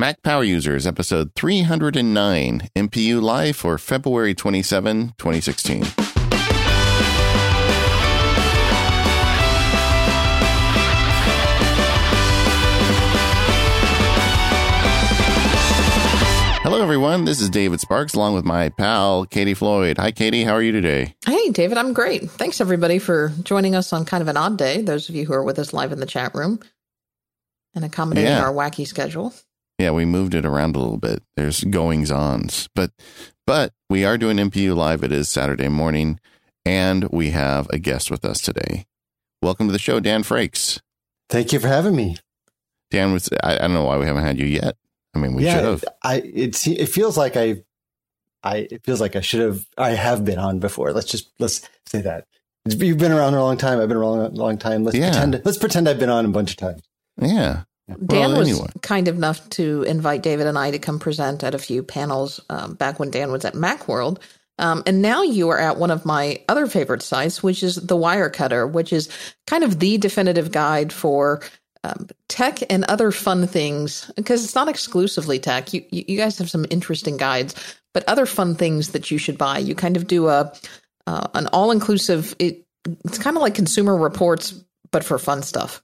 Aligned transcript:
Mac 0.00 0.22
Power 0.22 0.44
Users, 0.44 0.86
episode 0.86 1.34
309, 1.34 2.68
MPU 2.76 3.20
Live 3.20 3.56
for 3.56 3.78
February 3.78 4.32
27, 4.32 5.14
2016. 5.18 5.84
Hello, 16.62 16.82
everyone. 16.82 17.24
This 17.24 17.40
is 17.40 17.48
David 17.48 17.80
Sparks, 17.80 18.12
along 18.14 18.34
with 18.34 18.44
my 18.44 18.68
pal, 18.68 19.24
Katie 19.24 19.54
Floyd. 19.54 19.96
Hi, 19.96 20.10
Katie. 20.10 20.44
How 20.44 20.52
are 20.52 20.62
you 20.62 20.72
today? 20.72 21.14
Hey, 21.24 21.48
David. 21.50 21.78
I'm 21.78 21.94
great. 21.94 22.30
Thanks, 22.30 22.60
everybody, 22.60 22.98
for 22.98 23.32
joining 23.42 23.74
us 23.74 23.92
on 23.94 24.04
kind 24.04 24.20
of 24.20 24.28
an 24.28 24.36
odd 24.36 24.58
day. 24.58 24.82
Those 24.82 25.08
of 25.08 25.14
you 25.14 25.24
who 25.24 25.32
are 25.32 25.42
with 25.42 25.58
us 25.58 25.72
live 25.72 25.92
in 25.92 26.00
the 26.00 26.04
chat 26.06 26.34
room 26.34 26.60
and 27.74 27.84
accommodating 27.86 28.30
Yeah. 28.32 28.44
our 28.44 28.52
wacky 28.52 28.86
schedule. 28.86 29.32
Yeah, 29.78 29.92
we 29.92 30.04
moved 30.04 30.34
it 30.34 30.44
around 30.44 30.74
a 30.74 30.80
little 30.80 30.96
bit. 30.96 31.22
There's 31.36 31.62
goings 31.62 32.10
ons, 32.10 32.68
but 32.74 32.90
but 33.46 33.72
we 33.88 34.04
are 34.04 34.18
doing 34.18 34.36
MPU 34.36 34.74
live. 34.74 35.04
It 35.04 35.12
is 35.12 35.28
Saturday 35.28 35.68
morning, 35.68 36.18
and 36.64 37.04
we 37.10 37.30
have 37.30 37.68
a 37.70 37.78
guest 37.78 38.10
with 38.10 38.24
us 38.24 38.40
today. 38.40 38.86
Welcome 39.40 39.68
to 39.68 39.72
the 39.72 39.78
show, 39.78 40.00
Dan 40.00 40.24
Frakes. 40.24 40.80
Thank 41.28 41.52
you 41.52 41.60
for 41.60 41.68
having 41.68 41.94
me. 41.94 42.16
Dan 42.90 43.12
was 43.12 43.28
I, 43.44 43.54
I 43.54 43.58
don't 43.58 43.74
know 43.74 43.84
why 43.84 43.98
we 43.98 44.06
haven't 44.06 44.24
had 44.24 44.38
you 44.38 44.46
yet. 44.46 44.76
I 45.14 45.20
mean, 45.20 45.34
we 45.34 45.44
should 45.44 45.62
have. 45.64 45.84
I 46.02 46.16
it 46.24 46.66
it 46.66 46.86
feels 46.88 47.16
like 47.16 47.36
I 47.36 47.62
I 48.42 48.66
it 48.72 48.82
feels 48.84 49.00
like 49.00 49.14
I 49.14 49.20
should 49.20 49.40
have 49.40 49.64
I 49.76 49.90
have 49.90 50.24
been 50.24 50.40
on 50.40 50.58
before. 50.58 50.92
Let's 50.92 51.06
just 51.10 51.30
let's 51.38 51.68
say 51.86 52.00
that. 52.00 52.26
You've 52.64 52.98
been 52.98 53.12
around 53.12 53.34
a 53.34 53.40
long 53.42 53.56
time. 53.56 53.78
I've 53.80 53.88
been 53.88 53.96
around 53.96 54.18
a 54.18 54.28
long 54.30 54.58
time. 54.58 54.82
Let's 54.82 54.96
Yeah. 54.98 55.10
pretend 55.12 55.40
let's 55.44 55.56
pretend 55.58 55.88
I've 55.88 56.00
been 56.00 56.10
on 56.10 56.24
a 56.24 56.28
bunch 56.30 56.50
of 56.50 56.56
times. 56.56 56.82
Yeah. 57.20 57.62
Dan 57.88 58.32
Well, 58.32 58.38
was 58.38 58.62
kind 58.82 59.08
enough 59.08 59.48
to 59.50 59.82
invite 59.84 60.22
David 60.22 60.46
and 60.46 60.58
I 60.58 60.70
to 60.70 60.78
come 60.78 60.98
present 60.98 61.42
at 61.42 61.54
a 61.54 61.58
few 61.58 61.82
panels 61.82 62.40
um, 62.50 62.74
back 62.74 62.98
when 62.98 63.10
Dan 63.10 63.32
was 63.32 63.44
at 63.44 63.54
Macworld. 63.54 64.18
Um, 64.58 64.82
and 64.86 65.00
now 65.00 65.22
you 65.22 65.48
are 65.50 65.58
at 65.58 65.78
one 65.78 65.90
of 65.90 66.04
my 66.04 66.42
other 66.48 66.66
favorite 66.66 67.02
sites, 67.02 67.42
which 67.42 67.62
is 67.62 67.76
the 67.76 67.96
Wirecutter, 67.96 68.70
which 68.70 68.92
is 68.92 69.08
kind 69.46 69.64
of 69.64 69.78
the 69.78 69.98
definitive 69.98 70.50
guide 70.50 70.92
for 70.92 71.40
um, 71.84 72.08
tech 72.28 72.58
and 72.68 72.84
other 72.84 73.10
fun 73.12 73.46
things. 73.46 74.10
Because 74.16 74.44
it's 74.44 74.56
not 74.56 74.68
exclusively 74.68 75.38
tech. 75.38 75.72
You, 75.72 75.84
you 75.90 76.04
you 76.08 76.16
guys 76.16 76.38
have 76.38 76.50
some 76.50 76.66
interesting 76.70 77.16
guides, 77.16 77.54
but 77.94 78.04
other 78.08 78.26
fun 78.26 78.56
things 78.56 78.90
that 78.90 79.10
you 79.10 79.18
should 79.18 79.38
buy. 79.38 79.58
You 79.58 79.74
kind 79.74 79.96
of 79.96 80.06
do 80.06 80.26
a 80.26 80.52
uh, 81.06 81.28
an 81.34 81.46
all 81.48 81.70
inclusive. 81.70 82.34
It, 82.38 82.66
it's 83.04 83.18
kind 83.18 83.36
of 83.36 83.42
like 83.42 83.54
Consumer 83.54 83.96
Reports, 83.96 84.52
but 84.90 85.04
for 85.04 85.18
fun 85.18 85.42
stuff. 85.42 85.82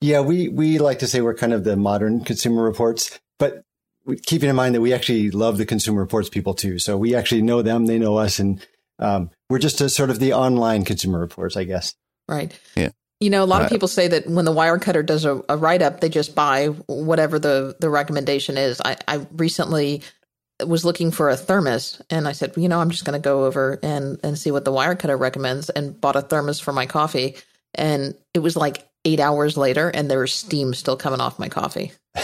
Yeah, 0.00 0.20
we 0.20 0.48
we 0.48 0.78
like 0.78 1.00
to 1.00 1.06
say 1.06 1.20
we're 1.20 1.34
kind 1.34 1.52
of 1.52 1.64
the 1.64 1.76
modern 1.76 2.24
consumer 2.24 2.62
reports, 2.62 3.18
but 3.38 3.64
keeping 4.24 4.48
in 4.48 4.56
mind 4.56 4.74
that 4.74 4.80
we 4.80 4.94
actually 4.94 5.30
love 5.30 5.58
the 5.58 5.66
consumer 5.66 6.00
reports 6.00 6.28
people 6.28 6.54
too. 6.54 6.78
So 6.78 6.96
we 6.96 7.14
actually 7.14 7.42
know 7.42 7.62
them, 7.62 7.86
they 7.86 7.98
know 7.98 8.16
us, 8.16 8.38
and 8.38 8.64
um, 8.98 9.30
we're 9.48 9.58
just 9.58 9.80
a 9.80 9.88
sort 9.88 10.10
of 10.10 10.18
the 10.18 10.32
online 10.32 10.84
consumer 10.84 11.18
reports, 11.18 11.56
I 11.56 11.64
guess. 11.64 11.94
Right. 12.28 12.58
Yeah. 12.76 12.90
You 13.20 13.28
know, 13.28 13.44
a 13.44 13.46
lot 13.46 13.62
of 13.62 13.68
people 13.68 13.88
say 13.88 14.08
that 14.08 14.26
when 14.26 14.46
the 14.46 14.52
Wirecutter 14.52 15.04
does 15.04 15.26
a, 15.26 15.42
a 15.50 15.56
write 15.56 15.82
up, 15.82 16.00
they 16.00 16.08
just 16.08 16.34
buy 16.34 16.66
whatever 16.86 17.38
the, 17.38 17.76
the 17.78 17.90
recommendation 17.90 18.56
is. 18.56 18.80
I, 18.82 18.96
I 19.06 19.26
recently 19.32 20.02
was 20.64 20.86
looking 20.86 21.10
for 21.10 21.28
a 21.28 21.36
thermos 21.36 22.00
and 22.08 22.26
I 22.26 22.32
said, 22.32 22.54
you 22.56 22.66
know, 22.66 22.80
I'm 22.80 22.88
just 22.88 23.04
going 23.04 23.20
to 23.20 23.22
go 23.22 23.44
over 23.44 23.78
and, 23.82 24.18
and 24.24 24.38
see 24.38 24.50
what 24.50 24.64
the 24.64 24.72
Wirecutter 24.72 25.18
recommends 25.18 25.68
and 25.68 26.00
bought 26.00 26.16
a 26.16 26.22
thermos 26.22 26.60
for 26.60 26.72
my 26.72 26.86
coffee. 26.86 27.36
And 27.74 28.14
it 28.32 28.38
was 28.38 28.56
like 28.56 28.88
eight 29.04 29.20
hours 29.20 29.56
later 29.56 29.88
and 29.88 30.10
there's 30.10 30.32
steam 30.32 30.74
still 30.74 30.96
coming 30.96 31.20
off 31.20 31.38
my 31.38 31.48
coffee. 31.48 31.92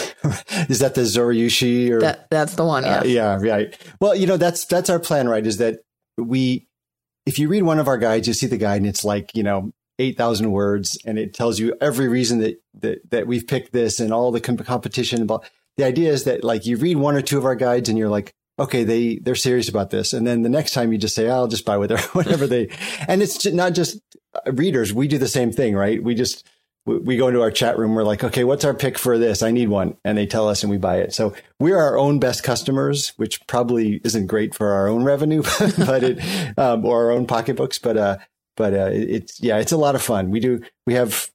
Is 0.69 0.80
that 0.80 0.94
the 0.94 1.02
Zojirushi 1.02 1.91
or 1.91 2.00
That 2.00 2.28
That's 2.30 2.55
the 2.55 2.64
one. 2.64 2.84
Yeah. 2.84 2.98
Uh, 2.98 3.05
yeah, 3.05 3.38
right. 3.41 3.78
Well, 4.00 4.14
you 4.14 4.27
know, 4.27 4.36
that's 4.36 4.66
that's 4.66 4.91
our 4.91 4.98
plan, 4.98 5.28
right? 5.28 5.47
Is 5.47 5.58
that 5.58 5.80
we, 6.19 6.66
if 7.24 7.38
you 7.38 7.48
read 7.48 7.62
one 7.62 7.78
of 7.78 7.88
our 7.88 7.98
guides, 7.98 8.27
you 8.27 8.34
see 8.34 8.47
the 8.47 8.56
guide, 8.56 8.78
and 8.78 8.86
it's 8.86 9.04
like 9.04 9.31
you 9.34 9.42
know 9.42 9.72
eight 9.98 10.16
thousand 10.16 10.50
words, 10.50 10.98
and 11.06 11.19
it 11.19 11.34
tells 11.34 11.59
you 11.59 11.76
every 11.81 12.09
reason 12.09 12.41
that 12.41 12.60
that 12.81 13.10
that 13.10 13.26
we've 13.26 13.47
picked 13.47 13.72
this 13.72 14.00
and 14.00 14.12
all 14.12 14.32
the 14.32 14.41
com- 14.41 14.56
competition. 14.56 15.26
But 15.26 15.48
the 15.76 15.84
idea 15.84 16.10
is 16.10 16.25
that 16.25 16.43
like 16.43 16.66
you 16.66 16.76
read 16.76 16.97
one 16.97 17.14
or 17.14 17.22
two 17.22 17.38
of 17.38 17.44
our 17.44 17.56
guides, 17.56 17.88
and 17.88 17.97
you're 17.97 18.08
like, 18.08 18.32
okay, 18.58 18.82
they 18.82 19.19
they're 19.19 19.37
serious 19.37 19.69
about 19.69 19.91
this, 19.91 20.12
and 20.12 20.26
then 20.26 20.43
the 20.43 20.48
next 20.48 20.72
time 20.72 20.93
you 20.93 20.98
just 20.98 21.14
say, 21.14 21.28
I'll 21.28 21.47
just 21.47 21.64
buy 21.64 21.76
whatever 21.78 22.03
whatever 22.12 22.48
they, 22.48 22.70
and 23.06 23.22
it's 23.22 23.47
not 23.47 23.75
just 23.75 24.00
readers. 24.47 24.93
We 24.93 25.06
do 25.06 25.19
the 25.19 25.28
same 25.28 25.53
thing, 25.53 25.76
right? 25.76 26.03
We 26.03 26.16
just 26.16 26.44
we- 26.86 27.16
go 27.16 27.28
into 27.28 27.42
our 27.42 27.50
chat 27.50 27.78
room. 27.78 27.94
We're 27.94 28.04
like, 28.04 28.24
okay, 28.24 28.44
what's 28.44 28.64
our 28.64 28.74
pick 28.74 28.98
for 28.98 29.19
this? 29.19 29.42
I 29.42 29.50
need 29.50 29.69
one. 29.69 29.97
And 30.04 30.16
they 30.16 30.26
tell 30.26 30.48
us 30.48 30.62
and 30.62 30.70
we 30.70 30.78
buy 30.78 30.98
it. 30.98 31.12
So 31.12 31.34
we're 31.60 31.78
our 31.78 31.98
own 31.98 32.19
best 32.19 32.42
customers, 32.42 33.12
which 33.16 33.44
probably 33.47 34.00
isn't 34.04 34.26
great 34.26 34.54
for 34.54 34.72
our 34.72 34.88
own 34.88 35.02
revenue, 35.04 35.42
but 35.78 36.02
it, 36.02 36.58
um, 36.58 36.84
or 36.84 37.06
our 37.06 37.10
own 37.10 37.26
pocketbooks. 37.26 37.78
But, 37.78 37.96
uh, 37.96 38.19
but, 38.56 38.72
uh, 38.72 38.91
it's, 38.92 39.41
yeah, 39.41 39.58
it's 39.58 39.72
a 39.72 39.76
lot 39.76 39.94
of 39.94 40.02
fun. 40.02 40.30
We 40.30 40.41
do, 40.41 40.62
we 40.86 40.94
have 40.94 41.30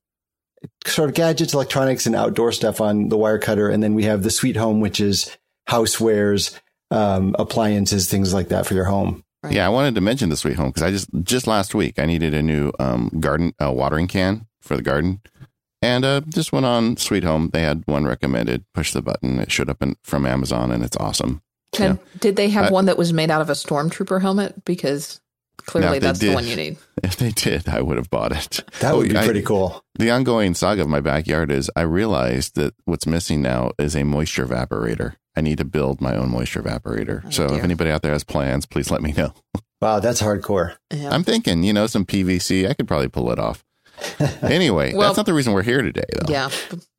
sort 0.85 1.09
of 1.09 1.15
gadgets, 1.15 1.53
electronics 1.53 2.05
and 2.05 2.15
outdoor 2.15 2.51
stuff 2.51 2.81
on 2.81 3.09
the 3.09 3.17
Wirecutter. 3.17 3.71
And 3.71 3.83
then 3.83 3.93
we 3.93 4.03
have 4.03 4.23
the 4.23 4.31
Sweet 4.31 4.55
Home, 4.55 4.79
which 4.79 4.99
is 4.99 5.35
housewares, 5.69 6.59
um, 6.91 7.35
appliances, 7.39 8.09
things 8.09 8.33
like 8.33 8.49
that 8.49 8.65
for 8.65 8.73
your 8.73 8.85
home. 8.85 9.23
Right. 9.43 9.53
Yeah, 9.53 9.65
I 9.65 9.69
wanted 9.69 9.95
to 9.95 10.01
mention 10.01 10.29
the 10.29 10.37
Sweet 10.37 10.55
Home 10.57 10.69
because 10.69 10.83
I 10.83 10.91
just 10.91 11.09
just 11.23 11.47
last 11.47 11.73
week 11.73 11.97
I 11.97 12.05
needed 12.05 12.35
a 12.35 12.43
new 12.43 12.71
um, 12.79 13.09
garden 13.19 13.53
uh, 13.63 13.71
watering 13.71 14.07
can 14.07 14.45
for 14.61 14.77
the 14.77 14.83
garden, 14.83 15.21
and 15.81 16.05
uh, 16.05 16.21
just 16.27 16.51
went 16.51 16.65
on 16.65 16.97
Sweet 16.97 17.23
Home. 17.23 17.49
They 17.51 17.61
had 17.63 17.83
one 17.85 18.05
recommended. 18.05 18.63
Push 18.73 18.93
the 18.93 19.01
button. 19.01 19.39
It 19.39 19.51
showed 19.51 19.69
up 19.69 19.81
in, 19.81 19.95
from 20.03 20.25
Amazon, 20.25 20.71
and 20.71 20.83
it's 20.83 20.97
awesome. 20.97 21.41
And 21.79 21.99
did 22.19 22.35
they 22.35 22.49
have 22.49 22.65
I- 22.65 22.71
one 22.71 22.85
that 22.85 22.97
was 22.97 23.13
made 23.13 23.31
out 23.31 23.41
of 23.41 23.49
a 23.49 23.53
stormtrooper 23.53 24.21
helmet? 24.21 24.65
Because 24.65 25.21
clearly 25.57 25.99
they 25.99 26.07
that's 26.07 26.19
the 26.19 26.33
one 26.33 26.45
you 26.47 26.55
need. 26.55 26.77
If 27.03 27.15
they 27.17 27.31
did, 27.31 27.67
I 27.69 27.81
would 27.81 27.97
have 27.97 28.09
bought 28.09 28.31
it. 28.31 28.59
That 28.79 28.95
would 28.95 29.09
be 29.09 29.17
I- 29.17 29.25
pretty 29.25 29.41
cool. 29.41 29.83
The 29.95 30.11
ongoing 30.11 30.53
saga 30.53 30.81
of 30.81 30.87
my 30.87 30.99
backyard 30.99 31.51
is 31.51 31.71
I 31.75 31.81
realized 31.81 32.55
that 32.55 32.73
what's 32.85 33.05
missing 33.07 33.41
now 33.41 33.71
is 33.79 33.95
a 33.95 34.03
moisture 34.03 34.45
evaporator. 34.45 35.15
I 35.35 35.41
need 35.41 35.57
to 35.59 35.65
build 35.65 36.01
my 36.01 36.15
own 36.15 36.29
moisture 36.29 36.61
evaporator. 36.61 37.23
Oh, 37.25 37.29
so 37.29 37.45
if 37.53 37.63
anybody 37.63 37.89
out 37.89 38.01
there 38.01 38.11
has 38.11 38.23
plans, 38.25 38.65
please 38.65 38.91
let 38.91 39.01
me 39.01 39.13
know. 39.13 39.33
Wow. 39.81 39.99
That's 39.99 40.21
hardcore. 40.21 40.75
Yeah. 40.93 41.09
I'm 41.09 41.23
thinking, 41.23 41.63
you 41.63 41.71
know, 41.73 41.87
some 41.87 42.05
PVC. 42.05 42.67
I 42.69 42.73
could 42.73 42.87
probably 42.87 43.07
pull 43.07 43.31
it 43.31 43.39
off. 43.39 43.63
Anyway, 44.41 44.93
Well- 44.93 45.07
that's 45.09 45.17
not 45.17 45.25
the 45.25 45.33
reason 45.33 45.53
we're 45.53 45.61
here 45.63 45.81
today, 45.81 46.03
though. 46.13 46.31
Yeah. 46.31 46.49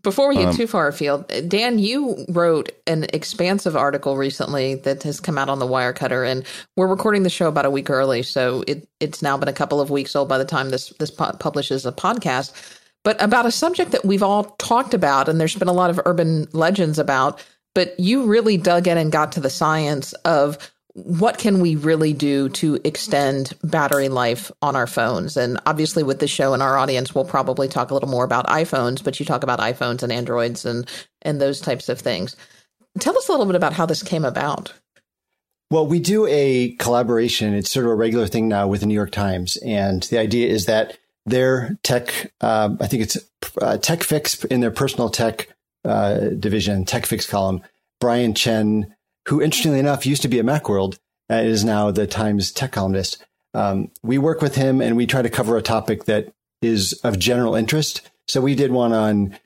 Before 0.02 0.28
we 0.28 0.36
get 0.36 0.48
Um, 0.48 0.56
too 0.56 0.66
far 0.66 0.88
afield, 0.88 1.30
Dan, 1.48 1.78
you 1.78 2.24
wrote 2.28 2.70
an 2.86 3.04
expansive 3.12 3.76
article 3.76 4.16
recently 4.16 4.74
that 4.76 5.02
has 5.04 5.20
come 5.20 5.38
out 5.38 5.48
on 5.48 5.58
the 5.60 5.66
Wirecutter, 5.66 6.28
and 6.28 6.44
we're 6.76 6.88
recording 6.88 7.22
the 7.22 7.30
show 7.30 7.46
about 7.48 7.66
a 7.66 7.70
week 7.70 7.88
early, 7.90 8.22
so 8.22 8.64
it, 8.66 8.88
it's 9.00 9.22
now 9.22 9.36
been 9.36 9.48
a 9.48 9.52
couple 9.52 9.80
of 9.80 9.90
weeks 9.90 10.16
old 10.16 10.28
by 10.28 10.38
the 10.38 10.44
time 10.44 10.70
this 10.70 10.88
this 10.98 11.10
po- 11.10 11.32
publishes 11.38 11.86
a 11.86 11.92
podcast. 11.92 12.52
But 13.04 13.20
about 13.22 13.46
a 13.46 13.50
subject 13.50 13.92
that 13.92 14.04
we've 14.04 14.22
all 14.22 14.44
talked 14.58 14.94
about, 14.94 15.28
and 15.28 15.40
there's 15.40 15.54
been 15.56 15.68
a 15.68 15.72
lot 15.72 15.90
of 15.90 16.00
urban 16.04 16.46
legends 16.52 16.98
about, 16.98 17.40
but 17.74 17.98
you 17.98 18.24
really 18.24 18.56
dug 18.56 18.86
in 18.88 18.98
and 18.98 19.10
got 19.12 19.32
to 19.32 19.40
the 19.40 19.50
science 19.50 20.12
of 20.24 20.71
what 20.94 21.38
can 21.38 21.60
we 21.60 21.74
really 21.74 22.12
do 22.12 22.48
to 22.50 22.78
extend 22.84 23.54
battery 23.64 24.08
life 24.08 24.50
on 24.60 24.76
our 24.76 24.86
phones 24.86 25.36
and 25.36 25.58
obviously 25.64 26.02
with 26.02 26.20
this 26.20 26.30
show 26.30 26.52
and 26.52 26.62
our 26.62 26.76
audience 26.76 27.14
we'll 27.14 27.24
probably 27.24 27.66
talk 27.66 27.90
a 27.90 27.94
little 27.94 28.08
more 28.08 28.24
about 28.24 28.46
iphones 28.48 29.02
but 29.02 29.18
you 29.18 29.24
talk 29.24 29.42
about 29.42 29.58
iphones 29.60 30.02
and 30.02 30.12
androids 30.12 30.66
and 30.66 30.88
and 31.22 31.40
those 31.40 31.60
types 31.60 31.88
of 31.88 31.98
things 31.98 32.36
tell 33.00 33.16
us 33.16 33.28
a 33.28 33.32
little 33.32 33.46
bit 33.46 33.54
about 33.54 33.72
how 33.72 33.86
this 33.86 34.02
came 34.02 34.24
about 34.24 34.72
Well, 35.72 35.86
we 35.86 36.00
do 36.00 36.26
a 36.26 36.72
collaboration. 36.78 37.54
It's 37.54 37.70
sort 37.70 37.86
of 37.86 37.92
a 37.92 37.94
regular 37.94 38.26
thing 38.26 38.46
now 38.46 38.68
with 38.68 38.80
the 38.80 38.86
New 38.86 38.92
York 38.92 39.10
Times. 39.10 39.56
And 39.64 40.02
the 40.02 40.18
idea 40.18 40.46
is 40.48 40.66
that 40.66 40.98
their 41.24 41.78
tech, 41.82 42.30
um, 42.42 42.76
I 42.78 42.86
think 42.86 43.04
it's 43.04 43.16
uh, 43.58 43.78
Tech 43.78 44.02
Fix 44.02 44.44
in 44.44 44.60
their 44.60 44.70
personal 44.70 45.08
tech 45.08 45.48
uh, 45.86 46.28
division, 46.38 46.84
Tech 46.84 47.06
Fix 47.06 47.26
column, 47.26 47.62
Brian 48.00 48.34
Chen, 48.34 48.94
who 49.28 49.40
interestingly 49.40 49.78
enough 49.78 50.06
used 50.06 50.22
to 50.22 50.28
be 50.28 50.38
at 50.38 50.44
Macworld, 50.44 50.98
and 51.28 51.46
is 51.46 51.64
now 51.64 51.90
the 51.90 52.06
Times 52.06 52.52
tech 52.52 52.72
columnist. 52.72 53.24
Um, 53.54 53.90
we 54.02 54.18
work 54.18 54.40
with 54.40 54.54
him 54.54 54.80
and 54.80 54.96
we 54.96 55.06
try 55.06 55.22
to 55.22 55.28
cover 55.30 55.56
a 55.56 55.62
topic 55.62 56.04
that 56.04 56.32
is 56.62 56.94
of 57.04 57.18
general 57.18 57.54
interest. 57.54 58.08
So 58.28 58.40
we 58.40 58.54
did 58.54 58.72
one 58.72 58.92
on 58.92 59.38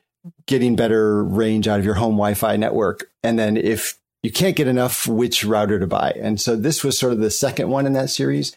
getting 0.47 0.77
better 0.77 1.25
range 1.25 1.67
out 1.67 1.79
of 1.79 1.85
your 1.85 1.95
home 1.95 2.15
Wi-Fi 2.15 2.57
network. 2.57 3.11
And 3.23 3.39
then 3.39 3.57
if 3.57 3.99
you 4.23 4.33
can't 4.33 4.57
get 4.57 4.69
enough, 4.69 5.07
which 5.07 5.45
router 5.45 5.79
to 5.79 5.87
buy. 5.87 6.13
And 6.21 6.41
so 6.41 6.57
this 6.57 6.83
was 6.83 6.99
sort 6.99 7.13
of 7.13 7.21
the 7.21 7.31
second 7.31 7.69
one 7.69 7.87
in 7.87 7.93
that 7.95 8.11
series. 8.11 8.57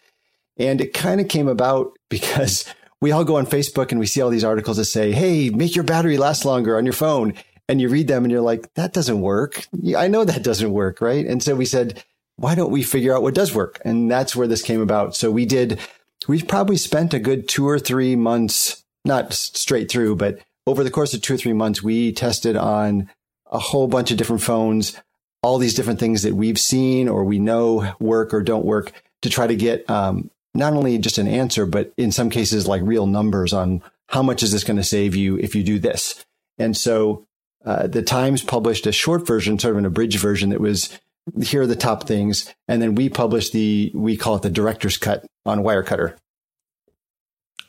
And 0.56 0.80
it 0.80 0.92
kind 0.92 1.20
of 1.20 1.28
came 1.28 1.48
about 1.48 1.96
because 2.10 2.64
we 3.00 3.12
all 3.12 3.24
go 3.24 3.36
on 3.36 3.46
Facebook 3.46 3.90
and 3.90 3.98
we 3.98 4.06
see 4.06 4.20
all 4.20 4.30
these 4.30 4.44
articles 4.44 4.76
that 4.76 4.84
say, 4.86 5.12
Hey, 5.12 5.50
make 5.50 5.74
your 5.74 5.84
battery 5.84 6.18
last 6.18 6.44
longer 6.44 6.76
on 6.76 6.84
your 6.84 6.92
phone. 6.92 7.34
And 7.70 7.80
you 7.80 7.88
read 7.88 8.08
them 8.08 8.24
and 8.24 8.32
you're 8.32 8.40
like, 8.40 8.74
that 8.74 8.92
doesn't 8.92 9.20
work. 9.20 9.66
I 9.96 10.08
know 10.08 10.24
that 10.24 10.42
doesn't 10.42 10.72
work. 10.72 11.00
Right. 11.00 11.24
And 11.24 11.42
so 11.42 11.54
we 11.54 11.64
said, 11.64 12.04
why 12.36 12.54
don't 12.54 12.72
we 12.72 12.82
figure 12.82 13.14
out 13.14 13.22
what 13.22 13.34
does 13.34 13.54
work? 13.54 13.80
And 13.84 14.10
that's 14.10 14.34
where 14.34 14.48
this 14.48 14.62
came 14.62 14.80
about. 14.80 15.14
So 15.14 15.30
we 15.30 15.46
did, 15.46 15.78
we 16.26 16.42
probably 16.42 16.76
spent 16.76 17.14
a 17.14 17.20
good 17.20 17.48
two 17.48 17.68
or 17.68 17.78
three 17.78 18.16
months, 18.16 18.82
not 19.04 19.32
straight 19.32 19.90
through, 19.90 20.16
but 20.16 20.40
over 20.66 20.82
the 20.82 20.90
course 20.90 21.14
of 21.14 21.22
two 21.22 21.34
or 21.34 21.36
three 21.36 21.52
months, 21.52 21.82
we 21.82 22.12
tested 22.12 22.56
on 22.56 23.08
a 23.50 23.58
whole 23.58 23.88
bunch 23.88 24.10
of 24.10 24.16
different 24.16 24.42
phones, 24.42 24.96
all 25.42 25.58
these 25.58 25.74
different 25.74 26.00
things 26.00 26.22
that 26.22 26.34
we've 26.34 26.58
seen 26.58 27.08
or 27.08 27.24
we 27.24 27.38
know 27.38 27.94
work 28.00 28.34
or 28.34 28.42
don't 28.42 28.64
work 28.64 28.92
to 29.22 29.30
try 29.30 29.46
to 29.46 29.56
get 29.56 29.88
um, 29.88 30.30
not 30.54 30.72
only 30.72 30.98
just 30.98 31.18
an 31.18 31.28
answer, 31.28 31.66
but 31.66 31.92
in 31.96 32.10
some 32.10 32.30
cases 32.30 32.66
like 32.66 32.82
real 32.82 33.06
numbers 33.06 33.52
on 33.52 33.82
how 34.08 34.22
much 34.22 34.42
is 34.42 34.50
this 34.50 34.64
going 34.64 34.76
to 34.76 34.82
save 34.82 35.14
you 35.14 35.38
if 35.38 35.54
you 35.54 35.62
do 35.62 35.78
this. 35.78 36.24
And 36.58 36.76
so 36.76 37.26
uh, 37.64 37.86
the 37.86 38.02
Times 38.02 38.42
published 38.42 38.86
a 38.86 38.92
short 38.92 39.26
version, 39.26 39.58
sort 39.58 39.72
of 39.72 39.78
an 39.78 39.86
abridged 39.86 40.18
version 40.18 40.50
that 40.50 40.60
was 40.60 40.98
here 41.42 41.62
are 41.62 41.66
the 41.66 41.76
top 41.76 42.06
things, 42.06 42.52
and 42.66 42.80
then 42.80 42.94
we 42.94 43.08
published 43.08 43.52
the 43.52 43.92
we 43.94 44.16
call 44.16 44.36
it 44.36 44.42
the 44.42 44.50
director's 44.50 44.96
cut 44.96 45.26
on 45.44 45.60
Wirecutter. 45.60 46.16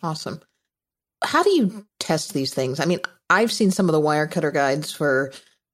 Awesome. 0.02 0.42
How 1.24 1.44
do 1.44 1.52
you 1.52 1.86
test 2.00 2.34
these 2.34 2.54
things? 2.54 2.80
I 2.80 2.86
mean, 2.86 3.00
I've 3.30 3.52
seen 3.52 3.72
some 3.72 3.88
of 3.88 3.94
the 3.94 4.02
Wirecutter 4.02 4.54
guides 4.54 4.92
for 4.92 5.32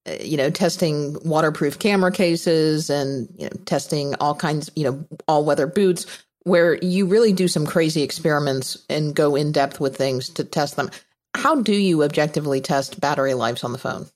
uh, 0.08 0.16
you 0.22 0.38
know 0.38 0.50
testing 0.50 1.18
waterproof 1.24 1.80
camera 1.80 2.12
cases 2.12 2.90
and 2.90 3.30
you 3.38 3.46
know 3.46 3.56
testing 3.66 4.16
all 4.16 4.36
kinds 4.36 4.70
you 4.76 4.84
know 4.84 5.06
all 5.28 5.46
weather 5.46 5.68
boots 5.68 6.06
where 6.44 6.78
you 6.78 7.06
really 7.06 7.34
do 7.34 7.48
some 7.48 7.66
crazy 7.66 8.04
experiments 8.04 8.86
and 8.90 9.16
go 9.16 9.36
in 9.36 9.52
depth 9.52 9.80
with 9.80 9.98
things 9.98 10.30
to 10.30 10.44
test 10.44 10.78
them. 10.78 10.90
How 11.36 11.62
do 11.62 11.74
you 11.74 12.04
objectively 12.04 12.62
test 12.62 13.00
battery 13.00 13.34
lives 13.34 13.64
on 13.64 13.72
the 13.72 13.78
phone? 13.78 14.08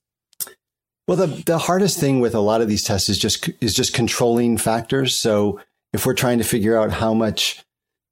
Well, 1.07 1.17
the 1.17 1.43
the 1.45 1.57
hardest 1.57 1.99
thing 1.99 2.19
with 2.19 2.35
a 2.35 2.39
lot 2.39 2.61
of 2.61 2.67
these 2.67 2.83
tests 2.83 3.09
is 3.09 3.17
just 3.17 3.49
is 3.59 3.73
just 3.73 3.93
controlling 3.93 4.57
factors. 4.57 5.19
So 5.19 5.59
if 5.93 6.05
we're 6.05 6.13
trying 6.13 6.37
to 6.37 6.43
figure 6.43 6.79
out 6.79 6.91
how 6.91 7.13
much, 7.13 7.63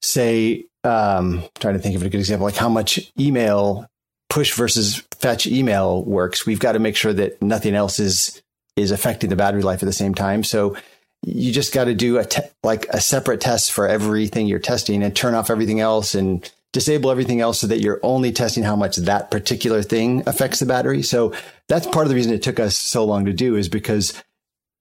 say, 0.01 0.65
um, 0.83 1.43
trying 1.59 1.75
to 1.75 1.79
think 1.79 1.95
of 1.95 2.03
a 2.03 2.09
good 2.09 2.19
example, 2.19 2.45
like 2.45 2.55
how 2.55 2.69
much 2.69 3.11
email 3.17 3.87
push 4.29 4.53
versus 4.53 5.03
fetch 5.19 5.47
email 5.47 6.03
works, 6.03 6.45
we've 6.45 6.59
got 6.59 6.73
to 6.73 6.79
make 6.79 6.95
sure 6.95 7.13
that 7.13 7.41
nothing 7.41 7.73
else 7.73 7.99
is 7.99 8.41
is 8.75 8.91
affecting 8.91 9.29
the 9.29 9.35
battery 9.35 9.61
life 9.61 9.81
at 9.83 9.85
the 9.85 9.93
same 9.93 10.13
time. 10.13 10.43
So 10.43 10.75
you 11.21 11.51
just 11.51 11.73
got 11.73 11.85
to 11.85 11.93
do 11.93 12.17
a 12.17 12.25
te- 12.25 12.41
like 12.63 12.87
a 12.89 13.01
separate 13.01 13.41
test 13.41 13.71
for 13.71 13.87
everything 13.87 14.47
you're 14.47 14.59
testing 14.59 15.03
and 15.03 15.15
turn 15.15 15.35
off 15.35 15.49
everything 15.49 15.79
else 15.79 16.15
and 16.15 16.49
disable 16.71 17.09
everything 17.09 17.41
else 17.41 17.59
so 17.59 17.67
that 17.67 17.79
you're 17.79 17.99
only 18.03 18.31
testing 18.31 18.63
how 18.63 18.75
much 18.75 18.97
that 18.97 19.31
particular 19.31 19.81
thing 19.81 20.23
affects 20.27 20.59
the 20.59 20.65
battery. 20.65 21.01
So 21.01 21.33
that's 21.67 21.87
part 21.87 22.05
of 22.05 22.09
the 22.09 22.15
reason 22.15 22.33
it 22.33 22.43
took 22.43 22.59
us 22.59 22.77
so 22.77 23.03
long 23.05 23.25
to 23.25 23.33
do 23.33 23.55
is 23.55 23.69
because 23.69 24.13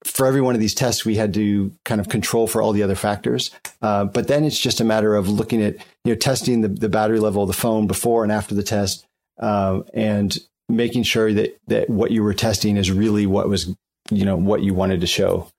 for 0.05 0.26
every 0.26 0.40
one 0.40 0.55
of 0.55 0.61
these 0.61 0.75
tests, 0.75 1.05
we 1.05 1.17
had 1.17 1.35
to 1.35 1.73
kind 1.85 2.00
of 2.00 2.08
control 2.08 2.46
for 2.46 2.62
all 2.62 2.73
the 2.73 2.82
other 2.82 2.94
factors. 2.94 3.50
Uh, 3.82 4.05
but 4.05 4.29
then 4.29 4.44
it's 4.44 4.58
just 4.58 4.81
a 4.81 4.85
matter 4.85 5.17
of 5.17 5.29
looking 5.29 5.62
at, 5.62 5.76
you 6.05 6.12
know, 6.12 6.14
testing 6.14 6.61
the, 6.61 6.69
the 6.69 6.88
battery 6.88 7.19
level 7.20 7.43
of 7.43 7.49
the 7.49 7.55
phone 7.55 7.87
before 7.87 8.23
and 8.23 8.31
after 8.31 8.55
the 8.55 8.62
test, 8.62 9.06
uh, 9.40 9.81
and 9.94 10.38
making 10.69 11.02
sure 11.02 11.32
that, 11.32 11.58
that 11.67 11.90
what 11.90 12.11
you 12.11 12.23
were 12.23 12.35
testing 12.35 12.76
is 12.76 12.93
really 12.93 13.26
what 13.26 13.49
was, 13.49 13.75
you 14.11 14.25
know, 14.25 14.37
what 14.37 14.62
you 14.62 14.75
wanted 14.75 15.00
to 15.00 15.06
show. 15.06 15.50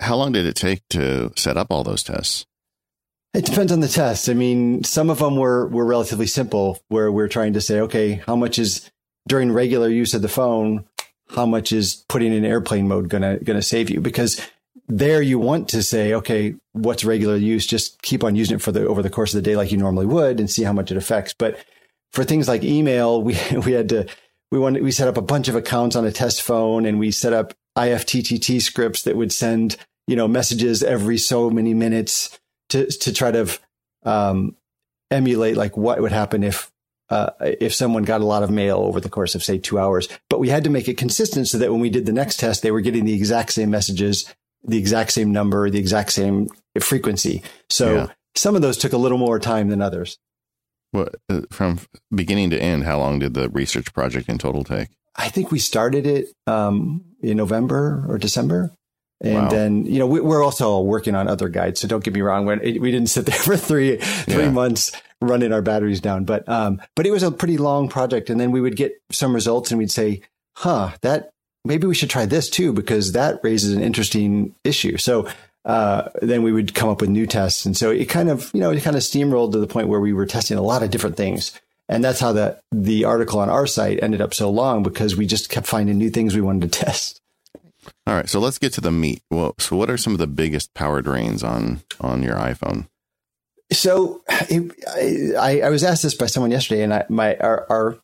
How 0.00 0.16
long 0.16 0.32
did 0.32 0.46
it 0.46 0.54
take 0.54 0.82
to 0.90 1.32
set 1.36 1.56
up 1.56 1.68
all 1.70 1.82
those 1.82 2.02
tests? 2.02 2.46
It 3.36 3.44
depends 3.44 3.70
on 3.70 3.80
the 3.80 3.88
test. 3.88 4.30
I 4.30 4.32
mean, 4.32 4.82
some 4.82 5.10
of 5.10 5.18
them 5.18 5.36
were, 5.36 5.68
were 5.68 5.84
relatively 5.84 6.26
simple 6.26 6.82
where 6.88 7.12
we're 7.12 7.28
trying 7.28 7.52
to 7.52 7.60
say, 7.60 7.80
okay, 7.80 8.22
how 8.26 8.34
much 8.34 8.58
is 8.58 8.90
during 9.28 9.52
regular 9.52 9.90
use 9.90 10.14
of 10.14 10.22
the 10.22 10.28
phone, 10.28 10.86
how 11.34 11.44
much 11.44 11.70
is 11.70 12.02
putting 12.08 12.32
in 12.32 12.46
airplane 12.46 12.88
mode 12.88 13.10
gonna, 13.10 13.38
gonna 13.40 13.60
save 13.60 13.90
you? 13.90 14.00
Because 14.00 14.40
there 14.88 15.20
you 15.20 15.38
want 15.38 15.68
to 15.68 15.82
say, 15.82 16.14
okay, 16.14 16.54
what's 16.72 17.04
regular 17.04 17.36
use? 17.36 17.66
Just 17.66 18.00
keep 18.00 18.24
on 18.24 18.36
using 18.36 18.56
it 18.56 18.62
for 18.62 18.72
the, 18.72 18.86
over 18.86 19.02
the 19.02 19.10
course 19.10 19.34
of 19.34 19.42
the 19.42 19.50
day 19.50 19.54
like 19.54 19.70
you 19.70 19.76
normally 19.76 20.06
would 20.06 20.40
and 20.40 20.50
see 20.50 20.62
how 20.62 20.72
much 20.72 20.90
it 20.90 20.96
affects. 20.96 21.34
But 21.38 21.62
for 22.14 22.24
things 22.24 22.48
like 22.48 22.64
email, 22.64 23.22
we, 23.22 23.36
we 23.66 23.72
had 23.72 23.90
to, 23.90 24.06
we 24.50 24.58
wanted, 24.58 24.82
we 24.82 24.92
set 24.92 25.08
up 25.08 25.18
a 25.18 25.22
bunch 25.22 25.48
of 25.48 25.56
accounts 25.56 25.94
on 25.94 26.06
a 26.06 26.12
test 26.12 26.40
phone 26.40 26.86
and 26.86 26.98
we 26.98 27.10
set 27.10 27.34
up 27.34 27.52
IFTTT 27.76 28.62
scripts 28.62 29.02
that 29.02 29.16
would 29.16 29.30
send, 29.30 29.76
you 30.06 30.16
know, 30.16 30.26
messages 30.26 30.82
every 30.82 31.18
so 31.18 31.50
many 31.50 31.74
minutes 31.74 32.38
to, 32.70 32.86
to 32.86 33.12
try 33.12 33.30
to, 33.30 33.48
um, 34.04 34.56
emulate 35.10 35.56
like 35.56 35.76
what 35.76 36.00
would 36.00 36.12
happen 36.12 36.42
if, 36.42 36.70
uh, 37.10 37.30
if 37.40 37.72
someone 37.72 38.02
got 38.02 38.20
a 38.20 38.26
lot 38.26 38.42
of 38.42 38.50
mail 38.50 38.78
over 38.78 39.00
the 39.00 39.08
course 39.08 39.34
of 39.34 39.44
say 39.44 39.58
two 39.58 39.78
hours, 39.78 40.08
but 40.28 40.40
we 40.40 40.48
had 40.48 40.64
to 40.64 40.70
make 40.70 40.88
it 40.88 40.98
consistent 40.98 41.46
so 41.46 41.58
that 41.58 41.70
when 41.70 41.80
we 41.80 41.90
did 41.90 42.06
the 42.06 42.12
next 42.12 42.40
test, 42.40 42.62
they 42.62 42.72
were 42.72 42.80
getting 42.80 43.04
the 43.04 43.14
exact 43.14 43.52
same 43.52 43.70
messages, 43.70 44.32
the 44.64 44.78
exact 44.78 45.12
same 45.12 45.30
number, 45.30 45.70
the 45.70 45.78
exact 45.78 46.12
same 46.12 46.48
frequency. 46.80 47.42
So 47.70 47.94
yeah. 47.94 48.06
some 48.34 48.56
of 48.56 48.62
those 48.62 48.76
took 48.76 48.92
a 48.92 48.98
little 48.98 49.18
more 49.18 49.38
time 49.38 49.68
than 49.68 49.80
others. 49.80 50.18
Well, 50.92 51.08
uh, 51.28 51.42
from 51.50 51.80
beginning 52.14 52.50
to 52.50 52.60
end, 52.60 52.84
how 52.84 52.98
long 52.98 53.18
did 53.18 53.34
the 53.34 53.48
research 53.48 53.92
project 53.92 54.28
in 54.28 54.38
total 54.38 54.64
take? 54.64 54.88
I 55.14 55.28
think 55.28 55.50
we 55.50 55.58
started 55.58 56.06
it 56.06 56.28
um, 56.46 57.04
in 57.20 57.36
November 57.36 58.04
or 58.08 58.18
December. 58.18 58.72
And 59.20 59.34
wow. 59.34 59.48
then, 59.48 59.86
you 59.86 59.98
know, 59.98 60.06
we, 60.06 60.20
are 60.20 60.42
also 60.42 60.80
working 60.80 61.14
on 61.14 61.28
other 61.28 61.48
guides. 61.48 61.80
So 61.80 61.88
don't 61.88 62.04
get 62.04 62.14
me 62.14 62.20
wrong. 62.20 62.44
When 62.44 62.60
we 62.60 62.90
didn't 62.90 63.08
sit 63.08 63.26
there 63.26 63.34
for 63.38 63.56
three, 63.56 63.96
three 63.96 64.44
yeah. 64.44 64.50
months 64.50 64.92
running 65.22 65.52
our 65.52 65.62
batteries 65.62 66.00
down, 66.00 66.24
but, 66.24 66.46
um, 66.48 66.80
but 66.94 67.06
it 67.06 67.10
was 67.10 67.22
a 67.22 67.30
pretty 67.30 67.56
long 67.56 67.88
project. 67.88 68.28
And 68.28 68.38
then 68.38 68.50
we 68.50 68.60
would 68.60 68.76
get 68.76 69.00
some 69.10 69.34
results 69.34 69.70
and 69.70 69.78
we'd 69.78 69.90
say, 69.90 70.22
huh, 70.56 70.92
that 71.00 71.30
maybe 71.64 71.86
we 71.86 71.94
should 71.94 72.10
try 72.10 72.26
this 72.26 72.50
too, 72.50 72.72
because 72.72 73.12
that 73.12 73.40
raises 73.42 73.72
an 73.72 73.82
interesting 73.82 74.54
issue. 74.64 74.98
So, 74.98 75.28
uh, 75.64 76.10
then 76.22 76.44
we 76.44 76.52
would 76.52 76.74
come 76.74 76.88
up 76.88 77.00
with 77.00 77.10
new 77.10 77.26
tests. 77.26 77.66
And 77.66 77.76
so 77.76 77.90
it 77.90 78.04
kind 78.04 78.30
of, 78.30 78.52
you 78.54 78.60
know, 78.60 78.70
it 78.70 78.82
kind 78.82 78.96
of 78.96 79.02
steamrolled 79.02 79.52
to 79.52 79.58
the 79.58 79.66
point 79.66 79.88
where 79.88 79.98
we 79.98 80.12
were 80.12 80.26
testing 80.26 80.56
a 80.56 80.62
lot 80.62 80.84
of 80.84 80.90
different 80.90 81.16
things. 81.16 81.58
And 81.88 82.04
that's 82.04 82.20
how 82.20 82.32
the, 82.32 82.60
the 82.70 83.04
article 83.04 83.40
on 83.40 83.50
our 83.50 83.66
site 83.66 84.00
ended 84.02 84.20
up 84.20 84.32
so 84.32 84.48
long 84.48 84.84
because 84.84 85.16
we 85.16 85.26
just 85.26 85.50
kept 85.50 85.66
finding 85.66 85.98
new 85.98 86.10
things 86.10 86.34
we 86.34 86.40
wanted 86.40 86.72
to 86.72 86.78
test. 86.84 87.20
All 88.06 88.14
right, 88.14 88.28
so 88.28 88.38
let's 88.38 88.58
get 88.58 88.72
to 88.74 88.80
the 88.80 88.92
meat. 88.92 89.22
Well, 89.30 89.54
so 89.58 89.76
what 89.76 89.90
are 89.90 89.96
some 89.96 90.12
of 90.12 90.18
the 90.18 90.28
biggest 90.28 90.74
power 90.74 91.02
drains 91.02 91.42
on 91.42 91.82
on 92.00 92.22
your 92.22 92.36
iPhone? 92.36 92.88
So 93.72 94.22
it, 94.28 94.72
I, 95.36 95.62
I 95.62 95.70
was 95.70 95.82
asked 95.82 96.04
this 96.04 96.14
by 96.14 96.26
someone 96.26 96.52
yesterday, 96.52 96.82
and 96.82 96.94
I, 96.94 97.04
my 97.08 97.36
our, 97.38 97.66
our 97.68 97.98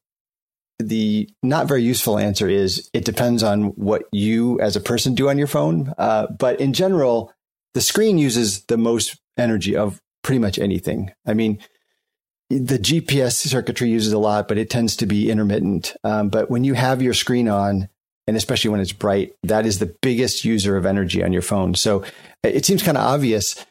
the 0.79 1.29
not 1.43 1.69
very 1.69 1.83
useful 1.83 2.19
answer 2.19 2.49
is 2.49 2.91
it 2.93 3.05
depends 3.05 3.45
on 3.45 3.67
what 3.77 4.05
you 4.11 4.59
as 4.61 4.75
a 4.75 4.81
person 4.81 5.15
do 5.15 5.29
on 5.29 5.39
your 5.39 5.47
phone. 5.47 5.95
Uh, 5.97 6.27
but 6.39 6.61
in 6.61 6.73
general, 6.73 7.33
the 7.75 7.81
screen 7.81 8.19
uses 8.19 8.65
the 8.65 8.77
most 8.77 9.21
energy 9.39 9.77
of 9.77 10.01
pretty 10.23 10.41
much 10.41 10.59
anything. 10.59 11.13
I 11.27 11.35
mean, 11.35 11.59
the 12.51 12.79
GPS 12.79 13.35
circuitry 13.35 13.89
uses 13.89 14.13
a 14.13 14.19
lot, 14.19 14.49
but 14.49 14.59
it 14.59 14.69
tends 14.69 14.97
to 14.97 15.07
be 15.07 15.31
intermittent. 15.31 15.95
Um, 16.05 16.29
but 16.29 16.51
when 16.51 16.65
you 16.65 16.75
have 16.75 17.01
your 17.01 17.15
screen 17.15 17.49
on, 17.49 17.89
and 18.27 18.37
especially 18.37 18.71
when 18.71 18.81
it's 18.81 18.93
bright, 18.93 19.35
that 19.43 19.67
is 19.67 19.79
the 19.79 19.95
biggest 20.03 20.45
user 20.45 20.77
of 20.77 20.87
energy 20.87 21.23
on 21.23 21.33
your 21.33 21.43
phone. 21.43 21.75
So 21.75 22.05
it 22.43 22.65
seems 22.65 22.83
kind 22.83 22.97
of 22.97 23.05
obvious 23.05 23.65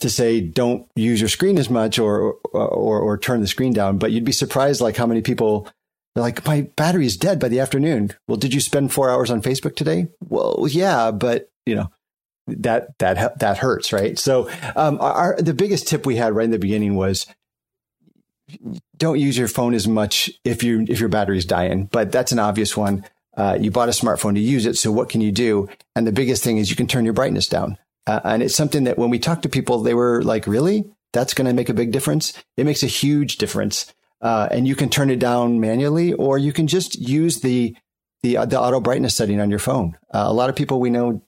to 0.00 0.10
say 0.10 0.40
don't 0.40 0.86
use 0.94 1.20
your 1.20 1.28
screen 1.28 1.58
as 1.58 1.70
much 1.70 1.98
or, 1.98 2.34
or 2.52 3.00
or 3.00 3.18
turn 3.18 3.40
the 3.40 3.46
screen 3.46 3.72
down, 3.72 3.98
but 3.98 4.12
you'd 4.12 4.24
be 4.24 4.32
surprised 4.32 4.80
like 4.80 4.96
how 4.96 5.06
many 5.06 5.22
people 5.22 5.68
are 6.16 6.22
like 6.22 6.44
my 6.46 6.62
battery 6.76 7.06
is 7.06 7.16
dead 7.16 7.38
by 7.38 7.48
the 7.48 7.60
afternoon. 7.60 8.12
Well, 8.26 8.36
did 8.36 8.54
you 8.54 8.60
spend 8.60 8.92
4 8.92 9.10
hours 9.10 9.30
on 9.30 9.42
Facebook 9.42 9.76
today? 9.76 10.08
Well, 10.28 10.66
yeah, 10.68 11.10
but 11.10 11.50
you 11.66 11.74
know, 11.74 11.90
that 12.46 12.98
that 12.98 13.38
that 13.40 13.58
hurts, 13.58 13.92
right? 13.92 14.18
So, 14.18 14.50
um, 14.76 14.98
our 15.00 15.36
the 15.40 15.54
biggest 15.54 15.88
tip 15.88 16.06
we 16.06 16.16
had 16.16 16.34
right 16.34 16.44
in 16.44 16.50
the 16.50 16.58
beginning 16.58 16.96
was 16.96 17.26
don't 18.96 19.18
use 19.18 19.36
your 19.36 19.48
phone 19.48 19.74
as 19.74 19.88
much 19.88 20.30
if 20.44 20.62
you 20.62 20.84
if 20.88 21.00
your 21.00 21.08
battery's 21.08 21.44
dying. 21.44 21.86
But 21.86 22.12
that's 22.12 22.32
an 22.32 22.38
obvious 22.38 22.76
one. 22.76 23.04
Uh, 23.36 23.58
you 23.60 23.70
bought 23.70 23.88
a 23.88 23.92
smartphone 23.92 24.34
to 24.34 24.40
use 24.40 24.66
it, 24.66 24.76
so 24.76 24.90
what 24.90 25.08
can 25.08 25.20
you 25.20 25.32
do? 25.32 25.68
And 25.94 26.06
the 26.06 26.12
biggest 26.12 26.42
thing 26.42 26.58
is 26.58 26.70
you 26.70 26.76
can 26.76 26.86
turn 26.86 27.04
your 27.04 27.14
brightness 27.14 27.48
down. 27.48 27.76
Uh, 28.06 28.20
and 28.24 28.42
it's 28.42 28.54
something 28.54 28.84
that 28.84 28.98
when 28.98 29.10
we 29.10 29.18
talk 29.18 29.42
to 29.42 29.48
people, 29.48 29.82
they 29.82 29.94
were 29.94 30.22
like, 30.22 30.46
"Really? 30.46 30.84
That's 31.12 31.34
going 31.34 31.46
to 31.46 31.54
make 31.54 31.68
a 31.68 31.74
big 31.74 31.92
difference." 31.92 32.32
It 32.56 32.64
makes 32.64 32.82
a 32.82 32.88
huge 32.88 33.36
difference. 33.36 33.92
Uh, 34.22 34.48
and 34.50 34.66
you 34.66 34.74
can 34.74 34.88
turn 34.88 35.10
it 35.10 35.18
down 35.18 35.60
manually, 35.60 36.12
or 36.14 36.38
you 36.38 36.52
can 36.52 36.66
just 36.66 36.98
use 36.98 37.40
the 37.40 37.76
the 38.22 38.36
the 38.46 38.58
auto 38.58 38.80
brightness 38.80 39.16
setting 39.16 39.40
on 39.40 39.50
your 39.50 39.58
phone. 39.58 39.96
Uh, 40.12 40.24
a 40.26 40.32
lot 40.32 40.48
of 40.48 40.56
people 40.56 40.80
we 40.80 40.90
know 40.90 41.22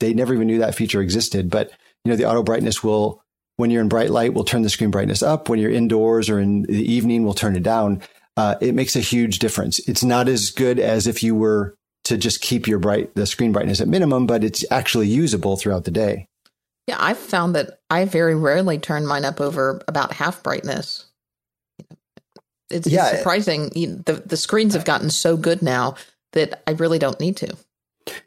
they 0.00 0.12
never 0.12 0.34
even 0.34 0.46
knew 0.46 0.58
that 0.58 0.74
feature 0.74 1.00
existed, 1.00 1.50
but 1.50 1.70
you 2.04 2.10
know 2.10 2.16
the 2.16 2.28
auto 2.28 2.42
brightness 2.42 2.84
will 2.84 3.22
when 3.56 3.70
you're 3.70 3.82
in 3.82 3.88
bright 3.88 4.10
light, 4.10 4.34
we'll 4.34 4.44
turn 4.44 4.62
the 4.62 4.68
screen 4.70 4.90
brightness 4.90 5.22
up. 5.22 5.48
When 5.48 5.58
you're 5.58 5.70
indoors 5.70 6.28
or 6.28 6.40
in 6.40 6.62
the 6.62 6.92
evening, 6.92 7.24
we'll 7.24 7.34
turn 7.34 7.56
it 7.56 7.62
down. 7.62 8.02
Uh, 8.36 8.56
it 8.60 8.74
makes 8.74 8.96
a 8.96 9.00
huge 9.00 9.38
difference. 9.38 9.78
It's 9.88 10.02
not 10.02 10.28
as 10.28 10.50
good 10.50 10.80
as 10.80 11.06
if 11.06 11.22
you 11.22 11.34
were 11.34 11.76
to 12.04 12.16
just 12.16 12.40
keep 12.40 12.66
your 12.66 12.78
bright 12.78 13.14
the 13.14 13.26
screen 13.26 13.52
brightness 13.52 13.80
at 13.80 13.88
minimum, 13.88 14.26
but 14.26 14.44
it's 14.44 14.64
actually 14.70 15.08
usable 15.08 15.56
throughout 15.56 15.84
the 15.84 15.90
day. 15.90 16.26
Yeah, 16.86 16.96
I've 16.98 17.18
found 17.18 17.54
that 17.54 17.80
I 17.88 18.04
very 18.04 18.34
rarely 18.34 18.78
turn 18.78 19.06
mine 19.06 19.24
up 19.24 19.40
over 19.40 19.80
about 19.88 20.12
half 20.12 20.42
brightness. 20.42 21.06
It's, 22.70 22.86
yeah, 22.86 23.16
surprising. 23.16 23.68
The 23.70 24.22
the 24.24 24.36
screens 24.36 24.74
have 24.74 24.84
gotten 24.84 25.10
so 25.10 25.36
good 25.36 25.62
now 25.62 25.94
that 26.32 26.62
I 26.66 26.72
really 26.72 26.98
don't 26.98 27.20
need 27.20 27.36
to. 27.38 27.56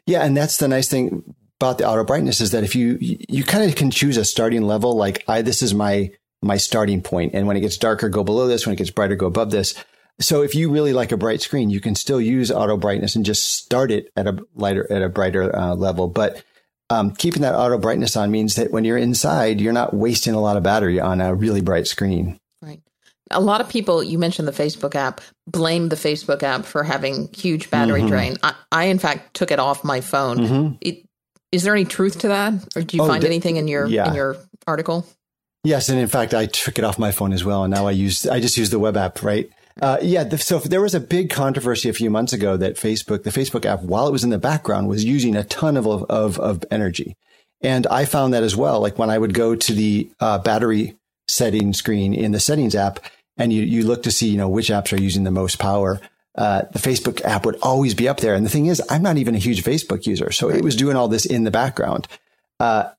Yeah, 0.06 0.24
and 0.24 0.36
that's 0.36 0.56
the 0.56 0.68
nice 0.68 0.88
thing 0.88 1.34
about 1.60 1.78
the 1.78 1.88
auto 1.88 2.04
brightness 2.04 2.40
is 2.40 2.52
that 2.52 2.64
if 2.64 2.74
you 2.74 2.98
you 3.00 3.44
kind 3.44 3.68
of 3.68 3.76
can 3.76 3.90
choose 3.90 4.16
a 4.16 4.24
starting 4.24 4.62
level, 4.62 4.96
like 4.96 5.22
I 5.28 5.42
this 5.42 5.62
is 5.62 5.74
my 5.74 6.10
my 6.42 6.56
starting 6.56 7.02
point, 7.02 7.34
and 7.34 7.46
when 7.46 7.56
it 7.56 7.60
gets 7.60 7.76
darker, 7.76 8.08
go 8.08 8.24
below 8.24 8.48
this. 8.48 8.66
When 8.66 8.72
it 8.72 8.78
gets 8.78 8.90
brighter, 8.90 9.16
go 9.16 9.26
above 9.26 9.50
this. 9.50 9.74
So 10.20 10.42
if 10.42 10.54
you 10.54 10.70
really 10.70 10.92
like 10.92 11.12
a 11.12 11.16
bright 11.16 11.40
screen, 11.40 11.70
you 11.70 11.80
can 11.80 11.94
still 11.94 12.20
use 12.20 12.50
auto 12.50 12.76
brightness 12.76 13.14
and 13.14 13.24
just 13.24 13.56
start 13.56 13.90
it 13.90 14.10
at 14.16 14.26
a 14.26 14.38
lighter, 14.54 14.90
at 14.90 15.02
a 15.02 15.08
brighter 15.08 15.54
uh, 15.54 15.74
level. 15.74 16.08
But 16.08 16.42
um, 16.90 17.12
keeping 17.12 17.42
that 17.42 17.54
auto 17.54 17.78
brightness 17.78 18.16
on 18.16 18.30
means 18.30 18.56
that 18.56 18.72
when 18.72 18.84
you're 18.84 18.98
inside, 18.98 19.60
you're 19.60 19.72
not 19.72 19.94
wasting 19.94 20.34
a 20.34 20.40
lot 20.40 20.56
of 20.56 20.62
battery 20.62 21.00
on 21.00 21.20
a 21.20 21.34
really 21.34 21.60
bright 21.60 21.86
screen. 21.86 22.38
Right. 22.62 22.80
A 23.30 23.40
lot 23.40 23.60
of 23.60 23.68
people, 23.68 24.02
you 24.02 24.18
mentioned 24.18 24.48
the 24.48 24.52
Facebook 24.52 24.94
app, 24.94 25.20
blame 25.46 25.88
the 25.88 25.96
Facebook 25.96 26.42
app 26.42 26.64
for 26.64 26.82
having 26.82 27.28
huge 27.32 27.70
battery 27.70 28.00
mm-hmm. 28.00 28.08
drain. 28.08 28.36
I, 28.42 28.54
I, 28.72 28.84
in 28.84 28.98
fact, 28.98 29.34
took 29.34 29.50
it 29.50 29.60
off 29.60 29.84
my 29.84 30.00
phone. 30.00 30.38
Mm-hmm. 30.38 30.74
It, 30.80 31.04
is 31.52 31.62
there 31.62 31.74
any 31.74 31.84
truth 31.84 32.20
to 32.20 32.28
that, 32.28 32.54
or 32.76 32.82
do 32.82 32.96
you 32.96 33.02
oh, 33.02 33.06
find 33.06 33.24
anything 33.24 33.56
in 33.56 33.68
your 33.68 33.86
yeah. 33.86 34.08
in 34.08 34.14
your 34.14 34.36
article? 34.66 35.06
Yes, 35.64 35.88
and 35.88 35.98
in 35.98 36.06
fact, 36.06 36.34
I 36.34 36.44
took 36.44 36.78
it 36.78 36.84
off 36.84 36.98
my 36.98 37.10
phone 37.10 37.32
as 37.32 37.42
well, 37.42 37.64
and 37.64 37.72
now 37.72 37.86
I 37.86 37.92
use 37.92 38.26
I 38.26 38.38
just 38.38 38.58
use 38.58 38.68
the 38.68 38.78
web 38.78 38.98
app, 38.98 39.22
right? 39.22 39.50
Uh, 39.80 39.98
yeah. 40.02 40.24
The, 40.24 40.38
so 40.38 40.58
there 40.58 40.80
was 40.80 40.94
a 40.94 41.00
big 41.00 41.30
controversy 41.30 41.88
a 41.88 41.92
few 41.92 42.10
months 42.10 42.32
ago 42.32 42.56
that 42.56 42.76
Facebook, 42.76 43.22
the 43.22 43.30
Facebook 43.30 43.64
app, 43.64 43.82
while 43.82 44.08
it 44.08 44.12
was 44.12 44.24
in 44.24 44.30
the 44.30 44.38
background, 44.38 44.88
was 44.88 45.04
using 45.04 45.36
a 45.36 45.44
ton 45.44 45.76
of, 45.76 45.86
of, 45.86 46.38
of 46.38 46.64
energy. 46.70 47.16
And 47.60 47.86
I 47.88 48.04
found 48.04 48.34
that 48.34 48.42
as 48.42 48.56
well. 48.56 48.80
Like 48.80 48.98
when 48.98 49.10
I 49.10 49.18
would 49.18 49.34
go 49.34 49.54
to 49.54 49.72
the 49.72 50.10
uh, 50.20 50.38
battery 50.38 50.96
setting 51.26 51.72
screen 51.72 52.14
in 52.14 52.32
the 52.32 52.40
settings 52.40 52.74
app 52.74 53.00
and 53.36 53.52
you, 53.52 53.62
you 53.62 53.84
look 53.84 54.02
to 54.04 54.10
see, 54.10 54.28
you 54.28 54.36
know, 54.36 54.48
which 54.48 54.68
apps 54.68 54.92
are 54.92 55.00
using 55.00 55.24
the 55.24 55.30
most 55.30 55.58
power. 55.58 56.00
Uh, 56.34 56.62
the 56.72 56.78
Facebook 56.78 57.20
app 57.24 57.44
would 57.44 57.58
always 57.62 57.94
be 57.94 58.08
up 58.08 58.20
there. 58.20 58.34
And 58.34 58.46
the 58.46 58.50
thing 58.50 58.66
is, 58.66 58.82
I'm 58.88 59.02
not 59.02 59.16
even 59.16 59.34
a 59.34 59.38
huge 59.38 59.64
Facebook 59.64 60.06
user. 60.06 60.30
So 60.30 60.50
it 60.50 60.62
was 60.62 60.76
doing 60.76 60.96
all 60.96 61.08
this 61.08 61.26
in 61.26 61.44
the 61.44 61.50
background. 61.50 62.06
Uh, 62.60 62.90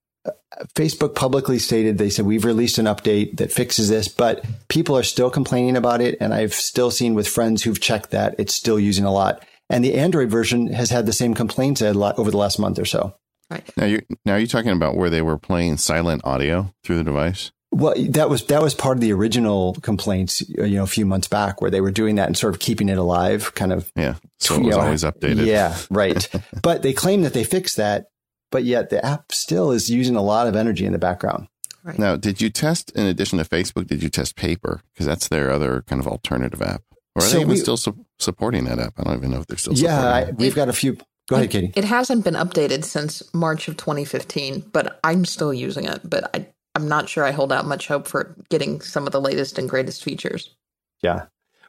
Facebook 0.75 1.15
publicly 1.15 1.59
stated 1.59 1.98
they 1.98 2.09
said 2.09 2.25
we've 2.25 2.45
released 2.45 2.77
an 2.77 2.86
update 2.86 3.38
that 3.38 3.51
fixes 3.51 3.89
this, 3.89 4.07
but 4.07 4.45
people 4.67 4.98
are 4.98 5.03
still 5.03 5.29
complaining 5.29 5.77
about 5.77 6.01
it. 6.01 6.17
And 6.19 6.33
I've 6.33 6.53
still 6.53 6.91
seen 6.91 7.13
with 7.13 7.27
friends 7.27 7.63
who've 7.63 7.79
checked 7.79 8.12
that 8.12 8.36
it's 8.38 8.55
still 8.55 8.79
using 8.79 9.05
a 9.05 9.13
lot. 9.13 9.45
And 9.69 9.83
the 9.83 9.95
Android 9.95 10.29
version 10.29 10.74
has 10.74 10.89
had 10.89 11.05
the 11.05 11.13
same 11.13 11.33
complaints 11.33 11.81
a 11.81 11.93
lot 11.93 12.17
over 12.17 12.31
the 12.31 12.38
last 12.38 12.59
month 12.59 12.79
or 12.79 12.86
so. 12.86 13.15
Right. 13.50 13.67
Now 13.77 13.86
you 13.86 14.01
now 14.25 14.36
you're 14.36 14.48
talking 14.48 14.71
about 14.71 14.95
where 14.95 15.09
they 15.09 15.21
were 15.21 15.38
playing 15.38 15.77
silent 15.77 16.21
audio 16.24 16.74
through 16.83 16.98
the 16.98 17.03
device. 17.03 17.51
Well, 17.71 17.93
that 18.09 18.29
was 18.29 18.45
that 18.45 18.62
was 18.62 18.74
part 18.74 18.98
of 18.98 19.01
the 19.01 19.13
original 19.13 19.74
complaints, 19.75 20.41
you 20.50 20.75
know, 20.75 20.83
a 20.83 20.88
few 20.88 21.05
months 21.05 21.27
back, 21.27 21.62
where 21.62 21.69
they 21.69 21.81
were 21.81 21.91
doing 21.91 22.15
that 22.15 22.27
and 22.27 22.38
sort 22.38 22.53
of 22.53 22.59
keeping 22.59 22.89
it 22.89 22.98
alive, 22.98 23.53
kind 23.53 23.71
of. 23.71 23.91
Yeah, 23.95 24.15
so 24.39 24.55
it 24.55 24.63
was 24.63 24.75
know, 24.75 24.81
always 24.81 25.03
updated. 25.03 25.45
Yeah, 25.45 25.77
right. 25.91 26.27
but 26.63 26.81
they 26.81 26.93
claim 26.93 27.21
that 27.21 27.33
they 27.33 27.43
fixed 27.43 27.77
that, 27.77 28.07
but 28.51 28.63
yet 28.63 28.89
the 28.89 29.03
app 29.05 29.31
still 29.31 29.71
is 29.71 29.89
using 29.89 30.15
a 30.15 30.21
lot 30.21 30.47
of 30.47 30.55
energy 30.55 30.85
in 30.85 30.93
the 30.93 30.99
background. 30.99 31.47
Right. 31.83 31.97
Now, 31.97 32.15
did 32.15 32.41
you 32.41 32.49
test, 32.49 32.91
in 32.91 33.05
addition 33.05 33.39
to 33.39 33.45
Facebook, 33.45 33.87
did 33.87 34.03
you 34.03 34.09
test 34.09 34.35
Paper? 34.35 34.81
Because 34.93 35.05
that's 35.05 35.29
their 35.29 35.49
other 35.49 35.83
kind 35.87 36.01
of 36.01 36.07
alternative 36.07 36.61
app. 36.61 36.81
Or 37.15 37.23
are 37.23 37.25
so 37.25 37.37
they 37.37 37.41
even 37.41 37.49
we, 37.49 37.57
still 37.57 37.77
su- 37.77 38.05
supporting 38.19 38.65
that 38.65 38.79
app? 38.79 38.93
I 38.99 39.03
don't 39.03 39.17
even 39.17 39.31
know 39.31 39.39
if 39.39 39.47
they're 39.47 39.57
still 39.57 39.75
supporting 39.75 39.97
that. 39.97 40.27
yeah, 40.27 40.27
I, 40.27 40.31
we've 40.31 40.55
got 40.55 40.69
a 40.69 40.73
few. 40.73 40.97
Go 41.27 41.35
ahead, 41.35 41.51
Katie. 41.51 41.71
It 41.75 41.85
hasn't 41.85 42.23
been 42.23 42.33
updated 42.33 42.83
since 42.83 43.23
March 43.33 43.67
of 43.67 43.77
2015, 43.77 44.69
but 44.73 44.99
I'm 45.03 45.25
still 45.25 45.53
using 45.53 45.85
it. 45.85 46.01
But 46.03 46.35
I, 46.35 46.47
I'm 46.75 46.87
not 46.87 47.07
sure 47.07 47.23
I 47.23 47.31
hold 47.31 47.53
out 47.53 47.65
much 47.65 47.87
hope 47.87 48.07
for 48.07 48.35
getting 48.49 48.81
some 48.81 49.05
of 49.05 49.11
the 49.11 49.21
latest 49.21 49.57
and 49.57 49.69
greatest 49.69 50.03
features. 50.03 50.55
Yeah. 51.01 51.25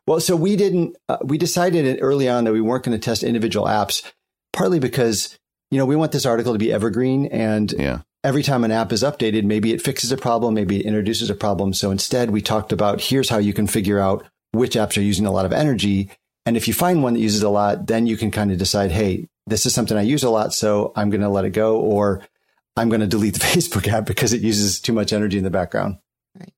Well, 0.06 0.18
so 0.20 0.34
we 0.34 0.56
didn't, 0.56 0.96
uh, 1.08 1.18
we 1.22 1.38
decided 1.38 1.98
early 2.00 2.28
on 2.28 2.44
that 2.44 2.52
we 2.52 2.60
weren't 2.60 2.84
going 2.84 2.98
to 2.98 3.04
test 3.04 3.22
individual 3.22 3.66
apps, 3.66 4.10
partly 4.52 4.80
because 4.80 5.38
you 5.70 5.78
know, 5.78 5.86
we 5.86 5.96
want 5.96 6.12
this 6.12 6.26
article 6.26 6.52
to 6.52 6.58
be 6.58 6.72
evergreen 6.72 7.26
and 7.26 7.72
yeah. 7.72 8.00
every 8.24 8.42
time 8.42 8.64
an 8.64 8.72
app 8.72 8.92
is 8.92 9.02
updated, 9.02 9.44
maybe 9.44 9.72
it 9.72 9.82
fixes 9.82 10.10
a 10.10 10.16
problem, 10.16 10.54
maybe 10.54 10.80
it 10.80 10.86
introduces 10.86 11.30
a 11.30 11.34
problem. 11.34 11.72
So 11.72 11.90
instead 11.90 12.30
we 12.30 12.42
talked 12.42 12.72
about 12.72 13.00
here's 13.00 13.28
how 13.28 13.38
you 13.38 13.52
can 13.52 13.66
figure 13.66 13.98
out 13.98 14.26
which 14.52 14.74
apps 14.74 14.96
are 14.96 15.02
using 15.02 15.26
a 15.26 15.30
lot 15.30 15.46
of 15.46 15.52
energy. 15.52 16.10
And 16.44 16.56
if 16.56 16.66
you 16.66 16.74
find 16.74 17.02
one 17.02 17.14
that 17.14 17.20
uses 17.20 17.42
a 17.42 17.48
lot, 17.48 17.86
then 17.86 18.06
you 18.06 18.16
can 18.16 18.30
kind 18.30 18.50
of 18.50 18.58
decide, 18.58 18.90
Hey, 18.90 19.28
this 19.46 19.66
is 19.66 19.74
something 19.74 19.96
I 19.96 20.02
use 20.02 20.24
a 20.24 20.30
lot. 20.30 20.52
So 20.52 20.92
I'm 20.96 21.10
going 21.10 21.20
to 21.20 21.28
let 21.28 21.44
it 21.44 21.50
go 21.50 21.78
or 21.80 22.22
I'm 22.76 22.88
going 22.88 23.00
to 23.00 23.06
delete 23.06 23.34
the 23.34 23.40
Facebook 23.40 23.86
app 23.88 24.06
because 24.06 24.32
it 24.32 24.42
uses 24.42 24.80
too 24.80 24.92
much 24.92 25.12
energy 25.12 25.38
in 25.38 25.44
the 25.44 25.50
background. 25.50 25.98
Right. 26.38 26.52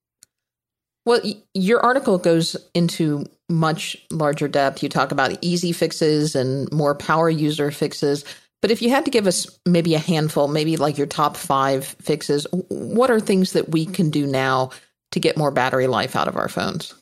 Well, 1.05 1.21
your 1.53 1.81
article 1.85 2.19
goes 2.19 2.57
into 2.75 3.27
much 3.49 3.97
larger 4.11 4.49
depth. 4.49 4.83
You 4.83 4.89
talk 4.89 5.13
about 5.13 5.37
easy 5.43 5.73
fixes 5.73 6.35
and 6.35 6.71
more 6.73 6.95
power 6.95 7.29
user 7.29 7.71
fixes. 7.71 8.25
But 8.63 8.71
if 8.71 8.81
you 8.81 8.91
had 8.91 9.05
to 9.05 9.11
give 9.11 9.27
us 9.27 9.59
maybe 9.67 9.95
a 9.95 9.99
handful, 9.99 10.49
maybe 10.49 10.77
like 10.77 10.97
your 10.97 11.09
top 11.09 11.37
five 11.37 11.85
fixes, 11.85 12.47
what 12.69 13.11
are 13.11 13.21
things 13.21 13.53
that 13.53 13.69
we 13.69 13.85
can 13.85 14.11
do 14.11 14.27
now 14.27 14.71
to 15.11 15.21
get 15.21 15.37
more 15.37 15.51
battery 15.51 15.89
life 15.89 16.15
out 16.15 16.29
of 16.29 16.37
our 16.37 16.49
phones? 16.49 16.95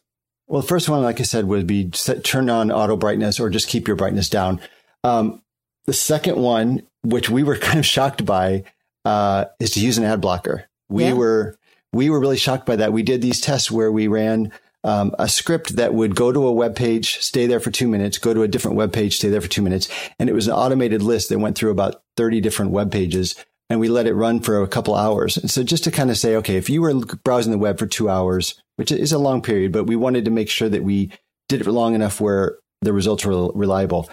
Well, 0.49 0.63
the 0.63 0.67
first 0.67 0.89
one, 0.89 1.03
like 1.03 1.21
I 1.21 1.25
said, 1.25 1.45
would 1.45 1.67
be 1.67 1.91
set, 1.95 2.25
turn 2.25 2.51
on 2.51 2.73
auto 2.73 2.97
brightness 2.97 3.39
or 3.39 3.51
just 3.51 3.69
keep 3.69 3.87
your 3.87 3.97
brightness 3.97 4.29
down. 4.31 4.61
Um, 5.05 5.43
the 5.85 5.93
second 5.93 6.39
one, 6.39 6.83
which 7.03 7.31
we 7.31 7.43
were 7.43 7.57
kind 7.59 7.79
of 7.79 7.87
shocked 7.87 8.25
by, 8.25 8.65
uh, 9.05 9.45
is 9.61 9.73
to 9.73 9.81
use 9.81 9.99
an 9.99 10.05
ad 10.05 10.21
blocker. 10.21 10.65
We 10.89 11.05
yeah. 11.05 11.13
were 11.13 11.59
we 11.93 12.11
were 12.11 12.21
really 12.21 12.37
shocked 12.37 12.67
by 12.67 12.77
that. 12.77 12.93
We 12.93 13.03
did 13.03 13.21
these 13.21 13.41
tests 13.41 13.71
where 13.71 13.93
we 13.93 14.09
ran 14.09 14.53
um, 14.83 15.15
a 15.19 15.29
script 15.29 15.77
that 15.77 15.95
would 15.95 16.15
go 16.15 16.33
to 16.33 16.47
a 16.47 16.53
web 16.53 16.75
page, 16.75 17.19
stay 17.19 17.47
there 17.47 17.61
for 17.61 17.71
two 17.71 17.89
minutes, 17.89 18.19
go 18.19 18.33
to 18.33 18.43
a 18.43 18.49
different 18.49 18.77
web 18.77 18.93
page, 18.93 19.17
stay 19.17 19.29
there 19.29 19.41
for 19.41 19.49
two 19.49 19.63
minutes. 19.63 19.89
And 20.19 20.29
it 20.29 20.33
was 20.33 20.47
an 20.47 20.55
automated 20.55 21.03
list 21.03 21.29
that 21.29 21.39
went 21.39 21.57
through 21.57 21.71
about 21.71 22.03
30 22.17 22.41
different 22.41 22.71
web 22.71 22.91
pages 22.91 23.35
and 23.69 23.79
we 23.79 23.89
let 23.89 24.07
it 24.07 24.15
run 24.15 24.41
for 24.41 24.61
a 24.63 24.69
couple 24.69 24.97
hours. 24.97 25.37
And 25.37 25.49
so 25.51 25.63
just 25.63 25.85
to 25.85 25.93
kind 25.93 26.11
of 26.11 26.19
say, 26.19 26.35
okay, 26.37 26.57
if 26.57 26.69
you 26.69 26.83
were 26.83 26.93
browsing 27.23 27.53
the 27.53 27.59
web 27.59 27.79
for 27.79 27.87
two 27.87 28.09
hours, 28.09 28.61
which 28.77 28.91
is 28.91 29.13
a 29.13 29.19
long 29.19 29.43
period, 29.43 29.71
but 29.71 29.85
we 29.85 29.95
wanted 29.95 30.25
to 30.25 30.31
make 30.31 30.51
sure 30.51 30.69
that 30.69 30.83
we 30.83 31.13
did 31.49 31.61
it 31.61 31.67
long 31.69 31.95
enough 31.95 32.21
where 32.21 32.59
the 32.83 32.93
results 32.93 33.25
were 33.25 33.53
reliable. 33.53 34.11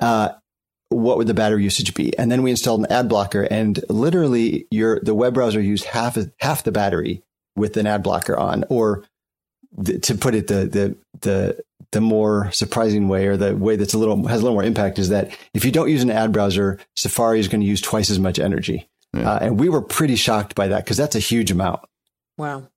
Uh, 0.00 0.30
what 0.88 1.18
would 1.18 1.26
the 1.26 1.34
battery 1.34 1.62
usage 1.62 1.94
be? 1.94 2.16
And 2.18 2.30
then 2.30 2.42
we 2.42 2.50
installed 2.50 2.80
an 2.80 2.92
ad 2.92 3.08
blocker 3.08 3.42
and 3.42 3.78
literally 3.88 4.66
your, 4.70 5.00
the 5.00 5.14
web 5.14 5.34
browser 5.34 5.60
used 5.60 5.84
half, 5.84 6.18
half 6.40 6.64
the 6.64 6.72
battery 6.72 7.22
with 7.54 7.76
an 7.76 7.86
ad 7.86 8.02
blocker 8.02 8.36
on 8.36 8.64
or 8.68 9.04
to 10.02 10.14
put 10.14 10.34
it 10.34 10.46
the 10.46 10.66
the 10.66 10.96
the 11.20 11.62
the 11.92 12.00
more 12.00 12.50
surprising 12.52 13.08
way 13.08 13.26
or 13.26 13.36
the 13.36 13.56
way 13.56 13.76
that's 13.76 13.94
a 13.94 13.98
little 13.98 14.26
has 14.26 14.40
a 14.40 14.44
little 14.44 14.56
more 14.56 14.64
impact 14.64 14.98
is 14.98 15.08
that 15.10 15.36
if 15.54 15.64
you 15.64 15.70
don't 15.70 15.90
use 15.90 16.02
an 16.02 16.10
ad 16.10 16.32
browser, 16.32 16.78
Safari 16.96 17.40
is 17.40 17.48
going 17.48 17.60
to 17.60 17.66
use 17.66 17.80
twice 17.80 18.10
as 18.10 18.18
much 18.18 18.38
energy. 18.38 18.88
Yeah. 19.14 19.30
Uh, 19.30 19.38
and 19.40 19.60
we 19.60 19.68
were 19.68 19.82
pretty 19.82 20.16
shocked 20.16 20.54
by 20.54 20.68
that 20.68 20.84
because 20.84 20.96
that's 20.96 21.14
a 21.14 21.20
huge 21.20 21.50
amount. 21.50 21.80
Wow. 22.36 22.68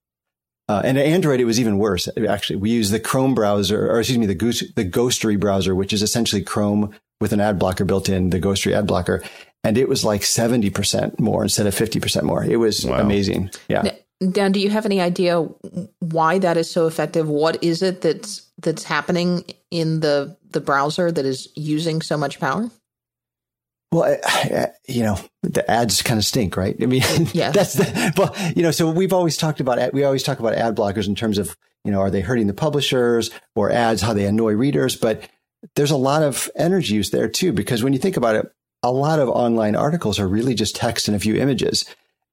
Uh, 0.69 0.83
and 0.85 0.99
Android, 0.99 1.39
it 1.39 1.45
was 1.45 1.59
even 1.59 1.79
worse. 1.79 2.07
Actually, 2.27 2.57
we 2.57 2.69
use 2.69 2.91
the 2.91 2.99
Chrome 2.99 3.33
browser, 3.33 3.91
or 3.91 3.99
excuse 3.99 4.19
me, 4.19 4.27
the 4.27 4.35
Goose, 4.35 4.63
the 4.75 4.85
Ghostery 4.85 5.39
browser, 5.39 5.73
which 5.73 5.91
is 5.91 6.03
essentially 6.03 6.43
Chrome 6.43 6.93
with 7.19 7.33
an 7.33 7.41
ad 7.41 7.57
blocker 7.57 7.85
built 7.85 8.07
in, 8.07 8.29
the 8.29 8.39
Ghostery 8.39 8.73
ad 8.73 8.85
blocker, 8.85 9.23
and 9.63 9.79
it 9.79 9.89
was 9.89 10.05
like 10.05 10.23
seventy 10.23 10.69
percent 10.69 11.19
more 11.19 11.41
instead 11.41 11.65
of 11.65 11.73
fifty 11.73 11.99
percent 11.99 12.25
more. 12.25 12.43
It 12.43 12.57
was 12.57 12.85
wow. 12.85 12.99
amazing. 12.99 13.49
Yeah. 13.67 13.95
Dan, 14.31 14.51
do 14.51 14.59
you 14.59 14.69
have 14.69 14.85
any 14.85 14.99
idea 14.99 15.41
why 15.99 16.39
that 16.39 16.57
is 16.57 16.69
so 16.69 16.87
effective? 16.87 17.29
What 17.29 17.63
is 17.63 17.81
it 17.81 18.01
that's 18.01 18.49
that's 18.57 18.83
happening 18.83 19.45
in 19.71 20.01
the 20.01 20.37
the 20.51 20.59
browser 20.59 21.11
that 21.11 21.25
is 21.25 21.47
using 21.55 22.01
so 22.01 22.17
much 22.17 22.39
power? 22.39 22.69
Well, 23.91 24.03
I, 24.03 24.17
I, 24.27 24.67
you 24.87 25.03
know, 25.03 25.17
the 25.41 25.69
ads 25.69 26.01
kind 26.01 26.19
of 26.19 26.25
stink, 26.25 26.55
right? 26.55 26.75
I 26.81 26.85
mean, 26.85 27.01
yeah. 27.33 27.51
that's 27.51 27.73
the, 27.73 28.13
well, 28.17 28.35
you 28.55 28.61
know, 28.61 28.71
so 28.71 28.91
we've 28.91 29.13
always 29.13 29.35
talked 29.35 29.59
about, 29.59 29.93
we 29.93 30.03
always 30.03 30.21
talk 30.21 30.39
about 30.39 30.53
ad 30.53 30.75
blockers 30.75 31.07
in 31.07 31.15
terms 31.15 31.39
of, 31.39 31.57
you 31.83 31.91
know, 31.91 31.99
are 31.99 32.11
they 32.11 32.21
hurting 32.21 32.45
the 32.45 32.53
publishers 32.53 33.31
or 33.55 33.71
ads, 33.71 34.01
how 34.01 34.13
they 34.13 34.25
annoy 34.25 34.53
readers? 34.53 34.95
But 34.95 35.27
there's 35.75 35.91
a 35.91 35.97
lot 35.97 36.21
of 36.21 36.49
energy 36.55 36.93
use 36.93 37.09
there 37.09 37.27
too, 37.27 37.51
because 37.51 37.83
when 37.83 37.93
you 37.93 37.99
think 37.99 38.15
about 38.15 38.35
it, 38.35 38.51
a 38.83 38.91
lot 38.91 39.19
of 39.19 39.27
online 39.27 39.75
articles 39.75 40.19
are 40.19 40.27
really 40.27 40.53
just 40.53 40.75
text 40.75 41.07
and 41.07 41.17
a 41.17 41.19
few 41.19 41.35
images. 41.35 41.83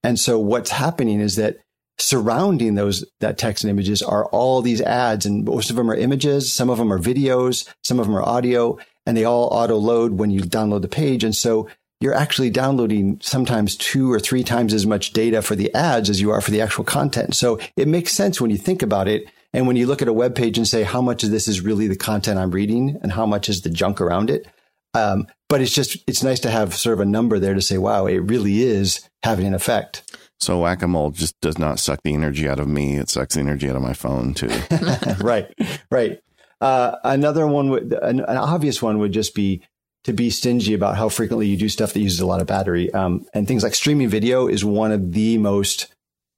And 0.04 0.20
so 0.20 0.38
what's 0.38 0.70
happening 0.70 1.20
is 1.20 1.36
that 1.36 1.56
surrounding 1.98 2.74
those 2.74 3.04
that 3.20 3.38
text 3.38 3.64
and 3.64 3.70
images 3.70 4.02
are 4.02 4.26
all 4.26 4.62
these 4.62 4.80
ads. 4.80 5.26
And 5.26 5.44
most 5.44 5.70
of 5.70 5.76
them 5.76 5.90
are 5.90 5.96
images. 5.96 6.52
Some 6.52 6.70
of 6.70 6.78
them 6.78 6.92
are 6.92 6.98
videos. 6.98 7.68
Some 7.82 7.98
of 7.98 8.06
them 8.06 8.16
are 8.16 8.22
audio. 8.22 8.78
And 9.06 9.16
they 9.16 9.24
all 9.24 9.48
auto 9.52 9.76
load 9.76 10.12
when 10.12 10.30
you 10.30 10.40
download 10.40 10.82
the 10.82 10.88
page. 10.88 11.24
And 11.24 11.34
so 11.34 11.68
you're 12.00 12.14
actually 12.14 12.50
downloading 12.50 13.18
sometimes 13.22 13.76
two 13.76 14.12
or 14.12 14.20
three 14.20 14.44
times 14.44 14.74
as 14.74 14.86
much 14.86 15.12
data 15.12 15.40
for 15.40 15.56
the 15.56 15.72
ads 15.74 16.10
as 16.10 16.20
you 16.20 16.30
are 16.30 16.40
for 16.40 16.50
the 16.50 16.60
actual 16.60 16.84
content. 16.84 17.34
So 17.34 17.58
it 17.76 17.88
makes 17.88 18.12
sense 18.12 18.40
when 18.40 18.50
you 18.50 18.58
think 18.58 18.82
about 18.82 19.08
it. 19.08 19.26
And 19.54 19.66
when 19.66 19.76
you 19.76 19.86
look 19.86 20.02
at 20.02 20.08
a 20.08 20.12
web 20.12 20.34
page 20.34 20.58
and 20.58 20.68
say 20.68 20.82
how 20.82 21.00
much 21.00 21.24
of 21.24 21.30
this 21.30 21.48
is 21.48 21.62
really 21.62 21.86
the 21.86 21.96
content 21.96 22.38
i'm 22.38 22.50
reading 22.50 22.98
and 23.02 23.12
how 23.12 23.24
much 23.24 23.48
is 23.48 23.62
the 23.62 23.70
junk 23.70 24.00
around 24.02 24.28
it? 24.28 24.46
Um, 24.92 25.26
but 25.48 25.60
it's 25.60 25.74
just 25.74 25.96
it's 26.06 26.22
nice 26.22 26.40
to 26.40 26.50
have 26.50 26.74
sort 26.74 26.94
of 26.94 27.00
a 27.00 27.06
number 27.06 27.38
there 27.38 27.54
to 27.54 27.62
say 27.62 27.78
wow 27.78 28.06
it 28.06 28.18
really 28.18 28.62
is 28.62 29.08
having 29.22 29.46
an 29.46 29.54
effect 29.54 30.02
so 30.40 30.60
whack 30.60 30.82
a 30.82 30.88
mole 30.88 31.10
just 31.10 31.40
does 31.40 31.58
not 31.58 31.78
suck 31.78 32.00
the 32.02 32.14
energy 32.14 32.48
out 32.48 32.60
of 32.60 32.68
me. 32.68 32.96
It 32.96 33.08
sucks 33.08 33.34
the 33.34 33.40
energy 33.40 33.68
out 33.68 33.76
of 33.76 33.82
my 33.82 33.94
phone 33.94 34.34
too. 34.34 34.50
right, 35.20 35.52
right. 35.90 36.20
Uh, 36.60 36.96
another 37.04 37.46
one 37.46 37.70
would, 37.70 37.92
an, 38.02 38.20
an, 38.20 38.36
obvious 38.36 38.80
one 38.80 38.98
would 38.98 39.12
just 39.12 39.34
be 39.34 39.62
to 40.04 40.12
be 40.12 40.30
stingy 40.30 40.72
about 40.72 40.96
how 40.96 41.08
frequently 41.08 41.46
you 41.46 41.56
do 41.56 41.68
stuff 41.68 41.92
that 41.92 42.00
uses 42.00 42.20
a 42.20 42.26
lot 42.26 42.40
of 42.40 42.46
battery. 42.46 42.92
Um, 42.94 43.26
and 43.34 43.46
things 43.46 43.62
like 43.62 43.74
streaming 43.74 44.08
video 44.08 44.46
is 44.46 44.64
one 44.64 44.92
of 44.92 45.12
the 45.12 45.36
most 45.36 45.92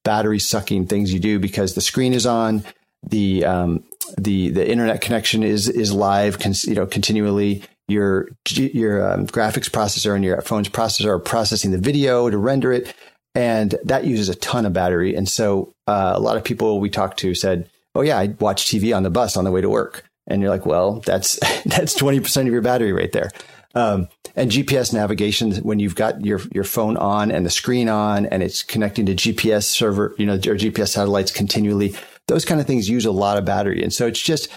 battery 0.05 0.39
sucking 0.39 0.87
things 0.87 1.13
you 1.13 1.21
do 1.21 1.39
because 1.39 1.75
the 1.75 1.81
screen 1.81 2.15
is 2.15 2.27
on, 2.27 2.65
the 3.07 3.45
um, 3.45 3.85
the 4.17 4.51
the 4.51 4.69
internet 4.69 5.01
connection 5.01 5.43
is 5.43 5.69
is 5.69 5.93
live, 5.93 6.39
con- 6.39 6.55
you 6.65 6.75
know, 6.75 6.87
continually. 6.87 7.63
Your 7.87 8.29
your 8.51 9.13
um, 9.13 9.27
graphics 9.27 9.71
processor 9.71 10.15
and 10.15 10.23
your 10.23 10.41
phone's 10.43 10.69
processor 10.69 11.07
are 11.07 11.19
processing 11.19 11.71
the 11.71 11.79
video 11.79 12.29
to 12.29 12.37
render 12.37 12.71
it, 12.73 12.95
and 13.35 13.75
that 13.85 14.05
uses 14.05 14.29
a 14.29 14.35
ton 14.35 14.67
of 14.67 14.73
battery. 14.73 15.15
And 15.15 15.29
so 15.29 15.73
uh, 15.87 16.13
a 16.15 16.21
lot 16.21 16.37
of 16.37 16.45
people 16.45 16.81
we 16.81 16.91
talked 16.91 17.19
to 17.21 17.35
said, 17.35 17.69
"Oh 17.95 18.03
yeah, 18.03 18.19
I 18.19 18.29
watch 18.41 18.67
TV 18.67 18.97
on 18.97 19.03
the 19.03 19.11
bus 19.11 19.37
on 19.37 19.45
the 19.45 19.51
way 19.51 19.61
to 19.61 19.69
work." 19.69 20.05
And 20.27 20.43
you're 20.43 20.51
like, 20.51 20.67
"Well, 20.67 21.01
that's 21.01 21.39
that's 21.65 21.95
twenty 21.95 22.21
percent 22.21 22.49
of 22.49 22.53
your 22.53 22.63
battery 22.63 22.93
right 22.93 23.13
there." 23.13 23.31
Um, 23.75 24.09
and 24.35 24.51
GPS 24.51 24.93
navigation 24.93 25.53
when 25.57 25.79
you've 25.79 25.95
got 25.95 26.25
your 26.25 26.41
your 26.53 26.65
phone 26.65 26.97
on 26.97 27.31
and 27.31 27.45
the 27.45 27.51
screen 27.51 27.89
on 27.89 28.27
and 28.27 28.43
it's 28.43 28.63
connecting 28.63 29.07
to 29.07 29.15
GPS 29.15 29.65
server, 29.65 30.15
you 30.19 30.27
know, 30.27 30.35
or 30.35 30.57
GPS 30.57 30.89
satellites 30.89 31.31
continually. 31.31 31.95
Those 32.27 32.45
kind 32.45 32.61
of 32.61 32.67
things 32.67 32.89
use 32.89 33.07
a 33.07 33.11
lot 33.11 33.39
of 33.39 33.45
battery, 33.45 33.83
and 33.83 33.93
so 33.93 34.07
it's 34.07 34.21
just 34.21 34.49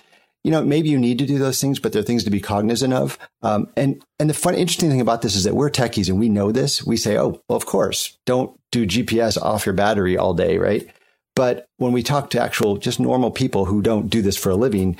you 0.43 0.51
know, 0.51 0.63
maybe 0.63 0.89
you 0.89 0.97
need 0.97 1.19
to 1.19 1.25
do 1.25 1.37
those 1.37 1.61
things, 1.61 1.79
but 1.79 1.93
they're 1.93 2.01
things 2.01 2.23
to 2.23 2.31
be 2.31 2.39
cognizant 2.39 2.93
of. 2.93 3.19
Um, 3.43 3.69
and 3.75 4.03
and 4.19 4.29
the 4.29 4.33
fun, 4.33 4.55
interesting 4.55 4.89
thing 4.89 5.01
about 5.01 5.21
this 5.21 5.35
is 5.35 5.43
that 5.43 5.55
we're 5.55 5.69
techies 5.69 6.09
and 6.09 6.19
we 6.19 6.29
know 6.29 6.51
this. 6.51 6.83
We 6.83 6.97
say, 6.97 7.17
oh, 7.17 7.41
well, 7.47 7.57
of 7.57 7.65
course, 7.65 8.17
don't 8.25 8.57
do 8.71 8.85
GPS 8.85 9.41
off 9.41 9.65
your 9.65 9.73
battery 9.73 10.17
all 10.17 10.33
day, 10.33 10.57
right? 10.57 10.87
But 11.35 11.67
when 11.77 11.91
we 11.91 12.03
talk 12.03 12.29
to 12.31 12.41
actual, 12.41 12.77
just 12.77 12.99
normal 12.99 13.31
people 13.31 13.65
who 13.65 13.81
don't 13.81 14.09
do 14.09 14.21
this 14.21 14.37
for 14.37 14.49
a 14.49 14.55
living, 14.55 14.97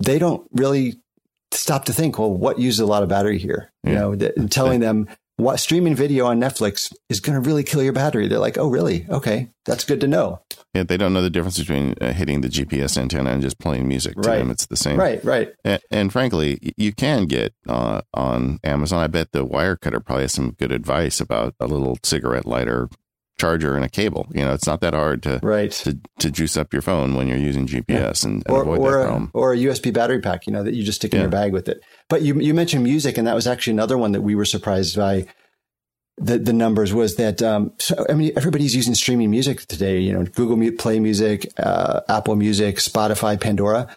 they 0.00 0.18
don't 0.18 0.46
really 0.52 1.00
stop 1.52 1.84
to 1.86 1.92
think, 1.92 2.18
well, 2.18 2.32
what 2.32 2.58
uses 2.58 2.80
a 2.80 2.86
lot 2.86 3.02
of 3.02 3.08
battery 3.08 3.38
here? 3.38 3.70
Yeah. 3.84 3.90
You 3.90 3.98
know, 3.98 4.16
th- 4.16 4.32
telling 4.50 4.80
them 4.80 5.08
what 5.36 5.58
streaming 5.58 5.94
video 5.94 6.26
on 6.26 6.40
Netflix 6.40 6.92
is 7.08 7.20
going 7.20 7.40
to 7.40 7.48
really 7.48 7.64
kill 7.64 7.82
your 7.82 7.92
battery. 7.92 8.28
They're 8.28 8.38
like, 8.38 8.58
oh, 8.58 8.68
really? 8.68 9.06
Okay, 9.08 9.48
that's 9.64 9.84
good 9.84 10.00
to 10.00 10.06
know. 10.06 10.40
Yeah, 10.74 10.82
they 10.82 10.96
don't 10.96 11.12
know 11.12 11.22
the 11.22 11.30
difference 11.30 11.58
between 11.58 11.94
uh, 12.00 12.12
hitting 12.12 12.40
the 12.40 12.48
GPS 12.48 12.98
antenna 12.98 13.30
and 13.30 13.40
just 13.40 13.60
playing 13.60 13.86
music. 13.86 14.14
To 14.20 14.28
right. 14.28 14.38
them, 14.38 14.50
it's 14.50 14.66
the 14.66 14.76
same. 14.76 14.98
Right, 14.98 15.24
right. 15.24 15.54
And, 15.64 15.80
and 15.90 16.12
frankly, 16.12 16.74
you 16.76 16.92
can 16.92 17.26
get 17.26 17.54
uh, 17.68 18.02
on 18.12 18.58
Amazon. 18.64 19.00
I 19.02 19.06
bet 19.06 19.30
the 19.32 19.46
Wirecutter 19.46 20.04
probably 20.04 20.24
has 20.24 20.32
some 20.32 20.52
good 20.52 20.72
advice 20.72 21.20
about 21.20 21.54
a 21.60 21.66
little 21.66 21.98
cigarette 22.02 22.44
lighter 22.44 22.88
charger 23.38 23.74
and 23.76 23.84
a 23.84 23.88
cable. 23.88 24.26
You 24.32 24.44
know, 24.44 24.52
it's 24.52 24.66
not 24.66 24.80
that 24.80 24.94
hard 24.94 25.22
to 25.24 25.40
right 25.42 25.70
to, 25.70 25.98
to 26.18 26.30
juice 26.30 26.56
up 26.56 26.72
your 26.72 26.82
phone 26.82 27.14
when 27.14 27.28
you're 27.28 27.38
using 27.38 27.66
GPS 27.66 27.84
yeah. 27.88 28.30
and, 28.30 28.42
and, 28.46 28.56
or, 28.56 28.62
avoid 28.62 28.78
or 28.78 28.90
that 28.92 28.98
a, 28.98 29.06
problem. 29.06 29.30
Or 29.34 29.52
a 29.52 29.56
USB 29.56 29.92
battery 29.92 30.20
pack, 30.20 30.46
you 30.46 30.52
know, 30.52 30.62
that 30.62 30.74
you 30.74 30.82
just 30.82 30.96
stick 30.96 31.12
in 31.12 31.18
yeah. 31.18 31.24
your 31.24 31.30
bag 31.30 31.52
with 31.52 31.68
it. 31.68 31.80
But 32.08 32.22
you 32.22 32.38
you 32.40 32.54
mentioned 32.54 32.84
music, 32.84 33.18
and 33.18 33.26
that 33.26 33.34
was 33.34 33.46
actually 33.46 33.72
another 33.72 33.98
one 33.98 34.12
that 34.12 34.22
we 34.22 34.34
were 34.34 34.44
surprised 34.44 34.96
by. 34.96 35.26
The 36.16 36.38
the 36.38 36.52
numbers 36.52 36.94
was 36.94 37.16
that 37.16 37.42
um, 37.42 37.72
so 37.78 38.06
I 38.08 38.14
mean 38.14 38.32
everybody's 38.36 38.74
using 38.74 38.94
streaming 38.94 39.30
music 39.30 39.66
today. 39.66 39.98
You 40.00 40.12
know, 40.12 40.24
Google 40.24 40.70
Play 40.76 41.00
Music, 41.00 41.52
uh, 41.58 42.00
Apple 42.08 42.36
Music, 42.36 42.76
Spotify, 42.76 43.40
Pandora. 43.40 43.94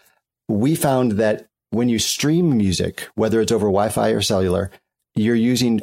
We 0.49 0.75
found 0.75 1.13
that 1.13 1.47
when 1.69 1.89
you 1.89 1.99
stream 1.99 2.57
music, 2.57 3.07
whether 3.15 3.41
it's 3.41 3.51
over 3.51 3.67
Wi-Fi 3.67 4.09
or 4.09 4.21
cellular, 4.21 4.71
you're 5.15 5.35
using 5.35 5.81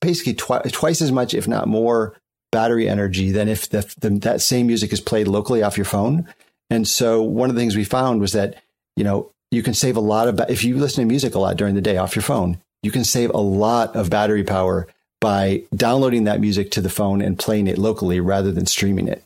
basically 0.00 0.34
twi- 0.34 0.62
twice 0.72 1.00
as 1.00 1.12
much, 1.12 1.34
if 1.34 1.46
not 1.46 1.68
more, 1.68 2.16
battery 2.50 2.88
energy 2.88 3.30
than 3.30 3.48
if 3.48 3.68
the, 3.68 3.94
the, 4.00 4.10
that 4.10 4.40
same 4.40 4.66
music 4.66 4.92
is 4.92 5.00
played 5.00 5.28
locally 5.28 5.62
off 5.62 5.76
your 5.76 5.84
phone. 5.84 6.26
And 6.70 6.86
so 6.86 7.22
one 7.22 7.50
of 7.50 7.56
the 7.56 7.60
things 7.60 7.76
we 7.76 7.84
found 7.84 8.20
was 8.20 8.32
that, 8.32 8.62
you 8.96 9.04
know, 9.04 9.32
you 9.50 9.62
can 9.62 9.74
save 9.74 9.96
a 9.96 10.00
lot 10.00 10.28
of, 10.28 10.40
if 10.50 10.64
you 10.64 10.76
listen 10.76 11.02
to 11.02 11.08
music 11.08 11.34
a 11.34 11.38
lot 11.38 11.56
during 11.56 11.74
the 11.74 11.80
day 11.80 11.96
off 11.96 12.16
your 12.16 12.22
phone, 12.22 12.60
you 12.82 12.90
can 12.90 13.04
save 13.04 13.30
a 13.30 13.38
lot 13.38 13.96
of 13.96 14.10
battery 14.10 14.44
power 14.44 14.86
by 15.20 15.64
downloading 15.74 16.24
that 16.24 16.40
music 16.40 16.70
to 16.72 16.80
the 16.80 16.88
phone 16.88 17.20
and 17.20 17.38
playing 17.38 17.66
it 17.66 17.78
locally 17.78 18.20
rather 18.20 18.52
than 18.52 18.66
streaming 18.66 19.08
it. 19.08 19.24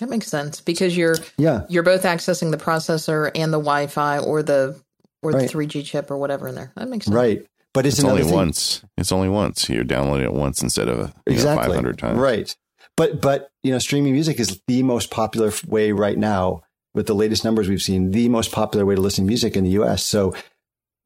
That 0.00 0.10
makes 0.10 0.26
sense 0.26 0.60
because 0.60 0.96
you're 0.96 1.16
yeah 1.38 1.64
you're 1.68 1.82
both 1.82 2.02
accessing 2.02 2.50
the 2.50 2.58
processor 2.58 3.30
and 3.34 3.52
the 3.52 3.58
Wi-Fi 3.58 4.18
or 4.18 4.42
the 4.42 4.78
or 5.22 5.32
the 5.32 5.38
3G 5.38 5.84
chip 5.84 6.10
or 6.10 6.18
whatever 6.18 6.48
in 6.48 6.54
there. 6.54 6.72
That 6.76 6.88
makes 6.88 7.06
sense. 7.06 7.14
Right. 7.14 7.46
But 7.72 7.84
it's, 7.84 7.98
it's 7.98 8.08
only 8.08 8.22
thing. 8.22 8.32
once. 8.32 8.82
It's 8.96 9.12
only 9.12 9.28
once. 9.28 9.68
You're 9.68 9.84
downloading 9.84 10.24
it 10.24 10.32
once 10.32 10.62
instead 10.62 10.88
of 10.88 11.12
exactly. 11.26 11.66
know, 11.68 11.74
500 11.74 11.98
times. 11.98 12.18
Right. 12.18 12.56
But 12.96 13.20
but 13.20 13.50
you 13.62 13.72
know, 13.72 13.78
streaming 13.78 14.12
music 14.12 14.40
is 14.40 14.60
the 14.66 14.82
most 14.82 15.10
popular 15.10 15.52
way 15.66 15.92
right 15.92 16.16
now. 16.16 16.62
With 16.94 17.06
the 17.06 17.14
latest 17.14 17.44
numbers 17.44 17.68
we've 17.68 17.82
seen, 17.82 18.12
the 18.12 18.30
most 18.30 18.52
popular 18.52 18.86
way 18.86 18.94
to 18.94 19.00
listen 19.02 19.24
to 19.24 19.28
music 19.28 19.54
in 19.54 19.64
the 19.64 19.70
U.S. 19.72 20.02
So 20.02 20.34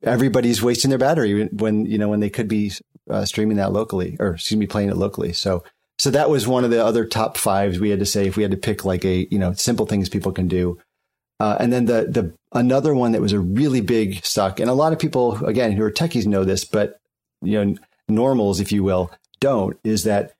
everybody's 0.04 0.62
wasting 0.62 0.88
their 0.90 0.98
battery 0.98 1.46
when 1.46 1.84
you 1.86 1.98
know 1.98 2.08
when 2.08 2.20
they 2.20 2.30
could 2.30 2.46
be 2.46 2.70
uh, 3.08 3.24
streaming 3.24 3.56
that 3.56 3.72
locally, 3.72 4.16
or 4.18 4.34
excuse 4.34 4.58
me, 4.58 4.66
playing 4.66 4.90
it 4.90 4.96
locally. 4.96 5.32
So 5.32 5.62
so 5.98 6.10
that 6.10 6.30
was 6.30 6.48
one 6.48 6.64
of 6.64 6.70
the 6.70 6.82
other 6.84 7.04
top 7.04 7.36
fives 7.36 7.78
we 7.78 7.90
had 7.90 7.98
to 7.98 8.06
say 8.06 8.26
if 8.26 8.36
we 8.36 8.42
had 8.42 8.52
to 8.52 8.56
pick 8.56 8.84
like 8.84 9.04
a 9.04 9.26
you 9.30 9.38
know 9.38 9.52
simple 9.52 9.86
things 9.86 10.08
people 10.08 10.32
can 10.32 10.48
do. 10.48 10.78
Uh, 11.38 11.56
and 11.60 11.72
then 11.72 11.86
the 11.86 12.06
the 12.08 12.34
another 12.52 12.94
one 12.94 13.12
that 13.12 13.20
was 13.20 13.32
a 13.32 13.40
really 13.40 13.80
big 13.80 14.24
suck, 14.24 14.60
and 14.60 14.70
a 14.70 14.74
lot 14.74 14.92
of 14.92 14.98
people 14.98 15.44
again 15.44 15.72
who 15.72 15.82
are 15.82 15.90
techies 15.90 16.26
know 16.26 16.44
this, 16.44 16.64
but 16.64 16.98
you 17.42 17.64
know 17.64 17.76
normals, 18.08 18.60
if 18.60 18.72
you 18.72 18.82
will, 18.82 19.10
don't. 19.40 19.78
Is 19.84 20.04
that 20.04 20.32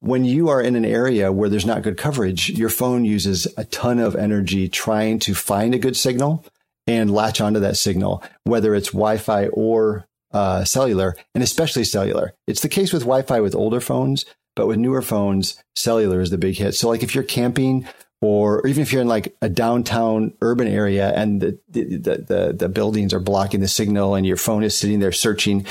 when 0.00 0.24
you 0.24 0.48
are 0.48 0.60
in 0.60 0.76
an 0.76 0.84
area 0.84 1.32
where 1.32 1.48
there's 1.48 1.64
not 1.64 1.82
good 1.82 1.96
coverage, 1.96 2.50
your 2.50 2.68
phone 2.68 3.04
uses 3.04 3.46
a 3.56 3.64
ton 3.64 3.98
of 3.98 4.14
energy 4.14 4.68
trying 4.68 5.18
to 5.20 5.34
find 5.34 5.74
a 5.74 5.78
good 5.78 5.96
signal 5.96 6.44
and 6.86 7.10
latch 7.10 7.40
onto 7.40 7.60
that 7.60 7.76
signal, 7.76 8.22
whether 8.44 8.74
it's 8.74 8.88
Wi-Fi 8.88 9.46
or 9.48 10.06
uh, 10.34 10.64
cellular, 10.64 11.16
and 11.34 11.42
especially 11.42 11.84
cellular. 11.84 12.34
It's 12.46 12.60
the 12.60 12.68
case 12.68 12.92
with 12.92 13.02
Wi-Fi 13.02 13.40
with 13.40 13.54
older 13.54 13.80
phones, 13.80 14.26
but 14.56 14.66
with 14.66 14.78
newer 14.78 15.00
phones, 15.00 15.62
cellular 15.76 16.20
is 16.20 16.30
the 16.30 16.38
big 16.38 16.56
hit. 16.56 16.74
So, 16.74 16.88
like 16.88 17.02
if 17.02 17.14
you're 17.14 17.24
camping 17.24 17.86
or 18.20 18.66
even 18.66 18.82
if 18.82 18.92
you're 18.92 19.02
in 19.02 19.08
like 19.08 19.36
a 19.42 19.48
downtown 19.48 20.32
urban 20.40 20.66
area 20.66 21.12
and 21.14 21.40
the, 21.40 21.58
the, 21.68 21.84
the, 22.26 22.54
the 22.58 22.68
buildings 22.68 23.12
are 23.12 23.20
blocking 23.20 23.60
the 23.60 23.68
signal 23.68 24.14
and 24.14 24.26
your 24.26 24.38
phone 24.38 24.64
is 24.64 24.76
sitting 24.76 24.98
there 24.98 25.12
searching, 25.12 25.66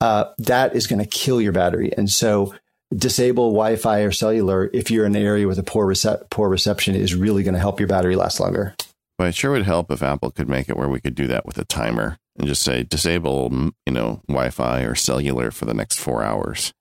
uh, 0.00 0.24
that 0.38 0.74
is 0.74 0.86
going 0.86 1.00
to 1.00 1.08
kill 1.08 1.40
your 1.40 1.52
battery. 1.52 1.92
And 1.96 2.08
so 2.08 2.54
disable 2.94 3.50
Wi-Fi 3.50 4.00
or 4.00 4.10
cellular 4.10 4.70
if 4.72 4.90
you're 4.90 5.04
in 5.04 5.14
an 5.14 5.22
area 5.22 5.46
with 5.46 5.58
a 5.58 5.62
poor 5.62 5.86
rece- 5.86 6.30
poor 6.30 6.48
reception 6.48 6.94
is 6.94 7.14
really 7.14 7.42
going 7.42 7.54
to 7.54 7.60
help 7.60 7.78
your 7.78 7.88
battery 7.88 8.16
last 8.16 8.40
longer. 8.40 8.74
Well, 9.18 9.28
it 9.28 9.34
sure 9.34 9.50
would 9.50 9.64
help 9.64 9.90
if 9.90 10.02
Apple 10.02 10.30
could 10.30 10.48
make 10.48 10.68
it 10.68 10.76
where 10.76 10.88
we 10.88 11.00
could 11.00 11.14
do 11.14 11.26
that 11.26 11.44
with 11.44 11.58
a 11.58 11.64
timer 11.64 12.18
and 12.38 12.46
just 12.46 12.62
say 12.62 12.84
disable, 12.84 13.50
you 13.86 13.92
know, 13.92 14.22
Wi-Fi 14.28 14.82
or 14.82 14.94
cellular 14.94 15.50
for 15.50 15.64
the 15.64 15.74
next 15.74 15.98
four 15.98 16.22
hours. 16.22 16.72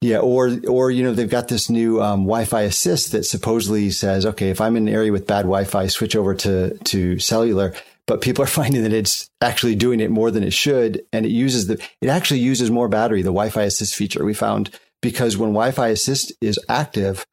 Yeah, 0.00 0.18
or 0.18 0.56
or 0.68 0.92
you 0.92 1.02
know 1.02 1.12
they've 1.12 1.28
got 1.28 1.48
this 1.48 1.68
new 1.68 2.00
um, 2.00 2.20
Wi-Fi 2.20 2.62
assist 2.62 3.12
that 3.12 3.24
supposedly 3.24 3.90
says, 3.90 4.24
okay, 4.26 4.50
if 4.50 4.60
I'm 4.60 4.76
in 4.76 4.86
an 4.86 4.94
area 4.94 5.10
with 5.10 5.26
bad 5.26 5.42
Wi-Fi, 5.42 5.88
switch 5.88 6.14
over 6.14 6.34
to 6.34 6.78
to 6.78 7.18
cellular. 7.18 7.74
But 8.06 8.20
people 8.20 8.44
are 8.44 8.46
finding 8.60 8.82
that 8.84 8.92
it's 8.92 9.28
actually 9.40 9.74
doing 9.74 10.00
it 10.00 10.10
more 10.10 10.30
than 10.30 10.44
it 10.44 10.52
should, 10.52 11.02
and 11.12 11.26
it 11.26 11.30
uses 11.30 11.66
the 11.66 11.82
it 12.00 12.08
actually 12.08 12.40
uses 12.40 12.70
more 12.70 12.88
battery. 12.88 13.22
The 13.22 13.30
Wi-Fi 13.30 13.62
assist 13.62 13.96
feature 13.96 14.24
we 14.24 14.34
found 14.34 14.70
because 15.02 15.36
when 15.36 15.50
Wi-Fi 15.50 15.88
assist 15.88 16.32
is 16.40 16.60
active, 16.68 17.26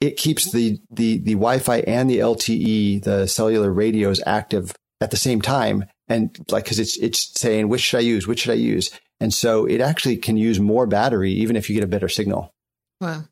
it 0.00 0.18
keeps 0.18 0.52
the 0.52 0.78
the 0.90 1.18
the 1.18 1.34
Wi-Fi 1.34 1.78
and 1.80 2.10
the 2.10 2.18
LTE, 2.18 3.02
the 3.02 3.26
cellular 3.26 3.72
radios, 3.72 4.22
active 4.26 4.74
at 5.00 5.10
the 5.10 5.16
same 5.16 5.40
time, 5.40 5.86
and 6.08 6.36
like 6.50 6.64
because 6.64 6.78
it's 6.78 6.96
it's 6.98 7.38
saying 7.40 7.68
which 7.68 7.80
should 7.80 7.98
I 7.98 8.02
use, 8.02 8.26
which 8.26 8.40
should 8.40 8.52
I 8.52 8.54
use, 8.54 8.90
and 9.20 9.32
so 9.32 9.66
it 9.66 9.80
actually 9.80 10.16
can 10.16 10.36
use 10.36 10.60
more 10.60 10.86
battery 10.86 11.32
even 11.32 11.56
if 11.56 11.68
you 11.68 11.74
get 11.74 11.84
a 11.84 11.88
better 11.88 12.08
signal. 12.08 12.52
Wow. 13.00 13.24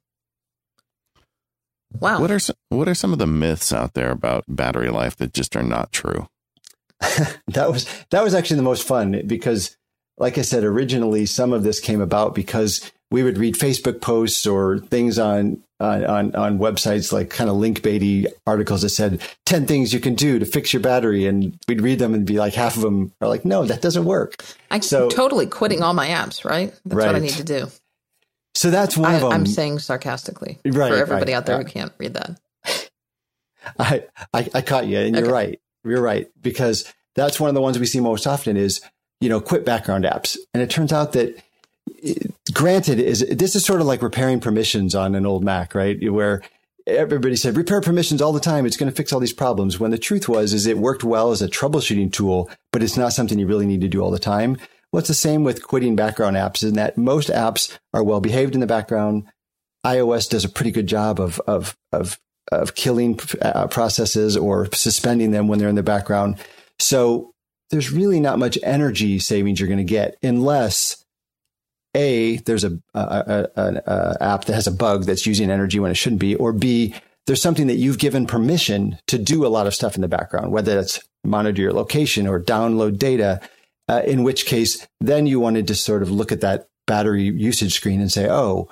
Wow. 1.99 2.21
What 2.21 2.31
are 2.31 2.39
some, 2.39 2.57
what 2.71 2.89
are 2.89 2.95
some 2.95 3.13
of 3.13 3.19
the 3.19 3.27
myths 3.27 3.73
out 3.73 3.95
there 3.95 4.11
about 4.11 4.45
battery 4.49 4.89
life 4.89 5.17
that 5.17 5.35
just 5.35 5.55
are 5.57 5.63
not 5.63 5.93
true? 5.93 6.29
that 7.49 7.71
was 7.71 7.87
that 8.11 8.23
was 8.23 8.35
actually 8.35 8.57
the 8.57 8.63
most 8.63 8.87
fun 8.87 9.23
because 9.27 9.77
like 10.19 10.39
I 10.39 10.43
said 10.43 10.65
originally 10.65 11.27
some 11.27 11.53
of 11.53 11.65
this 11.65 11.81
came 11.81 12.01
about 12.01 12.35
because 12.35 12.93
we 13.11 13.23
would 13.23 13.39
read 13.39 13.55
Facebook 13.57 14.01
posts 14.01 14.47
or 14.47 14.79
things 14.79 15.19
on 15.19 15.63
on 15.83 16.35
on 16.35 16.59
websites 16.59 17.13
like 17.13 17.31
kind 17.31 17.51
of 17.51 17.57
link 17.57 17.83
baity 17.83 18.27
articles 18.47 18.83
that 18.83 18.91
said 18.91 19.21
10 19.47 19.67
things 19.67 19.93
you 19.93 20.01
can 20.01 20.15
do 20.15 20.39
to 20.39 20.47
fix 20.47 20.73
your 20.73 20.81
battery 20.81 21.27
and 21.27 21.59
we'd 21.69 21.81
read 21.81 21.99
them 21.99 22.15
and 22.15 22.27
be 22.27 22.39
like 22.39 22.55
half 22.55 22.77
of 22.77 22.83
them 22.83 23.13
are 23.21 23.29
like 23.29 23.45
no 23.45 23.65
that 23.65 23.83
doesn't 23.83 24.05
work. 24.05 24.45
I'm 24.71 24.83
so, 24.83 25.09
totally 25.09 25.47
quitting 25.47 25.83
all 25.83 25.95
my 25.95 26.09
apps 26.09 26.45
right? 26.45 26.73
That's 26.85 26.97
right. 26.97 27.07
what 27.07 27.17
i 27.17 27.19
need 27.19 27.31
to 27.31 27.45
do. 27.45 27.69
So 28.55 28.71
that's 28.71 28.97
one 28.97 29.13
I, 29.13 29.15
of 29.15 29.21
them 29.23 29.33
i'm 29.33 29.47
saying 29.47 29.81
sarcastically 29.81 30.59
right, 30.65 30.91
for 30.91 30.97
everybody 30.97 31.33
right, 31.33 31.39
out 31.39 31.47
there 31.47 31.57
who 31.57 31.65
uh, 31.65 31.69
can't 31.69 31.93
read 31.99 32.15
that. 32.15 32.41
I, 33.79 34.05
I, 34.33 34.51
I 34.55 34.61
caught 34.63 34.87
you 34.87 34.99
and 34.99 35.17
you're 35.17 35.31
right. 35.31 35.61
You're 35.85 36.03
right 36.03 36.29
because 36.41 36.93
that's 37.15 37.41
one 37.41 37.49
of 37.49 37.55
the 37.55 37.61
ones 37.61 37.79
we 37.79 37.87
see 37.87 38.01
most 38.01 38.27
often 38.27 38.57
is 38.57 38.81
you 39.21 39.29
know 39.29 39.41
quit 39.41 39.65
background 39.65 40.05
apps. 40.05 40.37
And 40.55 40.63
it 40.63 40.71
turns 40.71 40.93
out 40.93 41.13
that 41.13 41.43
granted 42.53 42.99
is 42.99 43.21
this 43.31 43.55
is 43.55 43.65
sort 43.65 43.81
of 43.81 43.87
like 43.87 44.03
repairing 44.03 44.41
permissions 44.41 44.95
on 44.95 45.15
an 45.15 45.27
old 45.27 45.45
Mac, 45.45 45.75
right? 45.75 45.99
Where 46.11 46.43
everybody 46.87 47.37
said 47.37 47.57
repair 47.57 47.81
permissions 47.81 48.21
all 48.21 48.33
the 48.33 48.41
time. 48.41 48.67
It's 48.67 48.77
going 48.77 48.91
to 48.91 48.97
fix 48.97 49.13
all 49.13 49.21
these 49.21 49.33
problems. 49.33 49.79
When 49.79 49.91
the 49.91 49.99
truth 49.99 50.29
was, 50.29 50.53
is 50.53 50.67
it 50.67 50.79
worked 50.79 51.05
well 51.05 51.31
as 51.31 51.41
a 51.41 51.49
troubleshooting 51.49 52.13
tool, 52.13 52.51
but 52.73 52.83
it's 52.83 52.97
not 52.97 53.13
something 53.13 53.39
you 53.39 53.47
really 53.47 53.67
need 53.67 53.81
to 53.83 53.89
do 53.89 54.01
all 54.01 54.11
the 54.11 54.19
time. 54.19 54.57
What's 54.91 55.09
well, 55.09 55.13
the 55.13 55.15
same 55.15 55.45
with 55.45 55.67
quitting 55.67 55.97
background 55.97 56.37
apps 56.37 56.63
in 56.63 56.75
that 56.75 56.99
most 56.99 57.29
apps 57.29 57.79
are 57.95 58.03
well 58.03 58.21
behaved 58.21 58.55
in 58.55 58.61
the 58.61 58.67
background. 58.67 59.25
iOS 59.87 60.29
does 60.29 60.45
a 60.45 60.51
pretty 60.51 60.71
good 60.71 60.87
job 60.87 61.19
of, 61.19 61.41
of, 61.47 61.77
of 61.93 62.19
of 62.51 62.75
killing 62.75 63.19
uh, 63.41 63.67
processes 63.69 64.37
or 64.37 64.69
suspending 64.73 65.31
them 65.31 65.49
when 65.49 65.59
they're 65.59 65.69
in 65.69 65.75
the 65.75 65.83
background. 65.83 66.37
So 66.79 67.33
there's 67.71 67.93
really 67.93 68.21
not 68.21 68.39
much 68.39 68.59
energy 68.63 69.19
savings 69.19 69.61
you're 69.61 69.69
going 69.69 69.79
to 69.79 69.85
get 69.85 70.17
unless 70.23 71.02
a 71.95 72.37
there's 72.39 72.65
a, 72.65 72.79
a, 72.95 73.49
a, 73.57 73.83
a, 73.87 74.17
app 74.23 74.47
that 74.47 74.55
has 74.55 74.67
a 74.67 74.73
bug 74.73 75.05
that's 75.05 75.27
using 75.27 75.51
energy 75.51 75.79
when 75.79 75.91
it 75.91 75.97
shouldn't 75.97 76.21
be, 76.21 76.35
or 76.37 76.53
b 76.53 76.95
there's 77.27 77.43
something 77.43 77.69
that 77.69 77.77
you've 77.77 77.99
given 77.99 78.27
permission 78.27 78.99
to 79.07 79.19
do 79.19 79.47
a 79.47 79.49
lot 79.49 79.67
of 79.67 79.75
stuff 79.75 79.95
in 79.95 80.01
the 80.01 80.09
background, 80.09 80.51
whether 80.51 80.79
it's 80.79 81.01
monitor 81.23 81.63
your 81.63 81.73
location 81.73 82.27
or 82.27 82.41
download 82.41 82.99
data. 82.99 83.41
Uh, 83.89 84.03
in 84.07 84.23
which 84.23 84.47
case, 84.47 84.87
then 85.01 85.27
you 85.27 85.39
wanted 85.41 85.67
to 85.67 85.75
sort 85.75 86.03
of 86.03 86.11
look 86.11 86.33
at 86.33 86.41
that 86.41 86.69
battery 86.87 87.25
usage 87.25 87.75
screen 87.75 88.01
and 88.01 88.13
say, 88.13 88.29
oh, 88.29 88.69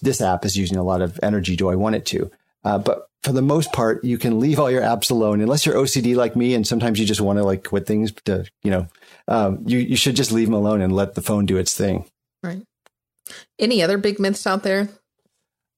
this 0.00 0.20
app 0.20 0.44
is 0.44 0.56
using 0.56 0.76
a 0.76 0.82
lot 0.82 1.00
of 1.00 1.18
energy. 1.22 1.56
Do 1.56 1.70
I 1.70 1.76
want 1.76 1.94
it 1.94 2.04
to? 2.06 2.30
Uh, 2.64 2.78
but 2.78 3.08
for 3.22 3.32
the 3.32 3.42
most 3.42 3.72
part, 3.72 4.04
you 4.04 4.18
can 4.18 4.40
leave 4.40 4.58
all 4.58 4.70
your 4.70 4.82
apps 4.82 5.10
alone 5.10 5.40
unless 5.40 5.64
you're 5.64 5.76
OCD 5.76 6.16
like 6.16 6.36
me, 6.36 6.54
and 6.54 6.66
sometimes 6.66 6.98
you 6.98 7.06
just 7.06 7.20
want 7.20 7.38
to 7.38 7.44
like 7.44 7.64
quit 7.64 7.86
things. 7.86 8.12
To 8.24 8.44
you 8.62 8.70
know, 8.70 8.88
um, 9.28 9.62
you 9.64 9.78
you 9.78 9.96
should 9.96 10.16
just 10.16 10.32
leave 10.32 10.48
them 10.48 10.54
alone 10.54 10.80
and 10.80 10.92
let 10.92 11.14
the 11.14 11.22
phone 11.22 11.46
do 11.46 11.56
its 11.56 11.76
thing. 11.76 12.04
Right. 12.42 12.62
Any 13.58 13.82
other 13.82 13.98
big 13.98 14.18
myths 14.18 14.46
out 14.46 14.62
there? 14.62 14.88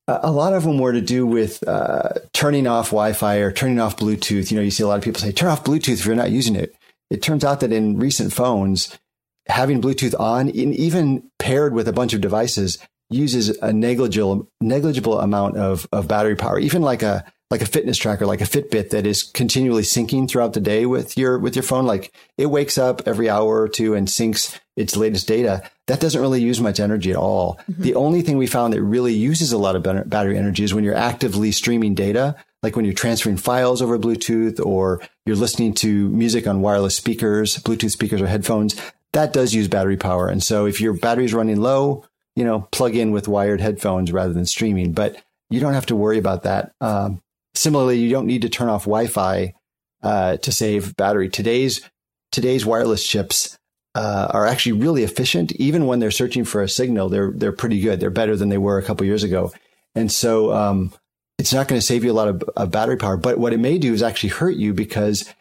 a 0.07 0.31
lot 0.31 0.53
of 0.53 0.64
them 0.64 0.79
were 0.79 0.92
to 0.92 1.00
do 1.00 1.27
with 1.27 1.66
uh, 1.66 2.11
turning 2.33 2.66
off 2.66 2.87
Wi-Fi 2.87 3.37
or 3.37 3.50
turning 3.50 3.81
off 3.81 3.96
Bluetooth. 3.96 4.50
You 4.50 4.59
know, 4.59 4.62
you 4.62 4.70
see 4.70 4.83
a 4.83 4.87
lot 4.87 4.98
of 4.98 5.05
people 5.05 5.20
say 5.20 5.33
turn 5.33 5.48
off 5.48 5.64
Bluetooth 5.64 5.94
if 5.94 6.07
you're 6.07 6.14
not 6.14 6.31
using 6.31 6.57
it. 6.57 6.74
It 7.11 7.22
turns 7.22 7.44
out 7.44 7.61
that 7.61 7.72
in 7.72 7.98
recent 7.98 8.33
phones, 8.33 8.98
having 9.46 9.81
Bluetooth 9.81 10.18
on, 10.18 10.50
even 10.50 11.31
paired 11.38 11.74
with 11.74 11.88
a 11.88 11.92
bunch 11.92 12.12
of 12.12 12.20
devices, 12.20 12.79
uses 13.11 13.50
a 13.59 13.72
negligible 13.72 14.48
negligible 14.61 15.20
amount 15.20 15.57
of, 15.57 15.87
of 15.92 16.09
battery 16.09 16.37
power. 16.37 16.59
Even 16.59 16.83
like 16.83 17.03
a 17.03 17.24
like 17.50 17.62
a 17.62 17.66
fitness 17.66 17.98
tracker, 17.98 18.26
like 18.26 18.40
a 18.40 18.44
Fitbit 18.44 18.90
that 18.90 19.07
is 19.07 19.22
continually 19.22 19.83
syncing 19.83 20.28
throughout 20.28 20.54
the 20.54 20.61
day 20.61 20.87
with 20.87 21.16
your 21.16 21.38
with 21.38 21.54
your 21.54 21.62
phone. 21.62 21.87
Like 21.87 22.12
it 22.38 22.46
wakes 22.46 22.78
up 22.78 23.07
every 23.07 23.28
hour 23.28 23.61
or 23.61 23.68
two 23.68 23.94
and 23.94 24.09
syncs 24.09 24.59
its 24.76 24.96
latest 24.96 25.28
data. 25.28 25.62
That 25.87 26.00
doesn't 26.00 26.20
really 26.20 26.42
use 26.42 26.61
much 26.61 26.80
energy 26.80 27.11
at 27.11 27.16
all. 27.16 27.61
Mm-hmm. 27.70 27.83
The 27.83 27.94
only 27.94 28.22
thing 28.22 28.38
we 28.38 28.46
found 28.46 28.72
that 28.72 28.83
really 28.83 29.14
uses 29.14 29.52
a 29.52 29.59
lot 29.59 29.76
of 29.76 29.83
battery 30.09 30.37
energy 30.37 30.64
is 30.64 30.74
when 30.74 30.85
you're 30.85 30.96
actively 30.96 31.52
streaming 31.52 31.94
data, 31.94 32.35
like 32.62 32.76
when 32.76 32.85
you're 32.85 32.94
transferring 32.94 33.37
files 33.37 33.83
over 33.83 33.98
Bluetooth 33.98 34.64
or 34.64 35.02
you're 35.26 35.37
listening 35.37 35.74
to 35.74 36.09
music 36.09 36.46
on 36.46 36.62
wireless 36.62 36.96
speakers, 36.96 37.59
Bluetooth 37.59 37.92
speakers 37.92 38.20
or 38.20 38.26
headphones. 38.26 38.74
That 39.12 39.33
does 39.33 39.54
use 39.54 39.68
battery 39.68 39.96
power. 39.96 40.28
And 40.28 40.42
so 40.42 40.66
if 40.66 40.80
your 40.80 40.94
battery 40.94 41.26
is 41.26 41.35
running 41.35 41.61
low, 41.61 42.04
you 42.35 42.44
know, 42.44 42.66
plug 42.72 42.96
in 42.96 43.12
with 43.12 43.28
wired 43.28 43.61
headphones 43.61 44.11
rather 44.11 44.33
than 44.33 44.46
streaming. 44.46 44.92
But 44.92 45.22
you 45.50 45.61
don't 45.61 45.74
have 45.74 45.87
to 45.87 45.96
worry 45.96 46.18
about 46.18 46.42
that. 46.42 46.72
Um, 46.80 47.20
similarly, 47.54 47.98
you 47.98 48.10
don't 48.10 48.26
need 48.26 48.42
to 48.42 48.48
turn 48.48 48.68
off 48.68 48.84
Wi-Fi 48.84 49.54
uh, 50.02 50.36
to 50.38 50.52
save 50.52 50.96
battery. 50.96 51.28
Today's 51.28 51.88
today's 52.32 52.66
wireless 52.66 53.06
chips 53.06 53.56
uh, 53.94 54.28
are 54.30 54.46
actually 54.46 54.72
really 54.72 55.04
efficient. 55.04 55.52
Even 55.52 55.86
when 55.86 56.00
they're 56.00 56.10
searching 56.10 56.44
for 56.44 56.62
a 56.62 56.68
signal, 56.68 57.08
they're 57.08 57.32
they're 57.32 57.52
pretty 57.52 57.80
good. 57.80 58.00
They're 58.00 58.10
better 58.10 58.36
than 58.36 58.48
they 58.48 58.58
were 58.58 58.78
a 58.78 58.82
couple 58.82 59.06
years 59.06 59.22
ago. 59.22 59.52
And 59.94 60.10
so 60.10 60.52
um, 60.52 60.92
it's 61.38 61.52
not 61.52 61.68
going 61.68 61.80
to 61.80 61.86
save 61.86 62.04
you 62.04 62.10
a 62.10 62.14
lot 62.14 62.28
of, 62.28 62.42
of, 62.56 62.70
battery 62.70 62.96
power. 62.96 63.16
But 63.16 63.38
what 63.38 63.52
it 63.52 63.60
may 63.60 63.78
do 63.78 63.92
is 63.94 64.02
actually 64.02 64.30
hurt 64.30 64.56
you 64.56 64.74
because 64.74 65.32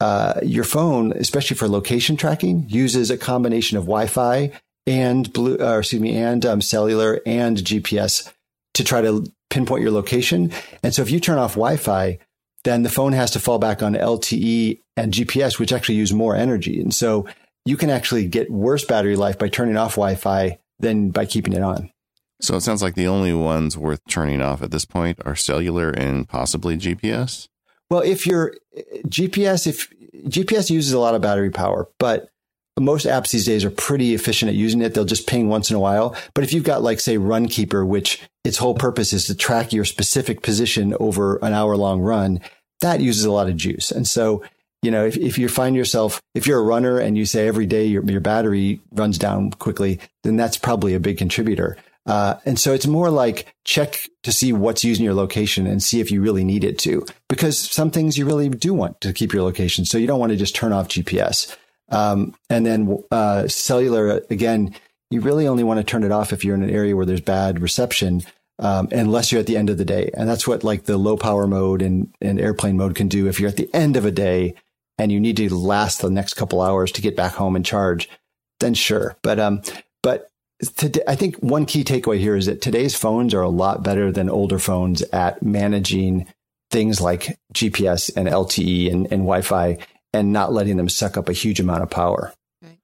uh, 0.00 0.40
your 0.42 0.64
phone, 0.64 1.12
especially 1.12 1.56
for 1.56 1.68
location 1.68 2.16
tracking, 2.16 2.66
uses 2.68 3.10
a 3.10 3.18
combination 3.18 3.76
of 3.76 3.84
Wi-Fi 3.84 4.52
and 4.86 5.30
blue, 5.32 5.56
or 5.56 5.80
excuse 5.80 6.00
me, 6.00 6.16
and 6.16 6.46
um, 6.46 6.62
cellular 6.62 7.20
and 7.26 7.58
GPS 7.58 8.32
to 8.78 8.84
try 8.84 9.02
to 9.02 9.24
pinpoint 9.50 9.82
your 9.82 9.92
location. 9.92 10.50
And 10.82 10.94
so 10.94 11.02
if 11.02 11.10
you 11.10 11.20
turn 11.20 11.38
off 11.38 11.52
Wi-Fi, 11.52 12.18
then 12.64 12.82
the 12.82 12.88
phone 12.88 13.12
has 13.12 13.30
to 13.32 13.40
fall 13.40 13.58
back 13.58 13.82
on 13.82 13.94
LTE 13.94 14.80
and 14.96 15.12
GPS, 15.12 15.58
which 15.58 15.72
actually 15.72 15.96
use 15.96 16.12
more 16.12 16.34
energy. 16.34 16.80
And 16.80 16.92
so 16.92 17.26
you 17.64 17.76
can 17.76 17.90
actually 17.90 18.26
get 18.26 18.50
worse 18.50 18.84
battery 18.84 19.16
life 19.16 19.38
by 19.38 19.48
turning 19.48 19.76
off 19.76 19.92
Wi-Fi 19.92 20.58
than 20.78 21.10
by 21.10 21.26
keeping 21.26 21.52
it 21.52 21.62
on. 21.62 21.90
So 22.40 22.56
it 22.56 22.60
sounds 22.60 22.82
like 22.82 22.94
the 22.94 23.08
only 23.08 23.34
ones 23.34 23.76
worth 23.76 24.00
turning 24.08 24.40
off 24.40 24.62
at 24.62 24.70
this 24.70 24.84
point 24.84 25.18
are 25.24 25.34
cellular 25.34 25.90
and 25.90 26.28
possibly 26.28 26.76
GPS. 26.76 27.48
Well, 27.90 28.02
if 28.02 28.26
you're 28.26 28.54
GPS, 29.06 29.66
if 29.66 29.90
GPS 30.28 30.70
uses 30.70 30.92
a 30.92 30.98
lot 30.98 31.14
of 31.14 31.22
battery 31.22 31.50
power, 31.50 31.88
but 31.98 32.28
most 32.82 33.06
apps 33.06 33.30
these 33.30 33.46
days 33.46 33.64
are 33.64 33.70
pretty 33.70 34.14
efficient 34.14 34.48
at 34.48 34.54
using 34.54 34.80
it. 34.82 34.94
They'll 34.94 35.04
just 35.04 35.26
ping 35.26 35.48
once 35.48 35.70
in 35.70 35.76
a 35.76 35.80
while. 35.80 36.14
But 36.34 36.44
if 36.44 36.52
you've 36.52 36.64
got 36.64 36.82
like 36.82 37.00
say 37.00 37.16
Runkeeper, 37.16 37.86
which 37.86 38.22
its 38.44 38.58
whole 38.58 38.74
purpose 38.74 39.12
is 39.12 39.26
to 39.26 39.34
track 39.34 39.72
your 39.72 39.84
specific 39.84 40.42
position 40.42 40.94
over 41.00 41.36
an 41.38 41.52
hour 41.52 41.76
long 41.76 42.00
run, 42.00 42.40
that 42.80 43.00
uses 43.00 43.24
a 43.24 43.32
lot 43.32 43.48
of 43.48 43.56
juice. 43.56 43.90
And 43.90 44.06
so, 44.06 44.42
you 44.82 44.90
know, 44.90 45.04
if, 45.04 45.16
if 45.16 45.38
you 45.38 45.48
find 45.48 45.74
yourself, 45.74 46.22
if 46.34 46.46
you're 46.46 46.60
a 46.60 46.64
runner 46.64 46.98
and 46.98 47.18
you 47.18 47.26
say 47.26 47.48
every 47.48 47.66
day 47.66 47.84
your, 47.84 48.04
your 48.04 48.20
battery 48.20 48.80
runs 48.92 49.18
down 49.18 49.50
quickly, 49.50 49.98
then 50.22 50.36
that's 50.36 50.56
probably 50.56 50.94
a 50.94 51.00
big 51.00 51.18
contributor. 51.18 51.76
Uh, 52.06 52.38
and 52.46 52.58
so 52.58 52.72
it's 52.72 52.86
more 52.86 53.10
like 53.10 53.54
check 53.64 54.08
to 54.22 54.32
see 54.32 54.52
what's 54.52 54.82
using 54.82 55.04
your 55.04 55.14
location 55.14 55.66
and 55.66 55.82
see 55.82 56.00
if 56.00 56.10
you 56.10 56.22
really 56.22 56.42
need 56.42 56.64
it 56.64 56.78
to, 56.78 57.04
because 57.28 57.58
some 57.58 57.90
things 57.90 58.16
you 58.16 58.24
really 58.24 58.48
do 58.48 58.72
want 58.72 58.98
to 59.02 59.12
keep 59.12 59.32
your 59.32 59.42
location. 59.42 59.84
So 59.84 59.98
you 59.98 60.06
don't 60.06 60.18
want 60.18 60.30
to 60.30 60.36
just 60.36 60.56
turn 60.56 60.72
off 60.72 60.88
GPS. 60.88 61.54
Um, 61.90 62.34
and 62.50 62.66
then 62.66 63.02
uh, 63.10 63.48
cellular, 63.48 64.22
again, 64.30 64.74
you 65.10 65.20
really 65.20 65.46
only 65.46 65.64
want 65.64 65.78
to 65.78 65.84
turn 65.84 66.04
it 66.04 66.12
off 66.12 66.32
if 66.32 66.44
you're 66.44 66.54
in 66.54 66.62
an 66.62 66.70
area 66.70 66.94
where 66.94 67.06
there's 67.06 67.20
bad 67.20 67.60
reception, 67.60 68.22
um, 68.58 68.88
unless 68.90 69.32
you're 69.32 69.40
at 69.40 69.46
the 69.46 69.56
end 69.56 69.70
of 69.70 69.78
the 69.78 69.84
day. 69.84 70.10
And 70.14 70.28
that's 70.28 70.46
what 70.46 70.64
like 70.64 70.84
the 70.84 70.98
low 70.98 71.16
power 71.16 71.46
mode 71.46 71.80
and, 71.80 72.12
and 72.20 72.40
airplane 72.40 72.76
mode 72.76 72.94
can 72.94 73.08
do. 73.08 73.26
If 73.26 73.40
you're 73.40 73.48
at 73.48 73.56
the 73.56 73.70
end 73.72 73.96
of 73.96 74.04
a 74.04 74.10
day 74.10 74.54
and 74.98 75.10
you 75.10 75.20
need 75.20 75.36
to 75.38 75.54
last 75.54 76.02
the 76.02 76.10
next 76.10 76.34
couple 76.34 76.60
hours 76.60 76.92
to 76.92 77.02
get 77.02 77.16
back 77.16 77.34
home 77.34 77.56
and 77.56 77.64
charge, 77.64 78.08
then 78.60 78.74
sure. 78.74 79.16
But 79.22 79.38
um, 79.38 79.62
but 80.02 80.30
today, 80.76 81.02
I 81.06 81.14
think 81.14 81.36
one 81.36 81.66
key 81.66 81.84
takeaway 81.84 82.18
here 82.18 82.36
is 82.36 82.46
that 82.46 82.60
today's 82.60 82.96
phones 82.96 83.32
are 83.32 83.42
a 83.42 83.48
lot 83.48 83.82
better 83.82 84.10
than 84.10 84.28
older 84.28 84.58
phones 84.58 85.02
at 85.02 85.42
managing 85.42 86.26
things 86.70 87.00
like 87.00 87.38
GPS 87.54 88.14
and 88.14 88.28
LTE 88.28 88.92
and, 88.92 89.04
and 89.04 89.22
Wi-Fi 89.22 89.78
and 90.12 90.32
not 90.32 90.52
letting 90.52 90.76
them 90.76 90.88
suck 90.88 91.16
up 91.16 91.28
a 91.28 91.32
huge 91.32 91.60
amount 91.60 91.82
of 91.82 91.90
power. 91.90 92.32
Right. 92.62 92.78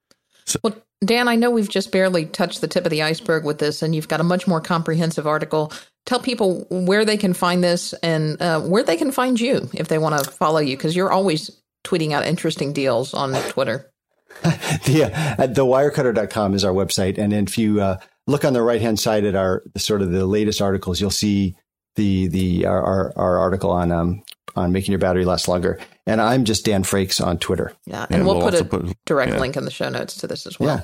So, 0.44 0.58
well, 0.62 0.76
Dan, 1.04 1.28
I 1.28 1.36
know 1.36 1.50
we've 1.50 1.68
just 1.68 1.92
barely 1.92 2.26
touched 2.26 2.60
the 2.60 2.68
tip 2.68 2.84
of 2.84 2.90
the 2.90 3.02
iceberg 3.02 3.44
with 3.44 3.58
this, 3.58 3.82
and 3.82 3.94
you've 3.94 4.08
got 4.08 4.20
a 4.20 4.24
much 4.24 4.46
more 4.46 4.60
comprehensive 4.60 5.26
article. 5.26 5.72
Tell 6.06 6.20
people 6.20 6.66
where 6.70 7.04
they 7.04 7.16
can 7.16 7.34
find 7.34 7.62
this 7.62 7.92
and 7.94 8.40
uh, 8.40 8.60
where 8.60 8.82
they 8.82 8.96
can 8.96 9.10
find 9.10 9.40
you 9.40 9.68
if 9.74 9.88
they 9.88 9.98
want 9.98 10.22
to 10.22 10.30
follow 10.30 10.60
you, 10.60 10.76
because 10.76 10.94
you're 10.94 11.12
always 11.12 11.50
tweeting 11.84 12.12
out 12.12 12.26
interesting 12.26 12.72
deals 12.72 13.14
on 13.14 13.32
Twitter. 13.50 13.90
the 14.42 15.10
uh, 15.14 15.46
thewirecutter.com 15.46 16.54
is 16.54 16.64
our 16.64 16.72
website, 16.72 17.18
and 17.18 17.32
if 17.32 17.56
you 17.58 17.80
uh, 17.80 17.98
look 18.26 18.44
on 18.44 18.52
the 18.52 18.62
right 18.62 18.80
hand 18.80 18.98
side 18.98 19.24
at 19.24 19.34
our 19.34 19.62
sort 19.76 20.02
of 20.02 20.10
the 20.10 20.26
latest 20.26 20.60
articles, 20.60 21.00
you'll 21.00 21.10
see 21.10 21.56
the 21.96 22.28
the 22.28 22.66
our, 22.66 22.82
our, 22.82 23.12
our 23.16 23.38
article 23.38 23.70
on 23.70 23.92
um, 23.92 24.22
on 24.56 24.72
making 24.72 24.92
your 24.92 24.98
battery 24.98 25.24
last 25.24 25.48
longer. 25.48 25.78
And 26.06 26.20
I'm 26.20 26.44
just 26.44 26.64
Dan 26.64 26.84
Frakes 26.84 27.24
on 27.24 27.38
Twitter. 27.38 27.72
Yeah, 27.86 28.06
and, 28.10 28.26
we'll, 28.26 28.36
we'll, 28.36 28.50
put 28.50 28.60
a 28.60 28.64
put, 28.64 28.96
direct 29.06 29.32
yeah. 29.32 29.40
link 29.40 29.56
in 29.56 29.64
the 29.64 29.70
show 29.70 29.88
notes 29.88 30.16
to 30.18 30.26
this 30.26 30.46
as 30.46 30.60
well. 30.60 30.76
Yeah. 30.76 30.82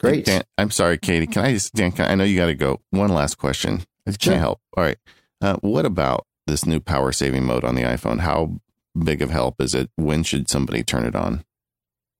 Great. 0.00 0.24
Dan, 0.24 0.42
I'm 0.58 0.70
sorry, 0.70 0.98
Katie. 0.98 1.26
Can 1.26 1.44
I 1.44 1.52
just, 1.52 1.74
Dan, 1.74 1.92
I, 1.98 2.12
I 2.12 2.14
know 2.14 2.24
you 2.24 2.36
got 2.36 2.46
to 2.46 2.54
go. 2.54 2.80
One 2.90 3.10
last 3.10 3.36
question. 3.36 3.84
Can 4.06 4.16
sure. 4.18 4.34
I 4.34 4.38
help? 4.38 4.60
All 4.76 4.82
right. 4.82 4.96
Uh, 5.40 5.56
what 5.60 5.86
about 5.86 6.26
this 6.46 6.66
new 6.66 6.80
power 6.80 7.12
saving 7.12 7.44
mode 7.44 7.64
on 7.64 7.74
the 7.74 7.82
iPhone? 7.82 8.20
How 8.20 8.60
big 8.98 9.22
of 9.22 9.30
help 9.30 9.60
is 9.60 9.74
it? 9.74 9.90
When 9.96 10.22
should 10.22 10.48
somebody 10.48 10.82
turn 10.82 11.04
it 11.04 11.14
on? 11.14 11.44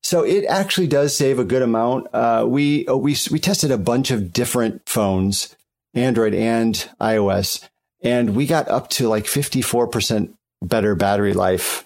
So 0.03 0.23
it 0.23 0.45
actually 0.47 0.87
does 0.87 1.17
save 1.17 1.39
a 1.39 1.45
good 1.45 1.63
amount. 1.63 2.07
Uh, 2.15 2.45
we 2.49 2.87
uh, 2.87 2.97
we 2.97 3.17
we 3.31 3.39
tested 3.39 3.71
a 3.71 3.79
bunch 3.79 4.11
of 4.11 4.33
different 4.33 4.89
phones, 4.89 5.55
Android 5.95 6.35
and 6.35 6.75
iOS, 7.01 7.69
and 8.03 8.35
we 8.35 8.47
got 8.47 8.69
up 8.69 8.89
to 8.91 9.09
like 9.09 9.25
54% 9.25 10.35
better 10.63 10.95
battery 10.95 11.33
life 11.33 11.85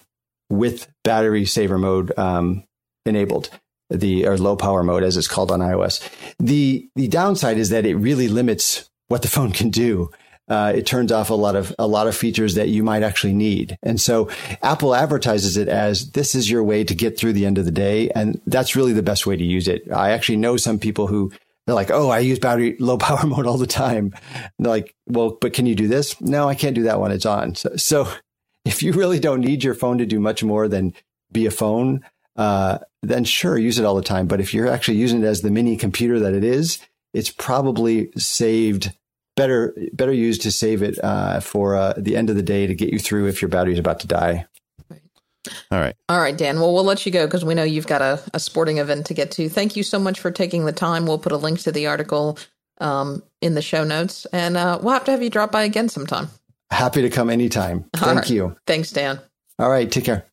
with 0.49 0.87
battery 1.03 1.45
saver 1.45 1.77
mode 1.77 2.17
um, 2.17 2.63
enabled 3.05 3.49
the 3.89 4.25
or 4.25 4.37
low 4.37 4.55
power 4.55 4.83
mode 4.83 5.03
as 5.03 5.17
it's 5.17 5.27
called 5.27 5.51
on 5.51 5.59
iOS. 5.59 6.07
The 6.39 6.89
the 6.95 7.07
downside 7.07 7.57
is 7.57 7.69
that 7.69 7.85
it 7.85 7.95
really 7.95 8.27
limits 8.27 8.89
what 9.07 9.21
the 9.21 9.27
phone 9.35 9.51
can 9.51 9.69
do. 9.69 10.09
Uh, 10.47 10.71
it 10.75 10.85
turns 10.85 11.11
off 11.11 11.31
a 11.31 11.33
lot 11.33 11.55
of 11.55 11.73
a 11.79 11.87
lot 11.87 12.05
of 12.05 12.15
features 12.15 12.53
that 12.53 12.69
you 12.69 12.83
might 12.83 13.01
actually 13.01 13.33
need, 13.33 13.79
and 13.81 13.99
so 13.99 14.29
Apple 14.61 14.93
advertises 14.93 15.57
it 15.57 15.67
as 15.67 16.11
this 16.11 16.35
is 16.35 16.51
your 16.51 16.63
way 16.63 16.83
to 16.83 16.93
get 16.93 17.17
through 17.17 17.33
the 17.33 17.47
end 17.47 17.57
of 17.57 17.65
the 17.65 17.71
day, 17.71 18.11
and 18.11 18.39
that's 18.45 18.75
really 18.75 18.93
the 18.93 19.01
best 19.01 19.25
way 19.25 19.35
to 19.35 19.43
use 19.43 19.67
it. 19.67 19.91
I 19.91 20.11
actually 20.11 20.37
know 20.37 20.55
some 20.55 20.77
people 20.77 21.07
who 21.07 21.31
they're 21.65 21.75
like, 21.75 21.91
oh, 21.91 22.09
I 22.09 22.19
use 22.19 22.39
battery 22.39 22.75
low 22.79 22.97
power 22.97 23.25
mode 23.25 23.47
all 23.47 23.57
the 23.57 23.67
time. 23.67 24.13
They're 24.59 24.69
like, 24.69 24.95
well, 25.07 25.37
but 25.39 25.53
can 25.53 25.65
you 25.65 25.75
do 25.75 25.87
this? 25.87 26.19
No, 26.21 26.47
I 26.47 26.55
can't 26.55 26.75
do 26.75 26.83
that 26.83 26.99
when 26.99 27.11
it's 27.11 27.25
on. 27.25 27.55
So, 27.55 27.75
so 27.75 28.11
if 28.65 28.83
you 28.83 28.93
really 28.93 29.19
don't 29.19 29.41
need 29.41 29.63
your 29.63 29.73
phone 29.73 29.97
to 29.99 30.05
do 30.05 30.19
much 30.19 30.43
more 30.43 30.67
than 30.67 30.93
be 31.31 31.45
a 31.45 31.51
phone, 31.51 32.01
uh, 32.35 32.79
then 33.01 33.23
sure, 33.23 33.57
use 33.57 33.79
it 33.79 33.85
all 33.85 33.95
the 33.95 34.01
time. 34.01 34.27
But 34.27 34.41
if 34.41 34.53
you're 34.53 34.67
actually 34.67 34.97
using 34.97 35.23
it 35.23 35.25
as 35.25 35.41
the 35.41 35.51
mini 35.51 35.77
computer 35.77 36.19
that 36.19 36.33
it 36.33 36.43
is, 36.43 36.79
it's 37.13 37.31
probably 37.31 38.11
saved 38.17 38.91
better 39.35 39.75
better 39.93 40.13
used 40.13 40.41
to 40.41 40.51
save 40.51 40.81
it 40.81 40.97
uh, 41.03 41.39
for 41.39 41.75
uh, 41.75 41.93
the 41.97 42.15
end 42.15 42.29
of 42.29 42.35
the 42.35 42.43
day 42.43 42.67
to 42.67 42.75
get 42.75 42.91
you 42.91 42.99
through 42.99 43.27
if 43.27 43.41
your 43.41 43.49
battery's 43.49 43.79
about 43.79 43.99
to 44.01 44.07
die. 44.07 44.45
All 45.71 45.79
right. 45.79 45.95
All 46.09 46.19
right, 46.19 46.37
Dan. 46.37 46.59
Well, 46.59 46.73
we'll 46.73 46.83
let 46.83 47.05
you 47.05 47.11
go 47.11 47.25
because 47.25 47.45
we 47.45 47.53
know 47.53 47.63
you've 47.63 47.87
got 47.87 48.01
a, 48.01 48.21
a 48.33 48.39
sporting 48.39 48.77
event 48.77 49.05
to 49.07 49.13
get 49.13 49.31
to. 49.31 49.49
Thank 49.49 49.75
you 49.75 49.83
so 49.83 49.99
much 49.99 50.19
for 50.19 50.31
taking 50.31 50.65
the 50.65 50.71
time. 50.71 51.05
We'll 51.05 51.19
put 51.19 51.31
a 51.31 51.37
link 51.37 51.59
to 51.61 51.71
the 51.71 51.87
article 51.87 52.37
um, 52.79 53.23
in 53.41 53.55
the 53.55 53.61
show 53.61 53.83
notes, 53.83 54.25
and 54.33 54.57
uh, 54.57 54.79
we'll 54.81 54.93
have 54.93 55.05
to 55.05 55.11
have 55.11 55.23
you 55.23 55.29
drop 55.29 55.51
by 55.51 55.63
again 55.63 55.89
sometime. 55.89 56.27
Happy 56.71 57.01
to 57.01 57.09
come 57.09 57.29
anytime. 57.29 57.85
Thank 57.95 58.19
right. 58.19 58.29
you. 58.29 58.55
Thanks, 58.67 58.91
Dan. 58.91 59.19
All 59.59 59.69
right. 59.69 59.89
Take 59.89 60.05
care. 60.05 60.25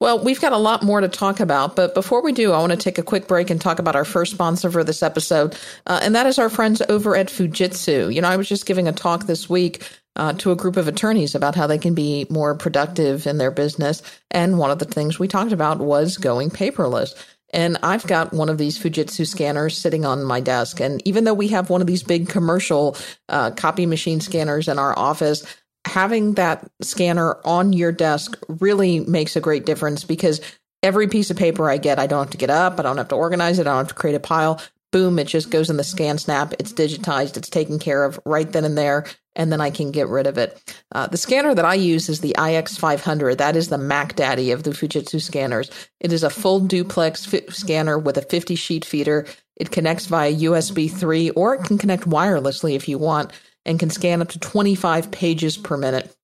Well, 0.00 0.24
we've 0.24 0.40
got 0.40 0.52
a 0.52 0.58
lot 0.58 0.82
more 0.82 1.02
to 1.02 1.08
talk 1.08 1.40
about, 1.40 1.76
but 1.76 1.94
before 1.94 2.22
we 2.22 2.32
do, 2.32 2.52
I 2.52 2.58
want 2.60 2.70
to 2.70 2.78
take 2.78 2.96
a 2.96 3.02
quick 3.02 3.28
break 3.28 3.50
and 3.50 3.60
talk 3.60 3.78
about 3.78 3.94
our 3.94 4.06
first 4.06 4.32
sponsor 4.32 4.70
for 4.70 4.82
this 4.82 5.02
episode, 5.02 5.54
uh, 5.86 6.00
and 6.02 6.14
that 6.14 6.24
is 6.26 6.38
our 6.38 6.48
friends 6.48 6.80
over 6.88 7.14
at 7.14 7.26
Fujitsu. 7.26 8.12
You 8.12 8.22
know, 8.22 8.28
I 8.28 8.36
was 8.36 8.48
just 8.48 8.64
giving 8.64 8.88
a 8.88 8.92
talk 8.92 9.26
this 9.26 9.50
week 9.50 9.86
uh, 10.20 10.34
to 10.34 10.52
a 10.52 10.56
group 10.56 10.76
of 10.76 10.86
attorneys 10.86 11.34
about 11.34 11.54
how 11.54 11.66
they 11.66 11.78
can 11.78 11.94
be 11.94 12.26
more 12.28 12.54
productive 12.54 13.26
in 13.26 13.38
their 13.38 13.50
business, 13.50 14.02
and 14.30 14.58
one 14.58 14.70
of 14.70 14.78
the 14.78 14.84
things 14.84 15.18
we 15.18 15.26
talked 15.26 15.50
about 15.50 15.78
was 15.78 16.18
going 16.18 16.50
paperless. 16.50 17.14
And 17.54 17.78
I've 17.82 18.06
got 18.06 18.34
one 18.34 18.50
of 18.50 18.58
these 18.58 18.78
Fujitsu 18.78 19.26
scanners 19.26 19.78
sitting 19.78 20.04
on 20.04 20.22
my 20.22 20.40
desk. 20.40 20.78
And 20.78 21.02
even 21.08 21.24
though 21.24 21.34
we 21.34 21.48
have 21.48 21.70
one 21.70 21.80
of 21.80 21.86
these 21.86 22.02
big 22.02 22.28
commercial 22.28 22.96
uh, 23.28 23.50
copy 23.52 23.86
machine 23.86 24.20
scanners 24.20 24.68
in 24.68 24.78
our 24.78 24.96
office, 24.96 25.44
having 25.86 26.34
that 26.34 26.70
scanner 26.82 27.38
on 27.44 27.72
your 27.72 27.90
desk 27.90 28.38
really 28.48 29.00
makes 29.00 29.36
a 29.36 29.40
great 29.40 29.64
difference 29.64 30.04
because 30.04 30.42
every 30.82 31.08
piece 31.08 31.30
of 31.30 31.38
paper 31.38 31.68
I 31.68 31.78
get, 31.78 31.98
I 31.98 32.06
don't 32.06 32.24
have 32.24 32.30
to 32.30 32.36
get 32.36 32.50
up, 32.50 32.78
I 32.78 32.82
don't 32.82 32.98
have 32.98 33.08
to 33.08 33.16
organize 33.16 33.58
it, 33.58 33.66
I 33.66 33.70
don't 33.70 33.78
have 33.78 33.88
to 33.88 33.94
create 33.94 34.16
a 34.16 34.20
pile. 34.20 34.60
Boom, 34.92 35.18
it 35.18 35.28
just 35.28 35.50
goes 35.50 35.70
in 35.70 35.76
the 35.76 35.82
ScanSnap. 35.82 36.54
It's 36.58 36.72
digitized, 36.72 37.36
it's 37.36 37.48
taken 37.48 37.78
care 37.78 38.04
of 38.04 38.20
right 38.24 38.50
then 38.50 38.64
and 38.64 38.76
there, 38.76 39.06
and 39.36 39.52
then 39.52 39.60
I 39.60 39.70
can 39.70 39.90
get 39.90 40.08
rid 40.08 40.26
of 40.26 40.38
it. 40.38 40.60
Uh, 40.92 41.06
the 41.06 41.16
scanner 41.16 41.54
that 41.54 41.64
I 41.64 41.74
use 41.74 42.08
is 42.08 42.20
the 42.20 42.34
IX500. 42.36 43.38
That 43.38 43.56
is 43.56 43.68
the 43.68 43.78
Mac 43.78 44.16
Daddy 44.16 44.50
of 44.50 44.64
the 44.64 44.70
Fujitsu 44.70 45.20
scanners. 45.20 45.70
It 46.00 46.12
is 46.12 46.22
a 46.22 46.30
full 46.30 46.60
duplex 46.60 47.24
fi- 47.24 47.46
scanner 47.48 47.98
with 47.98 48.16
a 48.16 48.22
50 48.22 48.54
sheet 48.54 48.84
feeder. 48.84 49.26
It 49.56 49.70
connects 49.70 50.06
via 50.06 50.32
USB 50.32 50.90
3 50.90 51.30
or 51.30 51.54
it 51.54 51.64
can 51.64 51.78
connect 51.78 52.08
wirelessly 52.08 52.74
if 52.74 52.88
you 52.88 52.98
want 52.98 53.32
and 53.64 53.78
can 53.78 53.90
scan 53.90 54.22
up 54.22 54.28
to 54.30 54.38
25 54.38 55.10
pages 55.10 55.56
per 55.56 55.76
minute. 55.76 56.14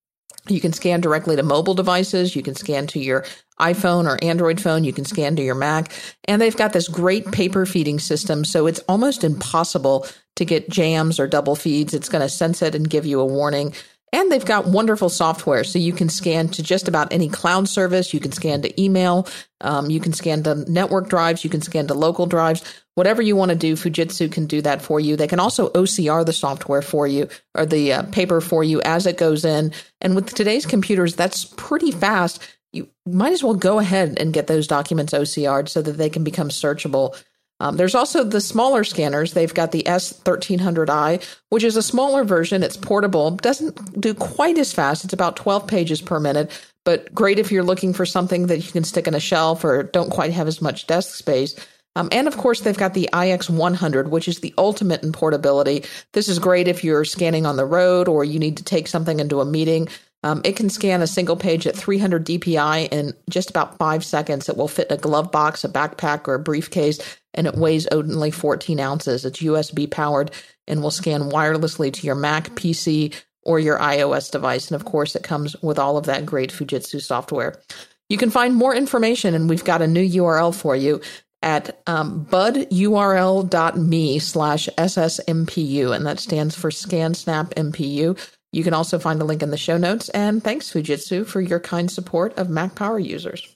You 0.49 0.61
can 0.61 0.73
scan 0.73 1.01
directly 1.01 1.37
to 1.37 1.43
mobile 1.43 1.75
devices. 1.75 2.37
You 2.37 2.43
can 2.43 2.55
scan 2.55 2.87
to 2.89 2.99
your 2.99 3.25
iPhone 3.61 4.07
or 4.07 4.23
Android 4.23 4.61
phone. 4.61 4.85
You 4.85 4.93
can 4.93 5.05
scan 5.05 5.37
to 5.37 5.43
your 5.43 5.55
Mac. 5.55 5.93
And 6.25 6.41
they've 6.41 6.57
got 6.57 6.73
this 6.73 6.89
great 6.89 7.31
paper 7.33 7.67
feeding 7.67 7.99
system. 7.99 8.45
So 8.45 8.67
it's 8.67 8.81
almost 8.89 9.25
impossible 9.25 10.07
to 10.37 10.45
get 10.45 10.69
jams 10.69 11.19
or 11.19 11.27
double 11.27 11.57
feeds. 11.57 11.95
It's 11.95 12.09
going 12.09 12.23
to 12.23 12.29
sense 12.29 12.63
it 12.63 12.75
and 12.75 12.89
give 12.89 13.07
you 13.07 13.21
a 13.21 13.27
warning. 13.27 13.75
And 14.13 14.31
they've 14.31 14.45
got 14.45 14.67
wonderful 14.67 15.09
software. 15.09 15.65
So 15.65 15.79
you 15.79 15.93
can 15.93 16.09
scan 16.09 16.49
to 16.51 16.63
just 16.63 16.87
about 16.87 17.13
any 17.13 17.29
cloud 17.29 17.69
service. 17.69 18.15
You 18.15 18.21
can 18.21 18.33
scan 18.33 18.63
to 18.63 18.81
email. 18.81 19.27
Um, 19.61 19.91
you 19.91 20.01
can 20.01 20.13
scan 20.13 20.43
to 20.45 20.55
network 20.71 21.09
drives. 21.09 21.43
You 21.43 21.51
can 21.51 21.61
scan 21.61 21.89
to 21.89 21.95
local 21.95 22.27
drives. 22.27 22.63
Whatever 22.95 23.21
you 23.21 23.37
want 23.37 23.51
to 23.51 23.57
do, 23.57 23.75
Fujitsu 23.75 24.31
can 24.31 24.47
do 24.47 24.63
that 24.63 24.81
for 24.81 25.01
you. 25.01 25.17
They 25.17 25.27
can 25.27 25.41
also 25.41 25.71
OCR 25.71 26.25
the 26.25 26.33
software 26.33 26.83
for 26.83 27.07
you 27.07 27.29
or 27.55 27.67
the 27.67 27.93
uh, 27.93 28.03
paper 28.05 28.41
for 28.41 28.63
you 28.63 28.81
as 28.83 29.07
it 29.07 29.19
goes 29.19 29.45
in. 29.45 29.73
And 30.01 30.15
with 30.15 30.33
today's 30.33 30.67
computers, 30.67 31.15
that's 31.15 31.45
pretty 31.45 31.91
fast. 31.91 32.41
You 32.73 32.89
might 33.07 33.33
as 33.33 33.43
well 33.43 33.55
go 33.55 33.79
ahead 33.79 34.19
and 34.19 34.33
get 34.33 34.47
those 34.47 34.67
documents 34.67 35.13
OCR'd 35.13 35.69
so 35.69 35.83
that 35.83 35.93
they 35.93 36.11
can 36.11 36.25
become 36.25 36.49
searchable. 36.49 37.21
Um, 37.59 37.77
there's 37.77 37.95
also 37.95 38.23
the 38.23 38.41
smaller 38.41 38.85
scanners. 38.85 39.33
They've 39.33 39.53
got 39.53 39.73
the 39.73 39.85
S1300i, 39.85 41.25
which 41.49 41.65
is 41.65 41.77
a 41.77 41.83
smaller 41.83 42.25
version. 42.25 42.63
It's 42.63 42.77
portable, 42.77 43.31
doesn't 43.31 44.01
do 44.01 44.13
quite 44.13 44.59
as 44.59 44.73
fast. 44.73 45.05
It's 45.05 45.15
about 45.15 45.37
12 45.37 45.67
pages 45.67 46.03
per 46.03 46.21
minute, 46.21 46.51
but 46.85 47.15
great 47.15 47.39
if 47.39 47.51
you're 47.51 47.63
looking 47.63 47.95
for 47.95 48.05
something 48.05 48.49
that 48.49 48.59
you 48.59 48.73
can 48.73 48.85
stick 48.85 49.07
in 49.07 49.15
a 49.15 49.21
shelf 49.21 49.65
or 49.65 49.85
don't 49.85 50.11
quite 50.11 50.33
have 50.33 50.49
as 50.49 50.61
much 50.61 50.87
desk 50.87 51.15
space. 51.15 51.55
Um, 51.97 52.11
and 52.13 52.29
of 52.29 52.37
course, 52.37 52.61
they've 52.61 52.77
got 52.77 52.93
the 52.93 53.09
IX100, 53.11 54.09
which 54.09 54.29
is 54.29 54.41
the 54.41 54.53
ultimate 54.59 55.03
in 55.03 55.13
portability. 55.13 55.85
This 56.13 56.29
is 56.29 56.39
great 56.39 56.69
if 56.69 56.85
you're 56.85 57.07
scanning 57.07 57.47
on 57.47 57.57
the 57.57 57.65
road 57.65 58.07
or 58.07 58.23
you 58.23 58.39
need 58.39 58.59
to 58.59 58.65
take 58.65 58.87
something 58.87 59.19
into 59.19 59.41
a 59.41 59.47
meeting. 59.47 59.89
Um, 60.23 60.43
it 60.45 60.57
can 60.57 60.69
scan 60.69 61.03
a 61.03 61.07
single 61.07 61.37
page 61.37 61.67
at 61.67 61.77
300 61.77 62.27
DPI 62.27 62.89
in 62.91 63.15
just 63.31 63.49
about 63.49 63.79
five 63.79 64.05
seconds. 64.05 64.49
It 64.49 64.57
will 64.57 64.69
fit 64.69 64.89
in 64.91 64.99
a 64.99 65.01
glove 65.01 65.31
box, 65.31 65.65
a 65.65 65.69
backpack, 65.69 66.27
or 66.29 66.35
a 66.35 66.39
briefcase, 66.39 66.99
and 67.37 67.47
it 67.47 67.55
weighs 67.55 67.87
only 67.89 68.31
14 68.31 68.81
ounces. 68.81 69.25
It's 69.25 69.41
USB 69.41 69.91
powered 69.91 70.31
and 70.67 70.83
will 70.83 70.91
scan 70.91 71.31
wirelessly 71.31 71.93
to 71.93 72.07
your 72.07 72.15
Mac, 72.15 72.51
PC, 72.51 73.15
or 73.43 73.61
your 73.61 73.79
iOS 73.79 74.31
device. 74.31 74.71
And 74.71 74.81
of 74.81 74.85
course, 74.85 75.15
it 75.15 75.23
comes 75.23 75.55
with 75.63 75.79
all 75.79 75.97
of 75.97 76.07
that 76.07 76.27
great 76.27 76.51
Fujitsu 76.51 77.01
software. 77.01 77.61
You 78.09 78.19
can 78.19 78.31
find 78.31 78.55
more 78.55 78.75
information, 78.75 79.35
and 79.35 79.49
we've 79.49 79.65
got 79.65 79.83
a 79.83 79.87
new 79.87 80.07
URL 80.07 80.55
for 80.55 80.77
you 80.77 81.01
at 81.43 81.81
um, 81.87 82.27
budurl.me 82.31 84.19
slash 84.19 84.69
ssmpu, 84.77 85.95
and 85.95 86.07
that 86.07 86.19
stands 86.21 86.57
for 86.57 86.71
ScanSnap 86.71 87.55
MPU. 87.55 88.19
You 88.53 88.65
can 88.65 88.75
also 88.75 88.99
find 88.99 89.21
a 89.21 89.25
link 89.25 89.43
in 89.43 89.51
the 89.51 89.57
show 89.57 89.77
notes. 89.77 90.09
And 90.11 90.43
thanks, 90.43 90.73
Fujitsu, 90.73 91.27
for 91.27 91.41
your 91.41 91.61
kind 91.61 91.91
support 91.91 92.37
of 92.39 92.49
Mac 92.49 92.75
Power 92.75 92.99
users. 92.99 93.56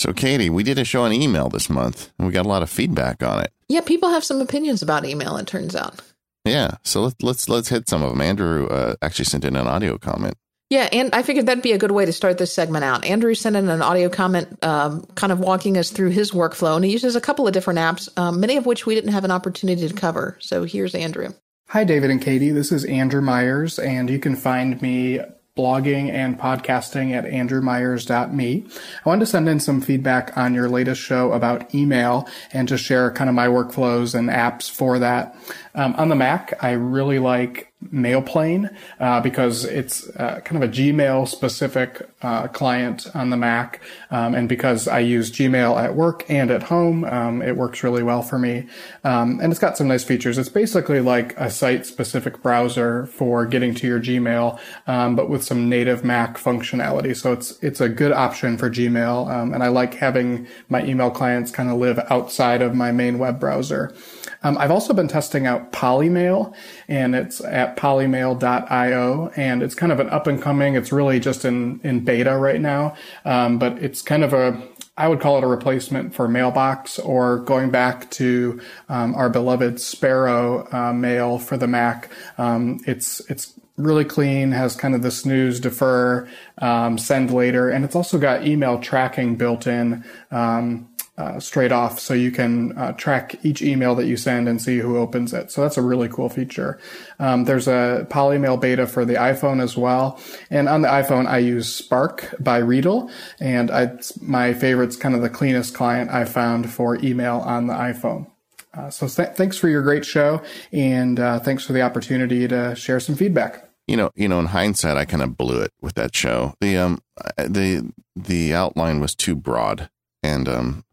So, 0.00 0.14
Katie, 0.14 0.48
we 0.48 0.62
did 0.62 0.78
a 0.78 0.84
show 0.86 1.02
on 1.02 1.12
email 1.12 1.50
this 1.50 1.68
month, 1.68 2.10
and 2.16 2.26
we 2.26 2.32
got 2.32 2.46
a 2.46 2.48
lot 2.48 2.62
of 2.62 2.70
feedback 2.70 3.22
on 3.22 3.44
it. 3.44 3.52
Yeah, 3.68 3.82
people 3.82 4.08
have 4.08 4.24
some 4.24 4.40
opinions 4.40 4.80
about 4.80 5.04
email. 5.04 5.36
It 5.36 5.46
turns 5.46 5.76
out. 5.76 6.00
Yeah, 6.46 6.76
so 6.84 7.02
let's 7.02 7.22
let's 7.22 7.48
let's 7.50 7.68
hit 7.68 7.86
some 7.86 8.02
of 8.02 8.08
them. 8.08 8.22
Andrew 8.22 8.66
uh, 8.68 8.94
actually 9.02 9.26
sent 9.26 9.44
in 9.44 9.56
an 9.56 9.66
audio 9.66 9.98
comment. 9.98 10.38
Yeah, 10.70 10.88
and 10.90 11.14
I 11.14 11.22
figured 11.22 11.44
that'd 11.44 11.62
be 11.62 11.72
a 11.72 11.78
good 11.78 11.90
way 11.90 12.06
to 12.06 12.14
start 12.14 12.38
this 12.38 12.50
segment 12.50 12.82
out. 12.82 13.04
Andrew 13.04 13.34
sent 13.34 13.56
in 13.56 13.68
an 13.68 13.82
audio 13.82 14.08
comment, 14.08 14.64
um, 14.64 15.04
kind 15.16 15.34
of 15.34 15.38
walking 15.38 15.76
us 15.76 15.90
through 15.90 16.12
his 16.12 16.30
workflow, 16.30 16.76
and 16.76 16.84
he 16.86 16.92
uses 16.92 17.14
a 17.14 17.20
couple 17.20 17.46
of 17.46 17.52
different 17.52 17.78
apps, 17.78 18.08
um, 18.18 18.40
many 18.40 18.56
of 18.56 18.64
which 18.64 18.86
we 18.86 18.94
didn't 18.94 19.12
have 19.12 19.24
an 19.24 19.30
opportunity 19.30 19.86
to 19.86 19.92
cover. 19.92 20.34
So 20.40 20.64
here's 20.64 20.94
Andrew. 20.94 21.34
Hi, 21.68 21.84
David 21.84 22.10
and 22.10 22.22
Katie. 22.22 22.52
This 22.52 22.72
is 22.72 22.86
Andrew 22.86 23.20
Myers, 23.20 23.78
and 23.78 24.08
you 24.08 24.18
can 24.18 24.34
find 24.34 24.80
me 24.80 25.20
blogging 25.60 26.10
and 26.10 26.38
podcasting 26.38 27.12
at 27.12 27.24
andrewmyers.me. 27.24 28.66
I 29.04 29.08
wanted 29.08 29.20
to 29.20 29.26
send 29.26 29.46
in 29.46 29.60
some 29.60 29.82
feedback 29.82 30.34
on 30.36 30.54
your 30.54 30.70
latest 30.70 31.02
show 31.02 31.32
about 31.32 31.74
email 31.74 32.26
and 32.52 32.66
to 32.68 32.78
share 32.78 33.10
kind 33.10 33.28
of 33.28 33.36
my 33.36 33.46
workflows 33.46 34.14
and 34.14 34.30
apps 34.30 34.70
for 34.70 34.98
that. 35.00 35.36
Um, 35.74 35.94
on 35.96 36.08
the 36.08 36.16
Mac, 36.16 36.62
I 36.62 36.72
really 36.72 37.18
like 37.18 37.70
Mailplane 37.92 38.74
uh, 38.98 39.20
because 39.20 39.64
it's 39.64 40.08
uh, 40.16 40.40
kind 40.44 40.62
of 40.62 40.68
a 40.68 40.72
Gmail 40.72 41.26
specific 41.26 42.08
uh, 42.20 42.48
client 42.48 43.06
on 43.14 43.30
the 43.30 43.36
Mac, 43.36 43.80
um, 44.10 44.34
and 44.34 44.48
because 44.48 44.86
I 44.86 44.98
use 44.98 45.30
Gmail 45.30 45.82
at 45.82 45.94
work 45.94 46.28
and 46.28 46.50
at 46.50 46.64
home, 46.64 47.04
um, 47.04 47.40
it 47.40 47.56
works 47.56 47.82
really 47.82 48.02
well 48.02 48.20
for 48.20 48.38
me. 48.38 48.66
Um, 49.02 49.40
and 49.40 49.50
it's 49.50 49.58
got 49.58 49.78
some 49.78 49.88
nice 49.88 50.04
features. 50.04 50.36
It's 50.36 50.50
basically 50.50 51.00
like 51.00 51.34
a 51.38 51.50
site 51.50 51.86
specific 51.86 52.42
browser 52.42 53.06
for 53.06 53.46
getting 53.46 53.74
to 53.76 53.86
your 53.86 54.00
Gmail, 54.00 54.58
um, 54.86 55.16
but 55.16 55.30
with 55.30 55.42
some 55.42 55.68
native 55.68 56.04
Mac 56.04 56.36
functionality. 56.36 57.16
So 57.16 57.32
it's 57.32 57.58
it's 57.62 57.80
a 57.80 57.88
good 57.88 58.12
option 58.12 58.58
for 58.58 58.68
Gmail, 58.68 59.30
um, 59.30 59.54
and 59.54 59.62
I 59.62 59.68
like 59.68 59.94
having 59.94 60.46
my 60.68 60.84
email 60.84 61.10
clients 61.10 61.50
kind 61.50 61.70
of 61.70 61.78
live 61.78 61.98
outside 62.10 62.60
of 62.60 62.74
my 62.74 62.92
main 62.92 63.18
web 63.18 63.40
browser. 63.40 63.94
Um, 64.42 64.58
I've 64.58 64.70
also 64.70 64.94
been 64.94 65.08
testing 65.08 65.46
out 65.46 65.72
Polymail, 65.72 66.54
and 66.88 67.14
it's 67.14 67.40
at 67.40 67.76
polymail.io, 67.76 69.32
and 69.36 69.62
it's 69.62 69.74
kind 69.74 69.92
of 69.92 70.00
an 70.00 70.08
up 70.10 70.26
and 70.26 70.40
coming. 70.40 70.74
It's 70.74 70.92
really 70.92 71.20
just 71.20 71.44
in 71.44 71.80
in 71.82 72.00
beta 72.00 72.36
right 72.36 72.60
now, 72.60 72.94
um, 73.24 73.58
but 73.58 73.82
it's 73.82 74.02
kind 74.02 74.24
of 74.24 74.32
a 74.32 74.62
I 75.00 75.08
would 75.08 75.20
call 75.20 75.38
it 75.38 75.44
a 75.44 75.46
replacement 75.46 76.14
for 76.14 76.28
Mailbox 76.28 76.98
or 76.98 77.38
going 77.38 77.70
back 77.70 78.10
to 78.12 78.60
um, 78.90 79.14
our 79.14 79.30
beloved 79.30 79.80
Sparrow 79.80 80.68
uh, 80.72 80.92
Mail 80.92 81.38
for 81.38 81.56
the 81.56 81.66
Mac. 81.66 82.10
Um, 82.36 82.80
it's 82.86 83.20
it's 83.30 83.58
really 83.78 84.04
clean, 84.04 84.52
has 84.52 84.76
kind 84.76 84.94
of 84.94 85.00
the 85.00 85.10
snooze, 85.10 85.58
defer, 85.58 86.28
um, 86.58 86.98
send 86.98 87.32
later, 87.32 87.70
and 87.70 87.82
it's 87.82 87.96
also 87.96 88.18
got 88.18 88.46
email 88.46 88.78
tracking 88.78 89.36
built 89.36 89.66
in. 89.66 90.04
Um, 90.30 90.89
uh, 91.20 91.38
straight 91.38 91.70
off 91.70 92.00
so 92.00 92.14
you 92.14 92.30
can 92.30 92.76
uh, 92.78 92.92
track 92.92 93.36
each 93.42 93.60
email 93.60 93.94
that 93.94 94.06
you 94.06 94.16
send 94.16 94.48
and 94.48 94.62
see 94.62 94.78
who 94.78 94.96
opens 94.96 95.34
it. 95.34 95.50
So 95.50 95.60
that's 95.60 95.76
a 95.76 95.82
really 95.82 96.08
cool 96.08 96.30
feature. 96.30 96.80
Um, 97.18 97.44
there's 97.44 97.68
a 97.68 98.06
Polymail 98.08 98.58
beta 98.58 98.86
for 98.86 99.04
the 99.04 99.14
iPhone 99.14 99.62
as 99.62 99.76
well. 99.76 100.18
And 100.48 100.66
on 100.66 100.80
the 100.80 100.88
iPhone, 100.88 101.26
I 101.26 101.38
use 101.38 101.70
Spark 101.70 102.34
by 102.40 102.62
Readdle. 102.62 103.10
And 103.38 103.70
I, 103.70 103.98
my 104.22 104.54
favorite's 104.54 104.96
kind 104.96 105.14
of 105.14 105.20
the 105.20 105.28
cleanest 105.28 105.74
client 105.74 106.10
I 106.10 106.24
found 106.24 106.70
for 106.70 106.96
email 107.04 107.40
on 107.40 107.66
the 107.66 107.74
iPhone. 107.74 108.26
Uh, 108.72 108.88
so 108.88 109.06
th- 109.06 109.36
thanks 109.36 109.58
for 109.58 109.68
your 109.68 109.82
great 109.82 110.06
show. 110.06 110.40
And 110.72 111.20
uh, 111.20 111.38
thanks 111.40 111.66
for 111.66 111.74
the 111.74 111.82
opportunity 111.82 112.48
to 112.48 112.74
share 112.74 112.98
some 112.98 113.14
feedback 113.14 113.66
you 113.86 113.96
know, 113.96 114.12
you 114.14 114.28
know, 114.28 114.38
in 114.38 114.46
hindsight, 114.46 114.96
I 114.96 115.04
kind 115.04 115.20
of 115.20 115.36
blew 115.36 115.60
it 115.60 115.72
with 115.80 115.94
that 115.94 116.14
show. 116.14 116.54
The 116.60 116.76
um, 116.76 117.02
the 117.36 117.90
the 118.14 118.54
outline 118.54 119.00
was 119.00 119.16
too 119.16 119.34
broad, 119.34 119.90
and 120.22 120.48
um, 120.48 120.84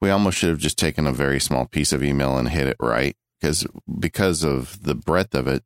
we 0.00 0.10
almost 0.10 0.38
should 0.38 0.50
have 0.50 0.58
just 0.58 0.78
taken 0.78 1.06
a 1.06 1.12
very 1.12 1.40
small 1.40 1.66
piece 1.66 1.92
of 1.92 2.02
email 2.02 2.36
and 2.38 2.48
hit 2.48 2.66
it 2.66 2.76
right 2.80 3.16
because 3.40 3.66
because 3.98 4.42
of 4.42 4.82
the 4.82 4.94
breadth 4.94 5.34
of 5.34 5.46
it, 5.46 5.64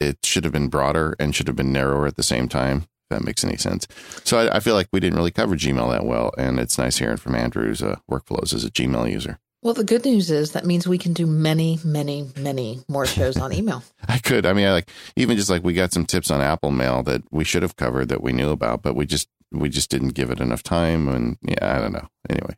it 0.00 0.18
should 0.24 0.44
have 0.44 0.52
been 0.52 0.68
broader 0.68 1.14
and 1.18 1.34
should 1.34 1.46
have 1.46 1.56
been 1.56 1.72
narrower 1.72 2.06
at 2.06 2.16
the 2.16 2.22
same 2.22 2.48
time. 2.48 2.86
If 3.08 3.18
that 3.18 3.24
makes 3.24 3.44
any 3.44 3.56
sense. 3.56 3.86
So 4.24 4.38
I, 4.38 4.56
I 4.56 4.60
feel 4.60 4.74
like 4.74 4.88
we 4.92 4.98
didn't 4.98 5.16
really 5.16 5.30
cover 5.30 5.54
Gmail 5.54 5.92
that 5.92 6.04
well, 6.04 6.32
and 6.36 6.58
it's 6.58 6.76
nice 6.76 6.98
hearing 6.98 7.18
from 7.18 7.36
Andrew's 7.36 7.80
uh, 7.80 7.96
workflows 8.10 8.52
as 8.52 8.64
a 8.64 8.70
Gmail 8.70 9.10
user. 9.10 9.38
Well, 9.62 9.74
the 9.74 9.84
good 9.84 10.04
news 10.04 10.30
is 10.30 10.52
that 10.52 10.64
means 10.64 10.86
we 10.86 10.98
can 10.98 11.12
do 11.12 11.26
many, 11.26 11.80
many, 11.84 12.30
many 12.36 12.80
more 12.88 13.06
shows 13.06 13.36
on 13.36 13.52
email. 13.52 13.82
I 14.08 14.18
could. 14.18 14.46
I 14.46 14.52
mean, 14.52 14.66
I 14.66 14.72
like 14.72 14.90
even 15.16 15.36
just 15.36 15.50
like 15.50 15.64
we 15.64 15.72
got 15.72 15.92
some 15.92 16.04
tips 16.06 16.30
on 16.30 16.40
Apple 16.40 16.70
Mail 16.70 17.02
that 17.04 17.22
we 17.32 17.44
should 17.44 17.62
have 17.62 17.76
covered 17.76 18.08
that 18.08 18.22
we 18.22 18.32
knew 18.32 18.50
about, 18.50 18.82
but 18.82 18.94
we 18.94 19.06
just 19.06 19.28
we 19.50 19.68
just 19.68 19.90
didn't 19.90 20.10
give 20.10 20.30
it 20.30 20.40
enough 20.40 20.62
time. 20.62 21.08
And 21.08 21.38
yeah, 21.42 21.76
I 21.76 21.80
don't 21.80 21.92
know. 21.92 22.08
Anyway, 22.28 22.54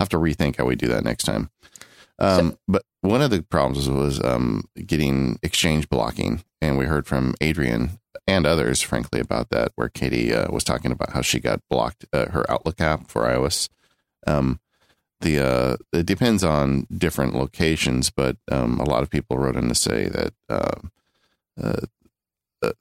have 0.00 0.08
to 0.10 0.18
rethink 0.18 0.56
how 0.56 0.64
we 0.64 0.76
do 0.76 0.88
that 0.88 1.04
next 1.04 1.24
time. 1.24 1.50
Um, 2.18 2.50
so, 2.50 2.58
but 2.68 2.82
one 3.00 3.22
of 3.22 3.30
the 3.30 3.42
problems 3.42 3.88
was 3.88 4.22
um, 4.24 4.64
getting 4.86 5.38
exchange 5.42 5.88
blocking, 5.88 6.42
and 6.60 6.78
we 6.78 6.86
heard 6.86 7.06
from 7.06 7.34
Adrian 7.40 7.98
and 8.26 8.46
others, 8.46 8.80
frankly, 8.80 9.20
about 9.20 9.50
that. 9.50 9.72
Where 9.74 9.88
Katie 9.88 10.32
uh, 10.32 10.50
was 10.50 10.64
talking 10.64 10.92
about 10.92 11.12
how 11.12 11.22
she 11.22 11.40
got 11.40 11.60
blocked 11.68 12.06
uh, 12.12 12.30
her 12.30 12.48
Outlook 12.50 12.80
app 12.80 13.10
for 13.10 13.22
iOS. 13.22 13.68
Um, 14.26 14.60
the 15.20 15.44
uh, 15.44 15.76
it 15.92 16.06
depends 16.06 16.44
on 16.44 16.86
different 16.96 17.34
locations, 17.34 18.10
but 18.10 18.36
um, 18.50 18.78
a 18.78 18.84
lot 18.84 19.02
of 19.02 19.10
people 19.10 19.38
wrote 19.38 19.56
in 19.56 19.68
to 19.68 19.74
say 19.74 20.08
that 20.08 20.34
uh, 20.48 20.80
uh, 21.62 21.86
uh 22.62 22.72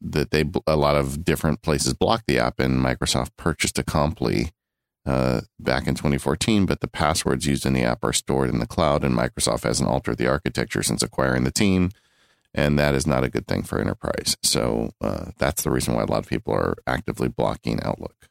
that 0.00 0.30
they 0.30 0.44
a 0.66 0.76
lot 0.76 0.96
of 0.96 1.24
different 1.24 1.62
places 1.62 1.94
blocked 1.94 2.24
the 2.26 2.38
app, 2.38 2.58
and 2.58 2.84
Microsoft 2.84 3.30
purchased 3.36 3.78
a 3.78 3.84
Acompli 3.84 4.50
uh, 5.06 5.42
back 5.60 5.86
in 5.86 5.94
2014, 5.94 6.66
but 6.66 6.80
the 6.80 6.88
passwords 6.88 7.46
used 7.46 7.66
in 7.66 7.72
the 7.72 7.82
app 7.82 8.02
are 8.04 8.12
stored 8.12 8.48
in 8.50 8.58
the 8.58 8.66
cloud, 8.66 9.04
and 9.04 9.14
Microsoft 9.14 9.64
hasn't 9.64 9.88
altered 9.88 10.18
the 10.18 10.28
architecture 10.28 10.82
since 10.82 11.02
acquiring 11.02 11.44
the 11.44 11.50
team, 11.50 11.90
and 12.54 12.78
that 12.78 12.94
is 12.94 13.06
not 13.06 13.24
a 13.24 13.28
good 13.28 13.46
thing 13.46 13.62
for 13.62 13.80
enterprise. 13.80 14.36
So 14.42 14.92
uh, 15.00 15.32
that's 15.38 15.62
the 15.62 15.70
reason 15.70 15.94
why 15.94 16.02
a 16.02 16.06
lot 16.06 16.20
of 16.20 16.28
people 16.28 16.54
are 16.54 16.76
actively 16.86 17.28
blocking 17.28 17.82
Outlook. 17.82 18.28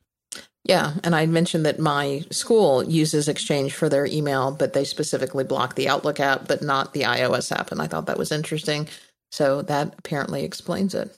Yeah, 0.64 0.94
and 1.04 1.14
I 1.14 1.26
mentioned 1.26 1.66
that 1.66 1.80
my 1.80 2.24
school 2.32 2.84
uses 2.84 3.28
Exchange 3.28 3.74
for 3.74 3.90
their 3.90 4.06
email, 4.06 4.52
but 4.52 4.74
they 4.74 4.86
specifically 4.86 5.44
block 5.44 5.76
the 5.76 5.90
Outlook 5.90 6.22
app, 6.22 6.48
but 6.48 6.62
not 6.62 6.94
the 6.94 7.02
iOS 7.02 7.52
app, 7.52 7.72
and 7.72 7.82
I 7.82 7.88
thought 7.88 8.06
that 8.06 8.18
was 8.18 8.32
interesting. 8.32 8.88
So 9.32 9.62
that 9.64 9.96
apparently 9.98 10.44
explains 10.44 10.96
it. 10.96 11.18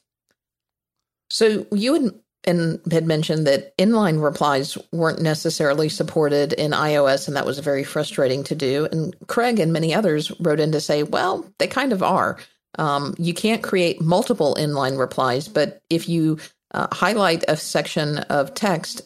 So 1.29 1.67
you 1.71 1.93
had, 1.93 2.13
and 2.45 2.79
had 2.91 3.05
mentioned 3.05 3.47
that 3.47 3.77
inline 3.77 4.21
replies 4.21 4.77
weren't 4.91 5.21
necessarily 5.21 5.89
supported 5.89 6.53
in 6.53 6.71
iOS, 6.71 7.27
and 7.27 7.35
that 7.35 7.45
was 7.45 7.59
very 7.59 7.83
frustrating 7.83 8.43
to 8.45 8.55
do. 8.55 8.87
And 8.91 9.15
Craig 9.27 9.59
and 9.59 9.73
many 9.73 9.93
others 9.93 10.31
wrote 10.39 10.59
in 10.59 10.71
to 10.71 10.81
say, 10.81 11.03
well, 11.03 11.49
they 11.59 11.67
kind 11.67 11.93
of 11.93 12.03
are. 12.03 12.37
Um, 12.77 13.15
you 13.17 13.33
can't 13.33 13.63
create 13.63 14.01
multiple 14.01 14.55
inline 14.59 14.99
replies, 14.99 15.47
but 15.47 15.81
if 15.89 16.09
you 16.09 16.39
uh, 16.73 16.87
highlight 16.91 17.43
a 17.47 17.55
section 17.55 18.19
of 18.19 18.53
text 18.53 19.01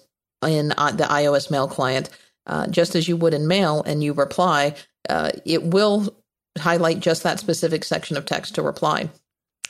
in 0.46 0.74
uh, 0.78 0.92
the 0.92 1.04
iOS 1.04 1.52
mail 1.52 1.68
client, 1.68 2.10
uh, 2.48 2.68
just 2.68 2.96
as 2.96 3.08
you 3.08 3.16
would 3.16 3.34
in 3.34 3.48
mail, 3.48 3.84
and 3.84 4.04
you 4.04 4.14
reply, 4.14 4.76
uh, 5.08 5.32
it 5.46 5.64
will 5.64 6.16
highlight 6.58 7.00
just 7.00 7.24
that 7.24 7.40
specific 7.40 7.84
section 7.84 8.18
of 8.18 8.26
text 8.26 8.56
to 8.56 8.62
reply. 8.62 9.10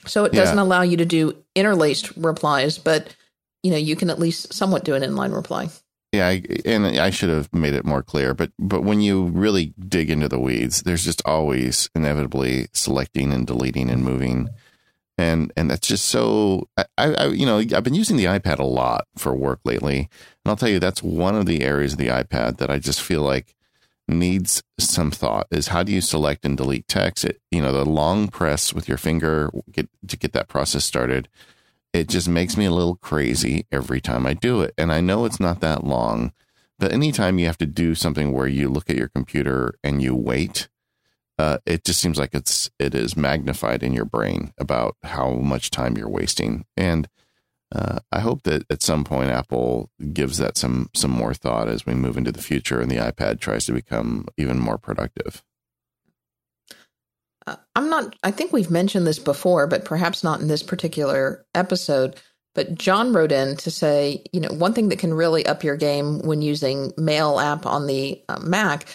So 0.06 0.24
it 0.24 0.32
doesn't 0.32 0.58
yeah. 0.58 0.64
allow 0.64 0.82
you 0.82 0.98
to 0.98 1.06
do 1.06 1.36
interlaced 1.56 2.16
replies, 2.16 2.78
but 2.78 3.14
you 3.64 3.72
know 3.72 3.78
you 3.78 3.96
can 3.96 4.10
at 4.10 4.20
least 4.20 4.54
somewhat 4.54 4.84
do 4.84 4.96
an 4.96 5.04
inline 5.04 5.34
reply. 5.34 5.70
Yeah, 6.12 6.28
I, 6.28 6.44
and 6.66 6.88
I 6.88 7.12
should 7.12 7.30
have 7.30 7.54
made 7.54 7.76
it 7.76 7.86
more 7.86 8.02
clear, 8.02 8.34
but 8.34 8.52
but 8.58 8.84
when 8.84 9.00
you 9.00 9.26
really 9.26 9.74
dig 9.78 10.10
into 10.10 10.28
the 10.28 10.40
weeds, 10.40 10.82
there's 10.82 11.06
just 11.06 11.22
always 11.26 11.90
inevitably 11.94 12.68
selecting 12.74 13.32
and 13.32 13.46
deleting 13.46 13.90
and 13.90 14.04
moving. 14.04 14.50
And 15.20 15.52
and 15.56 15.70
that's 15.70 15.88
just 15.88 16.06
so 16.06 16.68
I, 16.78 16.86
I 16.98 17.26
you 17.28 17.46
know 17.46 17.58
I've 17.58 17.84
been 17.84 17.94
using 17.94 18.18
the 18.18 18.26
iPad 18.26 18.58
a 18.60 18.64
lot 18.64 19.06
for 19.18 19.36
work 19.36 19.60
lately, 19.66 20.00
and 20.00 20.10
I'll 20.50 20.56
tell 20.56 20.70
you 20.70 20.80
that's 20.80 21.04
one 21.04 21.36
of 21.36 21.46
the 21.46 21.62
areas 21.62 21.94
of 21.94 22.00
the 22.00 22.08
iPad 22.08 22.58
that 22.58 22.72
I 22.72 22.80
just 22.80 23.02
feel 23.02 23.22
like 23.22 23.56
needs 24.08 24.64
some 24.80 25.12
thought 25.12 25.46
is 25.52 25.68
how 25.68 25.84
do 25.84 25.92
you 25.92 26.02
select 26.02 26.44
and 26.44 26.58
delete 26.58 26.88
text? 26.88 27.24
It 27.24 27.40
you 27.52 27.62
know 27.62 27.72
the 27.72 27.86
long 27.86 28.30
press 28.30 28.74
with 28.74 28.88
your 28.88 28.98
finger 28.98 29.52
get 29.72 29.90
to 30.08 30.18
get 30.18 30.34
that 30.34 30.48
process 30.48 30.86
started 30.86 31.28
it 31.94 32.08
just 32.08 32.30
makes 32.30 32.56
me 32.56 32.66
a 32.66 32.72
little 32.72 32.96
crazy 32.96 33.66
every 33.72 34.02
time 34.02 34.26
i 34.26 34.34
do 34.34 34.62
it 34.62 34.74
and 34.78 34.92
i 34.92 35.02
know 35.02 35.26
it's 35.26 35.40
not 35.40 35.60
that 35.62 35.84
long 35.84 36.32
but 36.78 36.92
anytime 36.92 37.38
you 37.40 37.46
have 37.46 37.58
to 37.58 37.66
do 37.66 37.94
something 37.96 38.32
where 38.32 38.48
you 38.48 38.70
look 38.70 38.90
at 38.90 38.96
your 38.96 39.10
computer 39.10 39.76
and 39.84 40.02
you 40.02 40.16
wait 40.16 40.70
uh, 41.40 41.58
it 41.66 41.86
just 41.86 42.02
seems 42.02 42.20
like 42.20 42.34
it's 42.34 42.70
it 42.80 42.94
is 42.94 43.16
magnified 43.16 43.82
in 43.82 43.94
your 43.94 44.04
brain 44.04 44.52
about 44.58 44.98
how 45.04 45.32
much 45.36 45.72
time 45.72 45.98
you're 45.98 46.10
wasting. 46.10 46.66
And 46.76 47.08
uh, 47.74 48.00
I 48.12 48.20
hope 48.20 48.44
that 48.44 48.66
at 48.70 48.84
some 48.84 49.06
point 49.06 49.30
Apple 49.30 49.90
gives 50.12 50.38
that 50.40 50.58
some 50.58 50.90
some 50.94 51.12
more 51.12 51.34
thought 51.34 51.70
as 51.70 51.86
we 51.86 51.94
move 51.94 52.18
into 52.18 52.34
the 52.34 52.42
future 52.42 52.82
and 52.82 52.92
the 52.92 52.98
iPad 52.98 53.40
tries 53.40 53.66
to 53.68 53.72
become 53.72 54.28
even 54.36 54.60
more 54.60 54.78
productive. 54.78 55.42
I'm 57.76 57.90
not. 57.90 58.16
I 58.24 58.32
think 58.32 58.52
we've 58.52 58.72
mentioned 58.72 59.08
this 59.08 59.20
before, 59.20 59.68
but 59.68 59.86
perhaps 59.86 60.24
not 60.24 60.42
in 60.42 60.48
this 60.48 60.64
particular 60.64 61.46
episode. 61.56 62.16
But 62.56 62.76
John 62.76 63.14
wrote 63.14 63.32
in 63.32 63.56
to 63.58 63.72
say, 63.72 64.24
you 64.34 64.40
know, 64.40 64.50
one 64.50 64.74
thing 64.74 64.90
that 64.90 65.00
can 65.00 65.14
really 65.14 65.46
up 65.46 65.64
your 65.64 65.78
game 65.78 66.20
when 66.20 66.42
using 66.42 66.92
Mail 66.98 67.40
app 67.40 67.66
on 67.66 67.88
the 67.88 68.22
uh, 68.28 68.40
Mac 68.40 68.86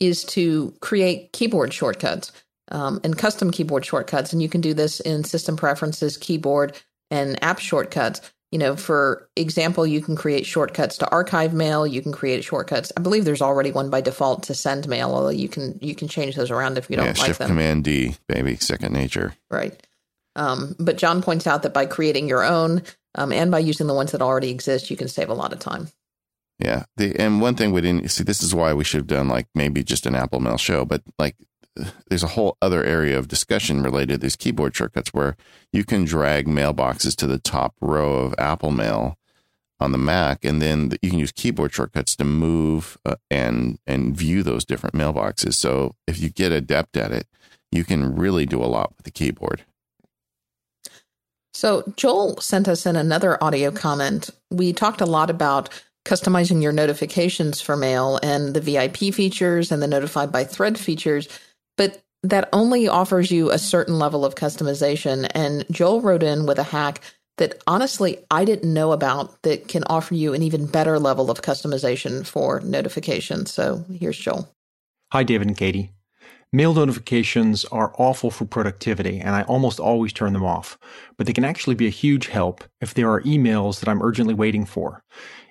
is 0.00 0.24
to 0.24 0.74
create 0.80 1.32
keyboard 1.32 1.72
shortcuts 1.72 2.32
um, 2.70 3.00
and 3.04 3.16
custom 3.16 3.50
keyboard 3.50 3.84
shortcuts. 3.84 4.32
And 4.32 4.42
you 4.42 4.48
can 4.48 4.60
do 4.60 4.74
this 4.74 5.00
in 5.00 5.24
system 5.24 5.56
preferences, 5.56 6.16
keyboard, 6.16 6.76
and 7.10 7.42
app 7.42 7.60
shortcuts. 7.60 8.20
You 8.54 8.58
know, 8.58 8.76
for 8.76 9.28
example, 9.34 9.84
you 9.84 10.00
can 10.00 10.14
create 10.14 10.46
shortcuts 10.46 10.98
to 10.98 11.10
archive 11.10 11.52
mail. 11.52 11.84
You 11.84 12.00
can 12.00 12.12
create 12.12 12.44
shortcuts. 12.44 12.92
I 12.96 13.00
believe 13.00 13.24
there's 13.24 13.42
already 13.42 13.72
one 13.72 13.90
by 13.90 14.00
default 14.00 14.44
to 14.44 14.54
send 14.54 14.86
mail, 14.86 15.12
although 15.12 15.30
you 15.30 15.48
can 15.48 15.76
you 15.82 15.96
can 15.96 16.06
change 16.06 16.36
those 16.36 16.52
around 16.52 16.78
if 16.78 16.88
you 16.88 16.94
don't 16.94 17.06
yeah, 17.06 17.14
like 17.18 17.26
Shift 17.26 17.40
them. 17.40 17.48
Command 17.48 17.82
D, 17.82 18.14
baby, 18.28 18.54
second 18.54 18.92
nature. 18.92 19.34
Right. 19.50 19.84
Um, 20.36 20.76
but 20.78 20.98
John 20.98 21.20
points 21.20 21.48
out 21.48 21.64
that 21.64 21.74
by 21.74 21.86
creating 21.86 22.28
your 22.28 22.44
own 22.44 22.84
um, 23.16 23.32
and 23.32 23.50
by 23.50 23.58
using 23.58 23.88
the 23.88 23.94
ones 23.94 24.12
that 24.12 24.22
already 24.22 24.50
exist, 24.50 24.88
you 24.88 24.96
can 24.96 25.08
save 25.08 25.30
a 25.30 25.34
lot 25.34 25.52
of 25.52 25.58
time. 25.58 25.88
Yeah. 26.60 26.84
The, 26.96 27.16
and 27.18 27.40
one 27.40 27.56
thing 27.56 27.72
we 27.72 27.80
didn't 27.80 28.08
see, 28.08 28.22
this 28.22 28.40
is 28.40 28.54
why 28.54 28.72
we 28.72 28.84
should 28.84 28.98
have 28.98 29.08
done 29.08 29.26
like 29.26 29.48
maybe 29.56 29.82
just 29.82 30.06
an 30.06 30.14
Apple 30.14 30.38
Mail 30.38 30.58
show, 30.58 30.84
but 30.84 31.02
like 31.18 31.34
there's 32.08 32.22
a 32.22 32.28
whole 32.28 32.56
other 32.62 32.84
area 32.84 33.18
of 33.18 33.28
discussion 33.28 33.82
related 33.82 34.14
to 34.14 34.18
these 34.18 34.36
keyboard 34.36 34.74
shortcuts 34.76 35.12
where 35.12 35.36
you 35.72 35.84
can 35.84 36.04
drag 36.04 36.46
mailboxes 36.46 37.16
to 37.16 37.26
the 37.26 37.38
top 37.38 37.74
row 37.80 38.16
of 38.16 38.34
Apple 38.38 38.70
Mail 38.70 39.18
on 39.80 39.92
the 39.92 39.98
Mac, 39.98 40.44
and 40.44 40.62
then 40.62 40.92
you 41.02 41.10
can 41.10 41.18
use 41.18 41.32
keyboard 41.32 41.72
shortcuts 41.72 42.16
to 42.16 42.24
move 42.24 42.96
uh, 43.04 43.16
and 43.30 43.78
and 43.86 44.16
view 44.16 44.42
those 44.42 44.64
different 44.64 44.94
mailboxes. 44.94 45.54
So 45.54 45.94
if 46.06 46.20
you 46.20 46.30
get 46.30 46.52
adept 46.52 46.96
at 46.96 47.10
it, 47.10 47.26
you 47.72 47.84
can 47.84 48.14
really 48.14 48.46
do 48.46 48.62
a 48.62 48.66
lot 48.66 48.92
with 48.96 49.04
the 49.04 49.10
keyboard. 49.10 49.64
So 51.52 51.84
Joel 51.96 52.40
sent 52.40 52.66
us 52.66 52.84
in 52.84 52.96
another 52.96 53.42
audio 53.42 53.70
comment. 53.70 54.30
We 54.50 54.72
talked 54.72 55.00
a 55.00 55.06
lot 55.06 55.30
about 55.30 55.70
customizing 56.04 56.62
your 56.62 56.72
notifications 56.72 57.60
for 57.60 57.76
mail 57.76 58.18
and 58.22 58.54
the 58.54 58.60
VIP 58.60 59.14
features 59.14 59.72
and 59.72 59.82
the 59.82 59.86
notified 59.86 60.30
by 60.30 60.44
thread 60.44 60.78
features, 60.78 61.28
but 61.76 62.02
that 62.22 62.48
only 62.52 62.88
offers 62.88 63.30
you 63.30 63.50
a 63.50 63.58
certain 63.58 63.98
level 63.98 64.24
of 64.24 64.34
customization. 64.34 65.30
And 65.34 65.64
Joel 65.70 66.00
wrote 66.00 66.22
in 66.22 66.46
with 66.46 66.58
a 66.58 66.62
hack 66.62 67.00
that 67.36 67.62
honestly 67.66 68.18
I 68.30 68.44
didn't 68.44 68.72
know 68.72 68.92
about 68.92 69.42
that 69.42 69.68
can 69.68 69.84
offer 69.84 70.14
you 70.14 70.32
an 70.32 70.42
even 70.42 70.66
better 70.66 70.98
level 70.98 71.30
of 71.30 71.42
customization 71.42 72.26
for 72.26 72.60
notifications. 72.60 73.52
So 73.52 73.84
here's 73.92 74.16
Joel. 74.16 74.48
Hi, 75.12 75.22
David 75.22 75.48
and 75.48 75.56
Katie. 75.56 75.92
Mail 76.52 76.72
notifications 76.72 77.64
are 77.66 77.92
awful 77.98 78.30
for 78.30 78.44
productivity, 78.44 79.18
and 79.18 79.30
I 79.30 79.42
almost 79.42 79.80
always 79.80 80.12
turn 80.12 80.34
them 80.34 80.44
off. 80.44 80.78
But 81.18 81.26
they 81.26 81.32
can 81.32 81.44
actually 81.44 81.74
be 81.74 81.88
a 81.88 81.90
huge 81.90 82.28
help 82.28 82.62
if 82.80 82.94
there 82.94 83.10
are 83.10 83.22
emails 83.22 83.80
that 83.80 83.88
I'm 83.88 84.00
urgently 84.00 84.34
waiting 84.34 84.64
for. 84.64 85.02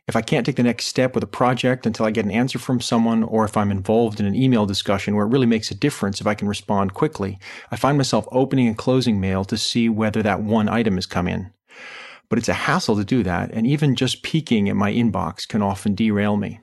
If 0.06 0.18
I 0.18 0.22
can't 0.22 0.46
take 0.46 0.58
the 0.58 0.64
next 0.64 0.88
step 0.88 1.16
with 1.16 1.24
a 1.24 1.28
project 1.28 1.86
until 1.86 2.06
I 2.06 2.12
get 2.12 2.26
an 2.26 2.32
answer 2.32 2.60
from 2.60 2.82
someone, 2.82 3.24
or 3.24 3.46
if 3.46 3.56
I'm 3.56 3.72
involved 3.72 4.20
in 4.20 4.26
an 4.26 4.36
email 4.36 4.66
discussion 4.66 5.16
where 5.16 5.26
it 5.26 5.30
really 5.30 5.46
makes 5.46 5.72
a 5.72 5.76
difference 5.76 6.20
if 6.20 6.28
I 6.28 6.34
can 6.34 6.50
respond 6.50 6.94
quickly, 6.94 7.40
I 7.72 7.78
find 7.78 7.98
myself 7.98 8.28
opening 8.30 8.68
and 8.68 8.78
closing 8.78 9.22
mail 9.22 9.46
to 9.46 9.58
see 9.58 9.88
whether 9.88 10.22
that 10.22 10.42
one 10.42 10.68
item 10.68 10.96
has 10.96 11.06
come 11.06 11.30
in. 11.30 11.54
But 12.28 12.38
it's 12.38 12.50
a 12.50 12.54
hassle 12.54 12.98
to 12.98 13.06
do 13.06 13.24
that, 13.24 13.52
and 13.54 13.66
even 13.66 13.96
just 13.96 14.24
peeking 14.24 14.68
at 14.68 14.76
my 14.76 14.92
inbox 14.92 15.48
can 15.48 15.62
often 15.62 15.96
derail 15.96 16.36
me. 16.36 16.60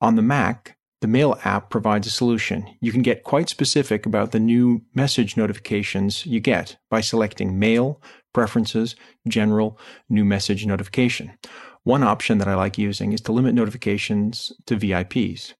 On 0.00 0.16
the 0.16 0.22
Mac, 0.22 0.76
the 1.00 1.06
Mail 1.06 1.38
app 1.44 1.70
provides 1.70 2.08
a 2.08 2.10
solution. 2.10 2.74
You 2.80 2.90
can 2.90 3.02
get 3.02 3.22
quite 3.22 3.48
specific 3.48 4.04
about 4.04 4.32
the 4.32 4.40
new 4.40 4.82
message 4.94 5.36
notifications 5.36 6.26
you 6.26 6.40
get 6.40 6.76
by 6.90 7.02
selecting 7.02 7.56
Mail, 7.56 8.02
Preferences, 8.32 8.96
General, 9.28 9.78
New 10.08 10.24
Message 10.24 10.66
Notification. 10.66 11.38
One 11.84 12.02
option 12.02 12.38
that 12.38 12.48
I 12.48 12.54
like 12.54 12.78
using 12.78 13.12
is 13.12 13.20
to 13.22 13.32
limit 13.32 13.54
notifications 13.54 14.52
to 14.66 14.76
VIPs. 14.76 15.54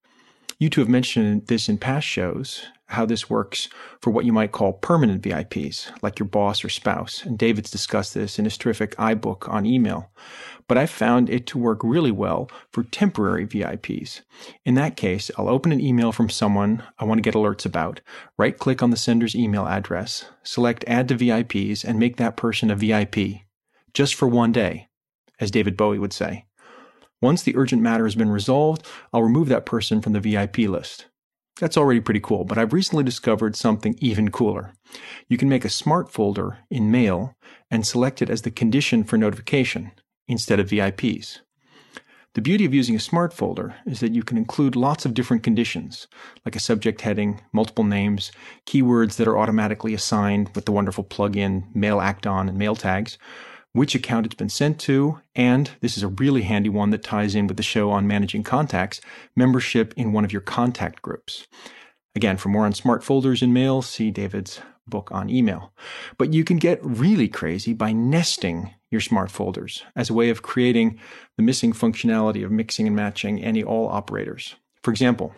You 0.58 0.68
two 0.68 0.80
have 0.80 0.88
mentioned 0.88 1.46
this 1.46 1.68
in 1.68 1.78
past 1.78 2.06
shows. 2.06 2.66
how 2.88 3.04
this 3.04 3.28
works 3.28 3.68
for 4.00 4.10
what 4.10 4.24
you 4.24 4.32
might 4.32 4.52
call 4.52 4.72
permanent 4.72 5.22
VIPs, 5.22 5.90
like 6.02 6.18
your 6.18 6.28
boss 6.28 6.64
or 6.64 6.68
spouse. 6.68 7.22
And 7.24 7.38
David's 7.38 7.70
discussed 7.70 8.14
this 8.14 8.38
in 8.38 8.44
his 8.46 8.56
terrific 8.56 8.96
iBook 8.96 9.48
on 9.48 9.66
email. 9.66 10.10
But 10.66 10.78
I've 10.78 10.90
found 10.90 11.28
it 11.30 11.46
to 11.48 11.58
work 11.58 11.80
really 11.82 12.10
well 12.10 12.50
for 12.72 12.82
temporary 12.82 13.46
VIPs. 13.46 14.22
In 14.64 14.74
that 14.74 14.96
case, 14.96 15.30
I'll 15.36 15.48
open 15.48 15.72
an 15.72 15.80
email 15.80 16.12
from 16.12 16.30
someone 16.30 16.82
I 16.98 17.04
want 17.04 17.18
to 17.18 17.22
get 17.22 17.34
alerts 17.34 17.66
about, 17.66 18.00
right 18.38 18.58
click 18.58 18.82
on 18.82 18.90
the 18.90 18.96
sender's 18.96 19.36
email 19.36 19.66
address, 19.66 20.26
select 20.42 20.84
Add 20.86 21.08
to 21.08 21.14
VIPs, 21.14 21.84
and 21.84 21.98
make 21.98 22.16
that 22.16 22.36
person 22.36 22.70
a 22.70 22.76
VIP, 22.76 23.42
just 23.92 24.14
for 24.14 24.28
one 24.28 24.52
day, 24.52 24.87
as 25.40 25.50
David 25.50 25.76
Bowie 25.76 25.98
would 25.98 26.12
say. 26.12 26.46
Once 27.20 27.42
the 27.42 27.56
urgent 27.56 27.82
matter 27.82 28.04
has 28.04 28.14
been 28.14 28.30
resolved, 28.30 28.86
I'll 29.12 29.22
remove 29.22 29.48
that 29.48 29.66
person 29.66 30.00
from 30.00 30.12
the 30.12 30.20
VIP 30.20 30.58
list. 30.58 31.06
That's 31.60 31.76
already 31.76 32.00
pretty 32.00 32.20
cool, 32.20 32.44
but 32.44 32.56
I've 32.56 32.72
recently 32.72 33.02
discovered 33.02 33.56
something 33.56 33.96
even 33.98 34.30
cooler. 34.30 34.72
You 35.28 35.36
can 35.36 35.48
make 35.48 35.64
a 35.64 35.70
smart 35.70 36.12
folder 36.12 36.58
in 36.70 36.92
Mail 36.92 37.34
and 37.70 37.84
select 37.84 38.22
it 38.22 38.30
as 38.30 38.42
the 38.42 38.50
condition 38.52 39.02
for 39.02 39.18
notification 39.18 39.90
instead 40.28 40.60
of 40.60 40.68
VIPs. 40.68 41.40
The 42.34 42.42
beauty 42.42 42.64
of 42.64 42.74
using 42.74 42.94
a 42.94 43.00
smart 43.00 43.32
folder 43.32 43.74
is 43.84 43.98
that 43.98 44.12
you 44.12 44.22
can 44.22 44.36
include 44.36 44.76
lots 44.76 45.04
of 45.04 45.14
different 45.14 45.42
conditions, 45.42 46.06
like 46.44 46.54
a 46.54 46.60
subject 46.60 47.00
heading, 47.00 47.40
multiple 47.52 47.82
names, 47.82 48.30
keywords 48.64 49.16
that 49.16 49.26
are 49.26 49.38
automatically 49.38 49.94
assigned 49.94 50.50
with 50.54 50.64
the 50.64 50.72
wonderful 50.72 51.02
plugin 51.02 51.74
Mail 51.74 52.00
Act-On 52.00 52.48
and 52.48 52.56
Mail 52.56 52.76
Tags, 52.76 53.18
which 53.72 53.94
account 53.94 54.26
it's 54.26 54.34
been 54.34 54.48
sent 54.48 54.78
to, 54.80 55.20
and 55.34 55.70
this 55.80 55.96
is 55.96 56.02
a 56.02 56.08
really 56.08 56.42
handy 56.42 56.68
one 56.68 56.90
that 56.90 57.02
ties 57.02 57.34
in 57.34 57.46
with 57.46 57.56
the 57.56 57.62
show 57.62 57.90
on 57.90 58.06
managing 58.06 58.42
contacts, 58.42 59.00
membership 59.36 59.94
in 59.96 60.12
one 60.12 60.24
of 60.24 60.32
your 60.32 60.42
contact 60.42 61.02
groups. 61.02 61.46
Again, 62.14 62.36
for 62.36 62.48
more 62.48 62.64
on 62.64 62.72
smart 62.72 63.04
folders 63.04 63.42
in 63.42 63.52
mail, 63.52 63.82
see 63.82 64.10
David's 64.10 64.60
book 64.86 65.10
on 65.12 65.30
email. 65.30 65.72
But 66.16 66.32
you 66.32 66.44
can 66.44 66.56
get 66.56 66.80
really 66.82 67.28
crazy 67.28 67.74
by 67.74 67.92
nesting 67.92 68.74
your 68.90 69.00
smart 69.00 69.30
folders 69.30 69.84
as 69.94 70.08
a 70.08 70.14
way 70.14 70.30
of 70.30 70.42
creating 70.42 70.98
the 71.36 71.42
missing 71.42 71.72
functionality 71.72 72.44
of 72.44 72.50
mixing 72.50 72.86
and 72.86 72.96
matching 72.96 73.42
any 73.42 73.62
all 73.62 73.88
operators. 73.88 74.56
For 74.82 74.90
example, 74.90 75.34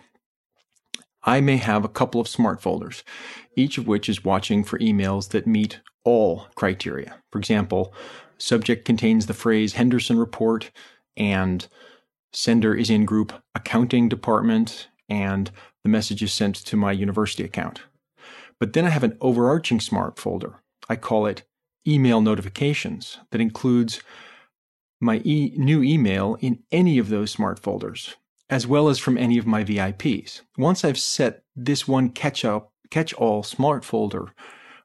I 1.22 1.40
may 1.40 1.56
have 1.58 1.84
a 1.84 1.88
couple 1.88 2.20
of 2.20 2.28
smart 2.28 2.62
folders, 2.62 3.04
each 3.56 3.78
of 3.78 3.86
which 3.86 4.08
is 4.08 4.24
watching 4.24 4.64
for 4.64 4.78
emails 4.78 5.30
that 5.30 5.46
meet 5.46 5.80
all 6.04 6.46
criteria. 6.54 7.16
For 7.30 7.38
example, 7.38 7.94
subject 8.38 8.84
contains 8.84 9.26
the 9.26 9.34
phrase 9.34 9.74
Henderson 9.74 10.18
report 10.18 10.70
and 11.16 11.66
sender 12.32 12.74
is 12.74 12.90
in 12.90 13.04
group 13.04 13.32
accounting 13.54 14.08
department 14.08 14.88
and 15.08 15.50
the 15.82 15.90
message 15.90 16.22
is 16.22 16.32
sent 16.32 16.54
to 16.54 16.76
my 16.76 16.92
university 16.92 17.44
account. 17.44 17.82
But 18.58 18.72
then 18.72 18.84
I 18.84 18.90
have 18.90 19.04
an 19.04 19.16
overarching 19.20 19.80
smart 19.80 20.18
folder. 20.18 20.62
I 20.88 20.96
call 20.96 21.26
it 21.26 21.42
email 21.86 22.20
notifications 22.20 23.18
that 23.30 23.40
includes 23.40 24.02
my 25.00 25.20
e- 25.24 25.52
new 25.56 25.82
email 25.82 26.36
in 26.40 26.62
any 26.70 26.98
of 26.98 27.08
those 27.08 27.30
smart 27.30 27.58
folders, 27.58 28.16
as 28.50 28.66
well 28.66 28.88
as 28.88 28.98
from 28.98 29.16
any 29.16 29.38
of 29.38 29.46
my 29.46 29.64
VIPs. 29.64 30.42
Once 30.58 30.84
I've 30.84 30.98
set 30.98 31.44
this 31.54 31.86
one 31.86 32.10
catch 32.10 32.44
up, 32.44 32.72
catch 32.90 33.14
all 33.14 33.42
smart 33.42 33.84
folder 33.84 34.34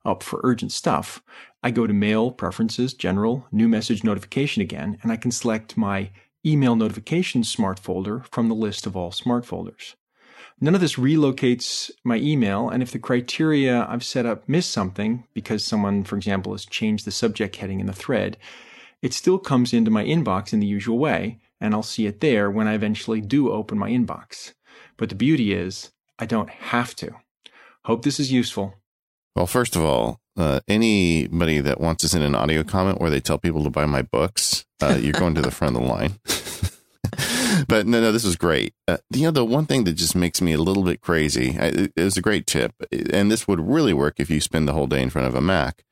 up 0.05 0.21
for 0.21 0.39
urgent 0.43 0.71
stuff, 0.71 1.23
I 1.63 1.71
go 1.71 1.87
to 1.87 1.93
Mail, 1.93 2.29
Preferences, 2.29 2.93
General, 2.93 3.47
New 3.51 3.67
Message 3.67 4.03
Notification 4.03 4.61
again, 4.61 4.99
and 5.01 5.11
I 5.11 5.17
can 5.17 5.31
select 5.31 5.75
my 5.75 6.11
Email 6.45 6.75
Notifications 6.75 7.49
smart 7.49 7.79
folder 7.79 8.23
from 8.31 8.47
the 8.47 8.55
list 8.55 8.85
of 8.85 8.95
all 8.95 9.11
smart 9.11 9.47
folders. 9.47 9.95
None 10.61 10.75
of 10.75 10.81
this 10.81 10.95
relocates 10.95 11.89
my 12.03 12.17
email, 12.17 12.69
and 12.69 12.83
if 12.83 12.91
the 12.91 12.99
criteria 12.99 13.83
I've 13.89 14.03
set 14.03 14.27
up 14.27 14.47
miss 14.47 14.67
something, 14.67 15.25
because 15.33 15.65
someone, 15.65 16.03
for 16.03 16.17
example, 16.17 16.51
has 16.51 16.65
changed 16.65 17.05
the 17.05 17.11
subject 17.11 17.55
heading 17.55 17.79
in 17.79 17.87
the 17.87 17.93
thread, 17.93 18.37
it 19.01 19.11
still 19.11 19.39
comes 19.39 19.73
into 19.73 19.89
my 19.89 20.05
inbox 20.05 20.53
in 20.53 20.59
the 20.59 20.67
usual 20.67 20.99
way, 20.99 21.39
and 21.59 21.73
I'll 21.73 21.83
see 21.83 22.05
it 22.05 22.21
there 22.21 22.49
when 22.49 22.67
I 22.67 22.73
eventually 22.73 23.21
do 23.21 23.51
open 23.51 23.77
my 23.77 23.89
inbox. 23.89 24.53
But 24.97 25.09
the 25.09 25.15
beauty 25.15 25.53
is, 25.53 25.91
I 26.19 26.25
don't 26.25 26.49
have 26.49 26.95
to. 26.97 27.11
Hope 27.85 28.03
this 28.03 28.19
is 28.19 28.31
useful. 28.31 28.75
Well, 29.35 29.47
first 29.47 29.75
of 29.75 29.83
all, 29.83 30.21
uh, 30.37 30.61
anybody 30.67 31.59
that 31.59 31.79
wants 31.79 32.01
to 32.01 32.09
send 32.09 32.23
an 32.23 32.35
audio 32.35 32.63
comment 32.63 32.99
where 32.99 33.09
they 33.09 33.19
tell 33.19 33.37
people 33.37 33.63
to 33.63 33.69
buy 33.69 33.85
my 33.85 34.01
books, 34.01 34.65
uh, 34.81 34.97
you're 34.99 35.13
going 35.13 35.35
to 35.35 35.41
the 35.41 35.51
front 35.51 35.75
of 35.75 35.81
the 35.81 35.87
line. 35.87 36.19
but 37.67 37.85
no, 37.87 38.01
no, 38.01 38.11
this 38.11 38.25
is 38.25 38.35
great. 38.35 38.73
Uh, 38.87 38.97
you 39.11 39.23
know, 39.23 39.31
the 39.31 39.45
one 39.45 39.65
thing 39.65 39.83
that 39.85 39.93
just 39.93 40.15
makes 40.15 40.41
me 40.41 40.53
a 40.53 40.61
little 40.61 40.83
bit 40.83 41.01
crazy, 41.01 41.57
I, 41.59 41.89
it 41.95 42.01
was 42.01 42.17
a 42.17 42.21
great 42.21 42.47
tip, 42.47 42.73
and 42.91 43.31
this 43.31 43.47
would 43.47 43.59
really 43.59 43.93
work 43.93 44.15
if 44.19 44.29
you 44.29 44.41
spend 44.41 44.67
the 44.67 44.73
whole 44.73 44.87
day 44.87 45.01
in 45.01 45.09
front 45.09 45.27
of 45.27 45.35
a 45.35 45.41
Mac. 45.41 45.83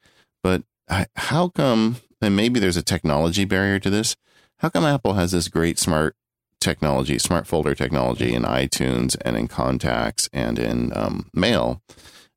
But 0.42 0.64
I, 0.90 1.08
how 1.16 1.50
come, 1.50 1.98
and 2.22 2.36
maybe 2.36 2.60
there's 2.60 2.78
a 2.78 2.84
technology 2.84 3.46
barrier 3.46 3.80
to 3.80 3.90
this, 3.90 4.16
how 4.64 4.70
come 4.70 4.86
Apple 4.86 5.14
has 5.14 5.34
this 5.34 5.48
great 5.48 5.78
smart 5.78 6.16
technology, 6.60 7.20
smart 7.20 7.46
folder 7.46 7.76
technology 7.76 8.34
in 8.34 8.42
iTunes 8.42 9.16
and 9.22 9.38
in 9.38 9.48
contacts 9.48 10.28
and 10.34 10.58
in 10.58 10.92
um, 10.98 11.30
mail? 11.34 11.84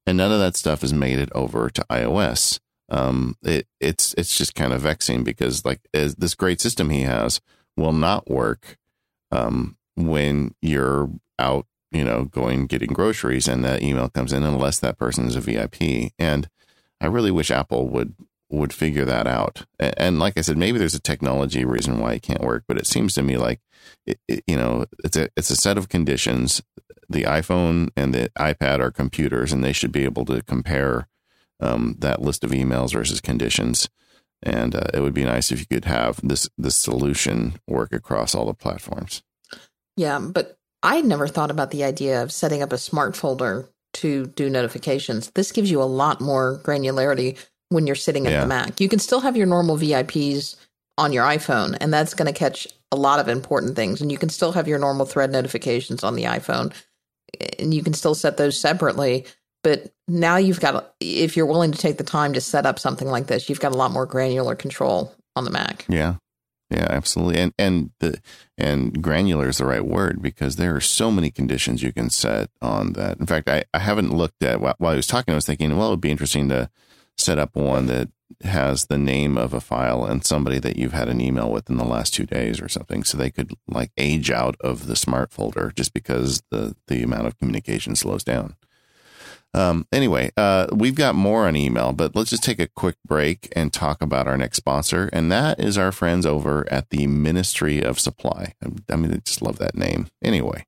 and 0.06 0.16
none 0.16 0.32
of 0.32 0.38
that 0.38 0.56
stuff 0.56 0.82
has 0.82 0.94
made 0.94 1.18
it 1.18 1.30
over 1.34 1.68
to 1.68 1.84
iOS. 1.90 2.60
Um, 2.88 3.36
it, 3.42 3.66
it's 3.80 4.14
it's 4.14 4.38
just 4.38 4.54
kind 4.54 4.72
of 4.72 4.82
vexing 4.82 5.24
because 5.24 5.64
like 5.64 5.80
this 5.92 6.34
great 6.36 6.60
system 6.60 6.90
he 6.90 7.02
has 7.02 7.40
will 7.76 7.92
not 7.92 8.30
work 8.30 8.78
um, 9.32 9.76
when 9.96 10.54
you're 10.62 11.10
out, 11.38 11.66
you 11.90 12.04
know, 12.04 12.24
going 12.24 12.66
getting 12.66 12.92
groceries 12.92 13.48
and 13.48 13.64
that 13.64 13.82
email 13.82 14.08
comes 14.08 14.32
in 14.32 14.44
unless 14.44 14.78
that 14.78 14.98
person 14.98 15.26
is 15.26 15.34
a 15.34 15.40
VIP. 15.40 16.12
And 16.16 16.48
I 17.00 17.06
really 17.06 17.32
wish 17.32 17.50
Apple 17.50 17.88
would 17.88 18.14
would 18.49 18.72
figure 18.72 19.05
that 19.05 19.26
out. 19.26 19.66
And, 19.78 20.18
like 20.18 20.38
I 20.38 20.40
said, 20.40 20.57
maybe 20.57 20.78
there's 20.78 20.94
a 20.94 21.01
technology 21.01 21.64
reason 21.64 21.99
why 21.99 22.14
it 22.14 22.22
can't 22.22 22.42
work, 22.44 22.64
but 22.68 22.78
it 22.78 22.86
seems 22.86 23.14
to 23.14 23.22
me 23.22 23.36
like 23.36 23.61
it, 24.07 24.18
it, 24.28 24.44
you 24.47 24.57
know 24.57 24.86
it's 25.05 25.16
a 25.16 25.28
it's 25.36 25.51
a 25.51 25.57
set 25.57 25.78
of 25.78 25.88
conditions 25.88 26.62
the 27.09 27.22
iPhone 27.22 27.90
and 27.97 28.14
the 28.14 28.30
iPad 28.38 28.80
are 28.80 28.90
computers, 28.90 29.53
and 29.53 29.62
they 29.62 29.72
should 29.72 29.92
be 29.92 30.05
able 30.05 30.24
to 30.26 30.42
compare 30.42 31.09
um, 31.61 31.97
that 31.99 32.22
list 32.22 32.44
of 32.44 32.51
emails 32.51 32.92
versus 32.92 33.20
conditions. 33.20 33.88
And 34.42 34.74
uh, 34.74 34.88
it 34.92 35.01
would 35.01 35.14
be 35.14 35.24
nice 35.24 35.51
if 35.51 35.61
you 35.61 35.66
could 35.66 35.86
have 35.86 36.20
this 36.22 36.49
this 36.59 36.76
solution 36.76 37.55
work 37.66 37.92
across 37.92 38.34
all 38.34 38.47
the 38.47 38.55
platforms. 38.55 39.22
Yeah, 39.97 40.18
but 40.18 40.59
I 40.82 41.01
never 41.01 41.26
thought 41.26 41.51
about 41.51 41.70
the 41.70 41.84
idea 41.84 42.22
of 42.22 42.32
setting 42.32 42.62
up 42.62 42.72
a 42.72 42.78
smart 42.78 43.16
folder 43.16 43.70
to 43.94 44.26
do 44.26 44.51
notifications. 44.51 45.30
This 45.30 45.53
gives 45.53 45.70
you 45.70 45.80
a 45.80 45.84
lot 45.84 46.20
more 46.20 46.61
granularity 46.62 47.38
when 47.68 47.86
you're 47.86 47.96
sitting 47.96 48.26
at 48.26 48.32
yeah. 48.32 48.40
the 48.40 48.46
Mac. 48.46 48.80
You 48.80 48.88
can 48.88 48.98
still 48.98 49.20
have 49.20 49.36
your 49.36 49.46
normal 49.46 49.76
VIPs 49.76 50.56
on 50.98 51.12
your 51.12 51.24
iPhone, 51.24 51.76
and 51.80 51.92
that's 51.92 52.14
going 52.14 52.32
to 52.32 52.38
catch 52.38 52.66
a 52.92 52.96
lot 52.96 53.20
of 53.20 53.28
important 53.28 53.76
things. 53.76 54.00
And 54.00 54.10
you 54.12 54.18
can 54.18 54.28
still 54.28 54.52
have 54.52 54.68
your 54.68 54.78
normal 54.78 55.06
thread 55.06 55.32
notifications 55.32 56.04
on 56.04 56.14
the 56.14 56.24
iPhone 56.24 56.72
and 57.58 57.74
you 57.74 57.82
can 57.82 57.92
still 57.92 58.14
set 58.14 58.36
those 58.36 58.58
separately. 58.58 59.26
But 59.62 59.92
now 60.06 60.36
you've 60.36 60.60
got, 60.60 60.94
if 61.00 61.36
you're 61.36 61.46
willing 61.46 61.72
to 61.72 61.78
take 61.78 61.98
the 61.98 62.04
time 62.04 62.32
to 62.34 62.40
set 62.40 62.66
up 62.66 62.78
something 62.78 63.08
like 63.08 63.26
this, 63.26 63.48
you've 63.48 63.60
got 63.60 63.72
a 63.72 63.76
lot 63.76 63.90
more 63.90 64.06
granular 64.06 64.54
control 64.54 65.14
on 65.34 65.44
the 65.44 65.50
Mac. 65.50 65.84
Yeah. 65.88 66.16
Yeah, 66.68 66.88
absolutely. 66.90 67.40
And 67.40 67.52
and 67.60 67.90
the 68.00 68.20
and 68.58 69.00
granular 69.00 69.48
is 69.48 69.58
the 69.58 69.66
right 69.66 69.86
word 69.86 70.20
because 70.20 70.56
there 70.56 70.74
are 70.74 70.80
so 70.80 71.12
many 71.12 71.30
conditions 71.30 71.80
you 71.80 71.92
can 71.92 72.10
set 72.10 72.50
on 72.60 72.94
that. 72.94 73.20
In 73.20 73.26
fact, 73.26 73.48
I, 73.48 73.62
I 73.72 73.78
haven't 73.78 74.12
looked 74.12 74.42
at 74.42 74.60
while, 74.60 74.74
while 74.78 74.92
I 74.92 74.96
was 74.96 75.06
talking, 75.06 75.30
I 75.30 75.36
was 75.36 75.46
thinking, 75.46 75.76
well, 75.76 75.86
it 75.86 75.90
would 75.90 76.00
be 76.00 76.10
interesting 76.10 76.48
to 76.48 76.68
set 77.16 77.38
up 77.38 77.56
one 77.56 77.86
that 77.86 78.08
has 78.42 78.86
the 78.86 78.98
name 78.98 79.38
of 79.38 79.54
a 79.54 79.60
file 79.60 80.04
and 80.04 80.24
somebody 80.24 80.58
that 80.58 80.76
you've 80.76 80.92
had 80.92 81.08
an 81.08 81.20
email 81.20 81.50
with 81.50 81.70
in 81.70 81.76
the 81.76 81.84
last 81.84 82.12
two 82.12 82.26
days 82.26 82.60
or 82.60 82.68
something. 82.68 83.04
So 83.04 83.16
they 83.16 83.30
could 83.30 83.52
like 83.68 83.92
age 83.96 84.30
out 84.30 84.56
of 84.60 84.86
the 84.86 84.96
smart 84.96 85.32
folder 85.32 85.72
just 85.74 85.94
because 85.94 86.42
the, 86.50 86.76
the 86.88 87.02
amount 87.02 87.26
of 87.26 87.38
communication 87.38 87.96
slows 87.96 88.24
down. 88.24 88.56
Um, 89.54 89.86
anyway, 89.90 90.32
uh, 90.36 90.66
we've 90.70 90.94
got 90.94 91.14
more 91.14 91.46
on 91.46 91.56
email, 91.56 91.92
but 91.92 92.14
let's 92.14 92.28
just 92.28 92.44
take 92.44 92.60
a 92.60 92.68
quick 92.68 92.96
break 93.06 93.50
and 93.56 93.72
talk 93.72 94.02
about 94.02 94.28
our 94.28 94.36
next 94.36 94.58
sponsor. 94.58 95.08
And 95.14 95.32
that 95.32 95.58
is 95.58 95.78
our 95.78 95.92
friends 95.92 96.26
over 96.26 96.70
at 96.70 96.90
the 96.90 97.06
Ministry 97.06 97.82
of 97.82 97.98
Supply. 97.98 98.52
I 98.90 98.96
mean, 98.96 99.14
I 99.14 99.16
just 99.18 99.40
love 99.40 99.58
that 99.58 99.74
name. 99.74 100.08
Anyway, 100.22 100.66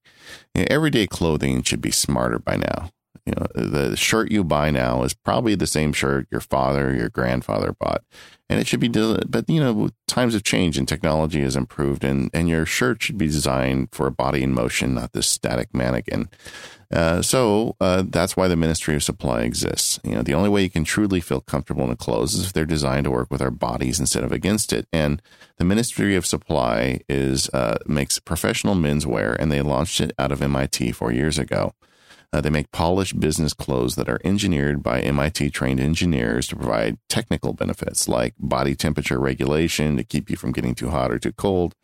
everyday 0.55 1.07
clothing 1.07 1.63
should 1.65 1.83
be 1.83 1.91
smarter 1.91 2.39
by 2.39 2.57
now. 2.57 2.91
You 3.29 3.35
know, 3.37 3.47
the 3.63 3.95
shirt 3.95 4.31
you 4.31 4.43
buy 4.43 4.71
now 4.71 5.03
is 5.03 5.13
probably 5.13 5.55
the 5.55 5.67
same 5.67 5.93
shirt 5.93 6.27
your 6.31 6.41
father, 6.41 6.95
your 6.95 7.11
grandfather 7.11 7.75
bought. 7.79 8.03
And 8.49 8.59
it 8.59 8.67
should 8.67 8.81
be, 8.81 8.89
but 8.89 9.51
you 9.51 9.61
know, 9.61 9.91
times 10.07 10.33
have 10.33 10.45
changed 10.45 10.79
and 10.79 10.89
technology 10.89 11.43
has 11.43 11.55
improved, 11.55 12.05
and, 12.05 12.31
and 12.33 12.49
your 12.49 12.65
shirt 12.65 13.03
should 13.03 13.19
be 13.19 13.27
designed 13.27 13.89
for 13.93 14.07
a 14.07 14.11
body 14.11 14.43
in 14.43 14.55
motion, 14.55 14.95
not 14.95 15.13
this 15.13 15.27
static 15.27 15.75
mannequin. 15.75 16.31
Uh, 16.91 17.21
so 17.21 17.77
uh, 17.81 18.03
that's 18.07 18.35
why 18.35 18.49
the 18.49 18.57
Ministry 18.57 18.95
of 18.95 19.03
Supply 19.03 19.43
exists. 19.43 20.01
You 20.03 20.13
know, 20.13 20.23
the 20.23 20.33
only 20.33 20.49
way 20.49 20.63
you 20.63 20.71
can 20.71 20.85
truly 20.85 21.21
feel 21.21 21.43
comfortable 21.43 21.85
in 21.85 21.91
the 21.91 21.97
clothes 21.97 22.33
is 22.33 22.47
if 22.47 22.55
they're 22.55 22.65
designed 22.65 23.05
to 23.05 23.11
work 23.11 23.31
with 23.31 23.43
our 23.43 23.51
bodies 23.51 24.01
instead 24.01 24.25
of 24.25 24.33
against 24.33 24.73
it. 24.73 24.87
And 24.91 25.21
the 25.59 25.67
Ministry 25.67 26.17
of 26.17 26.25
Supply 26.25 27.01
is 27.07 27.51
uh, 27.51 27.77
makes 27.87 28.19
professional 28.19 28.75
menswear, 28.75 29.37
and 29.39 29.53
they 29.53 29.61
launched 29.61 30.01
it 30.01 30.13
out 30.19 30.33
of 30.33 30.41
MIT 30.41 30.93
four 30.93 31.13
years 31.13 31.39
ago. 31.39 31.75
Uh, 32.33 32.41
they 32.43 32.51
make 32.51 32.71
polished 32.73 33.19
business 33.19 33.55
clothes 33.55 33.95
that 33.95 34.09
are 34.09 34.21
engineered 34.23 34.83
by 34.83 35.01
MIT 35.01 35.51
trained 35.51 35.81
engineers 35.81 36.47
to 36.49 36.57
provide 36.57 36.99
technical 37.09 37.55
benefits 37.55 38.07
like 38.07 38.35
body 38.39 38.75
temperature 38.75 39.19
regulation 39.19 39.97
to 39.97 40.05
keep 40.05 40.29
you 40.29 40.37
from 40.37 40.53
getting 40.53 40.75
too 40.75 40.91
hot 40.91 41.11
or 41.11 41.19
too 41.19 41.33
cold, 41.33 41.75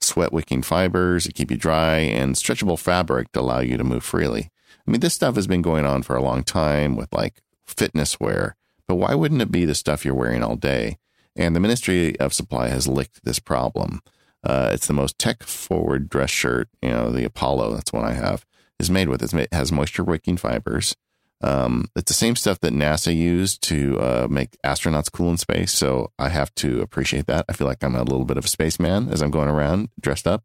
sweat 0.00 0.32
wicking 0.32 0.62
fibers 0.62 1.24
to 1.24 1.32
keep 1.32 1.52
you 1.52 1.56
dry, 1.56 1.98
and 1.98 2.34
stretchable 2.34 2.78
fabric 2.78 3.30
to 3.32 3.40
allow 3.40 3.60
you 3.60 3.76
to 3.76 3.84
move 3.84 4.02
freely. 4.02 4.50
I 4.86 4.90
mean, 4.90 5.00
this 5.00 5.14
stuff 5.14 5.36
has 5.36 5.46
been 5.46 5.62
going 5.62 5.86
on 5.86 6.02
for 6.02 6.16
a 6.16 6.22
long 6.22 6.42
time 6.42 6.96
with 6.96 7.12
like 7.12 7.40
fitness 7.64 8.18
wear, 8.18 8.56
but 8.88 8.96
why 8.96 9.14
wouldn't 9.14 9.42
it 9.42 9.52
be 9.52 9.64
the 9.64 9.74
stuff 9.74 10.04
you're 10.04 10.14
wearing 10.14 10.42
all 10.42 10.56
day? 10.56 10.98
And 11.36 11.54
the 11.54 11.60
Ministry 11.60 12.18
of 12.18 12.34
Supply 12.34 12.68
has 12.68 12.88
licked 12.88 13.24
this 13.24 13.38
problem. 13.38 14.00
Uh, 14.44 14.70
it's 14.72 14.88
the 14.88 14.92
most 14.92 15.18
tech 15.18 15.44
forward 15.44 16.08
dress 16.08 16.30
shirt, 16.30 16.68
you 16.82 16.90
know, 16.90 17.10
the 17.10 17.24
Apollo, 17.24 17.74
that's 17.74 17.92
one 17.92 18.04
I 18.04 18.12
have, 18.14 18.44
is 18.82 18.90
made 18.90 19.08
with. 19.08 19.22
It 19.22 19.52
has 19.52 19.72
moisture 19.72 20.04
wicking 20.04 20.36
fibers. 20.36 20.96
Um, 21.42 21.86
it's 21.96 22.10
the 22.10 22.14
same 22.14 22.36
stuff 22.36 22.60
that 22.60 22.72
NASA 22.72 23.14
used 23.14 23.62
to 23.62 23.98
uh, 23.98 24.28
make 24.30 24.56
astronauts 24.64 25.10
cool 25.10 25.30
in 25.30 25.38
space. 25.38 25.72
So 25.72 26.12
I 26.18 26.28
have 26.28 26.54
to 26.56 26.80
appreciate 26.80 27.26
that. 27.26 27.44
I 27.48 27.52
feel 27.52 27.66
like 27.66 27.82
I'm 27.82 27.96
a 27.96 28.04
little 28.04 28.24
bit 28.24 28.36
of 28.36 28.44
a 28.44 28.48
spaceman 28.48 29.08
as 29.08 29.22
I'm 29.22 29.32
going 29.32 29.48
around 29.48 29.88
dressed 30.00 30.28
up. 30.28 30.44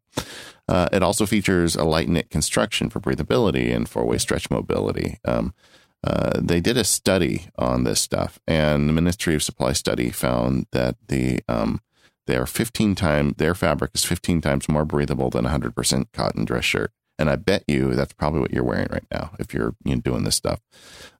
Uh, 0.68 0.88
it 0.92 1.02
also 1.02 1.24
features 1.24 1.76
a 1.76 1.84
light 1.84 2.08
knit 2.08 2.30
construction 2.30 2.90
for 2.90 3.00
breathability 3.00 3.74
and 3.74 3.88
four 3.88 4.04
way 4.04 4.18
stretch 4.18 4.50
mobility. 4.50 5.18
Um, 5.24 5.54
uh, 6.04 6.40
they 6.40 6.60
did 6.60 6.76
a 6.76 6.84
study 6.84 7.48
on 7.56 7.84
this 7.84 8.00
stuff, 8.00 8.38
and 8.46 8.88
the 8.88 8.92
Ministry 8.92 9.34
of 9.34 9.42
Supply 9.42 9.72
study 9.72 10.10
found 10.10 10.66
that 10.70 10.96
the 11.08 11.40
um, 11.48 11.80
they 12.26 12.36
are 12.36 12.46
15 12.46 12.94
times 12.94 13.34
their 13.38 13.54
fabric 13.54 13.92
is 13.94 14.04
15 14.04 14.40
times 14.42 14.68
more 14.68 14.84
breathable 14.84 15.30
than 15.30 15.44
100% 15.44 16.06
cotton 16.12 16.44
dress 16.44 16.64
shirt. 16.64 16.92
And 17.18 17.28
I 17.28 17.36
bet 17.36 17.64
you 17.66 17.94
that's 17.94 18.12
probably 18.12 18.40
what 18.40 18.52
you're 18.52 18.64
wearing 18.64 18.88
right 18.90 19.06
now 19.10 19.32
if 19.38 19.52
you're 19.52 19.74
you 19.84 19.96
know, 19.96 20.00
doing 20.00 20.24
this 20.24 20.36
stuff. 20.36 20.60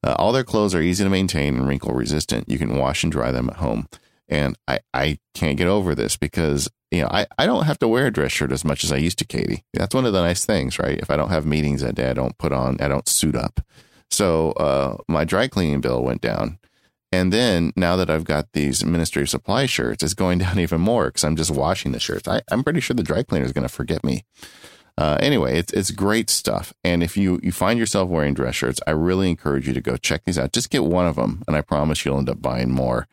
Uh, 0.03 0.15
all 0.19 0.33
their 0.33 0.45
clothes 0.45 0.75
are 0.75 0.81
easy 0.81 1.05
to 1.05 1.11
maintain 1.11 1.57
and 1.57 1.67
wrinkle 1.67 1.93
resistant. 1.93 2.49
You 2.49 2.59
can 2.59 2.77
wash 2.77 3.03
and 3.03 3.13
dry 3.13 3.33
them 3.33 3.51
at 3.51 3.57
home. 3.57 3.89
And 4.29 4.57
I, 4.69 4.81
I 4.93 5.19
can't 5.35 5.57
get 5.57 5.69
over 5.69 5.95
this 5.95 6.17
because, 6.17 6.69
you 6.91 7.01
know, 7.01 7.09
I, 7.11 7.27
I 7.39 7.47
don't 7.47 7.65
have 7.65 7.79
to 7.79 7.89
wear 7.89 8.07
a 8.07 8.13
dress 8.13 8.31
shirt 8.31 8.53
as 8.53 8.65
much 8.65 8.85
as 8.85 8.93
I 8.93 8.97
used 8.97 9.19
to, 9.19 9.25
Katie. 9.25 9.65
That's 9.73 9.95
one 9.95 10.05
of 10.05 10.13
the 10.13 10.21
nice 10.21 10.45
things, 10.45 10.79
right? 10.79 10.99
If 10.99 11.11
I 11.11 11.17
don't 11.17 11.31
have 11.31 11.47
meetings 11.47 11.81
that 11.81 11.95
day, 11.95 12.11
I 12.11 12.15
don't 12.15 12.37
put 12.39 12.53
on, 12.53 12.77
I 12.81 12.89
don't 12.89 13.09
suit 13.09 13.35
up. 13.35 13.61
So 14.11 14.53
uh, 14.53 14.97
my 15.09 15.25
dry 15.25 15.49
cleaning 15.49 15.81
bill 15.81 16.03
went 16.03 16.21
down. 16.21 16.59
And 17.11 17.33
then 17.33 17.73
now 17.75 17.97
that 17.97 18.11
I've 18.11 18.25
got 18.25 18.53
these 18.53 18.85
Ministry 18.85 19.23
of 19.23 19.31
Supply 19.31 19.67
shirts, 19.67 20.03
it's 20.03 20.15
going 20.15 20.39
down 20.41 20.59
even 20.59 20.81
more 20.81 21.07
because 21.07 21.25
I'm 21.25 21.37
just 21.37 21.51
washing 21.51 21.93
the 21.93 22.01
shirts. 22.01 22.29
I, 22.29 22.43
I'm 22.51 22.63
pretty 22.63 22.81
sure 22.81 22.95
the 22.95 23.03
dry 23.03 23.23
cleaner 23.23 23.47
is 23.47 23.53
going 23.53 23.67
to 23.67 23.73
forget 23.73 24.05
me. 24.05 24.25
Uh, 24.99 25.17
anyway, 25.21 25.57
it's 25.57 25.73
it's 25.73 25.93
great 25.93 26.29
stuff. 26.29 26.75
And 26.83 27.05
if 27.05 27.17
you 27.17 27.39
you 27.41 27.53
find 27.53 27.79
yourself 27.79 28.09
wearing 28.09 28.35
dress 28.35 28.57
shirts, 28.57 28.81
I 28.85 28.91
really 28.91 29.31
encourage 29.31 29.69
you 29.69 29.75
to 29.75 29.81
go 29.81 29.97
check 29.97 30.25
these 30.25 30.39
out. 30.39 30.53
Just 30.53 30.71
get 30.71 30.85
one 30.85 31.07
of 31.07 31.15
them, 31.15 31.45
and 31.47 31.57
I 31.57 31.61
promise 31.61 32.05
you'll 32.05 32.19
end 32.19 32.29
up 32.29 32.43
buying 32.43 32.73
more. 32.73 33.07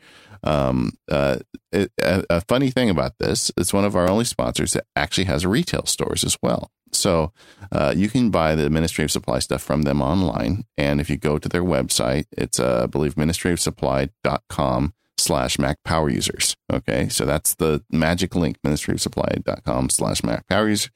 Um, 0.43 0.93
uh, 1.09 1.37
it, 1.71 1.91
a, 2.01 2.23
a, 2.29 2.41
funny 2.41 2.69
thing 2.69 2.89
about 2.89 3.13
this, 3.19 3.51
it's 3.57 3.73
one 3.73 3.85
of 3.85 3.95
our 3.95 4.07
only 4.07 4.25
sponsors 4.25 4.73
that 4.73 4.85
actually 4.95 5.23
has 5.25 5.45
retail 5.45 5.85
stores 5.85 6.23
as 6.23 6.37
well. 6.41 6.71
So 6.91 7.33
uh, 7.71 7.93
you 7.95 8.09
can 8.09 8.29
buy 8.29 8.53
the 8.53 8.69
Ministry 8.69 9.03
of 9.03 9.11
Supply 9.11 9.39
stuff 9.39 9.63
from 9.63 9.83
them 9.83 10.01
online. 10.01 10.65
And 10.77 11.01
if 11.01 11.09
you 11.09 11.17
go 11.17 11.39
to 11.39 11.49
their 11.49 11.63
website, 11.63 12.25
it's, 12.31 12.59
uh, 12.59 12.81
I 12.83 12.85
believe, 12.85 13.15
ministryofsupply.com 13.15 14.93
slash 15.17 15.57
Mac 15.57 15.77
power 15.83 16.09
users. 16.09 16.55
Okay. 16.71 17.09
So 17.09 17.25
that's 17.25 17.55
the 17.55 17.83
magic 17.89 18.35
link, 18.35 18.57
ministryofsupply.com 18.65 19.89
slash 19.89 20.23
Mac 20.23 20.47
power 20.47 20.69
users. 20.69 20.91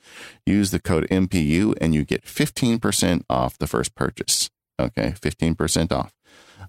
Use 0.45 0.71
the 0.71 0.79
code 0.79 1.07
MPU 1.09 1.75
and 1.79 1.93
you 1.93 2.05
get 2.05 2.23
15% 2.25 3.23
off 3.29 3.57
the 3.57 3.67
first 3.67 3.95
purchase. 3.95 4.49
Okay. 4.79 5.13
15% 5.19 5.91
off. 5.91 6.13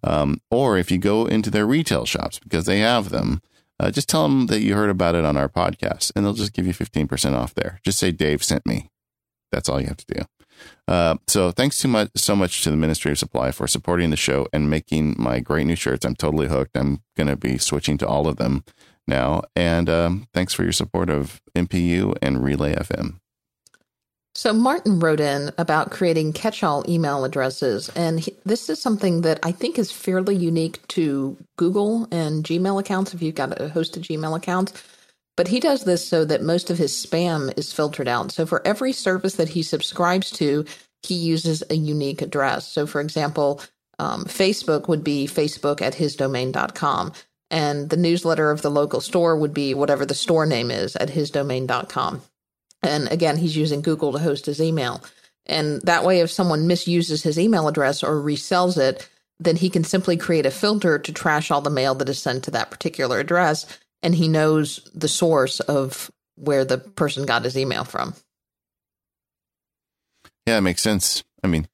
Um, 0.03 0.41
or 0.51 0.79
if 0.79 0.91
you 0.91 0.99
go 0.99 1.27
into 1.27 1.51
their 1.51 1.67
retail 1.67 2.07
shops 2.07 2.39
because 2.39 2.67
they 2.67 2.79
have 2.79 3.11
them, 3.11 3.43
uh, 3.79 3.91
just 3.91 4.09
tell 4.09 4.23
them 4.25 4.47
that 4.47 4.61
you 4.61 4.75
heard 4.75 4.91
about 4.91 5.15
it 5.15 5.25
on 5.25 5.37
our 5.37 5.49
podcast 5.49 6.13
and 6.15 6.25
they'll 6.25 6.33
just 6.35 6.53
give 6.53 6.67
you 6.67 6.73
15% 6.75 7.35
off 7.35 7.55
there. 7.55 7.81
Just 7.85 7.99
say 7.99 8.13
Dave 8.13 8.43
sent 8.45 8.67
me. 8.67 8.91
That's 9.53 9.69
all 9.69 9.81
you 9.81 9.89
have 9.89 9.97
to 9.97 10.15
do. 10.15 10.23
Uh, 10.91 11.14
so 11.28 11.53
thanks 11.53 11.76
so 11.76 11.86
much, 11.86 12.11
so 12.16 12.34
much 12.34 12.64
to 12.64 12.70
the 12.70 12.76
Ministry 12.76 13.12
of 13.12 13.18
Supply 13.18 13.53
for 13.53 13.68
supporting 13.68 14.11
the 14.11 14.16
show 14.16 14.49
and 14.53 14.68
making 14.68 15.14
my 15.16 15.38
great 15.38 15.64
new 15.64 15.76
shirts. 15.76 16.05
I'm 16.05 16.16
totally 16.16 16.49
hooked. 16.49 16.76
I'm 16.76 17.01
going 17.16 17.28
to 17.28 17.36
be 17.36 17.59
switching 17.59 17.97
to 17.99 18.09
all 18.09 18.26
of 18.26 18.38
them 18.38 18.64
now. 19.07 19.43
And 19.55 19.88
um, 19.88 20.26
thanks 20.34 20.53
for 20.53 20.64
your 20.64 20.72
support 20.72 21.09
of 21.09 21.41
MPU 21.55 22.16
and 22.20 22.43
Relay 22.43 22.74
FM. 22.74 23.20
So 24.34 24.53
Martin 24.53 24.99
wrote 24.99 25.20
in 25.20 25.53
about 25.59 25.93
creating 25.93 26.32
catch-all 26.32 26.84
email 26.88 27.24
addresses, 27.24 27.88
and 27.91 28.20
he, 28.20 28.34
this 28.45 28.68
is 28.68 28.80
something 28.80 29.22
that 29.22 29.38
I 29.43 29.53
think 29.53 29.78
is 29.78 29.93
fairly 29.93 30.34
unique 30.34 30.86
to 30.88 31.36
Google 31.57 32.09
and 32.11 32.45
Gmail 32.45 32.80
accounts. 32.80 33.12
If 33.12 33.22
you've 33.22 33.34
got 33.34 33.61
a 33.61 33.68
hosted 33.68 34.03
Gmail 34.03 34.36
account, 34.36 34.72
but 35.41 35.49
he 35.49 35.59
does 35.59 35.84
this 35.84 36.07
so 36.07 36.26
that 36.26 36.43
most 36.43 36.68
of 36.68 36.76
his 36.76 36.93
spam 36.93 37.51
is 37.59 37.72
filtered 37.72 38.07
out. 38.07 38.30
So 38.30 38.45
for 38.45 38.61
every 38.66 38.93
service 38.93 39.36
that 39.36 39.49
he 39.49 39.62
subscribes 39.62 40.30
to, 40.32 40.66
he 41.03 41.14
uses 41.14 41.62
a 41.70 41.76
unique 41.76 42.20
address. 42.20 42.68
So 42.70 42.86
for 42.86 43.01
example, 43.01 43.62
um, 43.99 44.26
Facebook 44.26 44.86
would 44.86 45.03
be 45.03 45.26
facebook 45.26 45.80
at 45.80 45.95
hisdomain.com. 45.95 47.14
And 47.51 47.88
the 47.88 47.97
newsletter 47.97 48.51
of 48.51 48.61
the 48.61 48.70
local 48.70 49.01
store 49.01 49.34
would 49.34 49.55
be 49.55 49.72
whatever 49.72 50.05
the 50.05 50.12
store 50.12 50.45
name 50.45 50.70
is 50.70 50.95
at 50.97 51.09
hisdomain.com. 51.09 52.20
And 52.82 53.11
again, 53.11 53.38
he's 53.38 53.57
using 53.57 53.80
Google 53.80 54.12
to 54.12 54.18
host 54.18 54.45
his 54.45 54.61
email. 54.61 55.03
And 55.47 55.80
that 55.84 56.05
way, 56.05 56.20
if 56.20 56.30
someone 56.30 56.66
misuses 56.66 57.22
his 57.22 57.38
email 57.38 57.66
address 57.66 58.03
or 58.03 58.16
resells 58.16 58.76
it, 58.76 59.09
then 59.38 59.57
he 59.57 59.70
can 59.70 59.84
simply 59.84 60.18
create 60.18 60.45
a 60.45 60.51
filter 60.51 60.99
to 60.99 61.12
trash 61.14 61.51
all 61.51 61.62
the 61.62 61.70
mail 61.70 61.95
that 61.95 62.11
is 62.11 62.18
sent 62.18 62.45
to 62.45 62.51
that 62.51 62.70
particular 62.70 63.20
address 63.20 63.64
and 64.03 64.15
he 64.15 64.29
knows 64.29 64.89
the 64.95 65.09
source 65.09 65.61
of 65.61 66.11
where 66.37 66.65
the 66.65 66.79
person 66.79 67.27
got 67.27 67.45
his 67.45 67.57
email 67.57 67.85
from. 67.85 68.15
Yeah, 70.47 70.59
it 70.59 70.63
makes 70.63 70.83
sense. 70.83 71.23
I 71.45 71.47
mean, 71.47 71.69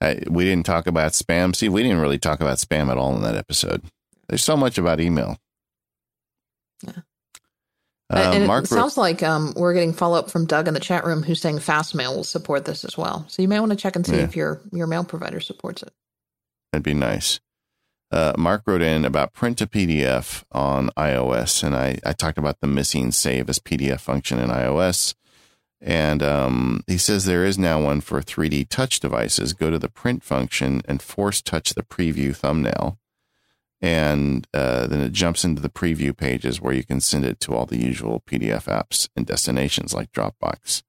I, 0.00 0.22
we 0.28 0.44
didn't 0.44 0.66
talk 0.66 0.86
about 0.86 1.12
spam. 1.12 1.54
See, 1.54 1.68
we 1.68 1.82
didn't 1.82 2.00
really 2.00 2.18
talk 2.18 2.40
about 2.40 2.58
spam 2.58 2.90
at 2.90 2.96
all 2.96 3.14
in 3.16 3.22
that 3.22 3.36
episode. 3.36 3.82
There's 4.28 4.44
so 4.44 4.56
much 4.56 4.78
about 4.78 5.00
email. 5.00 5.38
Yeah. 6.86 7.02
Uh, 8.10 8.32
and 8.34 8.46
Mark 8.46 8.64
it 8.64 8.68
sounds 8.68 8.98
like 8.98 9.22
um, 9.22 9.54
we're 9.56 9.72
getting 9.72 9.94
follow 9.94 10.18
up 10.18 10.30
from 10.30 10.46
Doug 10.46 10.68
in 10.68 10.74
the 10.74 10.80
chat 10.80 11.04
room 11.04 11.22
who's 11.22 11.40
saying 11.40 11.58
Fastmail 11.58 12.14
will 12.14 12.24
support 12.24 12.66
this 12.66 12.84
as 12.84 12.96
well. 12.96 13.24
So 13.28 13.40
you 13.40 13.48
may 13.48 13.58
want 13.58 13.70
to 13.70 13.76
check 13.76 13.96
and 13.96 14.06
see 14.06 14.16
yeah. 14.16 14.24
if 14.24 14.36
your 14.36 14.60
your 14.70 14.86
mail 14.86 15.02
provider 15.02 15.40
supports 15.40 15.82
it. 15.82 15.92
That'd 16.72 16.84
be 16.84 16.92
nice 16.92 17.40
uh, 18.12 18.34
Mark 18.36 18.62
wrote 18.66 18.82
in 18.82 19.04
about 19.04 19.32
print 19.32 19.58
to 19.58 19.66
PDF 19.66 20.44
on 20.52 20.90
iOS, 20.98 21.64
and 21.64 21.74
I, 21.74 21.98
I 22.04 22.12
talked 22.12 22.36
about 22.36 22.60
the 22.60 22.66
missing 22.66 23.10
save 23.10 23.48
as 23.48 23.58
PDF 23.58 24.00
function 24.00 24.38
in 24.38 24.50
iOS. 24.50 25.14
And 25.80 26.22
um, 26.22 26.84
he 26.86 26.98
says 26.98 27.24
there 27.24 27.44
is 27.44 27.58
now 27.58 27.82
one 27.82 28.00
for 28.00 28.20
3D 28.20 28.68
touch 28.68 29.00
devices. 29.00 29.52
Go 29.52 29.70
to 29.70 29.78
the 29.78 29.88
print 29.88 30.22
function 30.22 30.82
and 30.86 31.02
force 31.02 31.42
touch 31.42 31.74
the 31.74 31.82
preview 31.82 32.36
thumbnail. 32.36 32.98
And 33.80 34.46
uh, 34.54 34.86
then 34.86 35.00
it 35.00 35.10
jumps 35.10 35.44
into 35.44 35.60
the 35.60 35.68
preview 35.68 36.16
pages 36.16 36.60
where 36.60 36.72
you 36.72 36.84
can 36.84 37.00
send 37.00 37.24
it 37.24 37.40
to 37.40 37.54
all 37.54 37.66
the 37.66 37.78
usual 37.78 38.22
PDF 38.24 38.66
apps 38.66 39.08
and 39.16 39.26
destinations 39.26 39.92
like 39.92 40.12
Dropbox. 40.12 40.84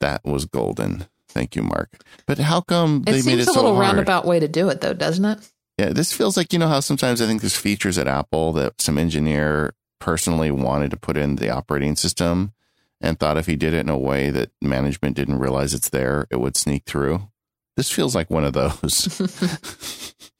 That 0.00 0.22
was 0.24 0.44
golden. 0.44 1.06
Thank 1.28 1.56
you, 1.56 1.62
Mark. 1.62 2.04
But 2.26 2.38
how 2.38 2.60
come 2.60 3.04
they 3.04 3.12
made 3.12 3.16
it 3.16 3.22
so 3.22 3.28
hard? 3.28 3.38
It 3.38 3.44
seems 3.44 3.56
a 3.56 3.60
little 3.62 3.76
roundabout 3.78 4.26
way 4.26 4.40
to 4.40 4.48
do 4.48 4.68
it, 4.68 4.82
though, 4.82 4.92
doesn't 4.92 5.24
it? 5.24 5.51
Yeah, 5.78 5.90
this 5.90 6.12
feels 6.12 6.36
like 6.36 6.52
you 6.52 6.58
know 6.58 6.68
how 6.68 6.80
sometimes 6.80 7.22
I 7.22 7.26
think 7.26 7.40
there's 7.40 7.56
features 7.56 7.98
at 7.98 8.06
Apple 8.06 8.52
that 8.52 8.80
some 8.80 8.98
engineer 8.98 9.74
personally 9.98 10.50
wanted 10.50 10.90
to 10.90 10.96
put 10.96 11.16
in 11.16 11.36
the 11.36 11.50
operating 11.50 11.96
system 11.96 12.52
and 13.00 13.18
thought 13.18 13.38
if 13.38 13.46
he 13.46 13.56
did 13.56 13.74
it 13.74 13.80
in 13.80 13.88
a 13.88 13.98
way 13.98 14.30
that 14.30 14.50
management 14.60 15.16
didn't 15.16 15.38
realize 15.38 15.74
it's 15.74 15.88
there, 15.88 16.26
it 16.30 16.40
would 16.40 16.56
sneak 16.56 16.84
through. 16.84 17.28
This 17.76 17.90
feels 17.90 18.14
like 18.14 18.30
one 18.30 18.44
of 18.44 18.52
those. 18.52 20.14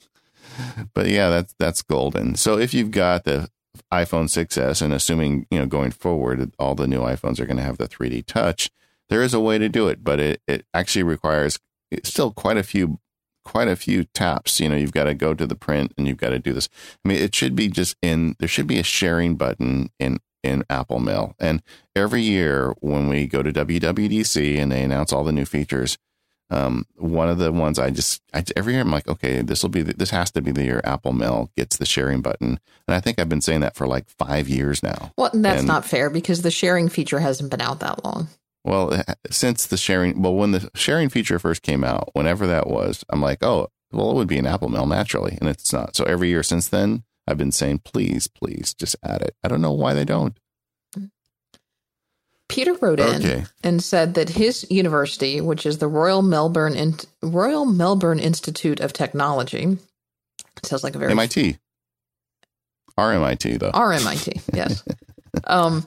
but 0.95 1.09
yeah, 1.09 1.31
that's 1.31 1.55
that's 1.59 1.83
golden. 1.83 2.35
So 2.37 2.59
if 2.59 2.75
you've 2.75 2.91
got 2.91 3.25
the 3.25 3.49
iPhone 3.93 4.25
6s 4.25 4.83
and 4.83 4.93
assuming, 4.93 5.47
you 5.51 5.59
know, 5.59 5.67
going 5.67 5.91
forward 5.91 6.53
all 6.59 6.75
the 6.75 6.87
new 6.87 7.01
iPhones 7.01 7.41
are 7.41 7.47
going 7.47 7.57
to 7.57 7.63
have 7.63 7.79
the 7.79 7.89
3D 7.89 8.27
touch, 8.27 8.71
there 9.09 9.23
is 9.23 9.35
a 9.35 9.41
way 9.41 9.59
to 9.59 9.69
do 9.69 9.89
it, 9.89 10.05
but 10.05 10.21
it, 10.21 10.43
it 10.47 10.67
actually 10.73 11.03
requires 11.03 11.59
still 12.05 12.31
quite 12.33 12.57
a 12.57 12.63
few 12.63 12.99
quite 13.45 13.69
a 13.69 13.77
few 13.77 14.05
taps. 14.05 14.61
You 14.61 14.69
know, 14.69 14.77
you've 14.77 14.93
got 14.93 15.05
to 15.05 15.15
go 15.15 15.35
to 15.35 15.47
the 15.47 15.55
print 15.55 15.93
and 15.97 16.07
you've 16.07 16.17
got 16.19 16.31
to 16.31 16.39
do 16.39 16.53
this. 16.53 16.69
I 17.05 17.09
mean, 17.09 17.19
it 17.19 17.35
should 17.35 17.57
be 17.57 17.69
just 17.69 17.97
in, 18.03 18.37
there 18.39 18.49
should 18.49 18.67
be 18.67 18.79
a 18.79 18.85
sharing 18.85 19.37
button 19.37 19.91
in, 19.99 20.19
in 20.43 20.65
Apple 20.69 20.99
Mail. 20.99 21.35
And 21.39 21.63
every 21.95 22.23
year 22.23 22.75
when 22.81 23.09
we 23.09 23.27
go 23.27 23.43
to 23.43 23.53
WWDC 23.53 24.59
and 24.59 24.73
they 24.73 24.83
announce 24.83 25.13
all 25.13 25.25
the 25.25 25.33
new 25.33 25.45
features, 25.45 25.99
um, 26.53 26.85
one 26.97 27.31
of 27.31 27.39
the 27.39 27.51
ones 27.51 27.79
I 27.79 27.91
just 27.91 28.21
I, 28.35 28.45
every 28.57 28.75
year 28.75 28.83
I'm 28.83 28.91
like, 28.91 29.09
okay, 29.09 29.41
this 29.41 29.63
will 29.63 29.71
be 29.71 29.83
the, 29.83 29.95
this 29.95 30.11
has 30.11 30.31
to 30.33 30.43
be 30.43 30.53
the 30.53 30.65
year 30.65 30.83
Apple 30.85 31.15
Mail 31.15 31.51
gets 31.57 31.79
the 31.79 31.87
sharing 31.87 32.21
button, 32.21 32.61
and 32.87 32.95
I 32.95 33.01
think 33.01 33.19
I've 33.19 33.29
been 33.29 33.41
saying 33.41 33.61
that 33.61 33.75
for 33.75 33.87
like 33.87 34.07
five 34.11 34.51
years 34.51 34.83
now. 34.83 35.13
Well, 35.17 35.31
that's 35.33 35.61
and, 35.61 35.69
not 35.69 35.87
fair 35.87 36.11
because 36.11 36.43
the 36.43 36.51
sharing 36.51 36.91
feature 36.91 37.21
hasn't 37.21 37.51
been 37.51 37.63
out 37.63 37.81
that 37.81 38.05
long. 38.05 38.29
Well, 38.65 39.03
since 39.31 39.67
the 39.67 39.77
sharing, 39.77 40.23
well, 40.23 40.35
when 40.35 40.53
the 40.53 40.71
sharing 40.75 41.09
feature 41.09 41.39
first 41.39 41.63
came 41.63 41.83
out, 41.83 42.11
whenever 42.13 42.47
that 42.47 42.69
was, 42.69 43.05
I'm 43.11 43.21
like, 43.21 43.43
oh, 43.43 43.69
well, 43.91 44.11
it 44.11 44.15
would 44.15 44.29
be 44.29 44.39
an 44.39 44.47
Apple 44.47 44.69
Mail 44.69 44.87
naturally, 44.87 45.37
and 45.41 45.49
it's 45.49 45.73
not. 45.73 45.97
So 45.97 46.05
every 46.05 46.29
year 46.29 46.43
since 46.43 46.69
then, 46.69 47.03
I've 47.27 47.39
been 47.39 47.53
saying, 47.53 47.81
please, 47.85 48.29
please, 48.29 48.75
just 48.75 48.97
add 49.03 49.23
it. 49.23 49.35
I 49.43 49.49
don't 49.49 49.63
know 49.63 49.73
why 49.73 49.95
they 49.95 50.05
don't. 50.05 50.37
Peter 52.49 52.75
wrote 52.75 53.01
in 53.01 53.47
and 53.65 53.83
said 53.83 54.13
that 54.15 54.29
his 54.29 54.71
university, 54.71 55.41
which 55.41 55.65
is 55.65 55.79
the 55.79 55.89
Royal 55.89 56.21
Melbourne 56.21 56.75
in- 56.75 56.99
Royal 57.23 57.65
Melbourne 57.65 58.19
Institute 58.19 58.79
of 58.79 58.93
Technology, 58.93 59.79
sounds 60.63 60.85
like 60.85 60.95
a 60.95 60.99
very 60.99 61.13
MIT, 61.13 61.57
RMIT 62.99 63.59
though 63.59 63.71
RMIT, 63.71 64.43
yes, 64.53 64.85
um, 65.45 65.87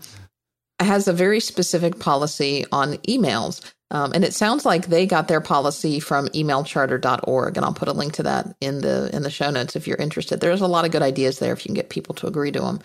has 0.80 1.07
a 1.07 1.13
very 1.13 1.39
specific 1.39 1.99
policy 1.99 2.65
on 2.71 2.93
emails. 2.99 3.61
Um, 3.91 4.11
and 4.13 4.23
it 4.23 4.34
sounds 4.34 4.65
like 4.65 4.88
they 4.88 5.05
got 5.05 5.28
their 5.28 5.41
policy 5.41 5.99
from 5.99 6.28
emailcharter.org, 6.30 7.55
and 7.55 7.65
I'll 7.65 7.73
put 7.73 7.88
a 7.88 7.93
link 7.93 8.13
to 8.13 8.23
that 8.23 8.55
in 8.59 8.82
the 8.82 9.09
in 9.13 9.23
the 9.23 9.30
show 9.30 9.51
notes 9.51 9.76
if 9.76 9.88
you're 9.88 9.97
interested. 9.97 10.39
There's 10.39 10.61
a 10.61 10.67
lot 10.67 10.86
of 10.86 10.91
good 10.91 11.03
ideas 11.03 11.39
there 11.39 11.53
if 11.53 11.63
you 11.63 11.69
can 11.69 11.76
get 11.76 11.89
people 11.89 12.15
to 12.15 12.28
agree 12.28 12.51
to 12.51 12.59
them. 12.59 12.80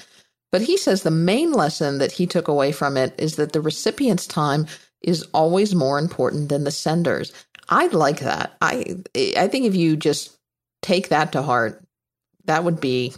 But 0.53 0.62
he 0.62 0.76
says 0.76 1.03
the 1.03 1.11
main 1.11 1.53
lesson 1.53 1.99
that 1.99 2.12
he 2.12 2.26
took 2.26 2.49
away 2.49 2.72
from 2.72 2.97
it 2.97 3.14
is 3.18 3.36
that 3.36 3.53
the 3.53 3.61
recipient's 3.61 4.26
time 4.26 4.66
is 5.03 5.26
always 5.32 5.74
more 5.74 5.99
important 5.99 6.49
than 6.49 6.64
the 6.64 6.70
sender's. 6.70 7.32
I 7.68 7.86
like 7.88 8.20
that. 8.20 8.57
I 8.61 8.97
I 9.36 9.49
think 9.49 9.64
if 9.64 9.74
you 9.74 9.97
just 9.97 10.36
take 10.82 11.09
that 11.09 11.32
to 11.32 11.43
heart, 11.43 11.82
that 12.45 12.64
would 12.64 12.80
be 12.80 13.14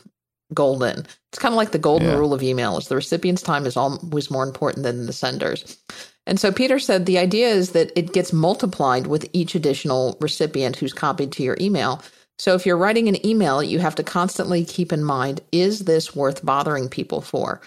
golden. 0.55 1.07
It's 1.31 1.39
kind 1.39 1.53
of 1.53 1.57
like 1.57 1.73
the 1.73 1.79
golden 1.79 2.09
yeah. 2.09 2.17
rule 2.17 2.35
of 2.35 2.43
email 2.43 2.77
is 2.79 2.89
the 2.89 2.97
recipient's 2.97 3.43
time 3.43 3.67
is 3.67 3.77
always 3.77 4.31
more 4.31 4.45
important 4.45 4.83
than 4.85 5.07
the 5.07 5.13
sender's. 5.13 5.79
And 6.27 6.39
so 6.39 6.53
Peter 6.53 6.79
said 6.79 7.07
the 7.07 7.19
idea 7.19 7.49
is 7.49 7.71
that 7.71 7.91
it 7.97 8.13
gets 8.13 8.33
multiplied 8.33 9.07
with 9.07 9.29
each 9.33 9.55
additional 9.55 10.17
recipient 10.21 10.77
who's 10.77 10.93
copied 10.93 11.33
to 11.33 11.43
your 11.43 11.57
email. 11.61 12.03
So 12.39 12.55
if 12.55 12.65
you're 12.65 12.77
writing 12.77 13.09
an 13.09 13.25
email, 13.27 13.63
you 13.63 13.79
have 13.81 13.95
to 13.97 14.03
constantly 14.03 14.65
keep 14.65 14.93
in 14.93 15.05
mind 15.05 15.41
is 15.53 15.81
this 15.81 16.15
worth 16.15 16.45
bothering 16.45 16.89
people 16.89 17.21
for? 17.21 17.61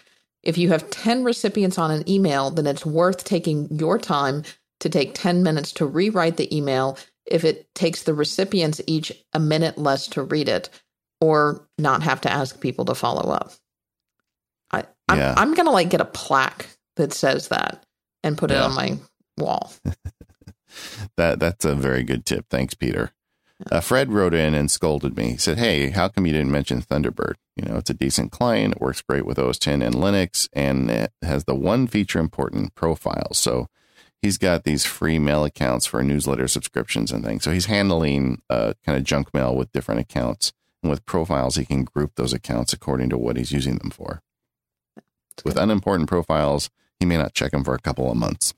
If 0.44 0.58
you 0.58 0.70
have 0.70 0.90
10 0.90 1.24
recipients 1.24 1.78
on 1.78 1.92
an 1.92 2.08
email, 2.10 2.52
then 2.52 2.68
it's 2.68 2.86
worth 2.86 3.24
taking 3.24 3.68
your 3.72 3.98
time 3.98 4.44
to 4.80 4.90
take 4.90 5.16
10 5.16 5.44
minutes 5.44 5.72
to 5.74 5.86
rewrite 5.86 6.38
the 6.38 6.56
email 6.56 6.98
if 7.26 7.44
it 7.44 7.74
takes 7.74 8.04
the 8.04 8.14
recipients 8.14 8.82
each 8.86 9.12
a 9.34 9.40
minute 9.40 9.78
less 9.78 10.08
to 10.08 10.22
read 10.22 10.48
it 10.48 10.70
or 11.22 11.68
not 11.78 12.04
have 12.04 12.22
to 12.22 12.32
ask 12.32 12.60
people 12.60 12.86
to 12.86 12.96
follow 12.96 13.32
up. 13.32 13.52
I, 14.72 14.84
I'm, 15.08 15.18
yeah. 15.18 15.34
I'm 15.38 15.54
going 15.54 15.66
to 15.66 15.72
like 15.72 15.90
get 15.90 16.02
a 16.02 16.06
plaque 16.06 16.68
that 16.96 17.14
says 17.14 17.50
that 17.50 17.86
and 18.24 18.38
put 18.38 18.52
yeah. 18.52 18.58
it 18.58 18.64
on 18.64 18.76
my 18.76 18.98
wall. 19.38 19.72
that 21.18 21.40
That's 21.40 21.66
a 21.66 21.76
very 21.76 22.04
good 22.04 22.26
tip. 22.26 22.46
Thanks, 22.50 22.74
Peter. 22.74 23.12
Uh, 23.72 23.80
Fred 23.80 24.12
wrote 24.12 24.34
in 24.34 24.54
and 24.54 24.70
scolded 24.70 25.16
me. 25.16 25.32
He 25.32 25.38
said, 25.38 25.58
Hey, 25.58 25.90
how 25.90 26.10
come 26.10 26.26
you 26.26 26.34
didn't 26.34 26.52
mention 26.52 26.82
Thunderbird? 26.82 27.36
You 27.56 27.66
know, 27.66 27.78
it's 27.78 27.90
a 27.90 27.94
decent 27.94 28.32
client. 28.32 28.74
It 28.74 28.82
works 28.82 29.02
great 29.02 29.26
with 29.26 29.40
OS 29.40 29.58
10 29.58 29.82
and 29.82 29.96
Linux, 29.96 30.50
and 30.52 30.92
it 30.92 31.14
has 31.22 31.46
the 31.46 31.56
one 31.56 31.88
feature 31.88 32.20
important 32.20 32.76
profiles. 32.76 33.38
So 33.38 33.68
he's 34.22 34.38
got 34.38 34.66
these 34.66 34.86
free 34.86 35.20
mail 35.20 35.46
accounts 35.46 35.86
for 35.86 36.04
newsletter 36.04 36.50
subscriptions 36.50 37.12
and 37.14 37.24
things. 37.24 37.44
So 37.44 37.52
he's 37.52 37.68
handling 37.68 38.42
uh, 38.50 38.74
kind 38.86 38.98
of 38.98 39.06
junk 39.06 39.34
mail 39.34 39.56
with 39.56 39.72
different 39.72 40.02
accounts. 40.02 40.52
With 40.88 41.06
profiles, 41.06 41.56
he 41.56 41.66
can 41.66 41.84
group 41.84 42.14
those 42.16 42.34
accounts 42.34 42.74
according 42.74 43.10
to 43.10 43.18
what 43.18 43.38
he's 43.38 43.52
using 43.52 43.78
them 43.78 43.90
for. 43.90 44.22
With 45.44 45.58
unimportant 45.58 46.10
profiles, 46.10 46.70
he 47.00 47.06
may 47.06 47.18
not 47.18 47.34
check 47.34 47.52
them 47.52 47.64
for 47.64 47.74
a 47.74 47.80
couple 47.80 48.10
of 48.10 48.18
months. 48.18 48.54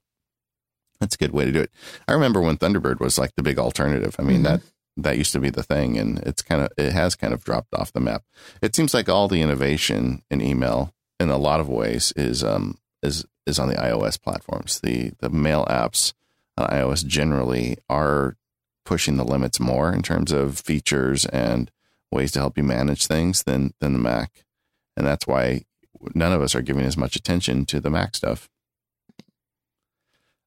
That's 0.99 1.15
a 1.15 1.17
good 1.17 1.31
way 1.31 1.45
to 1.45 1.51
do 1.51 1.61
it. 1.61 1.71
I 2.07 2.13
remember 2.13 2.41
when 2.41 2.57
Thunderbird 2.57 2.99
was 2.99 3.17
like 3.17 3.35
the 3.35 3.43
big 3.43 3.59
alternative. 3.59 4.15
I 4.19 4.23
mean, 4.23 4.37
mm-hmm. 4.37 4.43
that 4.43 4.61
that 4.97 5.17
used 5.17 5.31
to 5.31 5.39
be 5.39 5.49
the 5.49 5.63
thing 5.63 5.97
and 5.97 6.19
it's 6.19 6.41
kind 6.41 6.61
of 6.61 6.69
it 6.75 6.91
has 6.91 7.15
kind 7.15 7.33
of 7.33 7.43
dropped 7.43 7.73
off 7.73 7.93
the 7.93 7.99
map 7.99 8.23
it 8.61 8.75
seems 8.75 8.93
like 8.93 9.07
all 9.07 9.27
the 9.27 9.41
innovation 9.41 10.23
in 10.29 10.41
email 10.41 10.93
in 11.19 11.29
a 11.29 11.37
lot 11.37 11.59
of 11.59 11.69
ways 11.69 12.11
is 12.15 12.43
um 12.43 12.77
is 13.03 13.23
is 13.45 13.59
on 13.59 13.69
the 13.69 13.75
ios 13.75 14.19
platforms 14.19 14.79
the 14.81 15.11
the 15.19 15.29
mail 15.29 15.65
apps 15.69 16.13
on 16.57 16.67
ios 16.69 17.05
generally 17.05 17.77
are 17.87 18.35
pushing 18.85 19.17
the 19.17 19.25
limits 19.25 19.59
more 19.59 19.93
in 19.93 20.01
terms 20.01 20.31
of 20.31 20.57
features 20.57 21.25
and 21.27 21.69
ways 22.11 22.31
to 22.31 22.39
help 22.39 22.57
you 22.57 22.63
manage 22.63 23.07
things 23.07 23.43
than 23.43 23.73
than 23.79 23.93
the 23.93 23.99
mac 23.99 24.45
and 24.95 25.05
that's 25.05 25.27
why 25.27 25.61
none 26.13 26.31
of 26.31 26.41
us 26.41 26.55
are 26.55 26.61
giving 26.61 26.85
as 26.85 26.97
much 26.97 27.15
attention 27.15 27.65
to 27.65 27.79
the 27.79 27.89
mac 27.89 28.15
stuff 28.15 28.49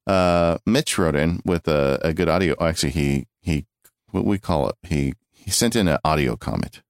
uh, 0.07 0.59
Mitch 0.67 0.99
wrote 0.99 1.15
in 1.15 1.41
with 1.45 1.69
a, 1.69 2.01
a 2.03 2.13
good 2.13 2.29
audio. 2.29 2.55
Actually, 2.61 2.91
he 2.91 3.27
he 3.41 3.67
what 4.11 4.25
we 4.25 4.39
call 4.39 4.69
it. 4.69 4.75
He 4.83 5.15
he 5.33 5.51
sent 5.51 5.77
in 5.77 5.87
an 5.89 5.99
audio 6.05 6.37
comment. 6.37 6.83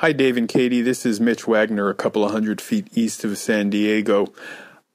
Hi, 0.00 0.12
Dave 0.12 0.36
and 0.36 0.48
Katie. 0.48 0.82
This 0.82 1.06
is 1.06 1.20
Mitch 1.20 1.46
Wagner, 1.46 1.88
a 1.88 1.94
couple 1.94 2.24
of 2.24 2.30
hundred 2.30 2.60
feet 2.60 2.88
east 2.92 3.24
of 3.24 3.38
San 3.38 3.70
Diego. 3.70 4.32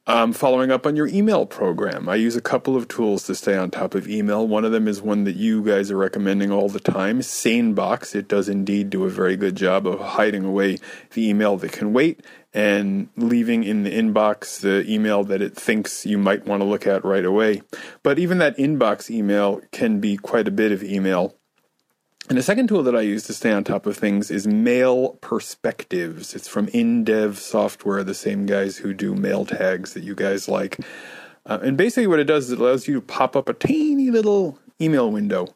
Um, 0.10 0.34
following 0.34 0.72
up 0.72 0.88
on 0.88 0.96
your 0.96 1.06
email 1.06 1.46
program, 1.46 2.10
I 2.10 2.16
use 2.16 2.36
a 2.36 2.42
couple 2.42 2.76
of 2.76 2.88
tools 2.88 3.22
to 3.28 3.36
stay 3.36 3.56
on 3.56 3.70
top 3.70 3.94
of 3.94 4.10
email. 4.10 4.48
One 4.48 4.66
of 4.66 4.72
them 4.72 4.88
is 4.88 5.04
one 5.04 5.24
that 5.26 5.36
you 5.36 5.64
guys 5.64 5.92
are 5.92 5.98
recommending 5.98 6.52
all 6.52 6.68
the 6.68 6.80
time, 6.80 7.20
SaneBox. 7.20 8.16
It 8.16 8.28
does 8.28 8.50
indeed 8.50 8.90
do 8.90 9.06
a 9.06 9.10
very 9.10 9.38
good 9.38 9.56
job 9.56 9.86
of 9.86 10.00
hiding 10.00 10.46
away 10.46 10.80
the 11.14 11.30
email 11.30 11.58
that 11.58 11.74
can 11.74 11.94
wait 11.94 12.26
and 12.56 13.10
leaving 13.18 13.64
in 13.64 13.84
the 13.84 13.92
inbox 13.92 14.62
the 14.62 14.84
email 14.92 15.24
that 15.26 15.44
it 15.44 15.56
thinks 15.56 16.08
you 16.08 16.18
might 16.18 16.44
want 16.44 16.62
to 16.62 16.68
look 16.68 16.88
at 16.88 17.06
right 17.06 17.24
away. 17.24 17.62
But 18.02 18.18
even 18.18 18.40
that 18.40 18.58
inbox 18.58 19.12
email 19.12 19.62
can 19.72 20.00
be 20.00 20.18
quite 20.18 20.48
a 20.48 20.52
bit 20.52 20.72
of 20.72 20.84
email. 20.84 21.36
And 22.30 22.38
the 22.38 22.44
second 22.44 22.68
tool 22.68 22.84
that 22.84 22.96
I 22.96 23.02
use 23.02 23.24
to 23.24 23.34
stay 23.34 23.52
on 23.52 23.64
top 23.64 23.88
of 23.88 23.98
things 23.98 24.30
is 24.30 24.46
Mail 24.46 25.18
Perspectives. 25.20 26.36
It's 26.36 26.48
from 26.48 26.68
InDev 26.68 27.38
Software, 27.38 28.04
the 28.04 28.14
same 28.14 28.46
guys 28.46 28.78
who 28.78 28.94
do 28.94 29.16
mail 29.16 29.46
tags 29.46 29.96
that 29.96 30.04
you 30.04 30.14
guys 30.14 30.48
like. 30.48 30.78
Uh, 31.48 31.58
and 31.64 31.76
basically, 31.76 32.06
what 32.06 32.20
it 32.20 32.26
does 32.26 32.46
is 32.46 32.52
it 32.52 32.60
allows 32.60 32.88
you 32.88 32.94
to 32.94 33.02
pop 33.02 33.36
up 33.36 33.50
a 33.50 33.56
teeny 33.56 34.12
little 34.12 34.60
email 34.80 35.10
window 35.12 35.48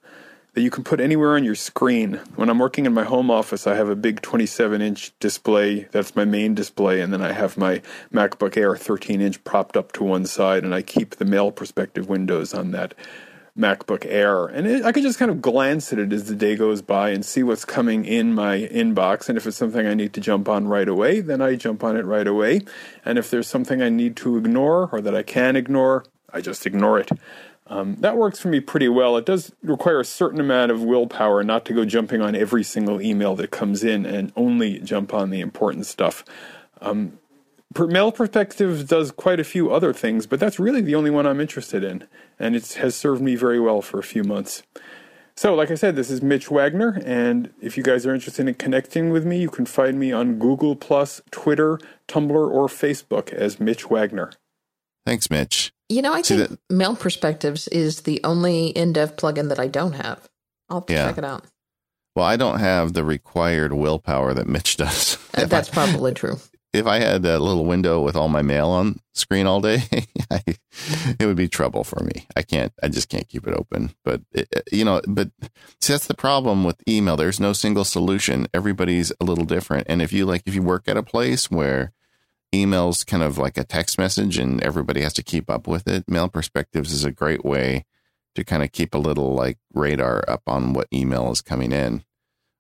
that 0.55 0.61
you 0.61 0.71
can 0.71 0.83
put 0.83 0.99
anywhere 0.99 1.35
on 1.35 1.43
your 1.43 1.53
screen. 1.53 2.19
When 2.37 2.49
I'm 2.49 2.57
working 2.57 2.87
in 2.87 2.93
my 2.93 3.03
home 3.03 3.29
office, 3.29 3.67
I 3.67 3.75
have 3.75 3.89
a 3.89 3.95
big 3.95 4.21
27 4.21 4.81
inch 4.81 5.11
display. 5.19 5.83
That's 5.91 6.15
my 6.15 6.25
main 6.25 6.55
display. 6.55 7.01
And 7.01 7.13
then 7.13 7.21
I 7.21 7.33
have 7.33 7.55
my 7.55 7.83
MacBook 8.11 8.57
Air 8.57 8.75
13 8.75 9.21
inch 9.21 9.43
propped 9.43 9.77
up 9.77 9.91
to 9.91 10.03
one 10.03 10.25
side, 10.25 10.63
and 10.63 10.73
I 10.73 10.81
keep 10.81 11.17
the 11.17 11.25
mail 11.25 11.51
perspective 11.51 12.09
windows 12.09 12.51
on 12.51 12.71
that 12.71 12.95
MacBook 13.57 14.05
Air. 14.07 14.47
And 14.47 14.65
it, 14.65 14.83
I 14.83 14.91
can 14.91 15.03
just 15.03 15.19
kind 15.19 15.29
of 15.29 15.41
glance 15.41 15.93
at 15.93 15.99
it 15.99 16.11
as 16.11 16.25
the 16.25 16.35
day 16.35 16.55
goes 16.55 16.81
by 16.81 17.09
and 17.09 17.23
see 17.23 17.43
what's 17.43 17.65
coming 17.65 18.05
in 18.05 18.33
my 18.33 18.67
inbox. 18.71 19.29
And 19.29 19.37
if 19.37 19.45
it's 19.45 19.57
something 19.57 19.85
I 19.85 19.93
need 19.93 20.13
to 20.13 20.21
jump 20.21 20.49
on 20.49 20.67
right 20.67 20.87
away, 20.87 21.21
then 21.21 21.41
I 21.41 21.55
jump 21.55 21.83
on 21.83 21.95
it 21.95 22.05
right 22.05 22.27
away. 22.27 22.61
And 23.05 23.17
if 23.17 23.29
there's 23.29 23.47
something 23.47 23.81
I 23.81 23.89
need 23.89 24.15
to 24.17 24.37
ignore 24.37 24.89
or 24.91 25.01
that 25.01 25.15
I 25.15 25.23
can 25.23 25.55
ignore, 25.55 26.05
I 26.31 26.41
just 26.41 26.65
ignore 26.65 26.99
it. 26.99 27.11
Um, 27.67 27.95
that 28.01 28.17
works 28.17 28.39
for 28.39 28.49
me 28.49 28.59
pretty 28.59 28.89
well. 28.89 29.15
It 29.17 29.25
does 29.25 29.53
require 29.61 29.99
a 29.99 30.05
certain 30.05 30.39
amount 30.39 30.71
of 30.71 30.83
willpower 30.83 31.43
not 31.43 31.63
to 31.65 31.73
go 31.73 31.85
jumping 31.85 32.21
on 32.21 32.35
every 32.35 32.63
single 32.63 33.01
email 33.01 33.35
that 33.35 33.51
comes 33.51 33.83
in 33.83 34.05
and 34.05 34.33
only 34.35 34.79
jump 34.79 35.13
on 35.13 35.29
the 35.29 35.39
important 35.39 35.85
stuff. 35.85 36.25
Um, 36.81 37.19
Mail 37.79 38.11
Perspectives 38.11 38.83
does 38.83 39.11
quite 39.11 39.39
a 39.39 39.43
few 39.43 39.71
other 39.71 39.93
things, 39.93 40.27
but 40.27 40.39
that's 40.39 40.59
really 40.59 40.81
the 40.81 40.95
only 40.95 41.09
one 41.09 41.25
I'm 41.25 41.39
interested 41.39 41.83
in, 41.83 42.07
and 42.39 42.55
it 42.55 42.73
has 42.73 42.95
served 42.95 43.21
me 43.21 43.35
very 43.35 43.59
well 43.59 43.81
for 43.81 43.99
a 43.99 44.03
few 44.03 44.23
months. 44.23 44.63
So, 45.35 45.55
like 45.55 45.71
I 45.71 45.75
said, 45.75 45.95
this 45.95 46.11
is 46.11 46.21
Mitch 46.21 46.51
Wagner, 46.51 47.01
and 47.05 47.51
if 47.59 47.75
you 47.75 47.83
guys 47.83 48.05
are 48.05 48.13
interested 48.13 48.47
in 48.47 48.53
connecting 48.53 49.09
with 49.09 49.25
me, 49.25 49.39
you 49.39 49.49
can 49.49 49.65
find 49.65 49.99
me 49.99 50.11
on 50.11 50.37
Google 50.37 50.75
Plus, 50.75 51.21
Twitter, 51.31 51.79
Tumblr, 52.07 52.31
or 52.31 52.67
Facebook 52.67 53.33
as 53.33 53.59
Mitch 53.59 53.89
Wagner. 53.89 54.31
Thanks, 55.05 55.31
Mitch. 55.31 55.73
You 55.89 56.01
know, 56.01 56.13
I 56.13 56.21
See 56.21 56.37
think 56.37 56.49
that, 56.49 56.59
Mail 56.69 56.95
Perspectives 56.95 57.67
is 57.69 58.01
the 58.01 58.21
only 58.23 58.73
InDev 58.73 59.15
plugin 59.15 59.49
that 59.49 59.59
I 59.59 59.67
don't 59.67 59.93
have. 59.93 60.29
I'll 60.69 60.85
yeah. 60.87 61.07
check 61.07 61.17
it 61.17 61.25
out. 61.25 61.43
Well, 62.15 62.25
I 62.25 62.35
don't 62.35 62.59
have 62.59 62.93
the 62.93 63.03
required 63.03 63.73
willpower 63.73 64.33
that 64.35 64.47
Mitch 64.47 64.77
does. 64.77 65.17
Uh, 65.33 65.45
that's 65.47 65.69
I, 65.69 65.73
probably 65.73 66.13
true. 66.13 66.39
If 66.73 66.87
I 66.87 66.99
had 66.99 67.25
a 67.25 67.39
little 67.39 67.65
window 67.65 68.01
with 68.01 68.15
all 68.15 68.29
my 68.29 68.41
mail 68.41 68.69
on 68.69 68.99
screen 69.13 69.45
all 69.45 69.61
day, 69.61 69.83
I, 70.31 70.41
it 71.19 71.25
would 71.25 71.37
be 71.37 71.47
trouble 71.47 71.83
for 71.83 72.03
me. 72.03 72.27
I 72.35 72.41
can't. 72.41 72.73
I 72.81 72.87
just 72.87 73.09
can't 73.09 73.27
keep 73.27 73.47
it 73.47 73.53
open. 73.53 73.93
But 74.03 74.21
it, 74.31 74.49
you 74.71 74.83
know, 74.83 75.01
but 75.07 75.29
see, 75.79 75.93
that's 75.93 76.07
the 76.07 76.15
problem 76.15 76.63
with 76.63 76.81
email. 76.87 77.15
There's 77.15 77.39
no 77.39 77.53
single 77.53 77.85
solution. 77.85 78.47
Everybody's 78.53 79.11
a 79.21 79.23
little 79.23 79.45
different. 79.45 79.85
And 79.87 80.01
if 80.01 80.11
you 80.11 80.25
like, 80.25 80.43
if 80.45 80.55
you 80.55 80.63
work 80.63 80.87
at 80.87 80.97
a 80.97 81.03
place 81.03 81.51
where 81.51 81.93
emails 82.53 83.05
kind 83.05 83.23
of 83.23 83.37
like 83.37 83.57
a 83.57 83.63
text 83.63 83.97
message 83.97 84.37
and 84.37 84.61
everybody 84.61 85.01
has 85.01 85.13
to 85.13 85.23
keep 85.23 85.49
up 85.49 85.67
with 85.67 85.87
it. 85.87 86.07
Mail 86.07 86.29
Perspectives 86.29 86.93
is 86.93 87.03
a 87.03 87.11
great 87.11 87.43
way 87.43 87.85
to 88.35 88.43
kind 88.43 88.63
of 88.63 88.71
keep 88.71 88.93
a 88.93 88.99
little 88.99 89.33
like 89.33 89.57
radar 89.73 90.23
up 90.27 90.43
on 90.47 90.73
what 90.73 90.87
email 90.93 91.31
is 91.31 91.41
coming 91.41 91.71
in. 91.71 92.03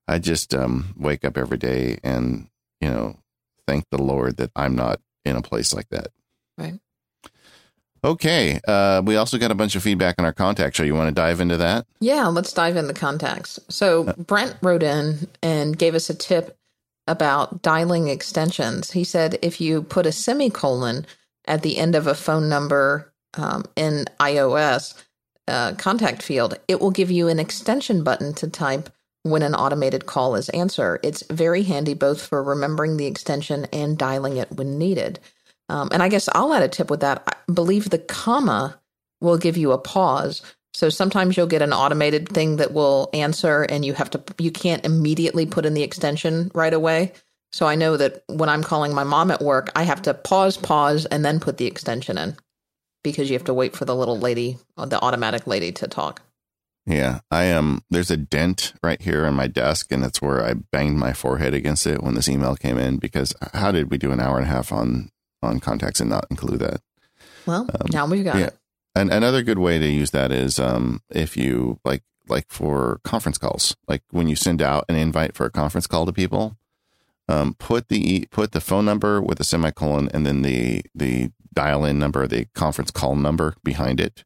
I 0.07 0.19
just 0.19 0.53
um, 0.53 0.93
wake 0.97 1.23
up 1.23 1.37
every 1.37 1.57
day 1.57 1.99
and, 2.03 2.49
you 2.81 2.89
know, 2.89 3.19
thank 3.67 3.85
the 3.89 4.01
Lord 4.01 4.37
that 4.37 4.51
I'm 4.55 4.75
not 4.75 4.99
in 5.25 5.35
a 5.35 5.41
place 5.41 5.73
like 5.73 5.89
that. 5.89 6.07
Right. 6.57 6.79
Okay. 8.03 8.59
Uh, 8.67 9.01
we 9.05 9.15
also 9.15 9.37
got 9.37 9.51
a 9.51 9.55
bunch 9.55 9.75
of 9.75 9.83
feedback 9.83 10.15
on 10.19 10.25
our 10.25 10.33
contact 10.33 10.75
show. 10.75 10.83
You 10.83 10.95
want 10.95 11.07
to 11.07 11.15
dive 11.15 11.39
into 11.39 11.57
that? 11.57 11.85
Yeah, 11.99 12.27
let's 12.27 12.51
dive 12.51 12.75
into 12.75 12.93
contacts. 12.93 13.59
So 13.69 14.13
Brent 14.17 14.57
wrote 14.61 14.83
in 14.83 15.27
and 15.41 15.77
gave 15.77 15.95
us 15.95 16.09
a 16.09 16.13
tip 16.13 16.57
about 17.07 17.61
dialing 17.61 18.09
extensions. 18.09 18.91
He 18.91 19.03
said 19.03 19.39
if 19.41 19.61
you 19.61 19.83
put 19.83 20.05
a 20.05 20.11
semicolon 20.11 21.05
at 21.45 21.61
the 21.61 21.77
end 21.77 21.95
of 21.95 22.07
a 22.07 22.15
phone 22.15 22.49
number 22.49 23.13
um, 23.35 23.63
in 23.75 24.05
iOS 24.19 25.01
uh, 25.47 25.73
contact 25.75 26.23
field, 26.23 26.57
it 26.67 26.81
will 26.81 26.91
give 26.91 27.11
you 27.11 27.27
an 27.29 27.39
extension 27.39 28.03
button 28.03 28.33
to 28.35 28.49
type 28.49 28.89
when 29.23 29.41
an 29.41 29.55
automated 29.55 30.05
call 30.05 30.35
is 30.35 30.49
answered. 30.49 30.99
It's 31.03 31.23
very 31.31 31.63
handy 31.63 31.93
both 31.93 32.25
for 32.25 32.43
remembering 32.43 32.97
the 32.97 33.05
extension 33.05 33.65
and 33.73 33.97
dialing 33.97 34.37
it 34.37 34.51
when 34.51 34.77
needed. 34.77 35.19
Um, 35.69 35.89
and 35.91 36.03
I 36.03 36.09
guess 36.09 36.29
I'll 36.33 36.53
add 36.53 36.63
a 36.63 36.67
tip 36.67 36.89
with 36.89 36.99
that. 36.99 37.23
I 37.25 37.51
believe 37.51 37.89
the 37.89 37.97
comma 37.97 38.79
will 39.21 39.37
give 39.37 39.57
you 39.57 39.71
a 39.71 39.77
pause. 39.77 40.41
So 40.73 40.89
sometimes 40.89 41.37
you'll 41.37 41.47
get 41.47 41.61
an 41.61 41.73
automated 41.73 42.29
thing 42.29 42.57
that 42.57 42.73
will 42.73 43.09
answer 43.13 43.63
and 43.63 43.85
you 43.85 43.93
have 43.93 44.09
to 44.11 44.23
you 44.39 44.51
can't 44.51 44.85
immediately 44.85 45.45
put 45.45 45.65
in 45.65 45.73
the 45.73 45.83
extension 45.83 46.51
right 46.53 46.73
away. 46.73 47.13
So 47.51 47.67
I 47.67 47.75
know 47.75 47.95
that 47.97 48.23
when 48.27 48.49
I'm 48.49 48.63
calling 48.63 48.93
my 48.93 49.03
mom 49.03 49.29
at 49.29 49.41
work, 49.41 49.69
I 49.75 49.83
have 49.83 50.01
to 50.03 50.13
pause, 50.13 50.57
pause, 50.57 51.05
and 51.05 51.23
then 51.23 51.39
put 51.39 51.57
the 51.57 51.67
extension 51.67 52.17
in 52.17 52.35
because 53.03 53.29
you 53.29 53.37
have 53.37 53.45
to 53.45 53.53
wait 53.53 53.75
for 53.75 53.85
the 53.85 53.95
little 53.95 54.17
lady, 54.17 54.57
the 54.75 54.99
automatic 54.99 55.45
lady 55.45 55.71
to 55.73 55.87
talk. 55.87 56.21
Yeah, 56.85 57.21
I 57.31 57.43
am. 57.45 57.81
There's 57.89 58.11
a 58.11 58.17
dent 58.17 58.73
right 58.83 59.01
here 59.01 59.25
on 59.25 59.35
my 59.35 59.47
desk, 59.47 59.91
and 59.91 60.03
that's 60.03 60.21
where 60.21 60.43
I 60.43 60.53
banged 60.53 60.97
my 60.97 61.13
forehead 61.13 61.53
against 61.53 61.87
it 61.87 62.03
when 62.03 62.15
this 62.15 62.27
email 62.27 62.55
came 62.55 62.77
in. 62.77 62.97
Because 62.97 63.33
how 63.53 63.71
did 63.71 63.89
we 63.89 63.97
do 63.97 64.11
an 64.11 64.19
hour 64.19 64.37
and 64.37 64.45
a 64.45 64.49
half 64.49 64.71
on 64.71 65.09
on 65.41 65.59
contacts 65.59 66.01
and 66.01 66.09
not 66.09 66.27
include 66.29 66.59
that? 66.59 66.81
Well, 67.45 67.69
um, 67.79 67.87
now 67.91 68.05
we've 68.05 68.23
got 68.23 68.37
yeah. 68.37 68.47
it. 68.47 68.57
And 68.95 69.11
another 69.11 69.41
good 69.43 69.59
way 69.59 69.79
to 69.79 69.87
use 69.87 70.11
that 70.11 70.31
is 70.31 70.59
um, 70.59 71.01
if 71.09 71.37
you 71.37 71.79
like 71.85 72.03
like 72.27 72.45
for 72.49 72.99
conference 73.03 73.37
calls, 73.37 73.75
like 73.87 74.03
when 74.11 74.27
you 74.27 74.35
send 74.35 74.61
out 74.61 74.85
an 74.89 74.95
invite 74.95 75.35
for 75.35 75.45
a 75.45 75.51
conference 75.51 75.87
call 75.87 76.05
to 76.05 76.13
people, 76.13 76.57
um, 77.29 77.55
put 77.55 77.87
the 77.87 78.27
put 78.29 78.51
the 78.51 78.61
phone 78.61 78.85
number 78.85 79.21
with 79.21 79.39
a 79.39 79.43
semicolon 79.43 80.09
and 80.13 80.25
then 80.25 80.41
the 80.41 80.83
the 80.93 81.31
dial 81.53 81.85
in 81.85 81.97
number, 81.97 82.27
the 82.27 82.45
conference 82.53 82.91
call 82.91 83.15
number 83.15 83.55
behind 83.63 83.99
it. 83.99 84.23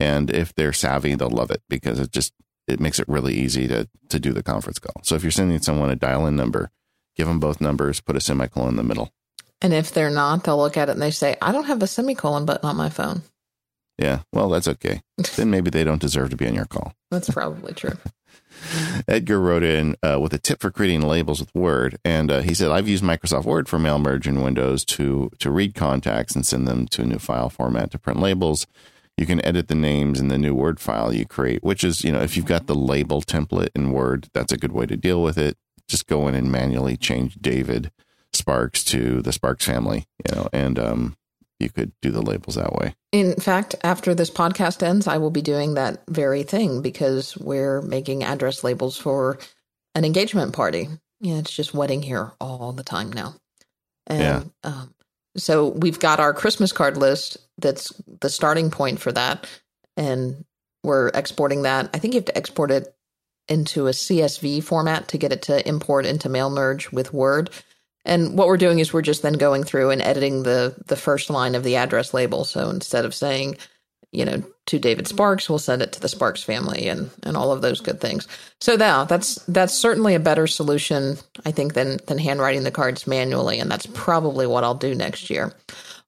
And 0.00 0.30
if 0.30 0.54
they're 0.54 0.72
savvy, 0.72 1.14
they'll 1.14 1.28
love 1.28 1.50
it 1.50 1.62
because 1.68 1.98
it 1.98 2.12
just 2.12 2.32
it 2.66 2.80
makes 2.80 2.98
it 2.98 3.08
really 3.08 3.34
easy 3.34 3.66
to 3.68 3.88
to 4.08 4.20
do 4.20 4.32
the 4.32 4.42
conference 4.42 4.78
call. 4.78 5.02
So 5.02 5.14
if 5.14 5.22
you're 5.22 5.30
sending 5.30 5.60
someone 5.60 5.90
a 5.90 5.96
dial 5.96 6.26
in 6.26 6.36
number, 6.36 6.70
give 7.16 7.26
them 7.26 7.40
both 7.40 7.60
numbers, 7.60 8.00
put 8.00 8.16
a 8.16 8.20
semicolon 8.20 8.70
in 8.70 8.76
the 8.76 8.82
middle. 8.82 9.12
And 9.60 9.72
if 9.72 9.92
they're 9.92 10.10
not, 10.10 10.44
they'll 10.44 10.58
look 10.58 10.76
at 10.76 10.88
it 10.88 10.92
and 10.92 11.02
they 11.02 11.10
say, 11.10 11.36
"I 11.42 11.50
don't 11.50 11.64
have 11.64 11.82
a 11.82 11.86
semicolon 11.86 12.44
button 12.44 12.68
on 12.68 12.76
my 12.76 12.90
phone." 12.90 13.22
Yeah, 13.98 14.20
well, 14.32 14.48
that's 14.48 14.68
okay. 14.68 15.02
then 15.36 15.50
maybe 15.50 15.70
they 15.70 15.82
don't 15.82 16.00
deserve 16.00 16.30
to 16.30 16.36
be 16.36 16.46
on 16.46 16.54
your 16.54 16.66
call. 16.66 16.94
That's 17.10 17.28
probably 17.30 17.72
true. 17.74 17.98
Edgar 19.08 19.40
wrote 19.40 19.62
in 19.62 19.96
uh, 20.02 20.18
with 20.20 20.32
a 20.32 20.38
tip 20.38 20.60
for 20.60 20.70
creating 20.70 21.02
labels 21.02 21.40
with 21.40 21.54
Word, 21.54 21.98
and 22.04 22.30
uh, 22.30 22.40
he 22.40 22.54
said, 22.54 22.70
"I've 22.70 22.88
used 22.88 23.02
Microsoft 23.02 23.44
Word 23.44 23.68
for 23.68 23.78
mail 23.78 23.98
merge 23.98 24.28
in 24.28 24.42
Windows 24.42 24.84
to 24.86 25.30
to 25.38 25.50
read 25.50 25.74
contacts 25.74 26.36
and 26.36 26.46
send 26.46 26.68
them 26.68 26.86
to 26.88 27.02
a 27.02 27.06
new 27.06 27.18
file 27.18 27.50
format 27.50 27.90
to 27.90 27.98
print 27.98 28.20
labels. 28.20 28.66
You 29.18 29.26
can 29.26 29.44
edit 29.44 29.66
the 29.66 29.74
names 29.74 30.20
in 30.20 30.28
the 30.28 30.38
new 30.38 30.54
Word 30.54 30.78
file 30.78 31.12
you 31.12 31.26
create, 31.26 31.64
which 31.64 31.82
is, 31.82 32.04
you 32.04 32.12
know, 32.12 32.20
if 32.20 32.36
you've 32.36 32.46
got 32.46 32.68
the 32.68 32.74
label 32.74 33.20
template 33.20 33.70
in 33.74 33.90
Word, 33.90 34.28
that's 34.32 34.52
a 34.52 34.56
good 34.56 34.70
way 34.70 34.86
to 34.86 34.96
deal 34.96 35.22
with 35.22 35.36
it. 35.36 35.56
Just 35.88 36.06
go 36.06 36.28
in 36.28 36.36
and 36.36 36.52
manually 36.52 36.96
change 36.96 37.34
David 37.40 37.90
Sparks 38.32 38.84
to 38.84 39.20
the 39.20 39.32
Sparks 39.32 39.64
family, 39.64 40.06
you 40.24 40.36
know, 40.36 40.48
and 40.52 40.78
um, 40.78 41.16
you 41.58 41.68
could 41.68 41.92
do 42.00 42.12
the 42.12 42.22
labels 42.22 42.54
that 42.54 42.74
way. 42.74 42.94
In 43.10 43.34
fact, 43.34 43.74
after 43.82 44.14
this 44.14 44.30
podcast 44.30 44.82
ends, 44.84 45.08
I 45.08 45.18
will 45.18 45.30
be 45.30 45.42
doing 45.42 45.74
that 45.74 46.04
very 46.08 46.44
thing 46.44 46.80
because 46.80 47.36
we're 47.38 47.82
making 47.82 48.22
address 48.22 48.62
labels 48.62 48.96
for 48.96 49.38
an 49.96 50.04
engagement 50.04 50.52
party. 50.52 50.88
Yeah, 51.20 51.38
it's 51.38 51.52
just 51.52 51.74
wedding 51.74 52.02
here 52.02 52.30
all 52.40 52.72
the 52.72 52.84
time 52.84 53.12
now. 53.12 53.34
And 54.06 54.20
yeah. 54.20 54.42
um, 54.62 54.94
so 55.36 55.68
we've 55.68 55.98
got 55.98 56.20
our 56.20 56.34
Christmas 56.34 56.72
card 56.72 56.96
list 56.96 57.38
that's 57.58 57.92
the 58.20 58.30
starting 58.30 58.70
point 58.70 59.00
for 59.00 59.12
that. 59.12 59.46
And 59.96 60.44
we're 60.82 61.08
exporting 61.08 61.62
that. 61.62 61.90
I 61.92 61.98
think 61.98 62.14
you 62.14 62.18
have 62.18 62.26
to 62.26 62.36
export 62.36 62.70
it 62.70 62.94
into 63.48 63.86
a 63.86 63.92
CSV 63.92 64.62
format 64.62 65.08
to 65.08 65.18
get 65.18 65.32
it 65.32 65.42
to 65.42 65.66
import 65.66 66.06
into 66.06 66.28
mail 66.28 66.50
merge 66.50 66.90
with 66.92 67.12
Word. 67.12 67.50
And 68.04 68.38
what 68.38 68.48
we're 68.48 68.56
doing 68.56 68.78
is 68.78 68.92
we're 68.92 69.02
just 69.02 69.22
then 69.22 69.34
going 69.34 69.64
through 69.64 69.90
and 69.90 70.00
editing 70.00 70.42
the 70.42 70.74
the 70.86 70.96
first 70.96 71.30
line 71.30 71.54
of 71.54 71.64
the 71.64 71.76
address 71.76 72.14
label. 72.14 72.44
So 72.44 72.70
instead 72.70 73.04
of 73.04 73.14
saying, 73.14 73.58
you 74.12 74.24
know, 74.24 74.42
to 74.66 74.78
David 74.78 75.06
Sparks, 75.06 75.48
we'll 75.48 75.58
send 75.58 75.82
it 75.82 75.92
to 75.92 76.00
the 76.00 76.08
Sparks 76.08 76.42
family 76.42 76.88
and 76.88 77.10
and 77.22 77.36
all 77.36 77.52
of 77.52 77.62
those 77.62 77.80
good 77.80 78.00
things. 78.00 78.26
So 78.60 78.76
now 78.76 79.04
that's 79.04 79.36
that's 79.46 79.74
certainly 79.74 80.14
a 80.14 80.20
better 80.20 80.46
solution, 80.46 81.18
I 81.44 81.50
think, 81.50 81.74
than 81.74 81.98
than 82.06 82.18
handwriting 82.18 82.64
the 82.64 82.70
cards 82.70 83.06
manually, 83.06 83.58
and 83.58 83.70
that's 83.70 83.86
probably 83.86 84.46
what 84.46 84.64
I'll 84.64 84.74
do 84.74 84.94
next 84.94 85.30
year. 85.30 85.52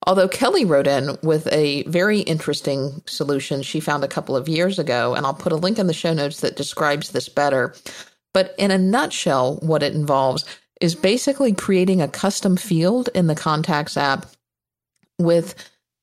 Although 0.06 0.28
Kelly 0.28 0.64
wrote 0.64 0.86
in 0.86 1.18
with 1.22 1.46
a 1.52 1.82
very 1.82 2.20
interesting 2.20 3.02
solution 3.06 3.62
she 3.62 3.80
found 3.80 4.02
a 4.02 4.08
couple 4.08 4.34
of 4.34 4.48
years 4.48 4.78
ago, 4.78 5.14
and 5.14 5.26
I'll 5.26 5.34
put 5.34 5.52
a 5.52 5.56
link 5.56 5.78
in 5.78 5.86
the 5.86 5.92
show 5.92 6.14
notes 6.14 6.40
that 6.40 6.56
describes 6.56 7.10
this 7.10 7.28
better. 7.28 7.74
But 8.32 8.54
in 8.56 8.70
a 8.70 8.78
nutshell, 8.78 9.56
what 9.56 9.82
it 9.82 9.94
involves 9.94 10.44
is 10.80 10.94
basically 10.94 11.52
creating 11.52 12.00
a 12.00 12.08
custom 12.08 12.56
field 12.56 13.10
in 13.14 13.26
the 13.26 13.34
contacts 13.34 13.96
app 13.96 14.26
with 15.18 15.54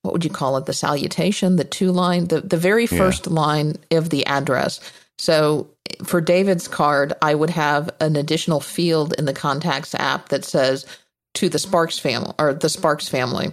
what 0.07 0.13
would 0.13 0.23
you 0.23 0.29
call 0.29 0.55
it 0.55 0.65
the 0.65 0.73
salutation 0.73 1.57
the 1.57 1.65
two 1.65 1.91
line 1.91 2.29
the, 2.29 2.39
the 2.39 2.55
very 2.55 2.87
first 2.87 3.27
yeah. 3.27 3.33
line 3.33 3.75
of 3.91 4.09
the 4.09 4.25
address 4.25 4.79
so 5.17 5.69
for 6.05 6.21
david's 6.21 6.65
card 6.65 7.11
i 7.21 7.35
would 7.35 7.49
have 7.49 7.89
an 7.99 8.15
additional 8.15 8.61
field 8.61 9.13
in 9.17 9.25
the 9.25 9.33
contacts 9.33 9.93
app 9.95 10.29
that 10.29 10.45
says 10.45 10.85
to 11.33 11.49
the 11.49 11.59
sparks 11.59 11.99
family 11.99 12.31
or 12.39 12.53
the 12.53 12.69
sparks 12.69 13.09
family 13.09 13.51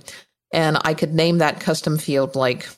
and 0.52 0.78
i 0.84 0.94
could 0.94 1.12
name 1.12 1.38
that 1.38 1.59
custom 1.59 1.98
field 1.98 2.36
like 2.36 2.68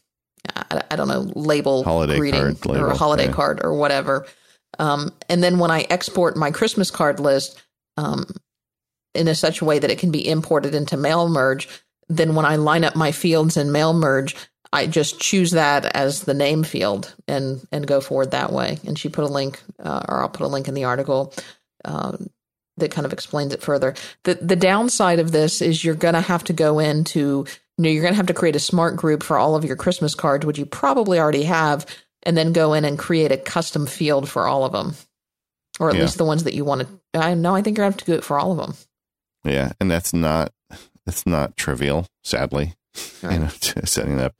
i, 0.57 0.83
I 0.91 0.97
don't 0.97 1.09
know 1.09 1.31
label 1.35 1.85
holiday 1.85 2.17
greeting 2.17 2.57
card, 2.57 2.67
or 2.67 2.73
label, 2.73 2.91
a 2.93 2.95
holiday 2.95 3.27
yeah. 3.27 3.33
card 3.33 3.61
or 3.63 3.75
whatever 3.75 4.27
um, 4.79 5.13
and 5.29 5.43
then 5.43 5.59
when 5.59 5.71
i 5.71 5.83
export 5.91 6.35
my 6.35 6.51
christmas 6.51 6.91
card 6.91 7.21
list 7.21 7.63
um, 7.99 8.25
in 9.17 9.29
a 9.29 9.35
such 9.35 9.61
a 9.61 9.65
way 9.65 9.79
that 9.79 9.91
it 9.91 9.99
can 9.99 10.11
be 10.11 10.27
imported 10.27 10.75
into 10.75 10.97
mail 10.97 11.29
merge, 11.29 11.69
then 12.09 12.35
when 12.35 12.47
I 12.47 12.57
line 12.57 12.85
up 12.85 12.97
my 12.97 13.13
fields 13.13 13.57
in 13.57 13.73
mail 13.73 13.93
merge, 13.93 14.37
I 14.73 14.87
just 14.87 15.21
choose 15.21 15.53
that 15.53 15.87
as 15.87 16.23
the 16.23 16.35
name 16.35 16.63
field 16.63 17.15
and 17.27 17.67
and 17.73 17.87
go 17.87 18.01
forward 18.01 18.33
that 18.33 18.53
way. 18.53 18.79
And 18.87 18.99
she 18.99 19.09
put 19.09 19.25
a 19.25 19.29
link, 19.29 19.63
uh, 19.79 20.03
or 20.09 20.21
I'll 20.21 20.29
put 20.29 20.45
a 20.45 20.49
link 20.49 20.69
in 20.69 20.75
the 20.75 20.85
article 20.85 21.33
uh, 21.85 22.17
that 22.77 22.91
kind 22.91 23.07
of 23.07 23.13
explains 23.13 23.53
it 23.53 23.63
further. 23.63 23.95
the 24.25 24.35
The 24.35 24.57
downside 24.57 25.19
of 25.19 25.33
this 25.33 25.63
is 25.63 25.85
you're 25.85 25.95
going 25.95 26.15
to 26.15 26.21
have 26.21 26.45
to 26.45 26.53
go 26.53 26.79
into 26.79 27.47
you 27.79 27.83
know, 27.83 27.91
you're 27.91 28.03
going 28.03 28.15
to 28.15 28.19
have 28.19 28.27
to 28.27 28.35
create 28.35 28.57
a 28.57 28.61
smart 28.61 28.97
group 28.97 29.23
for 29.23 29.37
all 29.37 29.55
of 29.55 29.65
your 29.65 29.77
Christmas 29.77 30.15
cards, 30.15 30.47
which 30.47 30.59
you 30.59 30.65
probably 30.65 31.19
already 31.19 31.43
have, 31.43 31.85
and 32.23 32.35
then 32.35 32.55
go 32.55 32.73
in 32.73 32.87
and 32.87 32.99
create 32.99 33.33
a 33.33 33.37
custom 33.37 33.87
field 33.87 34.31
for 34.31 34.47
all 34.47 34.65
of 34.65 34.73
them 34.73 34.95
or 35.79 35.91
at 35.91 35.97
yeah. 35.97 36.03
least 36.03 36.19
the 36.19 36.25
ones 36.25 36.45
that 36.45 36.55
you 36.55 36.65
want 36.65 36.83
to. 36.83 36.89
I 37.15 37.35
know. 37.35 37.55
I 37.55 37.63
think 37.63 37.77
you're 37.77 37.85
going 37.85 37.93
to 37.93 37.97
have 37.99 38.07
to 38.07 38.13
do 38.13 38.19
it 38.19 38.25
for 38.25 38.39
all 38.39 38.53
of 38.53 38.59
them. 38.59 38.75
Yeah, 39.45 39.73
and 39.81 39.91
that's 39.91 40.13
not 40.13 40.53
that's 41.07 41.27
not 41.27 41.57
trivial. 41.57 42.07
Sadly, 42.23 42.75
right. 43.23 43.33
you 43.33 43.39
know, 43.39 43.49
setting 43.85 44.21
up 44.21 44.35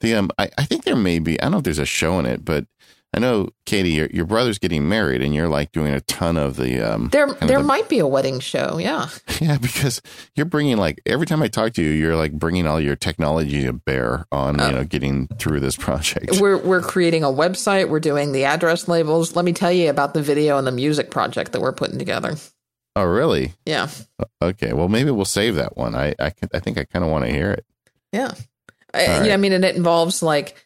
the 0.00 0.14
um. 0.14 0.30
I, 0.38 0.50
I 0.56 0.64
think 0.64 0.84
there 0.84 0.96
may 0.96 1.18
be. 1.18 1.40
I 1.40 1.44
don't 1.44 1.52
know 1.52 1.58
if 1.58 1.64
there's 1.64 1.78
a 1.78 1.86
show 1.86 2.18
in 2.18 2.26
it, 2.26 2.44
but 2.44 2.66
I 3.12 3.18
know, 3.18 3.48
Katie, 3.66 3.90
your, 3.90 4.06
your 4.06 4.24
brother's 4.24 4.60
getting 4.60 4.88
married, 4.88 5.20
and 5.20 5.34
you're 5.34 5.48
like 5.48 5.72
doing 5.72 5.92
a 5.92 6.00
ton 6.02 6.36
of 6.36 6.54
the. 6.54 6.80
Um, 6.80 7.08
there, 7.08 7.32
there 7.32 7.58
the, 7.58 7.64
might 7.64 7.88
be 7.88 7.98
a 7.98 8.06
wedding 8.06 8.38
show. 8.40 8.78
Yeah. 8.78 9.08
Yeah, 9.40 9.56
because 9.56 10.02
you're 10.36 10.44
bringing 10.44 10.76
like 10.76 11.00
every 11.06 11.24
time 11.24 11.42
I 11.42 11.48
talk 11.48 11.72
to 11.72 11.82
you, 11.82 11.90
you're 11.90 12.14
like 12.14 12.32
bringing 12.32 12.66
all 12.66 12.78
your 12.78 12.94
technology 12.94 13.64
to 13.64 13.72
bear 13.72 14.26
on 14.30 14.60
uh, 14.60 14.66
you 14.66 14.72
know 14.72 14.84
getting 14.84 15.28
through 15.28 15.60
this 15.60 15.76
project. 15.78 16.38
We're 16.38 16.58
we're 16.58 16.82
creating 16.82 17.24
a 17.24 17.28
website. 17.28 17.88
We're 17.88 18.00
doing 18.00 18.32
the 18.32 18.44
address 18.44 18.86
labels. 18.86 19.34
Let 19.34 19.46
me 19.46 19.54
tell 19.54 19.72
you 19.72 19.88
about 19.88 20.12
the 20.12 20.20
video 20.20 20.58
and 20.58 20.66
the 20.66 20.72
music 20.72 21.10
project 21.10 21.52
that 21.52 21.62
we're 21.62 21.72
putting 21.72 21.98
together. 21.98 22.36
Oh, 23.00 23.04
really? 23.04 23.54
Yeah. 23.64 23.88
Okay. 24.42 24.74
Well, 24.74 24.88
maybe 24.88 25.10
we'll 25.10 25.24
save 25.24 25.54
that 25.54 25.76
one. 25.76 25.94
I 25.94 26.14
I, 26.18 26.32
I 26.52 26.58
think 26.58 26.76
I 26.76 26.84
kind 26.84 27.04
of 27.04 27.10
want 27.10 27.24
to 27.24 27.32
hear 27.32 27.50
it. 27.52 27.64
Yeah. 28.12 28.32
I, 28.92 29.06
right. 29.06 29.26
Yeah. 29.26 29.34
I 29.34 29.36
mean, 29.38 29.52
and 29.52 29.64
it 29.64 29.76
involves 29.76 30.22
like 30.22 30.56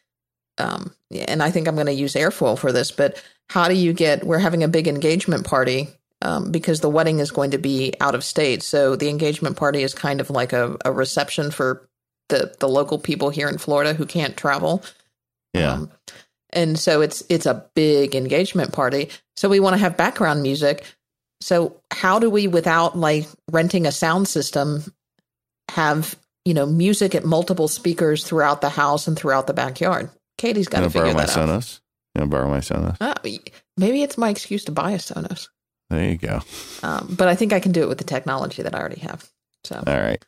um, 0.57 0.93
and 1.11 1.43
I 1.43 1.51
think 1.51 1.67
I'm 1.67 1.75
going 1.75 1.87
to 1.87 1.93
use 1.93 2.13
airfoil 2.13 2.57
for 2.57 2.71
this, 2.71 2.91
but 2.91 3.21
how 3.49 3.67
do 3.67 3.73
you 3.73 3.93
get, 3.93 4.23
we're 4.23 4.39
having 4.39 4.63
a 4.63 4.67
big 4.67 4.87
engagement 4.87 5.45
party 5.45 5.89
um, 6.21 6.51
because 6.51 6.81
the 6.81 6.89
wedding 6.89 7.19
is 7.19 7.31
going 7.31 7.51
to 7.51 7.57
be 7.57 7.93
out 8.01 8.15
of 8.15 8.23
state. 8.23 8.63
So 8.63 8.95
the 8.95 9.09
engagement 9.09 9.57
party 9.57 9.83
is 9.83 9.93
kind 9.93 10.21
of 10.21 10.29
like 10.29 10.53
a, 10.53 10.77
a 10.85 10.91
reception 10.91 11.51
for 11.51 11.87
the, 12.29 12.55
the 12.59 12.69
local 12.69 12.97
people 12.97 13.29
here 13.29 13.47
in 13.47 13.57
Florida 13.57 13.93
who 13.93 14.05
can't 14.05 14.35
travel. 14.35 14.83
Yeah. 15.53 15.73
Um, 15.73 15.91
and 16.51 16.79
so 16.79 17.01
it's 17.01 17.21
it's 17.27 17.45
a 17.45 17.65
big 17.75 18.15
engagement 18.15 18.71
party. 18.71 19.09
So 19.35 19.49
we 19.49 19.59
want 19.59 19.73
to 19.73 19.79
have 19.79 19.97
background 19.97 20.41
music. 20.41 20.85
So 21.41 21.81
how 21.91 22.19
do 22.19 22.29
we, 22.29 22.47
without 22.47 22.97
like 22.97 23.27
renting 23.51 23.85
a 23.85 23.91
sound 23.91 24.27
system, 24.27 24.83
have 25.69 26.15
you 26.45 26.53
know, 26.53 26.65
music 26.65 27.15
at 27.15 27.25
multiple 27.25 27.67
speakers 27.67 28.23
throughout 28.23 28.61
the 28.61 28.69
house 28.69 29.07
and 29.07 29.17
throughout 29.17 29.47
the 29.47 29.53
backyard. 29.53 30.09
Katie's 30.37 30.67
got 30.67 30.81
to 30.81 30.89
figure 30.89 31.01
borrow 31.01 31.13
my 31.15 31.25
that 31.25 31.37
out. 31.37 31.49
Sonos. 31.49 31.79
You 32.13 32.21
to 32.21 32.27
borrow 32.27 32.49
my 32.49 32.59
Sonos? 32.59 32.97
Uh, 33.01 33.15
maybe 33.75 34.03
it's 34.03 34.17
my 34.17 34.29
excuse 34.29 34.63
to 34.65 34.71
buy 34.71 34.91
a 34.91 34.97
Sonos. 34.97 35.49
There 35.89 36.07
you 36.07 36.17
go. 36.17 36.41
Um, 36.83 37.15
but 37.17 37.27
I 37.27 37.35
think 37.35 37.51
I 37.51 37.59
can 37.59 37.71
do 37.71 37.81
it 37.81 37.89
with 37.89 37.97
the 37.97 38.03
technology 38.03 38.63
that 38.63 38.75
I 38.75 38.79
already 38.79 39.01
have. 39.01 39.27
So, 39.63 39.83
All 39.85 39.99
right. 39.99 40.23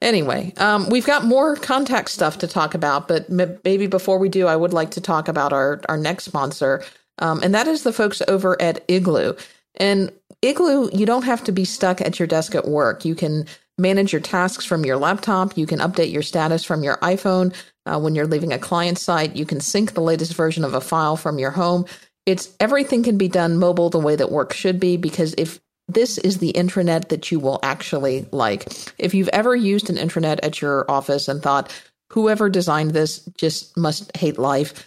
anyway, 0.00 0.52
um, 0.58 0.88
we've 0.88 1.06
got 1.06 1.24
more 1.24 1.56
contact 1.56 2.10
stuff 2.10 2.38
to 2.38 2.46
talk 2.46 2.74
about, 2.74 3.08
but 3.08 3.28
m- 3.28 3.58
maybe 3.64 3.88
before 3.88 4.18
we 4.18 4.28
do, 4.28 4.46
I 4.46 4.54
would 4.54 4.72
like 4.72 4.92
to 4.92 5.00
talk 5.00 5.26
about 5.28 5.52
our, 5.52 5.80
our 5.88 5.96
next 5.96 6.24
sponsor, 6.24 6.84
um, 7.18 7.42
and 7.42 7.54
that 7.54 7.66
is 7.66 7.82
the 7.82 7.92
folks 7.92 8.22
over 8.28 8.60
at 8.62 8.84
Igloo. 8.86 9.34
And 9.78 10.12
Igloo, 10.42 10.90
you 10.92 11.06
don't 11.06 11.24
have 11.24 11.42
to 11.44 11.52
be 11.52 11.64
stuck 11.64 12.00
at 12.00 12.18
your 12.18 12.28
desk 12.28 12.54
at 12.54 12.68
work. 12.68 13.04
You 13.04 13.14
can 13.14 13.46
manage 13.78 14.12
your 14.12 14.20
tasks 14.20 14.64
from 14.64 14.84
your 14.84 14.96
laptop. 14.96 15.56
You 15.56 15.66
can 15.66 15.78
update 15.78 16.12
your 16.12 16.22
status 16.22 16.64
from 16.64 16.82
your 16.82 16.96
iPhone. 16.98 17.54
Uh, 17.86 17.98
when 17.98 18.14
you're 18.14 18.26
leaving 18.26 18.52
a 18.52 18.58
client 18.58 18.98
site, 18.98 19.36
you 19.36 19.46
can 19.46 19.60
sync 19.60 19.94
the 19.94 20.00
latest 20.00 20.34
version 20.34 20.64
of 20.64 20.74
a 20.74 20.80
file 20.80 21.16
from 21.16 21.38
your 21.38 21.52
home. 21.52 21.86
It's 22.26 22.54
everything 22.60 23.02
can 23.02 23.16
be 23.16 23.28
done 23.28 23.56
mobile 23.56 23.88
the 23.88 23.98
way 23.98 24.16
that 24.16 24.30
work 24.30 24.52
should 24.52 24.78
be 24.78 24.96
because 24.96 25.34
if 25.38 25.60
this 25.88 26.18
is 26.18 26.38
the 26.38 26.52
intranet 26.52 27.08
that 27.08 27.32
you 27.32 27.40
will 27.40 27.58
actually 27.62 28.26
like. 28.30 28.70
If 28.98 29.14
you've 29.14 29.28
ever 29.28 29.56
used 29.56 29.88
an 29.88 29.96
intranet 29.96 30.38
at 30.42 30.60
your 30.60 30.88
office 30.90 31.28
and 31.28 31.42
thought, 31.42 31.72
whoever 32.10 32.50
designed 32.50 32.90
this 32.90 33.24
just 33.38 33.76
must 33.76 34.14
hate 34.16 34.38
life, 34.38 34.86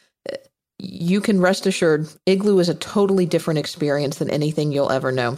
you 0.82 1.22
can 1.22 1.40
rest 1.40 1.68
assured 1.68 2.08
Igloo 2.26 2.60
is 2.60 2.70
a 2.70 2.74
totally 2.74 3.26
different 3.26 3.60
experience 3.60 4.18
than 4.18 4.32
anything 4.32 4.72
you'll 4.72 4.92
ever 4.92 5.12
know. 5.12 5.38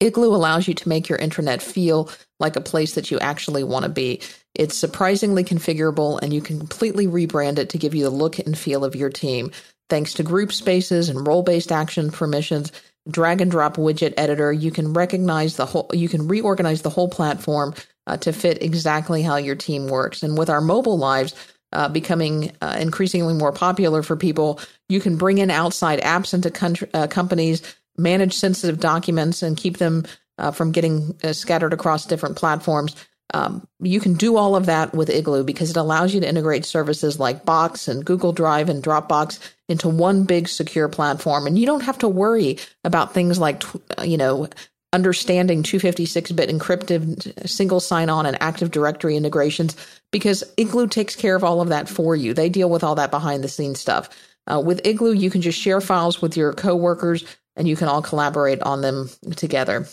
Igloo 0.00 0.34
allows 0.34 0.68
you 0.68 0.74
to 0.74 0.88
make 0.88 1.08
your 1.08 1.18
intranet 1.18 1.62
feel 1.62 2.10
like 2.38 2.56
a 2.56 2.60
place 2.60 2.94
that 2.94 3.10
you 3.10 3.18
actually 3.18 3.64
want 3.64 3.84
to 3.84 3.88
be. 3.88 4.20
It's 4.54 4.76
surprisingly 4.76 5.42
configurable 5.42 6.20
and 6.22 6.32
you 6.32 6.42
can 6.42 6.58
completely 6.58 7.06
rebrand 7.06 7.58
it 7.58 7.70
to 7.70 7.78
give 7.78 7.94
you 7.94 8.04
the 8.04 8.10
look 8.10 8.38
and 8.38 8.56
feel 8.56 8.84
of 8.84 8.94
your 8.94 9.08
team. 9.08 9.50
Thanks 9.88 10.12
to 10.14 10.22
group 10.22 10.52
spaces 10.52 11.08
and 11.08 11.26
role 11.26 11.42
based 11.42 11.72
action 11.72 12.10
permissions, 12.10 12.70
drag 13.10 13.40
and 13.40 13.50
drop 13.50 13.76
widget 13.76 14.12
editor, 14.18 14.52
you 14.52 14.70
can 14.70 14.92
recognize 14.92 15.56
the 15.56 15.64
whole, 15.64 15.88
you 15.94 16.10
can 16.10 16.28
reorganize 16.28 16.82
the 16.82 16.90
whole 16.90 17.08
platform 17.08 17.74
uh, 18.06 18.18
to 18.18 18.32
fit 18.32 18.62
exactly 18.62 19.22
how 19.22 19.36
your 19.36 19.56
team 19.56 19.86
works. 19.86 20.22
And 20.22 20.36
with 20.36 20.50
our 20.50 20.60
mobile 20.60 20.98
lives, 20.98 21.34
uh, 21.72 21.88
becoming 21.88 22.52
uh, 22.62 22.76
increasingly 22.80 23.34
more 23.34 23.52
popular 23.52 24.02
for 24.02 24.16
people, 24.16 24.60
you 24.88 25.00
can 25.00 25.16
bring 25.16 25.38
in 25.38 25.50
outside 25.50 26.00
apps 26.00 26.34
into 26.34 26.50
country, 26.50 26.88
uh, 26.94 27.06
companies, 27.06 27.62
manage 27.96 28.34
sensitive 28.34 28.80
documents, 28.80 29.42
and 29.42 29.56
keep 29.56 29.78
them 29.78 30.04
uh, 30.38 30.50
from 30.50 30.72
getting 30.72 31.16
uh, 31.22 31.32
scattered 31.32 31.72
across 31.72 32.06
different 32.06 32.36
platforms. 32.36 32.94
Um, 33.34 33.66
you 33.80 34.00
can 34.00 34.14
do 34.14 34.36
all 34.36 34.56
of 34.56 34.66
that 34.66 34.94
with 34.94 35.10
Igloo 35.10 35.44
because 35.44 35.68
it 35.68 35.76
allows 35.76 36.14
you 36.14 36.20
to 36.20 36.28
integrate 36.28 36.64
services 36.64 37.20
like 37.20 37.44
Box 37.44 37.86
and 37.86 38.04
Google 38.04 38.32
Drive 38.32 38.70
and 38.70 38.82
Dropbox 38.82 39.38
into 39.68 39.88
one 39.88 40.24
big 40.24 40.48
secure 40.48 40.88
platform. 40.88 41.46
And 41.46 41.58
you 41.58 41.66
don't 41.66 41.82
have 41.82 41.98
to 41.98 42.08
worry 42.08 42.56
about 42.84 43.12
things 43.12 43.38
like, 43.38 43.62
you 44.02 44.16
know, 44.16 44.48
understanding 44.94 45.62
256-bit 45.62 46.48
encrypted 46.48 47.46
single 47.46 47.80
sign-on 47.80 48.24
and 48.24 48.38
active 48.40 48.70
directory 48.70 49.16
integrations 49.16 49.76
because 50.10 50.44
Igloo 50.56 50.86
takes 50.86 51.16
care 51.16 51.36
of 51.36 51.44
all 51.44 51.60
of 51.60 51.68
that 51.68 51.88
for 51.88 52.16
you. 52.16 52.34
They 52.34 52.48
deal 52.48 52.70
with 52.70 52.84
all 52.84 52.94
that 52.96 53.10
behind 53.10 53.44
the 53.44 53.48
scenes 53.48 53.80
stuff. 53.80 54.08
Uh, 54.46 54.60
with 54.64 54.86
Igloo, 54.86 55.12
you 55.12 55.30
can 55.30 55.42
just 55.42 55.60
share 55.60 55.80
files 55.80 56.22
with 56.22 56.36
your 56.36 56.52
coworkers 56.52 57.24
and 57.56 57.68
you 57.68 57.76
can 57.76 57.88
all 57.88 58.02
collaborate 58.02 58.62
on 58.62 58.80
them 58.80 59.10
together. 59.36 59.86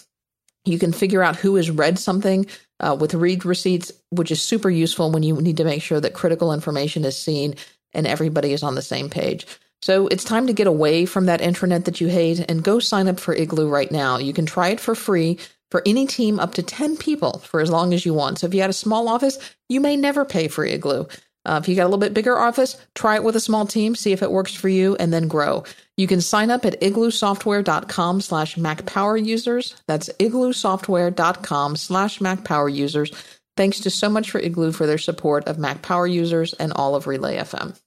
You 0.64 0.80
can 0.80 0.94
figure 0.94 1.22
out 1.22 1.36
who 1.36 1.56
has 1.56 1.70
read 1.70 2.00
something 2.00 2.46
uh, 2.80 2.96
with 3.00 3.14
read 3.14 3.46
receipts, 3.46 3.92
which 4.10 4.32
is 4.32 4.42
super 4.42 4.70
useful 4.70 5.12
when 5.12 5.24
you 5.24 5.36
need 5.42 5.58
to 5.58 5.66
make 5.66 5.82
sure 5.82 6.00
that 6.00 6.14
critical 6.14 6.54
information 6.54 7.06
is 7.06 7.18
seen 7.18 7.56
and 7.94 8.08
everybody 8.08 8.54
is 8.54 8.64
on 8.64 8.76
the 8.76 8.82
same 8.82 9.10
page. 9.10 9.46
So 9.82 10.08
it's 10.08 10.24
time 10.24 10.48
to 10.48 10.54
get 10.54 10.68
away 10.68 11.06
from 11.06 11.28
that 11.28 11.42
intranet 11.42 11.86
that 11.86 12.02
you 12.02 12.08
hate 12.08 12.44
and 12.50 12.64
go 12.64 12.80
sign 12.80 13.08
up 13.08 13.20
for 13.20 13.36
Igloo 13.36 13.70
right 13.70 13.92
now. 13.92 14.18
You 14.18 14.34
can 14.34 14.46
try 14.46 14.70
it 14.70 14.80
for 14.80 14.96
free 14.96 15.38
for 15.72 15.82
any 15.86 16.06
team 16.06 16.40
up 16.40 16.54
to 16.56 16.64
10 16.64 16.98
people 16.98 17.40
for 17.40 17.60
as 17.60 17.70
long 17.70 17.94
as 17.94 18.06
you 18.06 18.14
want. 18.14 18.40
So 18.40 18.48
if 18.48 18.54
you 18.54 18.62
had 18.62 18.70
a 18.70 18.74
small 18.74 19.08
office, 19.08 19.38
you 19.70 19.80
may 19.82 19.96
never 19.96 20.26
pay 20.26 20.48
for 20.48 20.66
Igloo. 20.66 21.06
Uh, 21.46 21.60
if 21.62 21.70
you 21.70 21.76
got 21.76 21.84
a 21.84 21.86
little 21.86 22.00
bit 22.00 22.14
bigger 22.14 22.38
office, 22.38 22.76
try 22.96 23.16
it 23.16 23.24
with 23.24 23.36
a 23.36 23.40
small 23.40 23.68
team, 23.68 23.96
see 23.96 24.12
if 24.12 24.24
it 24.24 24.32
works 24.32 24.54
for 24.54 24.68
you, 24.68 24.96
and 24.96 25.14
then 25.14 25.28
grow. 25.28 25.64
You 25.96 26.08
can 26.08 26.22
sign 26.22 26.50
up 26.50 26.66
at 26.66 26.82
igloosoftware.com 26.82 28.22
slash 28.22 28.56
MacPower 28.56 29.24
users. 29.24 29.76
That's 29.88 30.10
igloosoftware.com 30.20 31.76
slash 31.76 32.20
MacPower 32.20 32.74
users. 32.74 33.12
Thanks 33.56 33.80
to 33.82 33.90
so 33.90 34.10
much 34.10 34.32
for 34.32 34.40
Igloo 34.40 34.72
for 34.72 34.86
their 34.86 34.98
support 34.98 35.46
of 35.46 35.58
Mac 35.58 35.82
Power 35.82 36.08
users 36.08 36.54
and 36.54 36.74
all 36.74 36.96
of 36.96 37.08
Relay 37.08 37.38
FM. 37.38 37.80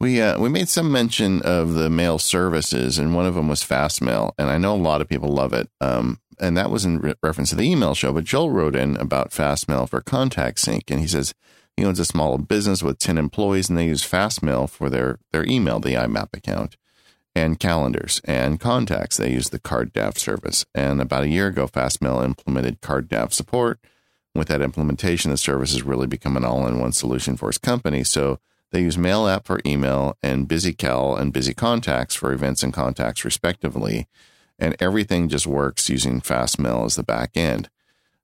We 0.00 0.20
uh, 0.22 0.38
we 0.38 0.48
made 0.48 0.68
some 0.68 0.92
mention 0.92 1.42
of 1.42 1.74
the 1.74 1.90
mail 1.90 2.20
services, 2.20 2.98
and 2.98 3.16
one 3.16 3.26
of 3.26 3.34
them 3.34 3.48
was 3.48 3.64
Fastmail, 3.64 4.32
and 4.38 4.48
I 4.48 4.56
know 4.56 4.74
a 4.74 4.76
lot 4.76 5.00
of 5.00 5.08
people 5.08 5.30
love 5.30 5.52
it. 5.52 5.68
Um, 5.80 6.20
and 6.40 6.56
that 6.56 6.70
was 6.70 6.84
in 6.84 7.00
re- 7.00 7.14
reference 7.22 7.50
to 7.50 7.56
the 7.56 7.70
email 7.70 7.94
show. 7.94 8.12
But 8.12 8.24
Joel 8.24 8.50
wrote 8.50 8.76
in 8.76 8.96
about 8.96 9.30
Fastmail 9.30 9.88
for 9.88 10.00
Contact 10.00 10.58
Sync, 10.58 10.90
and 10.90 11.00
he 11.00 11.06
says 11.06 11.34
he 11.76 11.84
owns 11.84 12.00
a 12.00 12.04
small 12.04 12.38
business 12.38 12.82
with 12.82 12.98
ten 12.98 13.18
employees, 13.18 13.68
and 13.68 13.78
they 13.78 13.86
use 13.86 14.02
Fastmail 14.02 14.68
for 14.68 14.90
their 14.90 15.18
their 15.32 15.44
email, 15.44 15.80
the 15.80 15.94
IMAP 15.94 16.36
account, 16.36 16.76
and 17.34 17.60
calendars 17.60 18.20
and 18.24 18.60
contacts. 18.60 19.16
They 19.16 19.32
use 19.32 19.50
the 19.50 19.60
CardDAV 19.60 20.18
service. 20.18 20.64
And 20.74 21.00
about 21.00 21.24
a 21.24 21.28
year 21.28 21.48
ago, 21.48 21.66
Fastmail 21.66 22.24
implemented 22.24 22.80
CardDAV 22.80 23.32
support. 23.32 23.80
With 24.34 24.48
that 24.48 24.62
implementation, 24.62 25.30
the 25.30 25.36
service 25.36 25.72
has 25.72 25.82
really 25.82 26.06
become 26.06 26.36
an 26.36 26.44
all-in-one 26.44 26.92
solution 26.92 27.36
for 27.36 27.48
his 27.48 27.58
company. 27.58 28.04
So 28.04 28.38
they 28.70 28.82
use 28.82 28.98
Mail 28.98 29.26
app 29.26 29.46
for 29.46 29.60
email 29.64 30.16
and 30.22 30.48
BusyCal 30.48 31.18
and 31.18 31.32
Busy 31.32 31.54
Contacts 31.54 32.14
for 32.14 32.32
events 32.32 32.62
and 32.62 32.72
contacts, 32.72 33.24
respectively. 33.24 34.06
And 34.58 34.76
everything 34.80 35.28
just 35.28 35.46
works 35.46 35.88
using 35.88 36.20
Fastmail 36.20 36.84
as 36.84 36.96
the 36.96 37.02
back 37.02 37.36
end. 37.36 37.68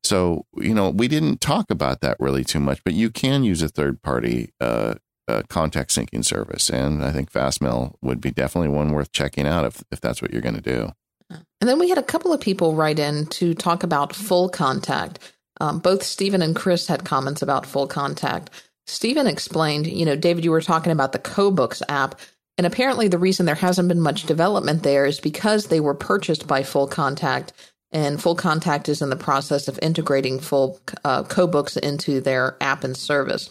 So, 0.02 0.44
you 0.56 0.74
know, 0.74 0.90
we 0.90 1.08
didn't 1.08 1.40
talk 1.40 1.70
about 1.70 2.00
that 2.00 2.18
really 2.20 2.44
too 2.44 2.60
much, 2.60 2.82
but 2.84 2.92
you 2.92 3.10
can 3.10 3.44
use 3.44 3.62
a 3.62 3.68
third 3.68 4.02
party 4.02 4.52
uh, 4.60 4.94
uh, 5.28 5.42
contact 5.48 5.90
syncing 5.90 6.24
service. 6.24 6.68
And 6.68 7.02
I 7.02 7.10
think 7.10 7.32
Fastmail 7.32 7.94
would 8.02 8.20
be 8.20 8.30
definitely 8.30 8.68
one 8.68 8.92
worth 8.92 9.12
checking 9.12 9.46
out 9.46 9.64
if, 9.64 9.82
if 9.90 10.00
that's 10.00 10.20
what 10.20 10.32
you're 10.32 10.42
going 10.42 10.56
to 10.56 10.60
do. 10.60 10.92
And 11.30 11.70
then 11.70 11.78
we 11.78 11.88
had 11.88 11.98
a 11.98 12.02
couple 12.02 12.32
of 12.32 12.40
people 12.40 12.74
write 12.74 12.98
in 12.98 13.26
to 13.26 13.54
talk 13.54 13.82
about 13.82 14.14
full 14.14 14.48
contact. 14.48 15.18
Um, 15.60 15.78
both 15.78 16.02
Stephen 16.02 16.42
and 16.42 16.54
Chris 16.54 16.86
had 16.86 17.04
comments 17.04 17.40
about 17.40 17.64
full 17.64 17.86
contact. 17.86 18.50
Stephen 18.86 19.26
explained, 19.26 19.86
you 19.86 20.04
know, 20.04 20.16
David, 20.16 20.44
you 20.44 20.50
were 20.50 20.60
talking 20.60 20.92
about 20.92 21.12
the 21.12 21.18
CoBooks 21.18 21.80
app, 21.88 22.20
and 22.56 22.66
apparently 22.66 23.08
the 23.08 23.18
reason 23.18 23.46
there 23.46 23.54
hasn't 23.54 23.88
been 23.88 24.00
much 24.00 24.24
development 24.24 24.82
there 24.82 25.06
is 25.06 25.20
because 25.20 25.66
they 25.66 25.80
were 25.80 25.94
purchased 25.94 26.46
by 26.46 26.62
Full 26.62 26.86
Contact, 26.86 27.52
and 27.90 28.20
Full 28.20 28.34
Contact 28.34 28.88
is 28.88 29.02
in 29.02 29.10
the 29.10 29.16
process 29.16 29.68
of 29.68 29.78
integrating 29.82 30.38
Full 30.38 30.80
uh, 31.04 31.24
CoBooks 31.24 31.76
into 31.76 32.20
their 32.20 32.56
app 32.60 32.84
and 32.84 32.96
service. 32.96 33.50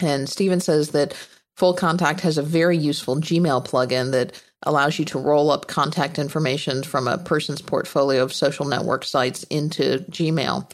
And 0.00 0.28
Stephen 0.28 0.60
says 0.60 0.90
that 0.90 1.14
Full 1.56 1.74
Contact 1.74 2.20
has 2.20 2.38
a 2.38 2.42
very 2.42 2.76
useful 2.76 3.16
Gmail 3.16 3.66
plugin 3.66 4.12
that 4.12 4.42
allows 4.62 4.98
you 4.98 5.04
to 5.06 5.18
roll 5.18 5.50
up 5.50 5.66
contact 5.66 6.18
information 6.18 6.82
from 6.82 7.08
a 7.08 7.18
person's 7.18 7.60
portfolio 7.60 8.22
of 8.22 8.32
social 8.32 8.64
network 8.64 9.04
sites 9.04 9.42
into 9.44 9.98
Gmail. 10.10 10.70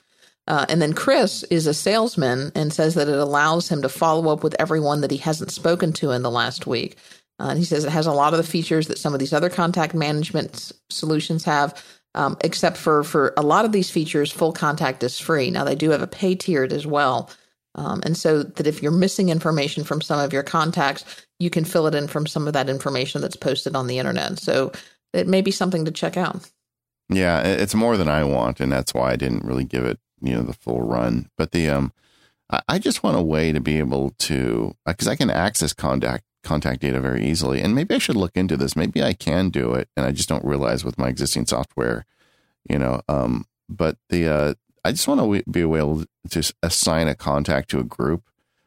Uh, 0.46 0.64
and 0.68 0.80
then 0.80 0.94
Chris 0.94 1.42
is 1.44 1.66
a 1.66 1.74
salesman 1.74 2.50
and 2.54 2.72
says 2.72 2.94
that 2.94 3.09
it 3.09 3.18
allows 3.18 3.68
him 3.68 3.82
to 3.82 3.88
follow 3.88 4.32
up 4.32 4.42
with 4.42 4.56
everyone 4.59 5.02
that 5.02 5.11
he 5.11 5.18
hasn't 5.18 5.50
spoken 5.50 5.92
to 5.92 6.11
in 6.11 6.22
the 6.22 6.30
last 6.30 6.66
week. 6.66 6.96
Uh, 7.41 7.49
and 7.51 7.59
he 7.59 7.64
says 7.64 7.84
it 7.84 7.91
has 7.91 8.07
a 8.07 8.12
lot 8.12 8.32
of 8.32 8.39
the 8.39 8.51
features 8.51 8.89
that 8.89 8.99
some 8.99 9.14
of 9.14 9.20
these 9.20 9.32
other 9.32 9.49
contact 9.49 9.95
management 9.95 10.72
solutions 10.91 11.45
have, 11.45 11.82
um, 12.14 12.36
except 12.43 12.76
for 12.76 13.05
for 13.05 13.32
a 13.36 13.43
lot 13.43 13.64
of 13.64 13.72
these 13.72 13.91
features, 13.91 14.32
full 14.32 14.53
contact 14.53 15.03
is 15.03 15.18
free. 15.18 15.51
Now 15.51 15.64
they 15.64 15.76
do 15.76 15.91
have 15.91 16.03
a 16.03 16.07
pay 16.07 16.34
tiered 16.34 16.72
as 16.72 16.86
well, 16.86 17.30
um, 17.74 18.01
and 18.05 18.16
so 18.16 18.43
that 18.43 18.66
if 18.66 18.82
you're 18.82 18.91
missing 18.91 19.28
information 19.28 19.84
from 19.84 20.01
some 20.01 20.18
of 20.18 20.32
your 20.32 20.43
contacts, 20.43 21.05
you 21.39 21.51
can 21.51 21.64
fill 21.64 21.86
it 21.86 21.95
in 21.95 22.09
from 22.09 22.26
some 22.26 22.47
of 22.49 22.55
that 22.55 22.68
information 22.68 23.20
that's 23.20 23.36
posted 23.36 23.76
on 23.76 23.86
the 23.86 23.99
internet. 23.99 24.39
So 24.39 24.72
it 25.12 25.28
may 25.28 25.41
be 25.41 25.53
something 25.53 25.84
to 25.84 25.91
check 25.91 26.16
out. 26.16 26.51
Yeah, 27.09 27.41
it's 27.43 27.74
more 27.74 27.97
than 27.97 28.09
I 28.09 28.24
want, 28.24 28.61
and 28.61 28.70
that's 28.70 28.93
why 28.93 29.12
I 29.12 29.16
didn't 29.16 29.45
really 29.45 29.64
give 29.64 29.84
it 29.84 29.99
you 30.20 30.34
know 30.34 30.43
the 30.43 30.53
full 30.53 30.82
run. 30.82 31.30
But 31.36 31.53
the 31.53 31.68
um, 31.68 31.93
I 32.68 32.78
just 32.78 33.03
want 33.03 33.16
a 33.16 33.22
way 33.22 33.53
to 33.53 33.61
be 33.61 33.78
able 33.78 34.11
to 34.20 34.74
because 34.86 35.09
I 35.09 35.16
can 35.16 35.30
access 35.30 35.72
contact 35.72 36.24
contact 36.43 36.80
data 36.80 37.01
very 37.01 37.24
easily, 37.24 37.61
and 37.61 37.74
maybe 37.74 37.95
I 37.95 37.99
should 37.99 38.16
look 38.16 38.36
into 38.36 38.57
this. 38.57 38.76
Maybe 38.76 39.03
I 39.03 39.12
can 39.12 39.51
do 39.51 39.74
it, 39.74 39.89
and 39.97 40.07
I 40.07 40.12
just 40.12 40.28
don't 40.28 40.45
realize 40.45 40.84
with 40.84 40.99
my 40.99 41.09
existing 41.09 41.47
software, 41.47 42.07
you 42.68 42.78
know. 42.78 43.03
Um, 43.09 43.47
but 43.68 43.97
the 44.09 44.28
uh, 44.28 44.55
I 44.84 44.93
just 44.93 45.09
want 45.09 45.20
to 45.20 45.51
be 45.51 45.61
able 45.61 46.05
to 46.30 46.53
assign 46.62 47.09
a 47.09 47.14
contact 47.14 47.70
to 47.70 47.80
a 47.80 47.84
group 47.84 48.24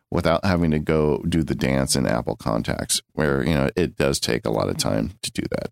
without 0.09 0.43
having 0.43 0.71
to 0.71 0.79
go 0.79 1.23
do 1.27 1.41
the 1.41 1.55
dance 1.55 1.95
in 1.95 2.05
Apple 2.05 2.35
Contacts, 2.35 3.01
where 3.13 3.43
you 3.45 3.53
know 3.53 3.69
it 3.75 3.95
does 3.95 4.19
take 4.19 4.45
a 4.45 4.51
lot 4.51 4.69
of 4.69 4.77
time 4.77 5.13
to 5.21 5.31
do 5.31 5.43
that. 5.51 5.71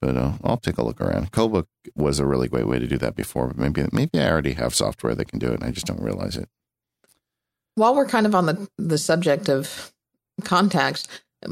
But 0.00 0.16
uh, 0.16 0.32
I'll 0.44 0.56
take 0.58 0.78
a 0.78 0.84
look 0.84 1.00
around. 1.00 1.32
CoBook 1.32 1.66
was 1.96 2.20
a 2.20 2.26
really 2.26 2.48
great 2.48 2.68
way 2.68 2.78
to 2.78 2.86
do 2.86 2.98
that 2.98 3.16
before, 3.16 3.48
but 3.48 3.58
maybe 3.58 3.84
maybe 3.92 4.20
I 4.20 4.30
already 4.30 4.54
have 4.54 4.74
software 4.74 5.14
that 5.14 5.26
can 5.28 5.38
do 5.40 5.48
it, 5.48 5.54
and 5.54 5.64
I 5.64 5.70
just 5.72 5.86
don't 5.86 6.00
realize 6.00 6.36
it. 6.36 6.48
while 7.74 7.94
we're 7.94 8.06
kind 8.06 8.26
of 8.26 8.34
on 8.34 8.46
the 8.46 8.68
the 8.78 8.98
subject 8.98 9.48
of 9.48 9.92
contacts, 10.44 11.06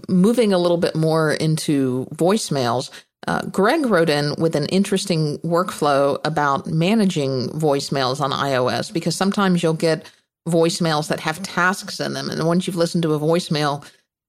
moving 0.08 0.52
a 0.52 0.58
little 0.58 0.76
bit 0.76 0.94
more 0.94 1.32
into 1.32 2.06
voicemails, 2.14 2.90
uh, 3.26 3.42
Greg 3.46 3.86
wrote 3.86 4.08
in 4.08 4.34
with 4.38 4.54
an 4.54 4.66
interesting 4.66 5.38
workflow 5.38 6.18
about 6.24 6.66
managing 6.66 7.48
voicemails 7.48 8.20
on 8.20 8.30
iOS 8.30 8.92
because 8.92 9.16
sometimes 9.16 9.62
you'll 9.62 9.74
get 9.74 10.10
voicemails 10.48 11.08
that 11.08 11.20
have 11.20 11.42
tasks 11.42 11.98
in 11.98 12.12
them. 12.12 12.30
And 12.30 12.46
once 12.46 12.66
you've 12.66 12.76
listened 12.76 13.02
to 13.02 13.14
a 13.14 13.18
voicemail, 13.18 13.84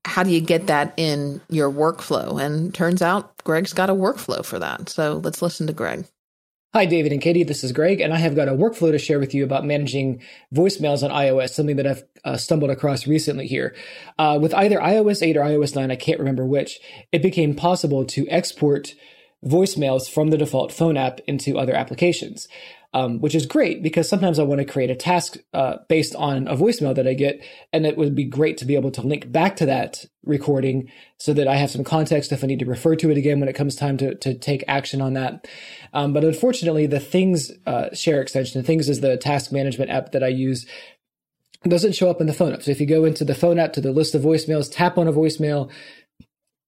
how 0.05 0.24
do 0.24 0.32
you 0.32 0.41
get 0.41 0.68
that 0.68 0.93
in 0.97 1.41
your 1.49 1.72
workflow? 1.72 2.41
And 2.41 2.74
turns 2.74 3.01
out 3.01 3.38
Greg's 3.43 3.74
got 3.74 3.89
a 3.89 3.93
workflow 3.93 4.43
for 4.43 4.58
that. 4.58 4.89
So 4.89 5.22
let's 5.24 5.41
listen 5.41 5.68
to 5.68 5.74
Greg. 5.74 6.05
Hi, 6.78 6.86
David 6.86 7.11
and 7.11 7.19
Katie. 7.19 7.41
This 7.41 7.63
is 7.63 7.71
Greg, 7.71 8.01
and 8.01 8.13
I 8.13 8.17
have 8.17 8.36
got 8.36 8.47
a 8.47 8.51
workflow 8.51 8.91
to 8.91 8.99
share 8.99 9.19
with 9.19 9.34
you 9.34 9.43
about 9.43 9.65
managing 9.65 10.21
voicemails 10.53 11.01
on 11.01 11.09
iOS, 11.09 11.49
something 11.49 11.78
that 11.78 11.88
I've 11.88 12.03
uh, 12.23 12.38
stumbled 12.38 12.69
across 12.69 13.07
recently 13.07 13.47
here. 13.47 13.75
Uh, 14.19 14.38
with 14.39 14.53
either 14.53 14.78
iOS 14.78 15.25
8 15.25 15.38
or 15.38 15.41
iOS 15.41 15.75
9, 15.75 15.89
I 15.89 15.95
can't 15.95 16.19
remember 16.19 16.45
which, 16.45 16.80
it 17.11 17.23
became 17.23 17.55
possible 17.55 18.05
to 18.05 18.30
export 18.30 18.93
voicemails 19.43 20.07
from 20.07 20.30
the 20.30 20.38
default 20.38 20.71
phone 20.71 20.97
app 20.97 21.19
into 21.21 21.57
other 21.57 21.73
applications 21.73 22.47
um, 22.97 23.19
which 23.19 23.35
is 23.35 23.45
great 23.45 23.83
because 23.83 24.09
sometimes 24.09 24.39
I 24.39 24.43
want 24.43 24.57
to 24.57 24.65
create 24.65 24.89
a 24.89 24.95
task 24.95 25.37
uh, 25.53 25.77
based 25.87 26.15
on 26.15 26.47
a 26.47 26.55
voicemail 26.55 26.95
that 26.95 27.07
I 27.07 27.13
get, 27.13 27.45
and 27.71 27.85
it 27.85 27.95
would 27.95 28.15
be 28.15 28.23
great 28.23 28.57
to 28.57 28.65
be 28.65 28.75
able 28.75 28.89
to 28.91 29.03
link 29.03 29.31
back 29.31 29.55
to 29.57 29.67
that 29.67 30.03
recording 30.23 30.89
so 31.19 31.31
that 31.33 31.47
I 31.47 31.57
have 31.57 31.69
some 31.69 31.83
context 31.83 32.31
if 32.31 32.43
I 32.43 32.47
need 32.47 32.57
to 32.59 32.65
refer 32.65 32.95
to 32.95 33.11
it 33.11 33.17
again 33.17 33.39
when 33.39 33.49
it 33.49 33.53
comes 33.53 33.75
time 33.75 33.97
to 33.97 34.15
to 34.15 34.33
take 34.33 34.63
action 34.67 34.99
on 34.99 35.13
that. 35.13 35.47
Um, 35.93 36.11
but 36.11 36.23
unfortunately, 36.23 36.87
the 36.87 36.99
Things 36.99 37.51
uh, 37.67 37.93
share 37.93 38.19
extension, 38.19 38.63
Things 38.63 38.89
is 38.89 39.01
the 39.01 39.15
task 39.15 39.51
management 39.51 39.91
app 39.91 40.11
that 40.13 40.23
I 40.23 40.29
use 40.29 40.65
doesn't 41.67 41.93
show 41.93 42.09
up 42.09 42.19
in 42.19 42.25
the 42.25 42.33
phone 42.33 42.53
app. 42.53 42.63
So 42.63 42.71
if 42.71 42.81
you 42.81 42.87
go 42.87 43.05
into 43.05 43.23
the 43.25 43.35
phone 43.35 43.59
app 43.59 43.73
to 43.73 43.81
the 43.81 43.91
list 43.91 44.15
of 44.15 44.23
voicemails, 44.23 44.71
tap 44.71 44.97
on 44.97 45.07
a 45.07 45.13
voicemail, 45.13 45.71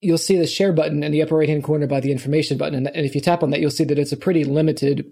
you'll 0.02 0.18
see 0.20 0.38
the 0.38 0.48
share 0.48 0.74
button 0.74 1.04
in 1.04 1.12
the 1.12 1.24
upper 1.24 1.38
right 1.38 1.50
hand 1.50 1.64
corner 1.64 1.88
by 1.88 2.00
the 2.00 2.12
information 2.12 2.58
button. 2.58 2.86
And 2.88 3.06
if 3.06 3.16
you 3.16 3.22
tap 3.22 3.42
on 3.42 3.50
that, 3.50 3.62
you'll 3.62 3.72
see 3.72 3.84
that 3.86 4.00
it's 4.00 4.12
a 4.12 4.18
pretty 4.18 4.44
limited 4.44 5.12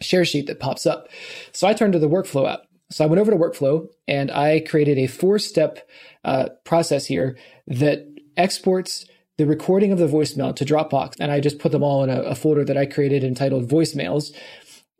share 0.00 0.24
sheet 0.24 0.46
that 0.46 0.60
pops 0.60 0.86
up. 0.86 1.08
So 1.52 1.66
I 1.66 1.74
turned 1.74 1.92
to 1.94 1.98
the 1.98 2.08
workflow 2.08 2.50
app. 2.50 2.62
So 2.90 3.04
I 3.04 3.06
went 3.06 3.20
over 3.20 3.30
to 3.30 3.36
workflow 3.36 3.86
and 4.06 4.30
I 4.30 4.60
created 4.60 4.98
a 4.98 5.06
four 5.06 5.38
step 5.38 5.88
uh, 6.24 6.48
process 6.64 7.06
here 7.06 7.36
that 7.66 8.06
exports 8.36 9.06
the 9.36 9.46
recording 9.46 9.92
of 9.92 9.98
the 9.98 10.06
voicemail 10.06 10.54
to 10.56 10.64
Dropbox. 10.64 11.14
And 11.20 11.30
I 11.30 11.40
just 11.40 11.58
put 11.58 11.72
them 11.72 11.82
all 11.82 12.02
in 12.02 12.10
a, 12.10 12.22
a 12.22 12.34
folder 12.34 12.64
that 12.64 12.76
I 12.76 12.86
created 12.86 13.24
entitled 13.24 13.68
voicemails. 13.68 14.34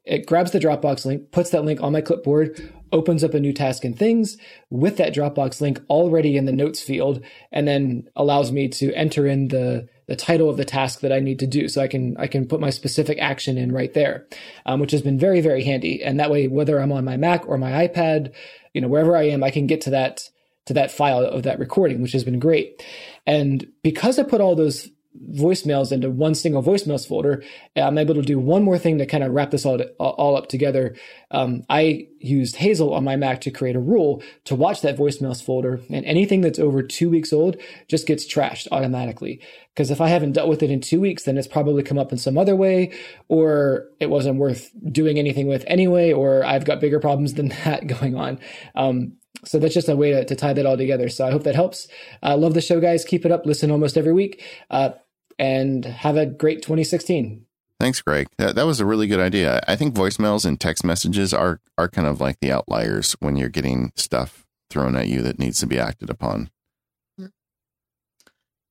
It 0.05 0.26
grabs 0.26 0.53
the 0.53 0.59
Dropbox 0.59 1.05
link, 1.05 1.32
puts 1.32 1.51
that 1.51 1.64
link 1.64 1.82
on 1.82 1.93
my 1.93 2.01
clipboard, 2.01 2.72
opens 2.93 3.22
up 3.22 3.34
a 3.34 3.41
new 3.41 3.53
task 3.53 3.84
in 3.84 3.95
things 3.95 4.39
with 4.70 4.97
that 4.97 5.14
Dropbox 5.14 5.61
link 5.61 5.80
already 5.91 6.36
in 6.36 6.47
the 6.47 6.53
notes 6.53 6.80
field, 6.80 7.22
and 7.53 7.68
then 7.68 8.09
allows 8.16 8.51
me 8.51 8.68
to 8.68 8.93
enter 8.95 9.26
in 9.26 9.49
the 9.49 9.86
the 10.09 10.17
title 10.17 10.51
of 10.51 10.57
the 10.57 10.65
task 10.65 11.01
that 11.01 11.13
I 11.13 11.21
need 11.21 11.39
to 11.39 11.47
do. 11.47 11.69
So 11.69 11.81
I 11.81 11.87
can 11.87 12.17
I 12.17 12.27
can 12.27 12.49
put 12.49 12.61
my 12.61 12.71
specific 12.71 13.19
action 13.21 13.57
in 13.57 13.71
right 13.71 13.93
there, 13.95 14.27
um, 14.67 14.81
which 14.81 14.91
has 14.91 15.03
been 15.03 15.19
very 15.19 15.41
very 15.41 15.63
handy. 15.63 16.03
And 16.03 16.19
that 16.19 16.31
way, 16.31 16.49
whether 16.49 16.81
I'm 16.81 16.93
on 16.93 17.05
my 17.05 17.17
Mac 17.17 17.47
or 17.47 17.59
my 17.59 17.87
iPad, 17.87 18.35
you 18.73 18.81
know 18.81 18.89
wherever 18.89 19.17
I 19.17 19.25
am, 19.25 19.45
I 19.45 19.51
can 19.51 19.67
get 19.67 19.83
to 19.83 19.91
that 19.91 20.29
to 20.67 20.75
that 20.75 20.91
file 20.91 21.25
of 21.25 21.45
that 21.45 21.59
recording, 21.59 22.03
which 22.03 22.13
has 22.13 22.25
been 22.25 22.39
great. 22.41 22.85
And 23.27 23.67
because 23.83 24.19
I 24.19 24.23
put 24.23 24.41
all 24.41 24.57
those 24.57 24.91
voicemails 25.35 25.91
into 25.91 26.11
one 26.11 26.35
single 26.35 26.63
voicemails 26.63 27.07
folder, 27.07 27.43
I'm 27.77 27.99
able 27.99 28.15
to 28.15 28.23
do 28.23 28.39
one 28.39 28.63
more 28.63 28.79
thing 28.79 28.99
to 28.99 29.07
kind 29.07 29.25
of 29.25 29.33
wrap 29.33 29.51
this 29.51 29.65
all, 29.67 29.81
all 29.99 30.37
up 30.37 30.49
together. 30.49 30.97
Um, 31.31 31.65
I 31.69 32.07
used 32.21 32.57
Hazel 32.57 32.95
on 32.95 33.05
my 33.05 33.17
Mac 33.17 33.41
to 33.43 33.51
create 33.51 33.77
a 33.77 33.81
rule 33.81 34.23
to 34.45 34.55
watch 34.55 34.81
that 34.83 34.97
voicemails 34.97 35.43
folder, 35.43 35.81
and 35.91 36.05
anything 36.05 36.41
that's 36.41 36.59
over 36.59 36.83
two 36.83 37.11
weeks 37.11 37.33
old 37.33 37.57
just 37.89 38.07
gets 38.07 38.27
trashed 38.27 38.69
automatically. 38.71 39.41
Because 39.75 39.91
if 39.91 40.01
I 40.01 40.09
haven't 40.09 40.33
dealt 40.33 40.49
with 40.49 40.63
it 40.63 40.71
in 40.71 40.81
two 40.81 41.01
weeks, 41.01 41.25
then 41.25 41.39
it's 41.39 41.47
probably 41.47 41.83
come 41.83 41.99
up 41.99 42.13
in 42.13 42.19
some 42.19 42.37
other 42.37 42.57
way, 42.57 42.93
or 43.29 43.87
it 44.01 44.11
wasn't 44.11 44.39
worth 44.39 44.71
doing 44.91 45.19
anything 45.19 45.47
with 45.47 45.65
anyway, 45.67 46.13
or 46.13 46.45
I've 46.45 46.65
got 46.65 46.81
bigger 46.81 47.01
problems 47.01 47.35
than 47.35 47.49
that 47.65 47.87
going 47.87 48.17
on. 48.17 48.41
Um, 48.75 49.18
so 49.49 49.59
that's 49.59 49.75
just 49.75 49.89
a 49.89 49.97
way 49.97 50.11
to, 50.11 50.25
to, 50.25 50.37
tie 50.37 50.53
that 50.53 50.67
all 50.67 50.77
together. 50.77 51.09
So 51.09 51.27
I 51.27 51.31
hope 51.31 51.45
that 51.45 51.55
helps. 51.55 51.89
I 52.23 52.33
uh, 52.33 52.37
love 52.37 52.55
the 52.55 52.61
show, 52.61 52.81
guys. 52.81 53.05
Keep 53.05 53.25
it 53.25 53.33
up. 53.33 53.47
Listen 53.47 53.71
almost 53.71 53.97
every 53.97 54.13
week. 54.13 54.45
Uh, 54.71 54.91
and 55.39 55.85
have 55.85 56.17
a 56.17 56.27
great 56.27 56.63
2016. 56.63 57.45
Thanks, 57.81 58.03
Greg. 58.03 58.27
That, 58.39 58.57
that 58.57 58.67
was 58.67 58.81
a 58.81 58.87
really 58.87 59.07
good 59.07 59.21
idea. 59.21 59.61
I 59.69 59.77
think 59.77 59.95
voicemails 59.95 60.45
and 60.45 60.61
text 60.61 60.85
messages 60.85 61.33
are 61.33 61.61
are 61.79 61.89
kind 61.89 62.09
of 62.09 62.21
like 62.21 62.41
the 62.41 62.53
outliers 62.53 63.17
when 63.21 63.37
you're 63.37 63.49
getting 63.49 63.93
stuff 63.95 64.45
thrown 64.69 64.97
at 64.97 65.09
you 65.09 65.23
that 65.23 65.39
needs 65.39 65.61
to 65.61 65.67
be 65.67 65.79
acted 65.79 66.11
upon. 66.11 66.51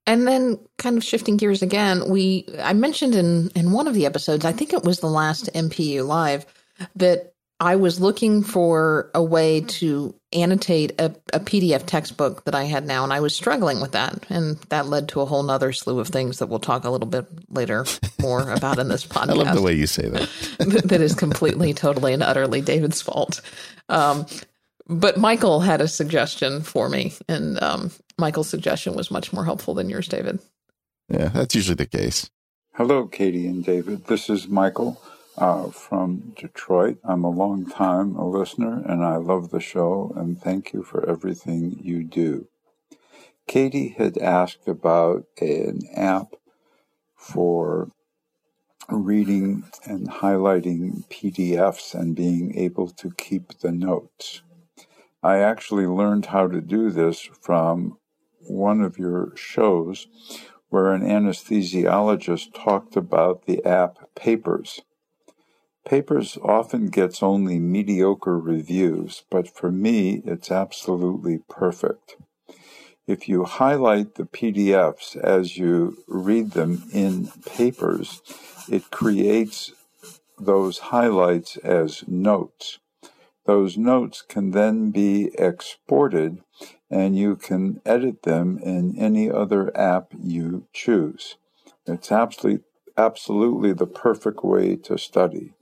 And 0.06 0.28
then 0.28 0.60
kind 0.78 0.98
of 0.98 1.04
shifting 1.04 1.38
gears 1.38 1.62
again, 1.62 2.10
we 2.10 2.48
I 2.62 2.74
mentioned 2.74 3.16
in 3.16 3.50
in 3.56 3.72
one 3.72 3.88
of 3.88 3.94
the 3.94 4.06
episodes, 4.06 4.46
I 4.46 4.52
think 4.52 4.74
it 4.74 4.84
was 4.84 5.00
the 5.00 5.08
last 5.08 5.52
MPU 5.54 6.06
live, 6.06 6.46
that 6.96 7.34
I 7.60 7.76
was 7.76 8.00
looking 8.00 8.44
for 8.44 9.10
a 9.16 9.24
way 9.24 9.62
to 9.62 10.14
annotate 10.32 10.92
a, 11.00 11.16
a, 11.34 11.40
PDF 11.40 11.86
textbook 11.88 12.44
that 12.44 12.54
I 12.54 12.66
had 12.66 12.86
now, 12.86 13.04
and 13.04 13.12
I 13.12 13.20
was 13.20 13.36
struggling 13.36 13.80
with 13.80 13.94
that. 13.94 14.26
And 14.30 14.58
that 14.70 14.86
led 14.86 15.10
to 15.10 15.22
a 15.22 15.26
whole 15.26 15.42
nother 15.42 15.74
slew 15.74 16.00
of 16.00 16.10
things 16.10 16.38
that 16.38 16.48
we'll 16.48 16.60
talk 16.60 16.84
a 16.84 16.90
little 16.92 17.08
bit 17.08 17.26
later 17.50 17.86
more 18.20 18.52
about 18.54 18.78
in 18.78 18.90
this 18.90 19.06
podcast. 19.06 19.30
I 19.30 19.34
love 19.34 19.56
the 19.56 19.62
way 19.64 19.74
you 19.74 19.88
say 19.88 20.08
that. 20.10 20.30
that 20.86 21.02
is 21.02 21.16
completely, 21.16 21.74
totally, 21.74 22.14
and 22.14 22.22
utterly 22.22 22.62
David's 22.62 23.02
fault. 23.02 23.42
Um, 23.90 24.28
but 24.86 25.18
Michael 25.18 25.60
had 25.60 25.82
a 25.82 25.88
suggestion 25.88 26.62
for 26.62 26.90
me, 26.90 27.14
and 27.28 27.62
um, 27.64 27.92
Michael's 28.20 28.50
suggestion 28.50 28.96
was 28.96 29.10
much 29.10 29.34
more 29.34 29.46
helpful 29.46 29.74
than 29.74 29.90
yours, 29.90 30.08
David. 30.08 30.40
Yeah, 31.10 31.30
that's 31.30 31.56
usually 31.56 31.76
the 31.76 31.88
case. 31.88 32.30
Hello, 32.76 33.08
Katie 33.08 33.48
and 33.48 33.66
David. 33.66 34.06
This 34.06 34.30
is 34.30 34.48
Michael 34.48 35.02
uh, 35.38 35.70
from 35.70 36.34
Detroit. 36.38 37.00
I'm 37.04 37.24
a 37.24 37.30
long 37.30 37.66
time 37.68 38.16
a 38.16 38.28
listener 38.28 38.84
and 38.86 39.04
I 39.04 39.18
love 39.18 39.52
the 39.52 39.62
show 39.62 40.14
and 40.16 40.42
thank 40.42 40.74
you 40.74 40.84
for 40.84 41.08
everything 41.10 41.80
you 41.82 42.04
do. 42.04 42.48
Katie 43.48 43.96
had 43.98 44.18
asked 44.18 44.68
about 44.68 45.26
an 45.42 45.82
app 45.96 46.36
for 47.16 47.90
reading 48.90 49.66
and 49.86 50.10
highlighting 50.10 51.08
PDFs 51.10 51.94
and 51.94 52.16
being 52.16 52.58
able 52.58 52.90
to 52.90 53.12
keep 53.18 53.60
the 53.60 53.72
notes. 53.72 54.42
I 55.24 55.40
actually 55.40 55.88
learned 55.88 56.28
how 56.28 56.48
to 56.48 56.62
do 56.62 56.92
this 56.92 57.22
from 57.42 57.98
one 58.40 58.82
of 58.82 58.98
your 58.98 59.34
shows 59.36 60.08
where 60.70 60.94
an 60.94 61.02
anesthesiologist 61.04 62.54
talked 62.54 62.96
about 62.96 63.46
the 63.46 63.64
app 63.66 63.98
Papers. 64.16 64.82
Papers 65.88 66.38
often 66.44 66.88
gets 66.88 67.24
only 67.24 67.60
mediocre 67.60 68.38
reviews, 68.38 69.24
but 69.30 69.48
for 69.48 69.72
me, 69.72 70.22
it's 70.26 70.52
absolutely 70.52 71.40
perfect. 71.48 72.18
If 73.08 73.30
you 73.30 73.46
highlight 73.46 74.16
the 74.16 74.26
PDFs 74.26 75.16
as 75.16 75.58
you 75.58 76.04
read 76.06 76.52
them 76.52 76.84
in 76.92 77.28
Papers, 77.46 78.22
it 78.70 78.92
creates 78.92 79.72
those 80.38 80.80
highlights 80.92 81.56
as 81.56 82.04
notes. 82.06 82.80
Those 83.46 83.78
notes 83.78 84.22
can 84.22 84.52
then 84.52 84.92
be 84.92 85.32
exported 85.40 86.44
and 86.92 87.18
you 87.18 87.38
can 87.38 87.80
edit 87.86 88.24
them 88.24 88.60
in 88.62 89.00
any 89.00 89.32
other 89.32 89.72
app 89.78 90.12
you 90.22 90.68
choose. 90.74 91.38
It's 91.86 92.12
absolutely, 92.12 92.66
absolutely 92.98 93.72
the 93.72 93.88
perfect 93.88 94.44
way 94.44 94.76
to 94.76 94.98
study. 94.98 95.54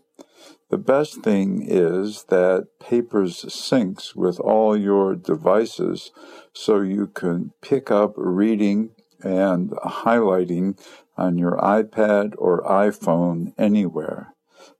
The 0.69 0.77
best 0.77 1.21
thing 1.21 1.63
is 1.67 2.25
that 2.29 2.67
Papers 2.79 3.45
syncs 3.45 4.15
with 4.15 4.39
all 4.39 4.75
your 4.75 5.15
devices 5.15 6.11
so 6.53 6.81
you 6.81 7.07
can 7.07 7.51
pick 7.61 7.91
up 7.91 8.13
reading 8.17 8.89
and 9.21 9.69
highlighting 9.71 10.79
on 11.17 11.37
your 11.37 11.57
iPad 11.57 12.33
or 12.37 12.63
iPhone 12.63 13.53
anywhere. 13.59 14.33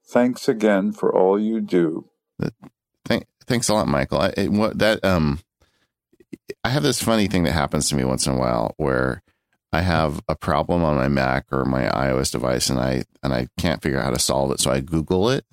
Thanks 0.08 0.50
again 0.50 0.92
for 0.92 1.16
all 1.16 1.40
you 1.40 1.62
do. 1.62 2.10
thanks 3.46 3.70
a 3.70 3.74
lot, 3.74 3.88
Michael. 3.88 4.22
I, 4.22 4.48
what 4.48 4.80
that 4.80 5.04
um, 5.06 5.40
I 6.64 6.70
have 6.70 6.84
this 6.84 7.02
funny 7.02 7.28
thing 7.28 7.44
that 7.44 7.54
happens 7.54 7.90
to 7.90 7.96
me 7.96 8.04
once 8.04 8.26
in 8.26 8.34
a 8.34 8.38
while 8.40 8.74
where 8.78 9.22
I 9.72 9.82
have 9.82 10.22
a 10.28 10.36
problem 10.36 10.84
on 10.84 10.96
my 10.96 11.10
Mac 11.10 11.46
or 11.52 11.64
my 11.64 11.84
iOS 11.84 12.32
device 12.32 12.70
and 12.72 12.80
I 12.80 13.04
and 13.22 13.34
I 13.34 13.48
can't 13.60 13.84
figure 13.84 14.00
out 14.00 14.06
how 14.06 14.12
to 14.12 14.20
solve 14.20 14.52
it, 14.52 14.60
so 14.60 14.72
I 14.72 14.80
Google 14.80 15.30
it 15.30 15.46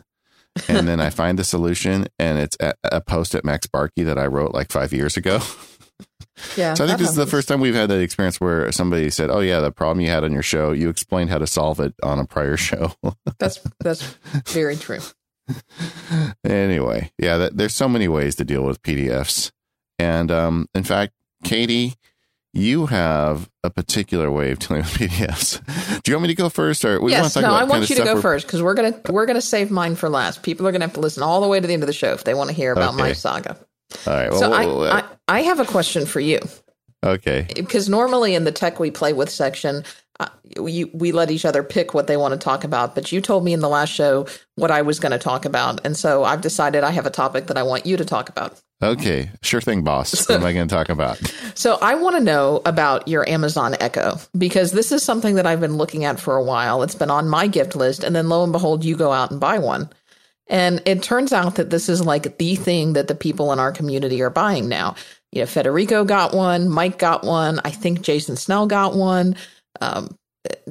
and 0.68 0.86
then 0.86 1.00
I 1.00 1.11
find 1.22 1.38
the 1.38 1.44
solution, 1.44 2.07
and 2.18 2.38
it's 2.38 2.57
a, 2.61 2.74
a 2.84 3.00
post 3.00 3.34
at 3.34 3.44
MacSparky 3.44 4.05
that 4.05 4.18
I 4.18 4.26
wrote 4.26 4.53
like 4.53 4.70
five 4.72 4.92
years 4.92 5.16
ago. 5.16 5.40
Yeah. 6.57 6.74
so 6.74 6.84
I 6.84 6.86
think 6.88 6.98
this 6.98 7.11
is 7.11 7.14
the 7.14 7.26
first 7.26 7.46
time 7.46 7.61
we've 7.61 7.74
had 7.74 7.90
that 7.90 8.00
experience 8.00 8.40
where 8.40 8.72
somebody 8.72 9.11
said, 9.11 9.30
"Oh 9.30 9.40
yeah, 9.40 9.61
the 9.61 9.70
problem 9.70 10.00
you 10.00 10.09
had 10.11 10.24
on 10.24 10.32
your 10.32 10.42
show, 10.42 10.72
you 10.72 10.88
explained 10.88 11.30
how 11.30 11.38
to 11.38 11.46
solve 11.46 11.78
it 11.78 11.94
on 12.03 12.18
a 12.18 12.24
prior 12.24 12.57
show." 12.57 12.92
that's 13.38 13.61
that's 13.80 14.03
very 14.48 14.76
true. 14.76 14.98
anyway, 16.44 17.12
yeah, 17.18 17.36
that, 17.36 17.57
there's 17.57 17.74
so 17.74 17.88
many 17.88 18.09
ways 18.09 18.34
to 18.36 18.44
deal 18.44 18.64
with 18.64 18.82
PDFs. 18.82 19.53
And 19.98 20.32
um, 20.32 20.66
in 20.74 20.84
fact, 20.84 21.12
Katie, 21.44 21.94
you 22.53 22.86
have 22.86 23.50
a 23.64 23.70
particular 23.70 24.30
way 24.30 24.53
of 24.53 24.59
dealing 24.59 24.82
with 24.82 24.92
PDFs. 24.92 26.03
Do 26.03 26.11
you 26.11 26.16
want 26.16 26.22
me 26.22 26.28
to 26.28 26.34
go 26.34 26.48
first, 26.48 26.84
or 26.84 27.00
we 27.00 27.12
yes? 27.12 27.22
want 27.22 27.32
to 27.32 27.34
talk 27.34 27.42
no, 27.42 27.48
about 27.48 27.61
I 27.61 27.64
want 27.64 27.90
you 27.90 27.96
to 27.96 28.05
go 28.05 28.20
first 28.20 28.46
because 28.46 28.62
we're 28.62 28.74
gonna 28.74 29.00
we're 29.09 29.26
gonna 29.26 29.40
save 29.40 29.70
mine 29.70 29.94
for 29.94 30.09
last. 30.09 30.42
People 30.42 30.66
are 30.66 30.72
gonna 30.72 30.84
have 30.84 30.94
to 30.94 31.00
listen 31.00 31.22
all 31.22 31.40
the 31.40 31.48
way 31.48 31.61
to 31.61 31.66
the 31.66 31.72
end 31.72 31.82
of 31.82 31.86
the 31.86 31.92
show 31.92 32.12
if 32.12 32.24
they 32.24 32.34
want 32.34 32.50
to 32.50 32.55
hear 32.55 32.72
about 32.72 32.94
my 32.94 33.12
saga. 33.12 33.59
All 34.07 34.12
right. 34.12 34.30
Well, 34.30 34.38
so 34.38 34.50
well, 34.50 34.78
well, 34.80 34.92
I, 34.92 35.00
I 35.00 35.38
I 35.38 35.42
have 35.42 35.61
a 35.61 35.64
question 35.64 36.07
for 36.07 36.20
you 36.20 36.40
okay. 37.05 37.46
because 37.55 37.88
normally 37.88 38.34
in 38.34 38.44
the 38.44 38.53
tech 38.53 38.78
we 38.78 38.90
play 38.90 39.12
with 39.12 39.30
section. 39.30 39.84
Uh, 40.20 40.28
we 40.58 40.84
we 40.84 41.12
let 41.12 41.30
each 41.30 41.44
other 41.44 41.62
pick 41.62 41.94
what 41.94 42.06
they 42.06 42.16
want 42.16 42.32
to 42.32 42.38
talk 42.38 42.64
about, 42.64 42.94
but 42.94 43.10
you 43.12 43.20
told 43.20 43.44
me 43.44 43.52
in 43.52 43.60
the 43.60 43.68
last 43.68 43.90
show 43.90 44.26
what 44.56 44.70
I 44.70 44.82
was 44.82 45.00
going 45.00 45.12
to 45.12 45.18
talk 45.18 45.44
about, 45.44 45.84
and 45.84 45.96
so 45.96 46.24
I've 46.24 46.40
decided 46.40 46.84
I 46.84 46.90
have 46.90 47.06
a 47.06 47.10
topic 47.10 47.46
that 47.46 47.56
I 47.56 47.62
want 47.62 47.86
you 47.86 47.96
to 47.96 48.04
talk 48.04 48.28
about. 48.28 48.60
Okay. 48.82 49.30
Sure 49.42 49.60
thing, 49.60 49.82
boss. 49.82 50.12
What 50.28 50.40
am 50.40 50.44
I 50.44 50.52
going 50.52 50.66
to 50.66 50.74
talk 50.74 50.88
about? 50.88 51.18
So 51.54 51.78
I 51.80 51.94
want 51.94 52.16
to 52.16 52.22
know 52.22 52.60
about 52.66 53.06
your 53.06 53.28
Amazon 53.28 53.76
Echo 53.78 54.18
because 54.36 54.72
this 54.72 54.90
is 54.90 55.02
something 55.02 55.36
that 55.36 55.46
I've 55.46 55.60
been 55.60 55.76
looking 55.76 56.04
at 56.04 56.18
for 56.18 56.36
a 56.36 56.42
while. 56.42 56.82
It's 56.82 56.94
been 56.94 57.10
on 57.10 57.28
my 57.28 57.46
gift 57.46 57.76
list, 57.76 58.02
and 58.02 58.14
then 58.14 58.28
lo 58.28 58.42
and 58.42 58.52
behold, 58.52 58.84
you 58.84 58.96
go 58.96 59.12
out 59.12 59.30
and 59.30 59.38
buy 59.40 59.58
one. 59.58 59.88
And 60.48 60.82
it 60.84 61.02
turns 61.02 61.32
out 61.32 61.54
that 61.54 61.70
this 61.70 61.88
is 61.88 62.04
like 62.04 62.38
the 62.38 62.56
thing 62.56 62.94
that 62.94 63.08
the 63.08 63.14
people 63.14 63.52
in 63.52 63.60
our 63.60 63.72
community 63.72 64.20
are 64.22 64.30
buying 64.30 64.68
now. 64.68 64.96
You 65.30 65.40
know, 65.40 65.46
Federico 65.46 66.04
got 66.04 66.34
one, 66.34 66.68
Mike 66.68 66.98
got 66.98 67.24
one, 67.24 67.60
I 67.64 67.70
think 67.70 68.02
Jason 68.02 68.36
Snell 68.36 68.66
got 68.66 68.94
one. 68.94 69.36
Um, 69.80 70.16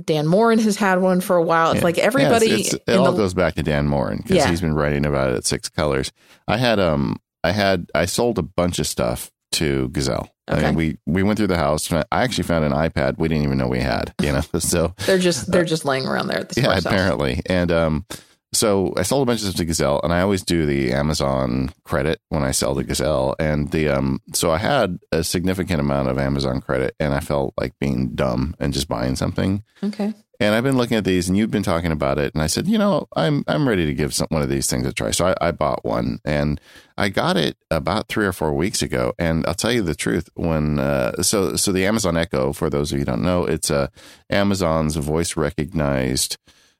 Dan 0.03 0.27
Moren 0.27 0.59
has 0.59 0.75
had 0.75 0.99
one 1.01 1.21
for 1.21 1.35
a 1.37 1.41
while. 1.43 1.71
It's 1.71 1.79
Yeah. 1.79 1.83
like 1.85 1.97
everybody 1.97 2.47
Yeah, 2.47 2.53
it's- 2.55 2.73
it's- 2.73 2.95
it 2.95 2.99
all 2.99 3.11
the 3.13 3.17
goes 3.17 3.33
back 3.33 3.55
to 3.55 3.63
Dan 3.63 3.87
Moren 3.87 4.17
because 4.17 4.35
Yeah. 4.37 4.47
he's 4.49 4.61
been 4.61 4.73
writing 4.75 5.05
about 5.05 5.31
it 5.31 5.37
at 5.37 5.45
Six 5.45 5.69
Colors. 5.69 6.11
I 6.47 6.57
had 6.57 6.79
um 6.79 7.17
I 7.43 7.51
had 7.51 7.87
I 7.95 8.05
sold 8.05 8.37
a 8.37 8.43
bunch 8.43 8.79
of 8.79 8.87
stuff 8.87 9.31
to 9.53 9.89
Gazelle. 9.89 10.29
I 10.47 10.55
Okay. 10.57 10.65
mean, 10.67 10.75
we 10.75 10.97
we 11.07 11.23
went 11.23 11.37
through 11.37 11.47
the 11.47 11.57
house. 11.57 11.91
I 11.91 12.03
actually 12.11 12.43
found 12.43 12.65
an 12.65 12.73
iPad 12.73 13.17
we 13.17 13.27
didn't 13.29 13.43
even 13.43 13.57
know 13.57 13.67
we 13.67 13.79
had. 13.79 14.13
You 14.21 14.33
know, 14.33 14.41
so 14.59 14.93
they're 15.05 15.17
just 15.17 15.49
they're 15.51 15.63
just 15.65 15.85
laying 15.85 16.05
around 16.05 16.27
there 16.27 16.39
at 16.39 16.49
the 16.49 16.61
yeah, 16.61 16.77
apparently. 16.77 17.41
And 17.47 17.71
um, 17.71 18.05
so 18.53 18.93
I 18.97 19.03
sold 19.03 19.23
a 19.23 19.25
bunch 19.25 19.39
of 19.41 19.47
stuff 19.47 19.55
to 19.57 19.65
Gazelle, 19.65 20.01
and 20.03 20.11
I 20.11 20.21
always 20.21 20.43
do 20.43 20.65
the 20.65 20.91
Amazon 20.91 21.71
credit 21.85 22.19
when 22.29 22.43
I 22.43 22.51
sell 22.51 22.75
to 22.75 22.83
Gazelle. 22.83 23.35
And 23.39 23.71
the 23.71 23.89
um, 23.89 24.21
so 24.33 24.51
I 24.51 24.57
had 24.57 24.99
a 25.11 25.23
significant 25.23 25.79
amount 25.79 26.09
of 26.09 26.17
Amazon 26.17 26.59
credit, 26.59 26.95
and 26.99 27.13
I 27.13 27.21
felt 27.21 27.53
like 27.57 27.79
being 27.79 28.13
dumb 28.13 28.55
and 28.59 28.73
just 28.73 28.89
buying 28.89 29.15
something. 29.15 29.63
Okay. 29.81 30.13
And 30.41 30.55
I've 30.55 30.63
been 30.63 30.75
looking 30.75 30.97
at 30.97 31.05
these, 31.05 31.29
and 31.29 31.37
you've 31.37 31.51
been 31.51 31.63
talking 31.63 31.91
about 31.91 32.17
it, 32.17 32.33
and 32.33 32.41
I 32.41 32.47
said, 32.47 32.67
you 32.67 32.77
know, 32.77 33.07
I'm 33.15 33.43
I'm 33.47 33.69
ready 33.69 33.85
to 33.85 33.93
give 33.93 34.13
some, 34.13 34.27
one 34.31 34.41
of 34.41 34.49
these 34.49 34.67
things 34.67 34.85
a 34.85 34.91
try. 34.91 35.11
So 35.11 35.27
I, 35.27 35.35
I 35.39 35.51
bought 35.51 35.85
one, 35.85 36.19
and 36.25 36.59
I 36.97 37.09
got 37.09 37.37
it 37.37 37.57
about 37.69 38.09
three 38.09 38.25
or 38.25 38.33
four 38.33 38.51
weeks 38.51 38.81
ago. 38.81 39.13
And 39.17 39.45
I'll 39.45 39.53
tell 39.53 39.71
you 39.71 39.83
the 39.83 39.95
truth, 39.95 40.29
when 40.33 40.77
uh, 40.77 41.21
so 41.21 41.55
so 41.55 41.71
the 41.71 41.85
Amazon 41.85 42.17
Echo, 42.17 42.51
for 42.51 42.69
those 42.69 42.91
of 42.91 42.97
you 42.97 43.01
who 43.01 43.11
don't 43.11 43.21
know, 43.21 43.45
it's 43.45 43.69
a 43.69 43.91
Amazon's 44.29 44.97
voice 44.97 45.37
recognized 45.37 46.37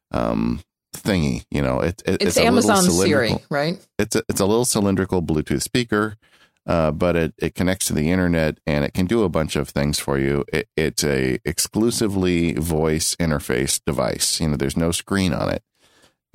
um, 0.09 0.61
thingy. 0.94 1.46
You 1.50 1.62
know, 1.62 1.80
it, 1.80 2.02
it, 2.06 2.22
It's, 2.22 2.38
a 2.38 2.52
little 2.52 2.72
Amazon 2.72 2.84
Siri, 2.84 3.36
right? 3.50 3.86
It's 3.98 4.16
a, 4.16 4.24
it's 4.30 4.39
a 4.39 4.46
little 4.46 4.66
cylindrical 4.66 5.22
Bluetooth 5.22 5.62
speaker. 5.62 6.18
Uh, 6.68 6.92
but 6.92 7.16
it, 7.16 7.34
it 7.39 7.56
connects 7.56 7.88
to 7.88 7.94
the 7.94 8.12
internet 8.12 8.60
and 8.68 8.86
it 8.86 8.94
can 8.94 9.08
do 9.08 9.24
a 9.24 9.30
bunch 9.30 9.56
of 9.56 9.70
things 9.70 9.98
for 9.98 10.20
you. 10.20 10.46
It, 10.54 10.70
it's 10.78 11.04
a 11.04 11.39
exclusively 11.44 12.54
voice 12.54 13.16
interface 13.16 13.82
device. 13.84 14.39
You 14.39 14.50
know, 14.50 14.58
there's 14.58 14.78
no 14.78 14.92
screen 14.92 15.34
on 15.34 15.50
it, 15.50 15.64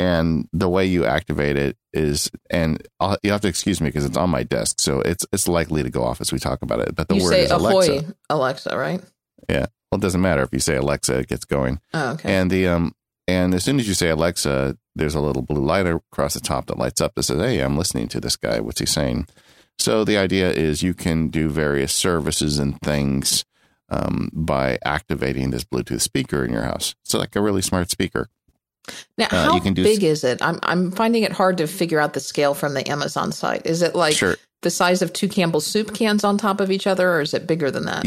and 0.00 0.48
the 0.52 0.68
way 0.68 0.84
you 0.84 1.04
activate 1.04 1.56
it 1.56 1.76
is, 1.92 2.28
and 2.50 2.82
I'll, 2.98 3.16
you 3.22 3.30
have 3.30 3.40
to 3.42 3.48
excuse 3.48 3.80
me 3.80 3.88
because 3.88 4.04
it's 4.04 4.16
on 4.16 4.30
my 4.30 4.42
desk, 4.42 4.80
so 4.80 5.00
it's 5.00 5.24
it's 5.32 5.46
likely 5.46 5.84
to 5.84 5.90
go 5.90 6.02
off 6.02 6.20
as 6.20 6.32
we 6.32 6.40
talk 6.40 6.60
about 6.60 6.80
it. 6.80 6.96
But 6.96 7.06
the 7.06 7.16
you 7.16 7.22
word 7.22 7.34
is 7.34 7.50
ahoy, 7.52 7.70
Alexa. 7.70 8.14
Alexa, 8.28 8.76
right? 8.76 9.00
Yeah, 9.48 9.66
well, 9.92 9.98
it 9.98 10.02
doesn't 10.02 10.20
matter 10.20 10.42
if 10.42 10.52
you 10.52 10.58
say 10.58 10.74
Alexa, 10.76 11.20
it 11.20 11.28
gets 11.28 11.44
going. 11.44 11.80
Oh, 11.94 12.14
okay. 12.14 12.34
And 12.34 12.50
the 12.50 12.66
um 12.66 12.96
and 13.28 13.54
as 13.54 13.64
soon 13.64 13.78
as 13.80 13.88
you 13.88 13.94
say 13.94 14.08
Alexa, 14.10 14.76
there's 14.94 15.14
a 15.14 15.20
little 15.20 15.42
blue 15.42 15.64
light 15.64 15.86
across 15.86 16.34
the 16.34 16.40
top 16.40 16.66
that 16.66 16.78
lights 16.78 17.00
up 17.00 17.14
that 17.14 17.24
says, 17.24 17.38
"Hey, 17.38 17.60
I'm 17.60 17.76
listening 17.76 18.08
to 18.08 18.20
this 18.20 18.36
guy. 18.36 18.60
What's 18.60 18.80
he 18.80 18.86
saying?" 18.86 19.26
So 19.78 20.04
the 20.04 20.16
idea 20.16 20.50
is 20.52 20.82
you 20.82 20.94
can 20.94 21.28
do 21.28 21.48
various 21.50 21.92
services 21.92 22.58
and 22.58 22.80
things 22.80 23.44
um, 23.90 24.30
by 24.32 24.78
activating 24.84 25.50
this 25.50 25.64
Bluetooth 25.64 26.00
speaker 26.00 26.44
in 26.44 26.52
your 26.52 26.62
house. 26.62 26.94
So 27.04 27.18
like 27.18 27.36
a 27.36 27.42
really 27.42 27.62
smart 27.62 27.90
speaker. 27.90 28.28
Now, 29.18 29.26
Uh, 29.30 29.44
how 29.44 29.54
you 29.54 29.60
can 29.60 29.74
do 29.74 29.82
big 29.82 29.98
s- 30.02 30.10
is 30.18 30.24
it? 30.24 30.40
I'm 30.42 30.58
I'm 30.62 30.92
finding 30.92 31.24
it 31.24 31.32
hard 31.32 31.58
to 31.58 31.66
figure 31.66 32.00
out 32.00 32.12
the 32.14 32.20
scale 32.20 32.54
from 32.54 32.74
the 32.74 32.88
Amazon 32.88 33.32
site. 33.32 33.66
Is 33.66 33.82
it 33.82 33.94
like 33.94 34.14
sure. 34.14 34.36
the 34.62 34.70
size 34.70 35.02
of 35.02 35.12
two 35.12 35.28
Campbell 35.28 35.60
soup 35.60 35.92
cans 35.94 36.24
on 36.24 36.38
top 36.38 36.60
of 36.60 36.70
each 36.70 36.86
other, 36.86 37.10
or 37.12 37.20
is 37.20 37.34
it 37.34 37.46
bigger 37.46 37.70
than 37.70 37.84
that? 37.84 38.06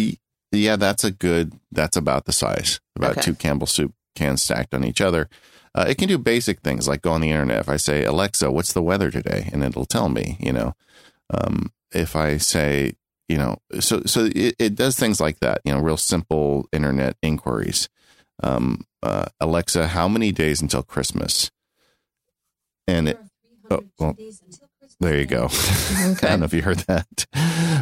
Yeah, 0.51 0.77
that's 0.77 1.03
a 1.03 1.11
good. 1.11 1.53
That's 1.71 1.95
about 1.97 2.25
the 2.25 2.31
size. 2.31 2.79
About 2.95 3.11
Okay. 3.11 3.21
two 3.21 3.35
Campbell 3.35 3.67
soup 3.67 3.93
cans 4.15 4.41
stacked 4.41 4.73
on 4.73 4.83
each 4.83 5.01
other. 5.01 5.29
Uh, 5.75 5.85
it 5.87 5.97
can 5.97 6.07
do 6.07 6.17
basic 6.17 6.61
things 6.61 6.87
like 6.87 7.01
go 7.01 7.11
on 7.11 7.21
the 7.21 7.29
internet. 7.29 7.59
If 7.59 7.69
I 7.69 7.77
say 7.77 8.03
Alexa, 8.03 8.51
what's 8.51 8.73
the 8.73 8.81
weather 8.81 9.11
today, 9.11 9.49
and 9.53 9.63
it'll 9.63 9.85
tell 9.85 10.09
me. 10.09 10.37
You 10.39 10.53
know, 10.53 10.75
um, 11.29 11.71
if 11.91 12.15
I 12.15 12.37
say, 12.37 12.93
you 13.27 13.37
know, 13.37 13.57
so 13.79 14.01
so 14.05 14.29
it, 14.33 14.55
it 14.57 14.75
does 14.75 14.97
things 14.97 15.19
like 15.19 15.39
that. 15.39 15.61
You 15.63 15.73
know, 15.73 15.79
real 15.79 15.97
simple 15.97 16.67
internet 16.71 17.17
inquiries. 17.21 17.87
Um, 18.41 18.85
uh, 19.03 19.25
Alexa, 19.39 19.87
how 19.87 20.07
many 20.07 20.31
days 20.31 20.61
until 20.61 20.81
Christmas? 20.83 21.51
And 22.87 23.09
it, 23.09 23.19
oh, 23.69 23.83
well, 23.99 24.15
there 24.99 25.17
you 25.17 25.25
go. 25.25 25.49
I 25.51 26.15
don't 26.21 26.39
know 26.39 26.45
if 26.45 26.53
you 26.53 26.61
heard 26.61 26.79
that, 26.87 27.25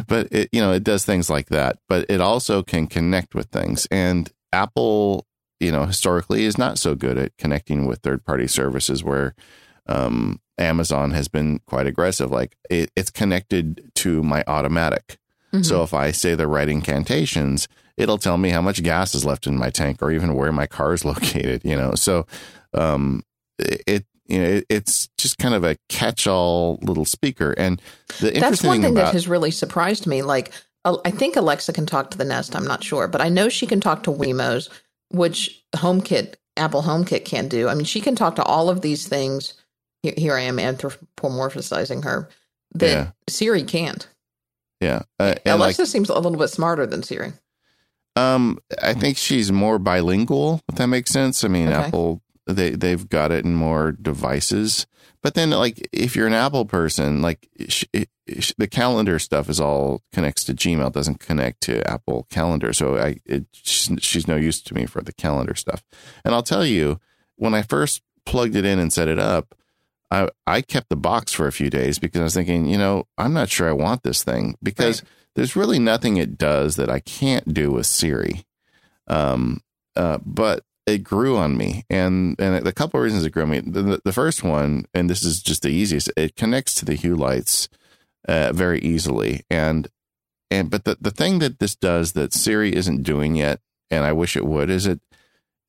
but 0.06 0.28
it, 0.30 0.50
you 0.52 0.60
know, 0.60 0.72
it 0.72 0.84
does 0.84 1.04
things 1.04 1.30
like 1.30 1.48
that, 1.48 1.78
but 1.88 2.06
it 2.08 2.20
also 2.20 2.62
can 2.62 2.86
connect 2.86 3.34
with 3.34 3.46
things. 3.46 3.86
And 3.90 4.30
Apple, 4.52 5.26
you 5.60 5.72
know, 5.72 5.86
historically 5.86 6.44
is 6.44 6.58
not 6.58 6.78
so 6.78 6.94
good 6.94 7.18
at 7.18 7.36
connecting 7.36 7.86
with 7.86 8.00
third 8.00 8.24
party 8.24 8.46
services 8.46 9.02
where, 9.02 9.34
um, 9.86 10.40
Amazon 10.58 11.12
has 11.12 11.28
been 11.28 11.60
quite 11.66 11.86
aggressive. 11.86 12.30
Like 12.30 12.56
it, 12.68 12.90
it's 12.96 13.10
connected 13.10 13.90
to 13.96 14.22
my 14.22 14.42
automatic. 14.46 15.18
Mhm. 15.52 15.64
So 15.64 15.82
if 15.82 15.94
I 15.94 16.10
say 16.10 16.34
the 16.34 16.46
right 16.48 16.68
incantations, 16.68 17.68
it'll 17.96 18.18
tell 18.18 18.38
me 18.38 18.50
how 18.50 18.60
much 18.60 18.82
gas 18.82 19.14
is 19.14 19.24
left 19.24 19.46
in 19.46 19.56
my 19.56 19.70
tank 19.70 20.02
or 20.02 20.10
even 20.10 20.34
where 20.34 20.52
my 20.52 20.66
car 20.66 20.92
is 20.92 21.04
located, 21.12 21.62
you 21.64 21.76
know? 21.76 21.94
So, 21.94 22.26
um, 22.74 23.22
it, 23.58 24.04
you 24.26 24.38
know, 24.38 24.44
it, 24.44 24.66
it's 24.68 25.08
just 25.16 25.38
kind 25.38 25.54
of 25.54 25.64
a 25.64 25.76
catch-all 25.88 26.78
little 26.82 27.04
speaker. 27.04 27.52
And 27.52 27.80
the 28.20 28.26
That's 28.26 28.36
interesting 28.36 28.68
one 28.68 28.74
thing 28.76 28.82
thing 28.82 28.92
about 28.92 29.06
that 29.06 29.14
has 29.14 29.26
really 29.26 29.50
surprised 29.50 30.06
me. 30.06 30.22
Like, 30.22 30.52
I 30.84 31.10
think 31.10 31.36
Alexa 31.36 31.72
can 31.72 31.86
talk 31.86 32.10
to 32.12 32.18
the 32.18 32.24
Nest. 32.24 32.56
I'm 32.56 32.66
not 32.66 32.82
sure, 32.82 33.08
but 33.08 33.20
I 33.20 33.28
know 33.28 33.48
she 33.48 33.66
can 33.66 33.80
talk 33.80 34.04
to 34.04 34.12
Wemos, 34.12 34.68
which 35.10 35.64
HomeKit, 35.74 36.34
Apple 36.56 36.82
HomeKit 36.82 37.24
can 37.24 37.48
do. 37.48 37.68
I 37.68 37.74
mean, 37.74 37.84
she 37.84 38.00
can 38.00 38.14
talk 38.16 38.36
to 38.36 38.42
all 38.42 38.68
of 38.70 38.80
these 38.82 39.06
things. 39.08 39.54
Here, 40.02 40.14
here 40.16 40.34
I 40.34 40.40
am 40.42 40.58
anthropomorphizing 40.58 42.04
her. 42.04 42.28
That 42.74 42.86
Yeah. 42.90 43.10
Siri 43.28 43.62
can't. 43.62 44.06
yeah, 44.80 45.02
uh, 45.18 45.34
and 45.44 45.58
like 45.58 45.74
Alexa 45.76 45.86
seems 45.86 46.08
a 46.10 46.14
little 46.14 46.36
bit 46.38 46.48
smarter 46.48 46.86
than 46.86 47.02
Siri. 47.02 47.32
Um, 48.16 48.58
I 48.82 48.94
think 48.94 49.16
she's 49.16 49.50
more 49.52 49.78
bilingual. 49.78 50.60
If 50.68 50.74
that 50.76 50.88
makes 50.88 51.10
sense. 51.10 51.44
I 51.44 51.48
mean, 51.48 51.68
Okay. 51.68 51.76
Apple 51.86 52.22
they 52.46 52.70
they've 52.70 53.08
got 53.08 53.30
it 53.32 53.44
in 53.44 53.54
more 53.54 53.92
devices. 53.92 54.86
But 55.22 55.34
then, 55.34 55.50
like, 55.50 55.88
if 55.92 56.14
you're 56.14 56.26
an 56.26 56.32
Apple 56.32 56.64
person, 56.64 57.22
like 57.22 57.48
sh- 57.68 57.84
it, 57.92 58.08
sh- 58.08 58.17
the 58.58 58.68
calendar 58.68 59.18
stuff 59.18 59.48
is 59.48 59.60
all 59.60 60.02
connects 60.12 60.44
to 60.44 60.54
Gmail, 60.54 60.92
doesn't 60.92 61.20
connect 61.20 61.60
to 61.62 61.88
Apple 61.90 62.26
Calendar. 62.30 62.72
So 62.72 62.96
I 62.96 63.18
it, 63.24 63.46
she's, 63.52 63.90
she's 64.00 64.28
no 64.28 64.36
use 64.36 64.60
to 64.62 64.74
me 64.74 64.86
for 64.86 65.02
the 65.02 65.12
calendar 65.12 65.54
stuff. 65.54 65.82
And 66.24 66.34
I'll 66.34 66.42
tell 66.42 66.64
you, 66.64 67.00
when 67.36 67.54
I 67.54 67.62
first 67.62 68.02
plugged 68.26 68.56
it 68.56 68.64
in 68.64 68.78
and 68.78 68.92
set 68.92 69.08
it 69.08 69.18
up, 69.18 69.54
I 70.10 70.28
I 70.46 70.60
kept 70.60 70.88
the 70.88 70.96
box 70.96 71.32
for 71.32 71.46
a 71.46 71.52
few 71.52 71.70
days 71.70 71.98
because 71.98 72.20
I 72.20 72.24
was 72.24 72.34
thinking, 72.34 72.66
you 72.66 72.78
know, 72.78 73.06
I'm 73.16 73.32
not 73.32 73.50
sure 73.50 73.68
I 73.68 73.72
want 73.72 74.02
this 74.02 74.22
thing 74.22 74.56
because 74.62 75.02
there's 75.34 75.56
really 75.56 75.78
nothing 75.78 76.16
it 76.16 76.36
does 76.36 76.76
that 76.76 76.90
I 76.90 77.00
can't 77.00 77.52
do 77.54 77.70
with 77.70 77.86
Siri. 77.86 78.44
Um, 79.06 79.62
uh, 79.96 80.18
but 80.24 80.64
it 80.86 81.04
grew 81.04 81.36
on 81.36 81.56
me, 81.56 81.84
and 81.90 82.36
and 82.38 82.66
a 82.66 82.72
couple 82.72 82.98
of 82.98 83.04
reasons 83.04 83.24
it 83.24 83.30
grew 83.30 83.42
on 83.42 83.50
me. 83.50 83.60
The, 83.60 84.00
the 84.04 84.12
first 84.12 84.42
one, 84.42 84.86
and 84.94 85.08
this 85.08 85.22
is 85.22 85.42
just 85.42 85.62
the 85.62 85.70
easiest, 85.70 86.10
it 86.16 86.36
connects 86.36 86.74
to 86.76 86.84
the 86.84 86.94
Hue 86.94 87.16
lights 87.16 87.68
uh, 88.26 88.52
very 88.52 88.80
easily, 88.80 89.42
and 89.50 89.88
and 90.50 90.70
but 90.70 90.84
the 90.84 90.96
the 91.00 91.10
thing 91.10 91.38
that 91.40 91.58
this 91.58 91.74
does 91.74 92.12
that 92.12 92.32
Siri 92.32 92.74
isn't 92.74 93.02
doing 93.02 93.36
yet, 93.36 93.60
and 93.90 94.04
I 94.04 94.12
wish 94.12 94.36
it 94.36 94.46
would, 94.46 94.70
is 94.70 94.86
it 94.86 95.00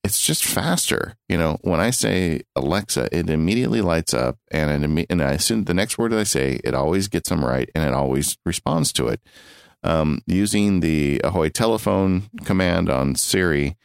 it's 0.02 0.24
just 0.24 0.44
faster. 0.44 1.16
You 1.28 1.36
know, 1.36 1.58
when 1.62 1.80
I 1.80 1.90
say 1.90 2.42
Alexa, 2.56 3.08
it 3.16 3.28
immediately 3.28 3.80
lights 3.80 4.14
up, 4.14 4.38
and 4.50 4.98
it, 4.98 5.06
and 5.10 5.22
I 5.22 5.32
assume 5.32 5.64
the 5.64 5.74
next 5.74 5.98
word 5.98 6.12
that 6.12 6.20
I 6.20 6.24
say, 6.24 6.60
it 6.64 6.74
always 6.74 7.08
gets 7.08 7.28
them 7.28 7.44
right, 7.44 7.70
and 7.74 7.84
it 7.84 7.94
always 7.94 8.38
responds 8.44 8.92
to 8.94 9.08
it. 9.08 9.20
Um, 9.82 10.22
using 10.26 10.80
the 10.80 11.20
Ahoy 11.24 11.48
telephone 11.48 12.24
command 12.44 12.90
on 12.90 13.14
Siri, 13.14 13.76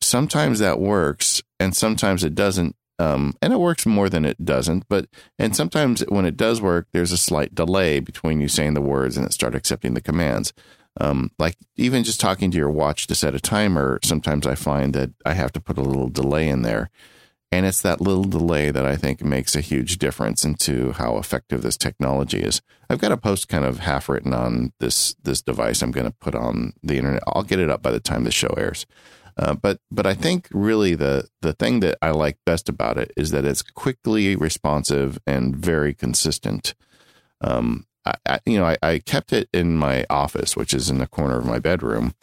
sometimes 0.00 0.58
that 0.58 0.80
works, 0.80 1.42
and 1.58 1.74
sometimes 1.74 2.24
it 2.24 2.34
doesn't. 2.34 2.76
Um, 3.00 3.34
and 3.40 3.52
it 3.54 3.58
works 3.58 3.86
more 3.86 4.10
than 4.10 4.26
it 4.26 4.44
doesn't. 4.44 4.84
But 4.88 5.06
and 5.38 5.56
sometimes 5.56 6.02
when 6.08 6.26
it 6.26 6.36
does 6.36 6.60
work, 6.60 6.86
there's 6.92 7.12
a 7.12 7.16
slight 7.16 7.54
delay 7.54 7.98
between 7.98 8.40
you 8.42 8.48
saying 8.48 8.74
the 8.74 8.82
words 8.82 9.16
and 9.16 9.24
it 9.24 9.32
start 9.32 9.54
accepting 9.54 9.94
the 9.94 10.02
commands. 10.02 10.52
Um, 11.00 11.30
like 11.38 11.56
even 11.76 12.04
just 12.04 12.20
talking 12.20 12.50
to 12.50 12.58
your 12.58 12.70
watch 12.70 13.06
to 13.06 13.14
set 13.14 13.34
a 13.34 13.40
timer, 13.40 14.00
sometimes 14.02 14.46
I 14.46 14.54
find 14.54 14.92
that 14.92 15.12
I 15.24 15.32
have 15.32 15.52
to 15.52 15.60
put 15.60 15.78
a 15.78 15.82
little 15.82 16.08
delay 16.08 16.48
in 16.48 16.60
there. 16.60 16.90
And 17.52 17.64
it's 17.66 17.80
that 17.82 18.00
little 18.00 18.24
delay 18.24 18.70
that 18.70 18.84
I 18.84 18.96
think 18.96 19.24
makes 19.24 19.56
a 19.56 19.60
huge 19.60 19.98
difference 19.98 20.44
into 20.44 20.92
how 20.92 21.16
effective 21.16 21.62
this 21.62 21.76
technology 21.76 22.40
is. 22.40 22.60
I've 22.88 23.00
got 23.00 23.12
a 23.12 23.16
post 23.16 23.48
kind 23.48 23.64
of 23.64 23.80
half 23.80 24.08
written 24.08 24.34
on 24.34 24.72
this 24.78 25.16
this 25.24 25.40
device 25.42 25.80
I'm 25.80 25.90
going 25.90 26.06
to 26.06 26.12
put 26.12 26.34
on 26.34 26.74
the 26.82 26.98
internet. 26.98 27.22
I'll 27.26 27.44
get 27.44 27.58
it 27.60 27.70
up 27.70 27.82
by 27.82 27.92
the 27.92 27.98
time 27.98 28.24
the 28.24 28.30
show 28.30 28.54
airs. 28.58 28.84
Uh, 29.36 29.54
but 29.54 29.78
but 29.90 30.06
I 30.06 30.14
think 30.14 30.48
really 30.52 30.94
the 30.94 31.28
the 31.42 31.52
thing 31.52 31.80
that 31.80 31.98
I 32.02 32.10
like 32.10 32.38
best 32.44 32.68
about 32.68 32.98
it 32.98 33.12
is 33.16 33.30
that 33.30 33.44
it's 33.44 33.62
quickly 33.62 34.36
responsive 34.36 35.18
and 35.26 35.56
very 35.56 35.94
consistent. 35.94 36.74
Um, 37.40 37.86
I, 38.04 38.14
I, 38.26 38.40
you 38.46 38.58
know, 38.58 38.66
I, 38.66 38.76
I, 38.82 38.98
kept 38.98 39.32
it 39.32 39.48
in 39.52 39.76
my 39.76 40.04
office, 40.10 40.56
which 40.56 40.74
is 40.74 40.90
in 40.90 40.98
the 40.98 41.06
corner 41.06 41.38
of 41.38 41.46
my 41.46 41.58
bedroom. 41.58 42.14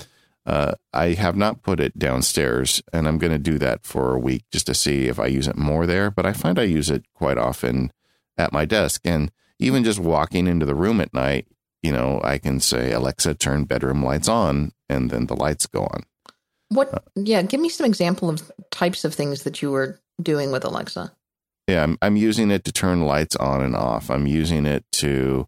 Uh, 0.45 0.73
I 0.93 1.09
have 1.13 1.35
not 1.35 1.61
put 1.61 1.79
it 1.79 1.97
downstairs, 1.99 2.81
and 2.93 3.07
I'm 3.07 3.17
going 3.17 3.33
to 3.33 3.39
do 3.39 3.57
that 3.57 3.85
for 3.85 4.13
a 4.13 4.19
week 4.19 4.45
just 4.51 4.67
to 4.67 4.73
see 4.73 5.07
if 5.07 5.19
I 5.19 5.25
use 5.25 5.47
it 5.47 5.57
more 5.57 5.85
there. 5.85 6.09
But 6.09 6.25
I 6.25 6.33
find 6.33 6.57
I 6.57 6.63
use 6.63 6.89
it 6.89 7.05
quite 7.13 7.37
often 7.37 7.91
at 8.37 8.53
my 8.53 8.65
desk, 8.65 9.01
and 9.03 9.31
even 9.59 9.83
just 9.83 9.99
walking 9.99 10.47
into 10.47 10.65
the 10.65 10.75
room 10.75 11.01
at 11.01 11.13
night, 11.13 11.47
you 11.83 11.91
know, 11.91 12.21
I 12.23 12.37
can 12.37 12.59
say, 12.59 12.91
Alexa, 12.91 13.35
turn 13.35 13.65
bedroom 13.65 14.03
lights 14.03 14.27
on, 14.27 14.71
and 14.87 15.09
then 15.09 15.25
the 15.25 15.35
lights 15.35 15.67
go 15.67 15.83
on. 15.83 16.03
What? 16.69 17.03
Yeah, 17.15 17.41
give 17.43 17.59
me 17.59 17.69
some 17.69 17.85
example 17.85 18.29
of 18.29 18.51
types 18.71 19.05
of 19.05 19.13
things 19.13 19.43
that 19.43 19.61
you 19.61 19.71
were 19.71 19.99
doing 20.21 20.51
with 20.51 20.65
Alexa. 20.65 21.11
Yeah, 21.67 21.83
I'm, 21.83 21.97
I'm 22.01 22.15
using 22.15 22.49
it 22.51 22.63
to 22.65 22.71
turn 22.71 23.01
lights 23.01 23.35
on 23.35 23.61
and 23.61 23.75
off. 23.75 24.09
I'm 24.09 24.25
using 24.27 24.65
it 24.65 24.85
to 24.93 25.47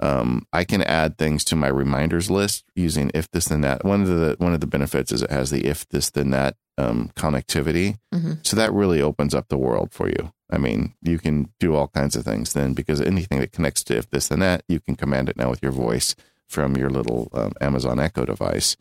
um, 0.00 0.46
I 0.52 0.64
can 0.64 0.82
add 0.82 1.18
things 1.18 1.44
to 1.44 1.56
my 1.56 1.68
reminders 1.68 2.30
list 2.30 2.64
using 2.74 3.10
if 3.14 3.30
this 3.30 3.46
then 3.46 3.60
that. 3.60 3.84
One 3.84 4.02
of 4.02 4.08
the 4.08 4.34
one 4.38 4.54
of 4.54 4.60
the 4.60 4.66
benefits 4.66 5.12
is 5.12 5.22
it 5.22 5.30
has 5.30 5.50
the 5.50 5.66
if 5.66 5.88
this 5.88 6.10
then 6.10 6.30
that 6.30 6.56
um, 6.78 7.10
connectivity, 7.14 7.98
mm-hmm. 8.12 8.34
so 8.42 8.56
that 8.56 8.72
really 8.72 9.02
opens 9.02 9.34
up 9.34 9.48
the 9.48 9.58
world 9.58 9.92
for 9.92 10.08
you. 10.08 10.32
I 10.50 10.58
mean, 10.58 10.94
you 11.02 11.18
can 11.18 11.50
do 11.60 11.74
all 11.74 11.88
kinds 11.88 12.16
of 12.16 12.24
things 12.24 12.54
then 12.54 12.72
because 12.72 13.00
anything 13.00 13.38
that 13.40 13.52
connects 13.52 13.84
to 13.84 13.98
if 13.98 14.08
this 14.10 14.28
then 14.28 14.40
that, 14.40 14.64
you 14.68 14.80
can 14.80 14.96
command 14.96 15.28
it 15.28 15.36
now 15.36 15.50
with 15.50 15.62
your 15.62 15.72
voice 15.72 16.16
from 16.48 16.76
your 16.76 16.90
little 16.90 17.28
um, 17.32 17.52
Amazon 17.60 18.00
Echo 18.00 18.24
device. 18.24 18.76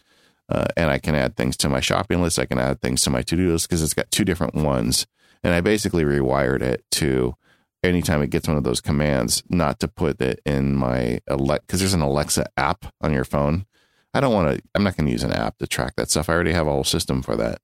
Uh, 0.50 0.66
and 0.76 0.90
I 0.90 0.98
can 0.98 1.14
add 1.14 1.36
things 1.36 1.56
to 1.58 1.70
my 1.70 1.80
shopping 1.80 2.22
list. 2.22 2.40
I 2.40 2.46
can 2.46 2.58
add 2.58 2.82
things 2.82 3.04
to 3.04 3.10
my 3.10 3.22
to 3.22 3.36
do 3.36 3.52
list 3.52 3.70
because 3.70 3.84
it's 3.84 3.94
got 3.94 4.10
two 4.10 4.26
different 4.26 4.56
ones. 4.56 5.06
And 5.44 5.54
I 5.54 5.62
basically 5.62 6.04
rewired 6.04 6.62
it 6.62 6.84
to 6.94 7.36
anytime 7.84 8.22
it 8.22 8.32
gets 8.32 8.48
one 8.48 8.58
of 8.58 8.64
those 8.64 8.82
commands, 8.82 9.44
not 9.50 9.80
to 9.80 9.88
put 9.88 10.20
it 10.22 10.42
in 10.46 10.76
my 10.76 11.20
Alexa, 11.28 11.62
because 11.66 11.80
there's 11.80 11.94
an 11.94 12.02
Alexa 12.02 12.48
app 12.58 12.86
on 13.00 13.14
your 13.14 13.24
phone. 13.24 13.66
I 14.14 14.20
don't 14.20 14.34
want 14.34 14.58
to, 14.58 14.64
I'm 14.74 14.84
not 14.84 14.98
going 14.98 15.06
to 15.06 15.12
use 15.12 15.24
an 15.24 15.32
app 15.32 15.60
to 15.60 15.68
track 15.68 15.96
that 15.96 16.10
stuff. 16.10 16.30
I 16.30 16.34
already 16.34 16.54
have 16.54 16.68
a 16.68 16.72
whole 16.72 16.84
system 16.84 17.22
for 17.22 17.36
that. 17.36 17.62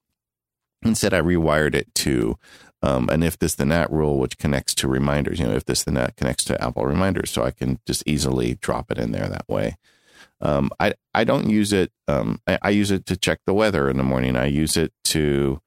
Instead, 0.83 1.13
I 1.13 1.21
rewired 1.21 1.73
it 1.73 1.93
to 1.95 2.37
um, 2.83 3.09
an 3.09 3.23
if 3.23 3.39
this 3.39 3.55
then 3.55 3.69
that 3.69 3.91
rule, 3.91 4.19
which 4.19 4.37
connects 4.37 4.75
to 4.75 4.87
reminders. 4.87 5.39
You 5.39 5.47
know, 5.47 5.55
if 5.55 5.65
this 5.65 5.83
then 5.83 5.95
that 5.95 6.15
connects 6.15 6.43
to 6.45 6.63
Apple 6.63 6.85
reminders, 6.85 7.31
so 7.31 7.43
I 7.43 7.49
can 7.49 7.79
just 7.87 8.03
easily 8.05 8.55
drop 8.55 8.91
it 8.91 8.99
in 8.99 9.11
there 9.11 9.27
that 9.27 9.49
way. 9.49 9.77
Um, 10.41 10.69
I 10.79 10.93
I 11.13 11.23
don't 11.23 11.49
use 11.49 11.73
it. 11.73 11.91
Um, 12.07 12.39
I, 12.45 12.59
I, 12.61 12.69
use 12.71 12.91
it 12.91 13.05
to 13.07 13.15
check 13.15 13.39
the 13.45 13.53
weather 13.53 13.89
in 13.89 13.97
the 13.97 14.03
morning. 14.03 14.35
I 14.35 14.45
use 14.45 14.75
it 14.75 14.91
to 15.05 15.61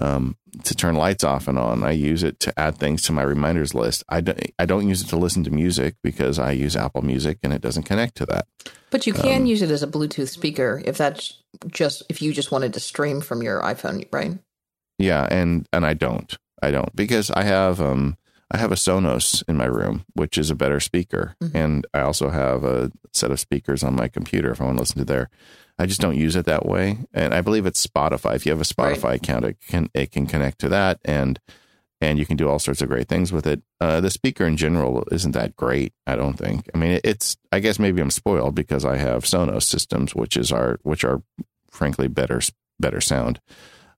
um, 0.00 0.36
to 0.64 0.74
turn 0.74 0.96
lights 0.96 1.24
off 1.24 1.48
and 1.48 1.58
on. 1.58 1.82
I 1.82 1.92
use 1.92 2.22
it 2.22 2.40
to 2.40 2.58
add 2.58 2.78
things 2.78 3.02
to 3.02 3.12
my 3.12 3.22
reminders 3.22 3.74
list. 3.74 4.04
I 4.08 4.20
don't, 4.20 4.40
I 4.58 4.66
don't 4.66 4.88
use 4.88 5.02
it 5.02 5.08
to 5.08 5.16
listen 5.16 5.44
to 5.44 5.50
music 5.50 5.96
because 6.02 6.38
I 6.38 6.52
use 6.52 6.76
Apple 6.76 7.02
Music 7.02 7.38
and 7.42 7.52
it 7.52 7.60
doesn't 7.60 7.84
connect 7.84 8.16
to 8.16 8.26
that. 8.26 8.46
But 8.90 9.06
you 9.06 9.12
can 9.12 9.42
um, 9.42 9.46
use 9.46 9.62
it 9.62 9.70
as 9.70 9.82
a 9.82 9.86
Bluetooth 9.86 10.28
speaker 10.28 10.82
if 10.84 10.96
that's 10.96 11.34
just 11.68 12.02
if 12.08 12.22
you 12.22 12.32
just 12.32 12.50
wanted 12.50 12.74
to 12.74 12.80
stream 12.80 13.20
from 13.20 13.42
your 13.42 13.60
iPhone, 13.62 14.06
right? 14.12 14.38
Yeah, 14.98 15.26
and 15.30 15.66
and 15.72 15.86
I 15.86 15.94
don't. 15.94 16.36
I 16.60 16.70
don't 16.70 16.94
because 16.96 17.30
I 17.30 17.44
have 17.44 17.80
um 17.80 18.16
I 18.50 18.56
have 18.56 18.72
a 18.72 18.76
Sonos 18.76 19.42
in 19.46 19.56
my 19.56 19.66
room, 19.66 20.04
which 20.14 20.38
is 20.38 20.50
a 20.50 20.54
better 20.54 20.80
speaker, 20.80 21.36
mm-hmm. 21.42 21.56
and 21.56 21.86
I 21.92 22.00
also 22.00 22.30
have 22.30 22.64
a 22.64 22.90
set 23.12 23.30
of 23.30 23.40
speakers 23.40 23.82
on 23.82 23.94
my 23.94 24.08
computer 24.08 24.50
if 24.50 24.60
I 24.60 24.64
want 24.64 24.78
to 24.78 24.82
listen 24.82 24.98
to 24.98 25.04
there. 25.04 25.28
I 25.78 25.86
just 25.86 26.00
don't 26.00 26.16
use 26.16 26.34
it 26.34 26.46
that 26.46 26.66
way. 26.66 26.98
And 27.14 27.32
I 27.32 27.40
believe 27.40 27.64
it's 27.64 27.86
Spotify. 27.86 28.34
If 28.34 28.46
you 28.46 28.52
have 28.52 28.60
a 28.60 28.64
Spotify 28.64 29.04
right. 29.04 29.22
account, 29.22 29.44
it 29.44 29.56
can 29.66 29.88
it 29.94 30.10
can 30.10 30.26
connect 30.26 30.58
to 30.60 30.68
that 30.70 30.98
and 31.04 31.38
and 32.00 32.18
you 32.18 32.26
can 32.26 32.36
do 32.36 32.48
all 32.48 32.58
sorts 32.58 32.80
of 32.80 32.88
great 32.88 33.08
things 33.08 33.32
with 33.32 33.46
it. 33.46 33.62
Uh, 33.80 34.00
the 34.00 34.10
speaker 34.10 34.44
in 34.44 34.56
general 34.56 35.04
isn't 35.10 35.32
that 35.32 35.56
great, 35.56 35.92
I 36.06 36.14
don't 36.16 36.38
think. 36.38 36.68
I 36.74 36.78
mean, 36.78 37.00
it's 37.04 37.36
I 37.52 37.60
guess 37.60 37.78
maybe 37.78 38.00
I'm 38.00 38.10
spoiled 38.10 38.54
because 38.54 38.84
I 38.84 38.96
have 38.96 39.24
Sonos 39.24 39.64
systems, 39.64 40.14
which 40.14 40.36
is 40.36 40.52
our 40.52 40.78
which 40.82 41.04
are 41.04 41.22
frankly 41.70 42.08
better 42.08 42.40
better 42.80 43.00
sound. 43.00 43.40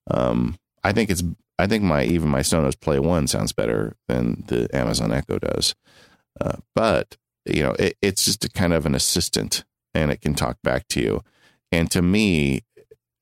Um, 0.09 0.57
I 0.83 0.93
think 0.93 1.09
it's 1.09 1.23
I 1.61 1.67
think 1.67 1.83
my 1.83 2.03
even 2.03 2.29
my 2.29 2.39
Sonos 2.39 2.79
Play 2.79 2.99
One 2.99 3.27
sounds 3.27 3.53
better 3.53 3.95
than 4.07 4.43
the 4.47 4.67
Amazon 4.75 5.11
Echo 5.13 5.37
does. 5.39 5.75
Uh, 6.39 6.57
but 6.75 7.17
you 7.45 7.63
know, 7.63 7.75
it, 7.77 7.97
it's 8.01 8.25
just 8.25 8.45
a 8.45 8.49
kind 8.49 8.73
of 8.73 8.85
an 8.85 8.95
assistant, 8.95 9.63
and 9.93 10.11
it 10.11 10.21
can 10.21 10.33
talk 10.33 10.57
back 10.63 10.87
to 10.89 11.01
you. 11.01 11.23
And 11.71 11.89
to 11.91 12.01
me, 12.01 12.61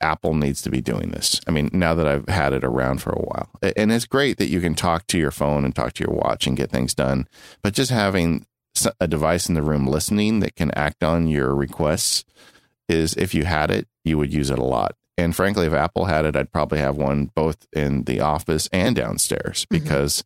Apple 0.01 0.33
needs 0.33 0.61
to 0.61 0.69
be 0.69 0.81
doing 0.81 1.09
this. 1.09 1.41
I 1.47 1.51
mean, 1.51 1.69
now 1.73 1.93
that 1.95 2.07
I've 2.07 2.27
had 2.29 2.53
it 2.53 2.63
around 2.63 3.01
for 3.01 3.11
a 3.11 3.21
while, 3.21 3.49
and 3.75 3.91
it's 3.91 4.05
great 4.05 4.37
that 4.37 4.49
you 4.49 4.61
can 4.61 4.73
talk 4.73 5.05
to 5.07 5.17
your 5.17 5.31
phone 5.31 5.65
and 5.65 5.75
talk 5.75 5.93
to 5.93 6.03
your 6.05 6.15
watch 6.15 6.47
and 6.47 6.57
get 6.57 6.71
things 6.71 6.93
done, 6.93 7.27
but 7.61 7.73
just 7.73 7.91
having 7.91 8.45
a 8.99 9.07
device 9.07 9.49
in 9.49 9.55
the 9.55 9.63
room 9.63 9.85
listening 9.85 10.39
that 10.39 10.55
can 10.55 10.71
act 10.71 11.03
on 11.03 11.27
your 11.27 11.53
requests 11.53 12.23
is 12.87 13.13
if 13.15 13.33
you 13.33 13.43
had 13.43 13.69
it, 13.69 13.87
you 14.05 14.17
would 14.17 14.33
use 14.33 14.49
it 14.49 14.59
a 14.59 14.63
lot. 14.63 14.95
And 15.19 15.35
frankly, 15.35 15.65
if 15.65 15.73
Apple 15.73 16.05
had 16.05 16.25
it, 16.25 16.35
I'd 16.35 16.51
probably 16.51 16.79
have 16.79 16.97
one 16.97 17.31
both 17.35 17.67
in 17.73 18.03
the 18.03 18.21
office 18.21 18.69
and 18.71 18.95
downstairs 18.95 19.65
mm-hmm. 19.65 19.83
because 19.83 20.23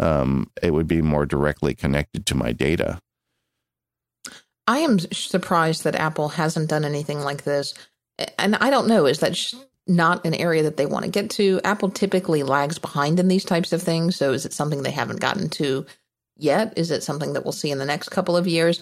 mm-hmm. 0.00 0.04
um, 0.04 0.50
it 0.62 0.72
would 0.72 0.88
be 0.88 1.02
more 1.02 1.26
directly 1.26 1.74
connected 1.74 2.26
to 2.26 2.34
my 2.34 2.52
data. 2.52 3.00
I 4.66 4.78
am 4.78 4.98
surprised 4.98 5.84
that 5.84 5.94
Apple 5.94 6.28
hasn't 6.28 6.68
done 6.68 6.84
anything 6.84 7.20
like 7.20 7.44
this. 7.44 7.74
And 8.38 8.56
I 8.56 8.68
don't 8.68 8.88
know, 8.88 9.06
is 9.06 9.20
that 9.20 9.38
not 9.86 10.26
an 10.26 10.34
area 10.34 10.62
that 10.64 10.76
they 10.76 10.84
want 10.84 11.06
to 11.06 11.10
get 11.10 11.30
to? 11.30 11.60
Apple 11.64 11.90
typically 11.90 12.42
lags 12.42 12.78
behind 12.78 13.18
in 13.18 13.28
these 13.28 13.44
types 13.44 13.72
of 13.72 13.82
things. 13.82 14.16
So 14.16 14.32
is 14.32 14.44
it 14.44 14.52
something 14.52 14.82
they 14.82 14.90
haven't 14.90 15.20
gotten 15.20 15.48
to 15.50 15.86
yet? 16.36 16.74
Is 16.76 16.90
it 16.90 17.02
something 17.02 17.32
that 17.32 17.44
we'll 17.44 17.52
see 17.52 17.70
in 17.70 17.78
the 17.78 17.86
next 17.86 18.10
couple 18.10 18.36
of 18.36 18.46
years? 18.46 18.80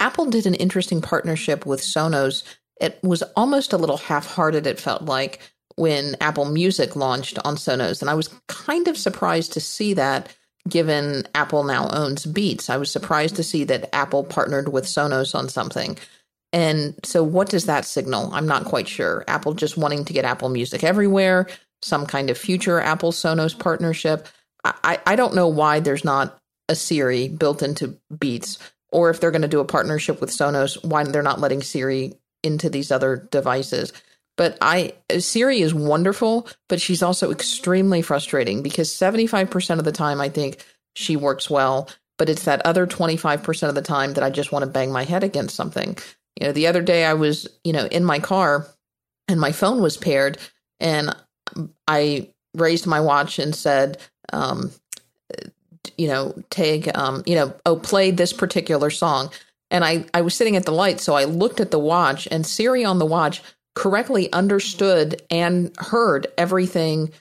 Apple 0.00 0.26
did 0.26 0.46
an 0.46 0.54
interesting 0.54 1.00
partnership 1.00 1.64
with 1.64 1.80
Sonos. 1.80 2.42
It 2.80 2.98
was 3.02 3.22
almost 3.36 3.72
a 3.72 3.76
little 3.76 3.96
half 3.96 4.26
hearted, 4.26 4.66
it 4.66 4.80
felt 4.80 5.02
like, 5.02 5.40
when 5.76 6.16
Apple 6.20 6.46
Music 6.46 6.96
launched 6.96 7.38
on 7.44 7.56
Sonos. 7.56 8.00
And 8.00 8.10
I 8.10 8.14
was 8.14 8.28
kind 8.48 8.88
of 8.88 8.96
surprised 8.96 9.52
to 9.52 9.60
see 9.60 9.94
that 9.94 10.34
given 10.68 11.26
Apple 11.34 11.64
now 11.64 11.88
owns 11.90 12.26
Beats. 12.26 12.70
I 12.70 12.76
was 12.76 12.90
surprised 12.90 13.36
to 13.36 13.42
see 13.42 13.64
that 13.64 13.94
Apple 13.94 14.24
partnered 14.24 14.68
with 14.68 14.84
Sonos 14.84 15.34
on 15.34 15.48
something. 15.48 15.96
And 16.52 16.94
so, 17.04 17.22
what 17.22 17.50
does 17.50 17.66
that 17.66 17.84
signal? 17.84 18.30
I'm 18.32 18.46
not 18.46 18.64
quite 18.64 18.88
sure. 18.88 19.24
Apple 19.28 19.54
just 19.54 19.76
wanting 19.76 20.04
to 20.06 20.12
get 20.12 20.24
Apple 20.24 20.48
Music 20.48 20.82
everywhere, 20.82 21.46
some 21.82 22.06
kind 22.06 22.30
of 22.30 22.38
future 22.38 22.80
Apple 22.80 23.12
Sonos 23.12 23.58
partnership. 23.58 24.26
I, 24.64 24.98
I 25.06 25.16
don't 25.16 25.34
know 25.34 25.48
why 25.48 25.80
there's 25.80 26.04
not 26.04 26.38
a 26.68 26.74
Siri 26.74 27.28
built 27.28 27.62
into 27.62 27.98
Beats, 28.18 28.58
or 28.90 29.10
if 29.10 29.20
they're 29.20 29.30
going 29.30 29.42
to 29.42 29.48
do 29.48 29.60
a 29.60 29.64
partnership 29.64 30.20
with 30.20 30.30
Sonos, 30.30 30.82
why 30.84 31.04
they're 31.04 31.22
not 31.22 31.40
letting 31.40 31.62
Siri 31.62 32.14
into 32.42 32.70
these 32.70 32.90
other 32.90 33.28
devices. 33.30 33.92
But 34.36 34.56
I 34.60 34.94
Siri 35.18 35.60
is 35.60 35.74
wonderful, 35.74 36.48
but 36.68 36.80
she's 36.80 37.02
also 37.02 37.30
extremely 37.30 38.02
frustrating 38.02 38.62
because 38.62 38.90
75% 38.90 39.78
of 39.78 39.84
the 39.84 39.92
time 39.92 40.20
I 40.20 40.28
think 40.28 40.64
she 40.94 41.16
works 41.16 41.50
well, 41.50 41.88
but 42.18 42.28
it's 42.28 42.44
that 42.44 42.64
other 42.64 42.86
25% 42.86 43.68
of 43.68 43.74
the 43.74 43.82
time 43.82 44.14
that 44.14 44.24
I 44.24 44.30
just 44.30 44.52
want 44.52 44.64
to 44.64 44.70
bang 44.70 44.92
my 44.92 45.04
head 45.04 45.24
against 45.24 45.56
something. 45.56 45.96
You 46.40 46.46
know, 46.46 46.52
the 46.52 46.68
other 46.68 46.82
day 46.82 47.04
I 47.04 47.14
was, 47.14 47.48
you 47.64 47.72
know, 47.72 47.86
in 47.86 48.04
my 48.04 48.20
car 48.20 48.66
and 49.26 49.40
my 49.40 49.52
phone 49.52 49.82
was 49.82 49.96
paired 49.96 50.38
and 50.78 51.14
I 51.86 52.30
raised 52.54 52.86
my 52.86 53.00
watch 53.00 53.38
and 53.38 53.54
said, 53.54 53.98
um, 54.32 54.70
you 55.96 56.08
know, 56.08 56.34
take, 56.50 56.96
um, 56.96 57.22
you 57.26 57.34
know, 57.34 57.54
oh, 57.66 57.76
play 57.76 58.10
this 58.10 58.32
particular 58.32 58.90
song. 58.90 59.30
And 59.70 59.84
I, 59.84 60.06
I 60.14 60.22
was 60.22 60.34
sitting 60.34 60.56
at 60.56 60.64
the 60.64 60.72
light, 60.72 61.00
so 61.00 61.14
I 61.14 61.24
looked 61.24 61.60
at 61.60 61.70
the 61.70 61.78
watch 61.78 62.26
and 62.30 62.46
Siri 62.46 62.84
on 62.84 62.98
the 62.98 63.06
watch 63.06 63.42
correctly 63.74 64.32
understood 64.32 65.22
and 65.30 65.70
heard 65.78 66.26
everything 66.36 67.12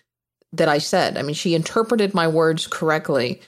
that 0.54 0.70
I 0.70 0.78
said. 0.78 1.18
I 1.18 1.22
mean, 1.22 1.36
she 1.36 1.56
interpreted 1.56 2.14
my 2.14 2.28
words 2.28 2.68
correctly, 2.68 3.42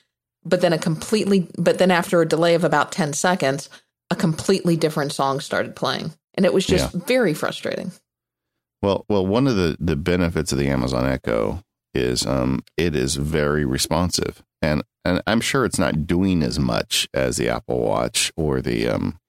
but 0.43 0.61
then 0.61 0.73
a 0.73 0.77
completely, 0.77 1.47
but 1.57 1.79
then 1.79 1.91
after 1.91 2.21
a 2.21 2.27
delay 2.27 2.55
of 2.55 2.63
about 2.63 2.91
10 2.91 3.13
seconds, 3.13 3.69
a 4.11 4.15
completely 4.15 4.75
different 4.75 5.13
song 5.13 5.39
started 5.39 5.75
playing. 5.75 6.13
And 6.35 6.45
it 6.45 6.53
was 6.53 6.65
just 6.65 6.93
yeah. 6.93 7.01
very 7.05 7.33
frustrating. 7.33 7.91
Well, 8.81 9.05
well, 9.09 9.25
one 9.25 9.47
of 9.47 9.55
the, 9.55 9.75
the 9.79 9.95
benefits 9.95 10.51
of 10.51 10.57
the 10.57 10.69
Amazon 10.69 11.05
Echo 11.05 11.63
is 11.93 12.25
um, 12.25 12.63
it 12.77 12.95
is 12.95 13.15
very 13.15 13.65
responsive, 13.65 14.43
and 14.61 14.83
and 15.05 15.21
I'm 15.27 15.41
sure 15.41 15.65
it's 15.65 15.79
not 15.79 16.05
doing 16.05 16.43
as 16.43 16.59
much 16.59 17.07
as 17.13 17.37
the 17.37 17.49
Apple 17.49 17.79
Watch 17.79 18.31
or 18.35 18.61
the 18.61 18.87
um, 18.87 19.19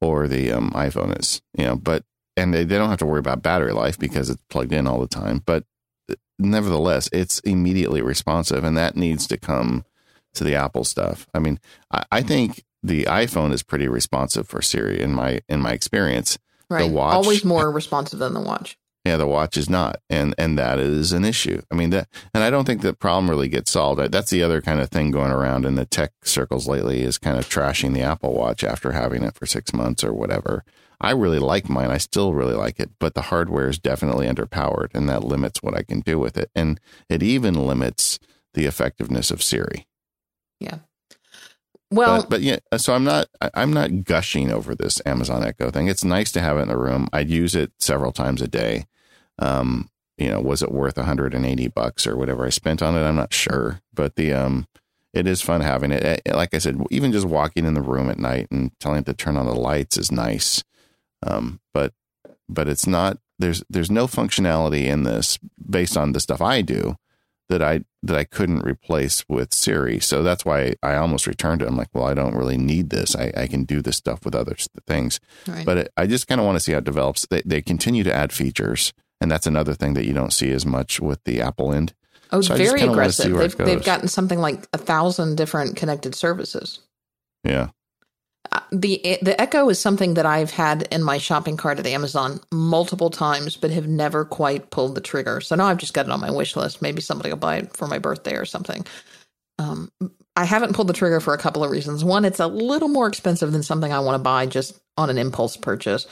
or 0.00 0.28
the 0.28 0.52
um, 0.52 0.70
iPhone 0.70 1.18
is, 1.18 1.42
you 1.56 1.64
know, 1.64 1.76
but 1.76 2.04
and 2.36 2.54
they, 2.54 2.64
they 2.64 2.78
don't 2.78 2.90
have 2.90 2.98
to 3.00 3.06
worry 3.06 3.18
about 3.18 3.42
battery 3.42 3.72
life 3.72 3.98
because 3.98 4.30
it's 4.30 4.42
plugged 4.48 4.72
in 4.72 4.86
all 4.86 5.00
the 5.00 5.08
time. 5.08 5.42
But 5.44 5.64
nevertheless, 6.38 7.08
it's 7.12 7.40
immediately 7.40 8.00
responsive, 8.00 8.64
and 8.64 8.76
that 8.76 8.96
needs 8.96 9.26
to 9.28 9.36
come 9.36 9.84
to 10.34 10.44
the 10.44 10.54
Apple 10.54 10.84
stuff. 10.84 11.26
I 11.34 11.40
mean, 11.40 11.58
I, 11.90 12.04
I 12.12 12.22
think 12.22 12.64
the 12.82 13.04
iPhone 13.04 13.52
is 13.52 13.62
pretty 13.62 13.88
responsive 13.88 14.48
for 14.48 14.62
Siri 14.62 15.00
in 15.00 15.12
my 15.14 15.40
in 15.48 15.60
my 15.60 15.72
experience. 15.72 16.38
Right. 16.70 16.86
The 16.86 16.94
watch 16.94 17.14
Always 17.14 17.44
more 17.44 17.70
responsive 17.70 18.18
than 18.18 18.34
the 18.34 18.40
watch. 18.40 18.78
Yeah, 19.08 19.16
the 19.16 19.26
watch 19.26 19.56
is 19.56 19.68
not, 19.68 20.00
and 20.08 20.34
and 20.38 20.58
that 20.58 20.78
is 20.78 21.12
an 21.12 21.24
issue. 21.24 21.60
I 21.70 21.74
mean 21.74 21.90
that, 21.90 22.08
and 22.32 22.44
I 22.44 22.50
don't 22.50 22.64
think 22.64 22.82
the 22.82 22.94
problem 22.94 23.28
really 23.28 23.48
gets 23.48 23.70
solved. 23.70 24.00
That's 24.12 24.30
the 24.30 24.42
other 24.42 24.60
kind 24.60 24.80
of 24.80 24.90
thing 24.90 25.10
going 25.10 25.32
around 25.32 25.64
in 25.64 25.74
the 25.74 25.84
tech 25.84 26.12
circles 26.22 26.68
lately 26.68 27.02
is 27.02 27.18
kind 27.18 27.38
of 27.38 27.48
trashing 27.48 27.94
the 27.94 28.02
Apple 28.02 28.32
Watch 28.34 28.62
after 28.62 28.92
having 28.92 29.22
it 29.22 29.34
for 29.34 29.46
six 29.46 29.72
months 29.72 30.04
or 30.04 30.12
whatever. 30.12 30.64
I 31.00 31.12
really 31.12 31.38
like 31.38 31.68
mine. 31.68 31.90
I 31.90 31.98
still 31.98 32.34
really 32.34 32.54
like 32.56 32.80
it, 32.80 32.90
but 32.98 33.14
the 33.14 33.22
hardware 33.22 33.68
is 33.68 33.78
definitely 33.78 34.26
underpowered, 34.26 34.88
and 34.94 35.08
that 35.08 35.22
limits 35.24 35.62
what 35.62 35.76
I 35.76 35.82
can 35.82 36.00
do 36.00 36.18
with 36.18 36.36
it, 36.36 36.50
and 36.54 36.80
it 37.08 37.22
even 37.22 37.54
limits 37.66 38.18
the 38.54 38.66
effectiveness 38.66 39.30
of 39.30 39.42
Siri. 39.42 39.86
Yeah. 40.60 40.78
Well, 41.90 42.20
but, 42.22 42.30
but 42.30 42.40
yeah, 42.42 42.58
so 42.76 42.94
I'm 42.94 43.04
not 43.04 43.28
I- 43.40 43.50
I'm 43.54 43.72
not 43.72 44.04
gushing 44.04 44.50
over 44.50 44.74
this 44.74 45.00
Amazon 45.06 45.42
Echo 45.44 45.70
thing. 45.70 45.88
It's 45.88 46.04
nice 46.04 46.30
to 46.32 46.40
have 46.40 46.58
it 46.58 46.62
in 46.62 46.68
the 46.68 46.76
room. 46.76 47.08
I'd 47.12 47.30
use 47.30 47.54
it 47.54 47.72
several 47.78 48.12
times 48.12 48.42
a 48.42 48.48
day. 48.48 48.86
Um, 49.38 49.88
you 50.16 50.28
know, 50.28 50.40
was 50.40 50.62
it 50.62 50.72
worth 50.72 50.96
180 50.96 51.68
bucks 51.68 52.06
or 52.06 52.16
whatever 52.16 52.44
I 52.44 52.48
spent 52.50 52.82
on 52.82 52.96
it? 52.96 53.02
I'm 53.02 53.14
not 53.16 53.32
sure, 53.32 53.80
but 53.94 54.16
the 54.16 54.32
um, 54.32 54.66
it 55.14 55.26
is 55.26 55.40
fun 55.40 55.60
having 55.60 55.92
it. 55.92 56.04
Eh, 56.26 56.34
Like 56.34 56.54
I 56.54 56.58
said, 56.58 56.76
even 56.90 57.12
just 57.12 57.26
walking 57.26 57.64
in 57.64 57.74
the 57.74 57.82
room 57.82 58.10
at 58.10 58.18
night 58.18 58.48
and 58.50 58.72
telling 58.80 58.98
it 59.00 59.06
to 59.06 59.14
turn 59.14 59.36
on 59.36 59.46
the 59.46 59.54
lights 59.54 59.96
is 59.96 60.10
nice. 60.10 60.64
Um, 61.26 61.60
but 61.72 61.92
but 62.48 62.68
it's 62.68 62.86
not. 62.86 63.18
There's 63.38 63.62
there's 63.70 63.90
no 63.90 64.06
functionality 64.08 64.86
in 64.86 65.04
this 65.04 65.38
based 65.68 65.96
on 65.96 66.12
the 66.12 66.20
stuff 66.20 66.40
I 66.40 66.62
do 66.62 66.96
that 67.48 67.62
I 67.62 67.82
that 68.02 68.16
I 68.16 68.24
couldn't 68.24 68.64
replace 68.66 69.24
with 69.28 69.54
Siri. 69.54 70.00
So 70.00 70.22
that's 70.24 70.44
why 70.44 70.74
I 70.82 70.96
almost 70.96 71.26
returned 71.28 71.62
it. 71.62 71.68
I'm 71.68 71.76
like, 71.76 71.88
well, 71.92 72.04
I 72.06 72.14
don't 72.14 72.34
really 72.34 72.56
need 72.58 72.90
this. 72.90 73.14
I, 73.16 73.32
I 73.36 73.46
can 73.46 73.64
do 73.64 73.80
this 73.82 73.96
stuff 73.96 74.24
with 74.24 74.34
other 74.34 74.56
things. 74.86 75.20
right. 75.46 75.64
But 75.64 75.78
it, 75.78 75.92
I 75.96 76.06
just 76.08 76.26
kind 76.26 76.40
of 76.40 76.44
want 76.46 76.56
to 76.56 76.60
see 76.60 76.72
how 76.72 76.78
it 76.78 76.84
develops. 76.84 77.26
They, 77.26 77.42
they 77.44 77.62
continue 77.62 78.02
to 78.04 78.14
add 78.14 78.32
features, 78.32 78.92
and 79.20 79.30
that's 79.30 79.46
another 79.46 79.74
thing 79.74 79.94
that 79.94 80.04
you 80.06 80.12
don't 80.12 80.32
see 80.32 80.50
as 80.52 80.64
much 80.66 81.00
with 81.00 81.22
the 81.24 81.40
Apple 81.40 81.72
end. 81.72 81.94
oh, 82.30 82.40
so 82.40 82.56
very 82.56 82.80
kinda 82.80 82.94
wanna 82.96 83.12
see 83.12 83.28
aggressive. 83.28 83.58
They've, 83.58 83.66
they've 83.66 83.84
gotten 83.84 84.08
something 84.08 84.38
like 84.38 84.66
a 84.72 84.78
thousand 84.78 85.36
different 85.36 85.76
connected 85.76 86.14
services. 86.14 86.80
Yeah, 87.44 87.70
Uh, 88.52 88.60
the 88.72 89.18
the 89.22 89.38
Echo 89.40 89.68
is 89.68 89.78
something 89.80 90.14
that 90.14 90.26
I've 90.26 90.50
had 90.50 90.82
in 90.90 91.02
my 91.02 91.18
shopping 91.18 91.56
cart 91.56 91.78
at 91.78 91.86
Amazon 91.86 92.40
multiple 92.52 93.10
times, 93.10 93.56
but 93.56 93.70
have 93.70 93.86
never 93.88 94.24
quite 94.24 94.70
pulled 94.70 94.94
the 94.94 95.00
trigger. 95.00 95.40
So 95.40 95.54
now 95.56 95.66
I've 95.66 95.78
just 95.78 95.94
got 95.94 96.06
it 96.06 96.12
on 96.12 96.20
my 96.20 96.30
wish 96.30 96.56
list. 96.56 96.80
Maybe 96.82 97.00
somebody 97.00 97.30
will 97.30 97.36
buy 97.38 97.56
it 97.58 97.76
for 97.76 97.86
my 97.86 97.98
birthday 97.98 98.34
or 98.36 98.44
something. 98.44 98.86
Um, 99.58 99.90
I 100.36 100.44
haven't 100.44 100.74
pulled 100.74 100.86
the 100.88 100.92
trigger 100.92 101.18
for 101.20 101.34
a 101.34 101.38
couple 101.38 101.64
of 101.64 101.70
reasons. 101.70 102.04
One, 102.04 102.24
it's 102.24 102.38
a 102.40 102.46
little 102.46 102.88
more 102.88 103.08
expensive 103.08 103.50
than 103.52 103.62
something 103.64 103.92
I 103.92 103.98
want 103.98 104.14
to 104.14 104.22
buy 104.22 104.46
just 104.46 104.78
on 104.96 105.10
an 105.10 105.18
impulse 105.18 105.56
purchase. 105.56 106.06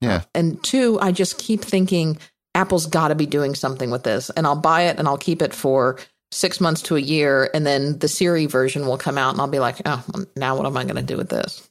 yeah. 0.00 0.22
And 0.34 0.62
two, 0.62 0.98
I 1.00 1.10
just 1.12 1.36
keep 1.38 1.62
thinking 1.62 2.16
Apple's 2.54 2.86
got 2.86 3.08
to 3.08 3.14
be 3.14 3.26
doing 3.26 3.54
something 3.54 3.90
with 3.90 4.02
this, 4.04 4.30
and 4.30 4.46
I'll 4.46 4.56
buy 4.56 4.82
it 4.82 4.98
and 4.98 5.08
I'll 5.08 5.18
keep 5.18 5.40
it 5.42 5.54
for 5.54 5.98
six 6.30 6.60
months 6.60 6.82
to 6.82 6.96
a 6.96 7.00
year, 7.00 7.50
and 7.54 7.66
then 7.66 7.98
the 7.98 8.08
Siri 8.08 8.46
version 8.46 8.86
will 8.86 8.98
come 8.98 9.18
out, 9.18 9.32
and 9.32 9.40
I'll 9.40 9.48
be 9.48 9.58
like, 9.58 9.76
oh, 9.84 10.04
now 10.36 10.56
what 10.56 10.66
am 10.66 10.76
I 10.76 10.84
going 10.84 10.96
to 10.96 11.02
do 11.02 11.16
with 11.16 11.28
this? 11.28 11.68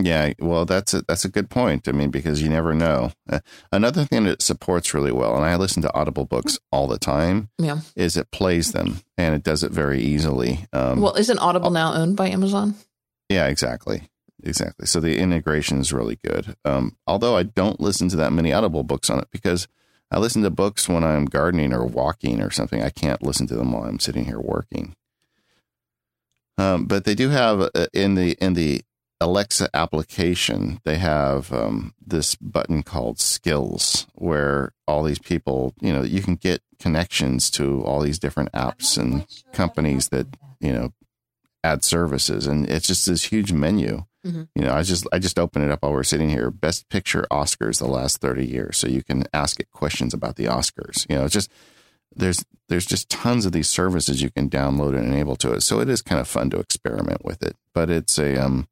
Yeah, 0.00 0.32
well, 0.38 0.64
that's 0.64 0.94
a, 0.94 1.02
that's 1.02 1.24
a 1.24 1.28
good 1.28 1.50
point. 1.50 1.88
I 1.88 1.92
mean, 1.92 2.10
because 2.10 2.40
you 2.40 2.48
never 2.48 2.72
know. 2.72 3.10
Uh, 3.28 3.40
another 3.72 4.04
thing 4.04 4.24
that 4.24 4.30
it 4.34 4.42
supports 4.42 4.94
really 4.94 5.10
well, 5.10 5.34
and 5.34 5.44
I 5.44 5.56
listen 5.56 5.82
to 5.82 5.92
Audible 5.94 6.24
books 6.24 6.58
all 6.70 6.86
the 6.86 6.98
time, 6.98 7.48
Yeah. 7.58 7.80
is 7.96 8.16
it 8.16 8.30
plays 8.30 8.70
them 8.72 9.00
and 9.18 9.34
it 9.34 9.42
does 9.42 9.64
it 9.64 9.72
very 9.72 10.00
easily. 10.00 10.66
Um, 10.72 11.00
Well, 11.00 11.16
isn't 11.16 11.38
Audible 11.40 11.70
now 11.70 11.94
owned 11.94 12.16
by 12.16 12.28
Amazon? 12.28 12.76
yeah, 13.28 13.46
exactly, 13.48 14.08
exactly. 14.42 14.86
So 14.86 15.00
the 15.00 15.18
integration 15.18 15.80
is 15.80 15.92
really 15.92 16.16
good. 16.24 16.54
Um, 16.64 16.96
although 17.08 17.36
I 17.36 17.42
don't 17.42 17.80
listen 17.80 18.08
to 18.10 18.16
that 18.18 18.32
many 18.32 18.52
Audible 18.52 18.84
books 18.84 19.10
on 19.10 19.18
it 19.18 19.26
because 19.32 19.66
I 20.10 20.18
listen 20.18 20.42
to 20.42 20.50
books 20.50 20.88
when 20.88 21.04
I'm 21.04 21.26
gardening 21.26 21.72
or 21.72 21.84
walking 21.84 22.40
or 22.40 22.50
something. 22.50 22.82
I 22.82 22.90
can't 22.90 23.22
listen 23.22 23.46
to 23.48 23.56
them 23.56 23.72
while 23.72 23.84
I'm 23.84 23.98
sitting 23.98 24.24
here 24.24 24.40
working. 24.40 24.94
Um, 26.56 26.86
but 26.86 27.04
they 27.04 27.14
do 27.14 27.28
have 27.28 27.60
uh, 27.60 27.86
in 27.92 28.14
the 28.14 28.32
in 28.40 28.54
the 28.54 28.82
Alexa 29.20 29.68
application, 29.74 30.80
they 30.84 30.96
have 30.96 31.52
um, 31.52 31.94
this 32.04 32.36
button 32.36 32.82
called 32.82 33.18
Skills, 33.18 34.06
where 34.14 34.72
all 34.86 35.02
these 35.02 35.18
people, 35.18 35.74
you 35.80 35.92
know, 35.92 36.02
you 36.02 36.22
can 36.22 36.36
get 36.36 36.62
connections 36.78 37.50
to 37.50 37.82
all 37.82 38.00
these 38.00 38.18
different 38.18 38.52
apps 38.52 38.96
and 38.96 39.26
companies 39.52 40.08
that 40.08 40.28
you 40.60 40.72
know 40.72 40.92
add 41.64 41.84
services, 41.84 42.46
and 42.46 42.68
it's 42.68 42.86
just 42.86 43.06
this 43.06 43.24
huge 43.24 43.52
menu. 43.52 44.04
Mhm. 44.26 44.48
You 44.54 44.62
know, 44.62 44.74
I 44.74 44.82
just 44.82 45.06
I 45.12 45.18
just 45.18 45.38
opened 45.38 45.64
it 45.64 45.70
up 45.70 45.82
while 45.82 45.92
we're 45.92 46.02
sitting 46.02 46.28
here. 46.30 46.50
Best 46.50 46.88
Picture 46.88 47.26
Oscars 47.30 47.78
the 47.78 47.86
last 47.86 48.18
thirty 48.20 48.46
years, 48.46 48.76
so 48.76 48.86
you 48.88 49.02
can 49.02 49.24
ask 49.32 49.60
it 49.60 49.70
questions 49.70 50.12
about 50.14 50.36
the 50.36 50.46
Oscars. 50.46 51.06
You 51.08 51.16
know, 51.16 51.24
it's 51.24 51.34
just 51.34 51.50
there's 52.14 52.44
there's 52.68 52.86
just 52.86 53.08
tons 53.08 53.46
of 53.46 53.52
these 53.52 53.68
services 53.68 54.20
you 54.22 54.30
can 54.30 54.50
download 54.50 54.96
and 54.96 55.06
enable 55.06 55.36
to 55.36 55.52
it. 55.52 55.62
So 55.62 55.80
it 55.80 55.88
is 55.88 56.02
kind 56.02 56.20
of 56.20 56.28
fun 56.28 56.50
to 56.50 56.58
experiment 56.58 57.24
with 57.24 57.42
it, 57.42 57.56
but 57.74 57.90
it's 57.90 58.18
a 58.18 58.36
um, 58.36 58.66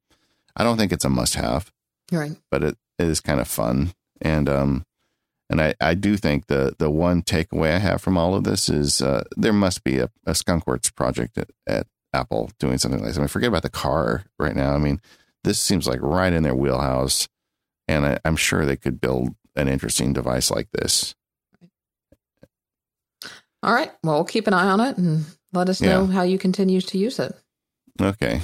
I 0.55 0.63
don't 0.63 0.77
think 0.77 0.91
it's 0.91 1.05
a 1.05 1.09
must 1.09 1.35
have, 1.35 1.71
Right. 2.11 2.35
but 2.51 2.63
it, 2.63 2.77
it 2.99 3.05
is 3.07 3.21
kind 3.21 3.39
of 3.39 3.47
fun. 3.47 3.93
And 4.21 4.49
um, 4.49 4.85
and 5.49 5.61
I, 5.61 5.75
I 5.79 5.93
do 5.93 6.17
think 6.17 6.47
the 6.47 6.75
the 6.77 6.89
one 6.89 7.21
takeaway 7.21 7.73
I 7.75 7.77
have 7.79 8.01
from 8.01 8.17
all 8.17 8.35
of 8.35 8.43
this 8.43 8.67
is 8.69 9.01
uh, 9.01 9.23
there 9.37 9.53
must 9.53 9.83
be 9.83 9.99
a, 9.99 10.09
a 10.25 10.31
Skunkworks 10.33 10.93
project 10.93 11.37
at, 11.37 11.49
at 11.65 11.87
Apple 12.17 12.49
doing 12.59 12.77
something 12.77 12.99
like 12.99 13.09
this. 13.09 13.17
I 13.17 13.21
mean, 13.21 13.27
forget 13.27 13.49
about 13.49 13.63
the 13.63 13.69
car 13.69 14.23
right 14.39 14.55
now. 14.55 14.73
I 14.73 14.77
mean, 14.77 14.99
this 15.43 15.59
seems 15.59 15.87
like 15.87 16.01
right 16.01 16.33
in 16.33 16.43
their 16.43 16.55
wheelhouse, 16.55 17.27
and 17.87 18.05
I, 18.05 18.19
I'm 18.25 18.35
sure 18.35 18.65
they 18.65 18.75
could 18.77 18.99
build 18.99 19.29
an 19.55 19.67
interesting 19.67 20.13
device 20.13 20.51
like 20.51 20.69
this. 20.71 21.15
All 23.63 23.73
right. 23.73 23.91
Well, 24.03 24.15
we'll 24.15 24.23
keep 24.25 24.47
an 24.47 24.53
eye 24.53 24.67
on 24.69 24.79
it 24.79 24.97
and 24.97 25.25
let 25.53 25.69
us 25.69 25.81
know 25.81 26.05
Yeah. 26.05 26.11
how 26.13 26.21
you 26.23 26.37
continue 26.37 26.79
to 26.81 26.97
use 26.97 27.19
it. 27.19 27.33
Okay. 27.99 28.41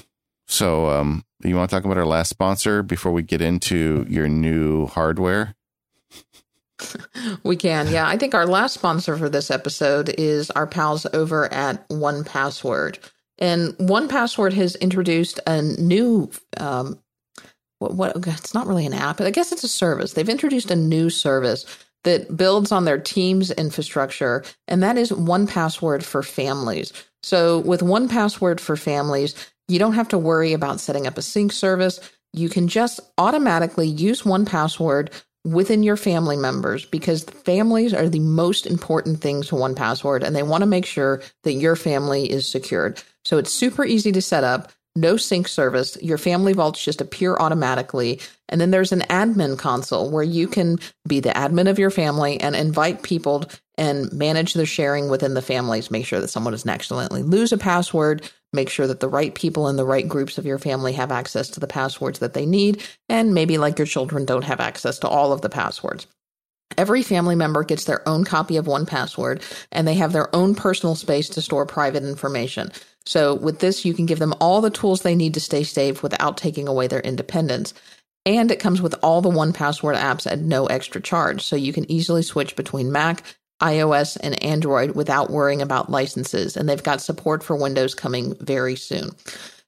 So, 0.47 0.89
um, 0.89 1.23
you 1.43 1.55
want 1.55 1.69
to 1.69 1.75
talk 1.75 1.85
about 1.85 1.97
our 1.97 2.05
last 2.05 2.29
sponsor 2.29 2.81
before 2.83 3.11
we 3.11 3.21
get 3.21 3.41
into 3.41 4.05
your 4.09 4.27
new 4.27 4.85
hardware? 4.87 5.55
We 7.43 7.55
can. 7.55 7.87
Yeah. 7.87 8.07
I 8.07 8.17
think 8.17 8.33
our 8.35 8.45
last 8.45 8.73
sponsor 8.73 9.15
for 9.15 9.29
this 9.29 9.49
episode 9.49 10.09
is 10.17 10.51
our 10.51 10.67
pals 10.67 11.05
over 11.13 11.51
at 11.53 11.85
One 11.89 12.23
Password. 12.25 12.99
And 13.43 13.75
One 13.77 14.07
Password 14.07 14.53
has 14.53 14.75
introduced 14.77 15.41
a 15.45 15.61
new 15.61 16.31
um 16.57 16.97
what, 17.79 17.95
what 17.95 18.15
it's 18.15 18.53
not 18.53 18.67
really 18.67 18.85
an 18.85 18.93
app. 18.93 19.17
But 19.17 19.27
I 19.27 19.31
guess 19.31 19.51
it's 19.51 19.65
a 19.65 19.67
service. 19.67 20.13
They've 20.13 20.29
introduced 20.29 20.71
a 20.71 20.75
new 20.77 21.09
service 21.09 21.65
that 22.05 22.37
builds 22.37 22.71
on 22.71 22.85
their 22.85 22.97
team's 22.97 23.51
infrastructure, 23.51 24.45
and 24.69 24.81
that 24.81 24.97
is 24.97 25.11
One 25.11 25.45
Password 25.45 26.05
for 26.05 26.23
families. 26.23 26.93
So 27.21 27.59
with 27.59 27.83
One 27.83 28.07
Password 28.07 28.61
for 28.61 28.77
families, 28.77 29.35
you 29.67 29.77
don't 29.77 29.93
have 29.93 30.07
to 30.09 30.17
worry 30.17 30.53
about 30.53 30.79
setting 30.79 31.05
up 31.05 31.17
a 31.17 31.21
sync 31.21 31.51
service. 31.51 31.99
You 32.31 32.47
can 32.47 32.69
just 32.69 33.01
automatically 33.17 33.87
use 33.87 34.25
One 34.25 34.45
Password 34.45 35.11
within 35.45 35.83
your 35.83 35.97
family 35.97 36.37
members 36.37 36.85
because 36.85 37.23
families 37.23 37.93
are 37.93 38.07
the 38.07 38.19
most 38.19 38.65
important 38.65 39.19
thing 39.19 39.41
to 39.43 39.55
one 39.57 39.75
password 39.75 40.23
and 40.23 40.33
they 40.33 40.43
want 40.43 40.61
to 40.61 40.65
make 40.65 40.85
sure 40.85 41.21
that 41.43 41.53
your 41.53 41.75
family 41.75 42.31
is 42.31 42.49
secured. 42.49 43.03
So 43.25 43.37
it's 43.37 43.53
super 43.53 43.85
easy 43.85 44.11
to 44.11 44.21
set 44.21 44.43
up, 44.43 44.71
no 44.95 45.17
sync 45.17 45.47
service. 45.47 45.97
Your 46.01 46.17
family 46.17 46.53
vaults 46.53 46.83
just 46.83 47.01
appear 47.01 47.35
automatically. 47.35 48.19
And 48.49 48.61
then 48.61 48.71
there's 48.71 48.91
an 48.91 49.01
admin 49.01 49.57
console 49.57 50.11
where 50.11 50.23
you 50.23 50.47
can 50.47 50.77
be 51.07 51.19
the 51.19 51.29
admin 51.29 51.69
of 51.69 51.79
your 51.79 51.89
family 51.89 52.39
and 52.39 52.55
invite 52.55 53.01
people 53.01 53.45
and 53.77 54.11
manage 54.13 54.53
the 54.53 54.67
sharing 54.67 55.09
within 55.09 55.33
the 55.33 55.41
families. 55.41 55.89
Make 55.89 56.05
sure 56.05 56.19
that 56.19 56.27
someone 56.27 56.53
doesn't 56.53 56.69
accidentally 56.69 57.23
lose 57.23 57.51
a 57.51 57.57
password. 57.57 58.29
Make 58.51 58.69
sure 58.69 58.85
that 58.85 58.99
the 58.99 59.09
right 59.09 59.33
people 59.33 59.67
in 59.67 59.77
the 59.77 59.85
right 59.85 60.07
groups 60.07 60.37
of 60.37 60.45
your 60.45 60.59
family 60.59 60.93
have 60.93 61.11
access 61.11 61.49
to 61.49 61.59
the 61.59 61.65
passwords 61.65 62.19
that 62.19 62.33
they 62.33 62.45
need. 62.45 62.83
And 63.09 63.33
maybe, 63.33 63.57
like 63.57 63.79
your 63.79 63.87
children, 63.87 64.25
don't 64.25 64.43
have 64.43 64.59
access 64.59 64.99
to 64.99 65.07
all 65.07 65.33
of 65.33 65.41
the 65.41 65.49
passwords. 65.49 66.05
Every 66.77 67.03
family 67.03 67.35
member 67.35 67.63
gets 67.63 67.85
their 67.85 68.07
own 68.07 68.23
copy 68.23 68.57
of 68.57 68.67
one 68.67 68.85
password 68.85 69.41
and 69.71 69.87
they 69.87 69.93
have 69.95 70.11
their 70.11 70.33
own 70.35 70.55
personal 70.55 70.95
space 70.95 71.29
to 71.29 71.41
store 71.41 71.65
private 71.65 72.03
information. 72.03 72.71
So, 73.05 73.33
with 73.33 73.59
this, 73.59 73.83
you 73.83 73.93
can 73.93 74.05
give 74.05 74.19
them 74.19 74.33
all 74.39 74.61
the 74.61 74.69
tools 74.69 75.01
they 75.01 75.15
need 75.15 75.33
to 75.33 75.41
stay 75.41 75.63
safe 75.63 76.01
without 76.01 76.37
taking 76.37 76.67
away 76.67 76.87
their 76.87 77.01
independence. 77.01 77.73
And 78.25 78.49
it 78.51 78.59
comes 78.59 78.81
with 78.81 78.95
all 79.03 79.21
the 79.21 79.29
one 79.29 79.51
password 79.51 79.97
apps 79.97 80.29
at 80.31 80.39
no 80.39 80.67
extra 80.67 81.01
charge. 81.01 81.41
So, 81.43 81.55
you 81.55 81.73
can 81.73 81.89
easily 81.91 82.23
switch 82.23 82.55
between 82.55 82.91
Mac, 82.91 83.23
iOS, 83.61 84.17
and 84.21 84.41
Android 84.43 84.95
without 84.95 85.29
worrying 85.29 85.61
about 85.61 85.91
licenses. 85.91 86.55
And 86.55 86.69
they've 86.69 86.81
got 86.81 87.01
support 87.01 87.43
for 87.43 87.55
Windows 87.55 87.93
coming 87.93 88.35
very 88.39 88.75
soon. 88.75 89.11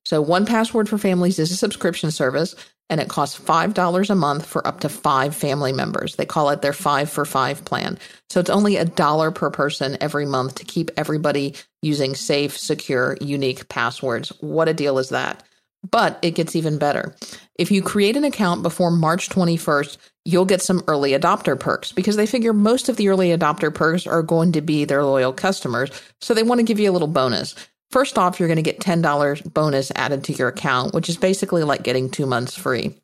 So, 0.06 0.22
One 0.22 0.46
Password 0.46 0.88
for 0.88 0.98
Families 0.98 1.40
is 1.40 1.52
a 1.52 1.58
subscription 1.58 2.12
service 2.12 2.56
and 2.90 3.02
it 3.02 3.10
costs 3.10 3.40
$5 3.40 4.10
a 4.10 4.16
month 4.16 4.46
for 4.46 4.66
up 4.66 4.82
to 4.82 4.90
five 4.90 5.36
family 5.36 5.74
members. 5.74 6.16
They 6.16 6.26
call 6.26 6.50
it 6.50 6.62
their 6.62 6.74
five 6.74 7.10
for 7.10 7.26
five 7.26 7.66
plan. 7.66 7.98
So 8.30 8.40
it's 8.40 8.50
only 8.50 8.78
a 8.78 8.86
dollar 8.86 9.32
per 9.32 9.50
person 9.50 9.98
every 10.02 10.26
month 10.26 10.56
to 10.56 10.66
keep 10.66 10.92
everybody 10.98 11.56
using 11.82 12.16
safe, 12.16 12.58
secure, 12.58 13.18
unique 13.22 13.68
passwords. 13.70 14.30
What 14.40 14.70
a 14.70 14.74
deal 14.74 15.00
is 15.00 15.10
that? 15.10 15.44
But 15.90 16.20
it 16.22 16.32
gets 16.32 16.56
even 16.56 16.78
better. 16.78 17.16
If 17.58 17.72
you 17.72 17.82
create 17.82 18.18
an 18.18 18.24
account 18.24 18.64
before 18.64 18.92
March 18.92 19.30
21st, 19.30 19.98
you'll 20.26 20.46
get 20.46 20.62
some 20.62 20.84
early 20.88 21.12
adopter 21.12 21.60
perks 21.60 21.92
because 21.92 22.16
they 22.16 22.26
figure 22.26 22.54
most 22.54 22.90
of 22.90 22.98
the 22.98 23.10
early 23.10 23.30
adopter 23.30 23.74
perks 23.74 24.08
are 24.08 24.24
going 24.24 24.52
to 24.54 24.62
be 24.62 24.86
their 24.86 25.04
loyal 25.04 25.32
customers. 25.32 25.92
So 26.22 26.34
they 26.34 26.44
want 26.44 26.60
to 26.60 26.66
give 26.66 26.80
you 26.80 26.90
a 26.90 26.94
little 26.94 27.08
bonus. 27.08 27.56
First 27.92 28.18
off, 28.18 28.40
you're 28.40 28.50
going 28.50 28.58
to 28.58 28.62
get 28.62 28.80
$10 28.80 29.54
bonus 29.54 29.92
added 29.96 30.24
to 30.26 30.34
your 30.34 30.50
account, 30.50 30.94
which 30.94 31.10
is 31.10 31.18
basically 31.18 31.64
like 31.64 31.84
getting 31.84 32.10
two 32.10 32.26
months 32.26 32.58
free. 32.58 33.00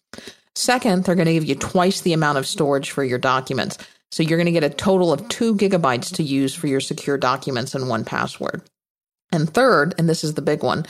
Second, 0.56 1.06
they're 1.06 1.16
going 1.16 1.28
to 1.28 1.34
give 1.34 1.46
you 1.46 1.56
twice 1.56 2.02
the 2.02 2.14
amount 2.14 2.38
of 2.38 2.48
storage 2.48 2.92
for 2.92 3.04
your 3.04 3.20
documents. 3.20 3.78
So 4.12 4.24
you're 4.24 4.38
going 4.38 4.46
to 4.48 4.52
get 4.52 4.64
a 4.64 4.70
total 4.70 5.14
of 5.14 5.28
two 5.30 5.56
gigabytes 5.56 6.14
to 6.16 6.24
use 6.24 6.54
for 6.54 6.68
your 6.68 6.82
secure 6.82 7.18
documents 7.18 7.74
in 7.74 7.88
one 7.88 8.04
password. 8.04 8.62
And 9.32 9.50
third, 9.50 9.96
and 9.98 10.10
this 10.10 10.24
is 10.24 10.34
the 10.34 10.42
big 10.42 10.62
one, 10.62 10.86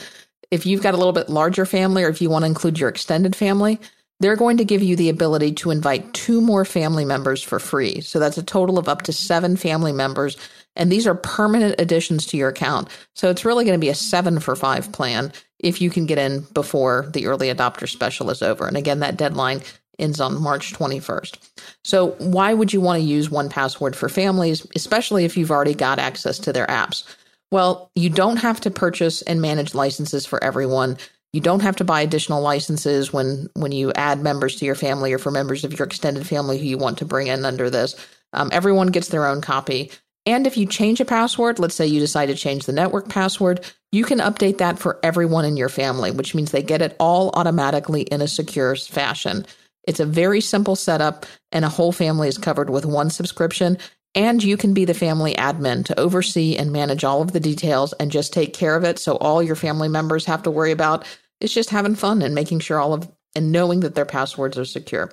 if 0.50 0.66
you've 0.66 0.82
got 0.82 0.94
a 0.94 0.96
little 0.96 1.12
bit 1.12 1.30
larger 1.30 1.64
family 1.64 2.02
or 2.02 2.08
if 2.08 2.20
you 2.20 2.28
want 2.28 2.42
to 2.42 2.48
include 2.48 2.80
your 2.80 2.88
extended 2.88 3.36
family, 3.36 3.80
they're 4.18 4.36
going 4.36 4.56
to 4.56 4.64
give 4.64 4.82
you 4.82 4.96
the 4.96 5.08
ability 5.08 5.52
to 5.52 5.70
invite 5.70 6.12
two 6.12 6.40
more 6.40 6.64
family 6.64 7.04
members 7.04 7.42
for 7.42 7.58
free. 7.58 8.00
So 8.00 8.18
that's 8.18 8.38
a 8.38 8.42
total 8.42 8.78
of 8.78 8.88
up 8.88 9.02
to 9.02 9.12
seven 9.12 9.56
family 9.56 9.92
members 9.92 10.36
and 10.76 10.90
these 10.90 11.06
are 11.06 11.14
permanent 11.14 11.76
additions 11.78 12.26
to 12.26 12.36
your 12.36 12.48
account. 12.48 12.88
So 13.14 13.30
it's 13.30 13.44
really 13.44 13.64
going 13.64 13.78
to 13.78 13.84
be 13.84 13.90
a 13.90 13.94
seven 13.94 14.40
for 14.40 14.56
five 14.56 14.92
plan 14.92 15.32
if 15.58 15.80
you 15.80 15.90
can 15.90 16.06
get 16.06 16.18
in 16.18 16.40
before 16.52 17.08
the 17.12 17.26
early 17.26 17.48
adopter 17.48 17.88
special 17.88 18.30
is 18.30 18.42
over. 18.42 18.66
And 18.66 18.76
again, 18.76 19.00
that 19.00 19.16
deadline 19.16 19.62
ends 19.98 20.20
on 20.20 20.40
March 20.40 20.72
21st. 20.72 21.38
So 21.84 22.10
why 22.18 22.54
would 22.54 22.72
you 22.72 22.80
want 22.80 23.00
to 23.00 23.06
use 23.06 23.30
one 23.30 23.48
password 23.48 23.94
for 23.94 24.08
families, 24.08 24.66
especially 24.74 25.24
if 25.24 25.36
you've 25.36 25.50
already 25.50 25.74
got 25.74 25.98
access 25.98 26.38
to 26.40 26.52
their 26.52 26.66
apps? 26.66 27.04
Well, 27.50 27.90
you 27.94 28.08
don't 28.08 28.38
have 28.38 28.60
to 28.62 28.70
purchase 28.70 29.22
and 29.22 29.40
manage 29.40 29.74
licenses 29.74 30.24
for 30.24 30.42
everyone. 30.42 30.96
You 31.34 31.40
don't 31.40 31.60
have 31.60 31.76
to 31.76 31.84
buy 31.84 32.00
additional 32.00 32.42
licenses 32.42 33.12
when 33.12 33.48
when 33.54 33.72
you 33.72 33.92
add 33.92 34.20
members 34.20 34.56
to 34.56 34.64
your 34.64 34.74
family 34.74 35.12
or 35.12 35.18
for 35.18 35.30
members 35.30 35.64
of 35.64 35.78
your 35.78 35.86
extended 35.86 36.26
family 36.26 36.58
who 36.58 36.64
you 36.64 36.78
want 36.78 36.98
to 36.98 37.04
bring 37.04 37.26
in 37.26 37.44
under 37.44 37.70
this. 37.70 37.94
Um, 38.32 38.48
everyone 38.52 38.88
gets 38.88 39.08
their 39.08 39.26
own 39.26 39.40
copy. 39.40 39.90
And 40.24 40.46
if 40.46 40.56
you 40.56 40.66
change 40.66 41.00
a 41.00 41.04
password, 41.04 41.58
let's 41.58 41.74
say 41.74 41.86
you 41.86 41.98
decide 41.98 42.26
to 42.26 42.34
change 42.34 42.64
the 42.64 42.72
network 42.72 43.08
password, 43.08 43.60
you 43.90 44.04
can 44.04 44.18
update 44.18 44.58
that 44.58 44.78
for 44.78 45.00
everyone 45.02 45.44
in 45.44 45.56
your 45.56 45.68
family, 45.68 46.10
which 46.10 46.34
means 46.34 46.50
they 46.50 46.62
get 46.62 46.82
it 46.82 46.96
all 47.00 47.30
automatically 47.34 48.02
in 48.02 48.22
a 48.22 48.28
secure 48.28 48.76
fashion. 48.76 49.44
It's 49.84 50.00
a 50.00 50.06
very 50.06 50.40
simple 50.40 50.76
setup, 50.76 51.26
and 51.50 51.64
a 51.64 51.68
whole 51.68 51.90
family 51.90 52.28
is 52.28 52.38
covered 52.38 52.70
with 52.70 52.86
one 52.86 53.10
subscription. 53.10 53.78
And 54.14 54.42
you 54.44 54.56
can 54.56 54.74
be 54.74 54.84
the 54.84 54.94
family 54.94 55.34
admin 55.34 55.84
to 55.86 55.98
oversee 55.98 56.56
and 56.56 56.70
manage 56.70 57.02
all 57.02 57.22
of 57.22 57.32
the 57.32 57.40
details 57.40 57.92
and 57.94 58.12
just 58.12 58.32
take 58.32 58.52
care 58.52 58.76
of 58.76 58.84
it. 58.84 58.98
So 58.98 59.16
all 59.16 59.42
your 59.42 59.56
family 59.56 59.88
members 59.88 60.26
have 60.26 60.42
to 60.42 60.50
worry 60.50 60.70
about 60.70 61.04
is 61.40 61.52
just 61.52 61.70
having 61.70 61.94
fun 61.94 62.22
and 62.22 62.34
making 62.34 62.60
sure 62.60 62.78
all 62.78 62.92
of 62.92 63.10
and 63.34 63.52
knowing 63.52 63.80
that 63.80 63.94
their 63.94 64.04
passwords 64.04 64.58
are 64.58 64.64
secure. 64.64 65.12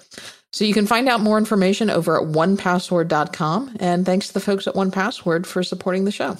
So 0.51 0.65
you 0.65 0.73
can 0.73 0.87
find 0.87 1.07
out 1.07 1.21
more 1.21 1.37
information 1.37 1.89
over 1.89 2.19
at 2.19 2.27
onepassword.com. 2.27 3.77
And 3.79 4.05
thanks 4.05 4.27
to 4.27 4.33
the 4.33 4.39
folks 4.39 4.67
at 4.67 4.75
One 4.75 4.91
Password 4.91 5.45
for 5.45 5.63
supporting 5.63 6.05
the 6.05 6.11
show. 6.11 6.37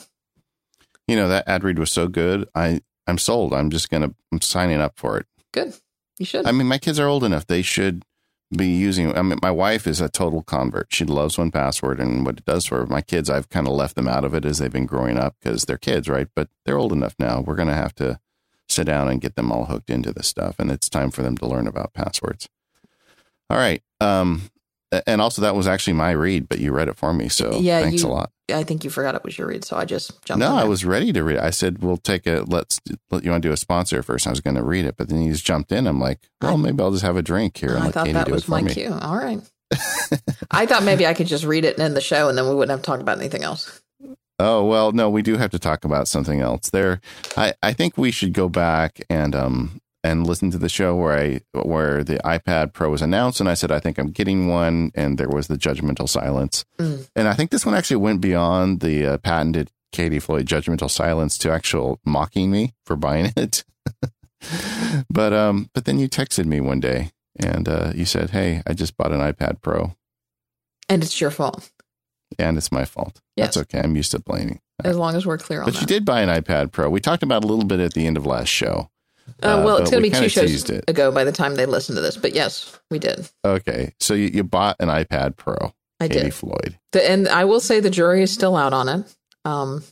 You 1.07 1.15
know, 1.15 1.27
that 1.29 1.47
ad 1.47 1.63
read 1.63 1.79
was 1.79 1.91
so 1.91 2.07
good. 2.07 2.47
I, 2.55 2.81
I'm 3.07 3.17
sold. 3.17 3.53
I'm 3.53 3.69
just 3.69 3.89
going 3.89 4.03
to, 4.03 4.13
I'm 4.31 4.41
signing 4.41 4.81
up 4.81 4.93
for 4.97 5.17
it. 5.17 5.25
Good. 5.51 5.73
You 6.17 6.25
should. 6.25 6.45
I 6.45 6.51
mean, 6.51 6.67
my 6.67 6.77
kids 6.77 6.99
are 6.99 7.07
old 7.07 7.23
enough. 7.23 7.47
They 7.47 7.61
should 7.61 8.03
be 8.55 8.67
using, 8.67 9.15
I 9.15 9.21
mean, 9.21 9.39
my 9.41 9.51
wife 9.51 9.85
is 9.85 10.01
a 10.01 10.09
total 10.09 10.41
convert. 10.41 10.87
She 10.91 11.05
loves 11.05 11.37
One 11.37 11.51
Password 11.51 11.99
and 11.99 12.25
what 12.25 12.39
it 12.39 12.45
does 12.45 12.65
for 12.65 12.79
her. 12.79 12.87
my 12.87 13.01
kids. 13.01 13.29
I've 13.29 13.49
kind 13.49 13.67
of 13.67 13.73
left 13.73 13.95
them 13.95 14.07
out 14.07 14.25
of 14.25 14.33
it 14.33 14.43
as 14.43 14.57
they've 14.57 14.71
been 14.71 14.87
growing 14.87 15.17
up 15.17 15.35
because 15.39 15.65
they're 15.65 15.77
kids, 15.77 16.09
right? 16.09 16.27
But 16.35 16.49
they're 16.65 16.77
old 16.77 16.91
enough 16.91 17.15
now. 17.19 17.41
We're 17.41 17.55
going 17.55 17.67
to 17.69 17.75
have 17.75 17.93
to 17.95 18.19
sit 18.69 18.85
down 18.85 19.07
and 19.07 19.21
get 19.21 19.35
them 19.35 19.51
all 19.51 19.65
hooked 19.65 19.89
into 19.89 20.13
this 20.13 20.27
stuff. 20.27 20.55
And 20.59 20.71
it's 20.71 20.89
time 20.89 21.11
for 21.11 21.23
them 21.23 21.37
to 21.37 21.47
learn 21.47 21.67
about 21.67 21.93
passwords. 21.93 22.47
All 23.49 23.57
right. 23.57 23.81
Um, 23.99 24.49
and 25.05 25.21
also 25.21 25.41
that 25.43 25.55
was 25.55 25.67
actually 25.67 25.93
my 25.93 26.11
read, 26.11 26.49
but 26.49 26.59
you 26.59 26.71
read 26.71 26.87
it 26.87 26.97
for 26.97 27.13
me. 27.13 27.29
So 27.29 27.59
yeah, 27.59 27.81
thanks 27.81 28.01
you, 28.01 28.09
a 28.09 28.11
lot. 28.11 28.31
I 28.51 28.63
think 28.63 28.83
you 28.83 28.89
forgot 28.89 29.13
it 29.13 29.23
was 29.23 29.37
your 29.37 29.47
read. 29.47 29.63
So 29.63 29.77
I 29.77 29.85
just 29.85 30.23
jumped. 30.25 30.39
No, 30.39 30.55
I 30.55 30.63
was 30.63 30.83
ready 30.83 31.13
to 31.13 31.23
read 31.23 31.37
it. 31.37 31.43
I 31.43 31.51
said, 31.51 31.83
we'll 31.83 31.97
take 31.97 32.25
a, 32.25 32.43
let's, 32.47 32.79
let 33.11 33.23
you 33.23 33.29
want 33.29 33.43
to 33.43 33.49
do 33.49 33.53
a 33.53 33.57
sponsor 33.57 34.01
first. 34.01 34.25
I 34.25 34.31
was 34.31 34.41
going 34.41 34.55
to 34.55 34.63
read 34.63 34.85
it, 34.85 34.97
but 34.97 35.09
then 35.09 35.21
you 35.21 35.31
just 35.31 35.45
jumped 35.45 35.71
in. 35.71 35.85
I'm 35.85 35.99
like, 35.99 36.27
well, 36.41 36.57
maybe 36.57 36.81
I'll 36.81 36.91
just 36.91 37.03
have 37.03 37.17
a 37.17 37.21
drink 37.21 37.57
here. 37.57 37.75
And 37.75 37.83
I 37.83 37.91
thought 37.91 38.05
Katie 38.05 38.13
that 38.13 38.29
was 38.29 38.47
my 38.47 38.61
me. 38.61 38.73
cue. 38.73 38.91
All 38.91 39.17
right. 39.17 39.39
I 40.51 40.65
thought 40.65 40.83
maybe 40.83 41.05
I 41.05 41.13
could 41.13 41.27
just 41.27 41.45
read 41.45 41.65
it 41.65 41.75
and 41.75 41.83
end 41.83 41.95
the 41.95 42.01
show 42.01 42.27
and 42.27 42.37
then 42.37 42.49
we 42.49 42.55
wouldn't 42.55 42.71
have 42.71 42.81
talked 42.81 43.03
about 43.03 43.19
anything 43.19 43.43
else. 43.43 43.81
Oh 44.39 44.63
well, 44.63 44.93
no, 44.93 45.09
we 45.09 45.21
do 45.21 45.37
have 45.37 45.51
to 45.51 45.59
talk 45.59 45.83
about 45.83 46.07
something 46.07 46.39
else. 46.39 46.69
There, 46.69 47.01
I, 47.35 47.53
I 47.61 47.73
think 47.73 47.97
we 47.97 48.11
should 48.11 48.33
go 48.33 48.47
back 48.47 49.01
and 49.09 49.35
um 49.35 49.81
and 50.03 50.25
listen 50.25 50.49
to 50.51 50.57
the 50.57 50.69
show 50.69 50.95
where 50.95 51.17
I 51.17 51.41
where 51.53 52.03
the 52.03 52.19
iPad 52.19 52.73
Pro 52.73 52.89
was 52.89 53.01
announced, 53.01 53.39
and 53.39 53.49
I 53.49 53.53
said 53.53 53.71
I 53.71 53.79
think 53.79 53.97
I'm 53.97 54.11
getting 54.11 54.47
one, 54.47 54.91
and 54.95 55.17
there 55.17 55.29
was 55.29 55.47
the 55.47 55.57
judgmental 55.57 56.07
silence, 56.07 56.65
mm. 56.77 57.09
and 57.15 57.27
I 57.27 57.33
think 57.33 57.51
this 57.51 57.65
one 57.65 57.75
actually 57.75 57.97
went 57.97 58.21
beyond 58.21 58.79
the 58.79 59.05
uh, 59.05 59.17
patented 59.17 59.71
Katie 59.91 60.19
Floyd 60.19 60.45
judgmental 60.45 60.89
silence 60.89 61.37
to 61.39 61.51
actual 61.51 61.99
mocking 62.05 62.51
me 62.51 62.73
for 62.85 62.95
buying 62.95 63.33
it. 63.37 63.63
but 65.09 65.33
um, 65.33 65.69
but 65.73 65.85
then 65.85 65.99
you 65.99 66.07
texted 66.07 66.45
me 66.45 66.61
one 66.61 66.79
day, 66.79 67.11
and 67.37 67.67
uh, 67.67 67.91
you 67.93 68.05
said, 68.05 68.29
"Hey, 68.29 68.61
I 68.65 68.73
just 68.73 68.95
bought 68.95 69.11
an 69.11 69.19
iPad 69.19 69.61
Pro," 69.61 69.95
and 70.87 71.03
it's 71.03 71.19
your 71.19 71.31
fault, 71.31 71.69
and 72.37 72.57
it's 72.57 72.71
my 72.71 72.85
fault. 72.85 73.21
Yes. 73.35 73.55
That's 73.55 73.57
okay. 73.57 73.79
I'm 73.79 73.95
used 73.95 74.11
to 74.11 74.19
blaming. 74.19 74.59
As 74.83 74.97
long 74.97 75.15
as 75.15 75.25
we're 75.25 75.37
clear 75.37 75.61
on 75.61 75.65
but 75.65 75.73
that. 75.73 75.81
But 75.81 75.81
you 75.81 75.87
did 75.87 76.05
buy 76.05 76.21
an 76.21 76.29
iPad 76.29 76.71
Pro. 76.71 76.89
We 76.89 76.99
talked 76.99 77.23
about 77.23 77.43
a 77.43 77.47
little 77.47 77.65
bit 77.65 77.79
at 77.79 77.93
the 77.93 78.05
end 78.05 78.17
of 78.17 78.25
last 78.25 78.49
show. 78.49 78.89
Uh, 79.43 79.61
well, 79.63 79.77
it's 79.77 79.91
going 79.91 80.03
to 80.03 80.09
be 80.09 80.15
two 80.15 80.29
shows 80.29 80.69
ago 80.87 81.11
by 81.11 81.23
the 81.23 81.31
time 81.31 81.55
they 81.55 81.65
listen 81.65 81.95
to 81.95 82.01
this, 82.01 82.17
but 82.17 82.33
yes, 82.33 82.79
we 82.89 82.97
did. 82.97 83.29
Okay, 83.45 83.93
so 83.99 84.13
you, 84.15 84.27
you 84.27 84.43
bought 84.43 84.75
an 84.79 84.89
iPad 84.89 85.37
Pro. 85.37 85.73
I 85.99 86.07
Katie 86.07 86.25
did. 86.25 86.33
Floyd. 86.33 86.79
The, 86.93 87.09
and 87.09 87.27
I 87.27 87.45
will 87.45 87.59
say 87.59 87.79
the 87.79 87.89
jury 87.89 88.23
is 88.23 88.33
still 88.33 88.55
out 88.55 88.73
on 88.73 88.89
it. 88.89 89.15
Um, 89.45 89.83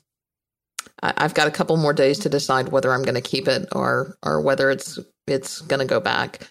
I, 1.04 1.14
I've 1.18 1.34
got 1.34 1.48
a 1.48 1.52
couple 1.52 1.78
more 1.78 1.94
days 1.94 2.20
to 2.20 2.30
decide 2.30 2.70
whether 2.70 2.92
I'm 2.94 3.04
going 3.04 3.16
to 3.16 3.22
keep 3.22 3.48
it 3.48 3.68
or 3.74 4.18
or 4.24 4.42
whether 4.42 4.72
it's 4.72 4.98
it's 5.28 5.62
going 5.62 5.80
to 5.82 5.86
go 5.86 6.00
back 6.00 6.50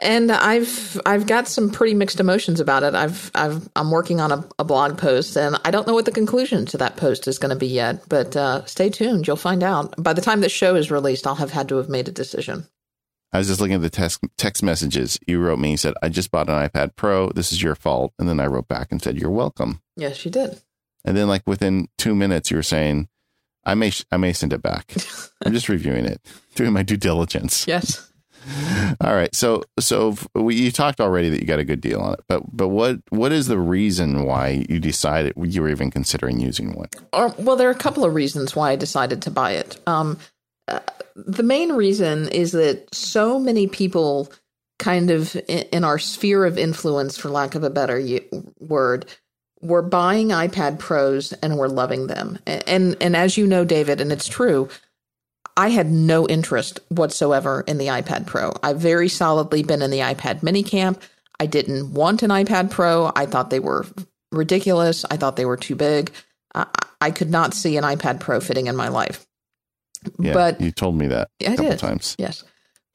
and 0.00 0.30
I've 0.30 1.00
I've 1.04 1.26
got 1.26 1.48
some 1.48 1.70
pretty 1.70 1.94
mixed 1.94 2.20
emotions 2.20 2.60
about 2.60 2.82
it. 2.82 2.94
I've 2.94 3.30
I've 3.34 3.68
I'm 3.74 3.90
working 3.90 4.20
on 4.20 4.30
a, 4.32 4.48
a 4.58 4.64
blog 4.64 4.98
post, 4.98 5.36
and 5.36 5.56
I 5.64 5.70
don't 5.70 5.86
know 5.86 5.94
what 5.94 6.04
the 6.04 6.12
conclusion 6.12 6.66
to 6.66 6.78
that 6.78 6.96
post 6.96 7.26
is 7.26 7.38
going 7.38 7.50
to 7.50 7.56
be 7.56 7.66
yet. 7.66 8.08
But 8.08 8.36
uh, 8.36 8.64
stay 8.66 8.90
tuned; 8.90 9.26
you'll 9.26 9.36
find 9.36 9.62
out. 9.62 9.94
By 10.02 10.12
the 10.12 10.20
time 10.20 10.40
this 10.40 10.52
show 10.52 10.76
is 10.76 10.90
released, 10.90 11.26
I'll 11.26 11.34
have 11.36 11.50
had 11.50 11.68
to 11.70 11.76
have 11.76 11.88
made 11.88 12.08
a 12.08 12.12
decision. 12.12 12.66
I 13.32 13.38
was 13.38 13.48
just 13.48 13.60
looking 13.60 13.74
at 13.74 13.82
the 13.82 13.90
text 13.90 14.20
text 14.36 14.62
messages 14.62 15.18
you 15.26 15.40
wrote 15.40 15.58
me. 15.58 15.72
You 15.72 15.76
said, 15.76 15.94
"I 16.02 16.08
just 16.08 16.30
bought 16.30 16.48
an 16.48 16.68
iPad 16.68 16.96
Pro. 16.96 17.30
This 17.30 17.52
is 17.52 17.62
your 17.62 17.74
fault." 17.74 18.12
And 18.18 18.28
then 18.28 18.40
I 18.40 18.46
wrote 18.46 18.68
back 18.68 18.88
and 18.92 19.02
said, 19.02 19.18
"You're 19.18 19.30
welcome." 19.30 19.82
Yes, 19.96 20.24
you 20.24 20.30
did. 20.30 20.60
And 21.04 21.16
then, 21.16 21.28
like 21.28 21.42
within 21.46 21.88
two 21.98 22.14
minutes, 22.14 22.50
you 22.50 22.56
were 22.56 22.62
saying, 22.62 23.08
"I 23.64 23.74
may 23.74 23.92
I 24.12 24.16
may 24.16 24.32
send 24.32 24.52
it 24.52 24.62
back. 24.62 24.94
I'm 25.44 25.52
just 25.52 25.68
reviewing 25.68 26.04
it, 26.04 26.20
doing 26.54 26.72
my 26.72 26.82
due 26.84 26.96
diligence." 26.96 27.66
Yes. 27.66 28.07
All 29.00 29.14
right. 29.14 29.34
So 29.34 29.62
so 29.78 30.16
we, 30.34 30.56
you 30.56 30.70
talked 30.70 31.00
already 31.00 31.28
that 31.30 31.40
you 31.40 31.46
got 31.46 31.58
a 31.58 31.64
good 31.64 31.80
deal 31.80 32.00
on 32.00 32.14
it, 32.14 32.20
but 32.28 32.42
but 32.56 32.68
what 32.68 32.98
what 33.10 33.32
is 33.32 33.46
the 33.46 33.58
reason 33.58 34.24
why 34.24 34.64
you 34.68 34.80
decided 34.80 35.34
you 35.36 35.62
were 35.62 35.68
even 35.68 35.90
considering 35.90 36.40
using 36.40 36.74
one? 36.74 36.88
Or, 37.12 37.34
well, 37.38 37.56
there 37.56 37.68
are 37.68 37.72
a 37.72 37.76
couple 37.78 38.04
of 38.04 38.14
reasons 38.14 38.56
why 38.56 38.70
I 38.72 38.76
decided 38.76 39.22
to 39.22 39.30
buy 39.30 39.52
it. 39.52 39.78
Um, 39.86 40.18
uh, 40.66 40.80
the 41.14 41.42
main 41.42 41.72
reason 41.72 42.28
is 42.28 42.52
that 42.52 42.94
so 42.94 43.38
many 43.38 43.66
people, 43.66 44.30
kind 44.78 45.10
of 45.10 45.34
in, 45.48 45.64
in 45.72 45.84
our 45.84 45.98
sphere 45.98 46.44
of 46.44 46.58
influence, 46.58 47.18
for 47.18 47.28
lack 47.28 47.54
of 47.54 47.64
a 47.64 47.70
better 47.70 48.02
word, 48.60 49.06
were 49.60 49.82
buying 49.82 50.28
iPad 50.28 50.78
Pros 50.78 51.32
and 51.34 51.58
were 51.58 51.68
loving 51.68 52.06
them. 52.06 52.38
And, 52.46 52.68
and 52.68 52.96
and 53.00 53.16
as 53.16 53.36
you 53.36 53.46
know, 53.46 53.64
David, 53.64 54.00
and 54.00 54.12
it's 54.12 54.28
true 54.28 54.68
I 55.58 55.70
had 55.70 55.90
no 55.90 56.26
interest 56.28 56.78
whatsoever 56.88 57.64
in 57.66 57.78
the 57.78 57.88
iPad 57.88 58.26
Pro. 58.26 58.52
I've 58.62 58.78
very 58.78 59.08
solidly 59.08 59.64
been 59.64 59.82
in 59.82 59.90
the 59.90 59.98
iPad 59.98 60.44
mini 60.44 60.62
camp. 60.62 61.02
I 61.40 61.46
didn't 61.46 61.92
want 61.92 62.22
an 62.22 62.30
iPad 62.30 62.70
Pro. 62.70 63.10
I 63.16 63.26
thought 63.26 63.50
they 63.50 63.58
were 63.58 63.84
ridiculous. 64.30 65.04
I 65.10 65.16
thought 65.16 65.34
they 65.34 65.44
were 65.44 65.56
too 65.56 65.74
big. 65.74 66.12
I, 66.54 66.66
I 67.00 67.10
could 67.10 67.30
not 67.30 67.54
see 67.54 67.76
an 67.76 67.82
iPad 67.82 68.20
Pro 68.20 68.38
fitting 68.38 68.68
in 68.68 68.76
my 68.76 68.86
life. 68.86 69.26
Yeah, 70.20 70.32
but 70.32 70.60
you 70.60 70.70
told 70.70 70.94
me 70.94 71.08
that 71.08 71.28
a 71.40 71.46
couple 71.46 71.70
did. 71.70 71.78
times. 71.80 72.14
Yes. 72.20 72.44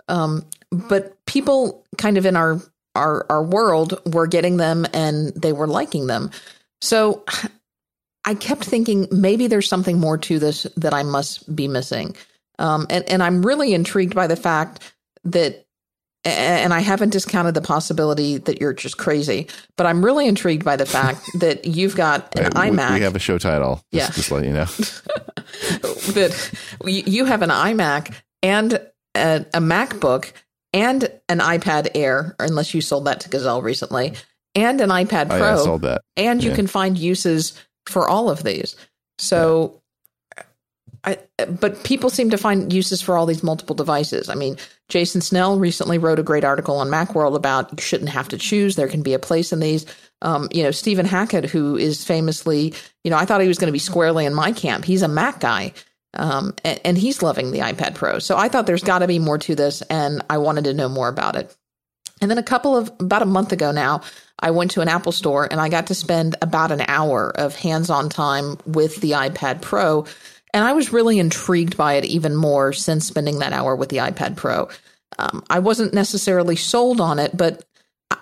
Um, 0.07 0.45
but 0.72 1.18
people 1.26 1.85
kind 1.98 2.18
of 2.18 2.26
in 2.26 2.38
our, 2.38 2.61
our 2.95 3.26
our 3.30 3.44
world 3.44 3.99
were 4.06 4.26
getting 4.26 4.56
them 4.56 4.85
and 4.94 5.34
they 5.35 5.52
were 5.52 5.68
liking 5.68 6.07
them. 6.07 6.31
So 6.80 7.26
I 8.23 8.35
kept 8.35 8.64
thinking 8.64 9.10
maybe 9.11 9.48
there's 9.48 9.68
something 9.68 9.99
more 9.99 10.18
to 10.19 10.40
this 10.40 10.65
that 10.77 10.94
I 10.94 11.03
must 11.03 11.53
be 11.53 11.68
missing. 11.68 12.15
Um, 12.64 12.88
and, 12.90 13.07
and 13.10 13.22
I'm 13.22 13.45
really 13.45 13.73
intrigued 13.73 14.15
by 14.15 14.26
the 14.27 14.35
fact 14.35 14.80
that, 15.26 15.65
and 16.26 16.73
I 16.73 16.80
haven't 16.80 17.10
discounted 17.10 17.53
the 17.53 17.61
possibility 17.61 18.38
that 18.38 18.61
you're 18.61 18.72
just 18.73 18.98
crazy, 18.98 19.48
but 19.76 19.85
I'm 19.85 20.03
really 20.03 20.27
intrigued 20.27 20.64
by 20.64 20.77
the 20.77 20.85
fact 20.85 21.19
that 21.40 21.65
you've 21.65 21.95
got 21.98 22.34
an 22.40 22.44
Right, 22.56 22.72
iMac. 22.72 22.94
We, 22.94 23.02
have 23.02 23.15
a 23.15 23.19
show 23.19 23.38
title. 23.38 23.84
Just, 23.94 24.10
Yeah. 24.10 24.15
just 24.15 24.31
let 24.31 24.45
you 24.45 24.53
know. 24.53 24.65
that 26.14 26.52
you 26.85 27.26
have 27.26 27.41
an 27.41 27.49
iMac 27.49 28.14
and 28.41 28.73
a, 29.15 29.45
a 29.53 29.60
MacBook 29.60 30.31
and 30.72 31.03
an 31.30 31.40
iPad 31.40 31.90
Air, 31.95 32.35
unless 32.40 32.73
you 32.73 32.81
sold 32.81 33.06
that 33.06 33.19
to 33.22 33.30
Gazelle 33.30 33.61
recently, 33.61 34.14
and 34.56 34.81
an 34.81 34.90
iPad 34.90 35.26
Oh, 35.26 35.38
Pro, 35.38 35.40
yeah, 35.40 35.53
I 35.53 35.57
sold 35.57 35.81
that. 35.84 36.02
and 36.18 36.44
you 36.44 36.49
yeah. 36.52 36.56
can 36.56 36.68
find 36.68 36.98
uses 36.98 37.53
for 37.85 38.07
all 38.07 38.30
of 38.30 38.44
these. 38.44 38.76
So, 39.19 39.81
I 41.03 41.17
but 41.45 41.84
people 41.84 42.09
seem 42.09 42.30
to 42.30 42.38
find 42.38 42.71
uses 42.71 43.01
for 43.01 43.17
all 43.17 43.25
these 43.25 43.43
multiple 43.43 43.75
devices. 43.75 44.30
I 44.30 44.35
mean, 44.35 44.57
Jason 44.88 45.21
Snell 45.21 45.59
recently 45.59 45.97
wrote 45.97 46.19
a 46.19 46.23
great 46.23 46.43
article 46.43 46.77
on 46.77 46.89
MacWorld 46.89 47.35
about 47.35 47.71
you 47.71 47.81
shouldn't 47.81 48.09
have 48.09 48.30
to 48.30 48.38
choose. 48.38 48.75
There 48.75 48.88
can 48.88 49.01
be 49.01 49.13
a 49.13 49.19
place 49.19 49.51
in 49.51 49.59
these. 49.59 49.85
Um, 50.21 50.47
you 50.51 50.63
know, 50.63 50.71
Stephen 50.71 51.05
Hackett, 51.05 51.45
who 51.45 51.75
is 51.75 52.05
famously, 52.05 52.73
you 53.03 53.11
know, 53.11 53.17
I 53.17 53.25
thought 53.25 53.41
he 53.41 53.47
was 53.47 53.57
going 53.57 53.67
to 53.67 53.73
be 53.73 53.80
squarely 53.80 54.25
in 54.25 54.34
my 54.34 54.53
camp. 54.53 54.85
He's 54.85 55.01
a 55.01 55.07
Mac 55.07 55.39
guy. 55.39 55.73
Um, 56.15 56.53
and, 56.63 56.80
and 56.85 56.97
he's 56.97 57.23
loving 57.23 57.51
the 57.51 57.59
iPad 57.59 57.95
Pro. 57.95 58.19
So 58.19 58.38
I 58.38 58.47
thought 58.47 58.67
there's 58.67 58.84
got 58.84 58.99
to 58.99 59.07
be 59.07 59.19
more 59.19 59.39
to 59.39 59.55
this, 59.55 59.81
and 59.84 60.21
I 60.30 60.38
wanted 60.38 60.65
to 60.65 60.73
know 60.73 60.88
more 60.88 61.07
about 61.07 61.35
it. 61.35 61.53
And 62.21 62.31
then 62.31 62.38
a 62.38 62.43
couple 62.43 62.77
of 62.77 62.89
about 62.99 63.21
a 63.21 63.25
month 63.25 63.51
ago 63.51 63.71
now, 63.71 64.01
I 64.39 64.51
went 64.51 64.71
to 64.71 64.81
an 64.81 64.88
Apple 64.88 65.11
store 65.11 65.47
and 65.49 65.59
I 65.59 65.69
got 65.69 65.88
to 65.88 65.95
spend 65.95 66.35
about 66.41 66.71
an 66.71 66.81
hour 66.88 67.30
of 67.35 67.55
hands 67.55 67.89
on 67.89 68.09
time 68.09 68.57
with 68.65 68.97
the 69.01 69.11
iPad 69.11 69.61
Pro. 69.61 70.05
And 70.53 70.63
I 70.63 70.73
was 70.73 70.93
really 70.93 71.19
intrigued 71.19 71.75
by 71.77 71.93
it 71.93 72.05
even 72.05 72.35
more 72.35 72.73
since 72.73 73.07
spending 73.07 73.39
that 73.39 73.53
hour 73.53 73.75
with 73.75 73.89
the 73.89 73.97
iPad 73.97 74.35
Pro. 74.35 74.69
Um, 75.17 75.43
I 75.49 75.59
wasn't 75.59 75.93
necessarily 75.93 76.55
sold 76.55 77.01
on 77.01 77.19
it, 77.19 77.35
but 77.35 77.65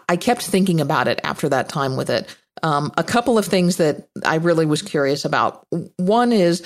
I- 0.07 0.15
kept 0.17 0.41
thinking 0.41 0.81
about 0.81 1.07
it 1.07 1.19
after 1.23 1.49
that 1.49 1.69
time 1.69 1.95
with 1.97 2.09
it. 2.09 2.33
Um, 2.63 2.91
a 2.97 3.03
couple 3.03 3.37
of 3.37 3.45
things 3.45 3.77
that 3.77 4.07
I 4.25 4.35
really 4.35 4.65
was 4.65 4.81
curious 4.81 5.25
about. 5.25 5.65
One 5.97 6.31
is 6.31 6.63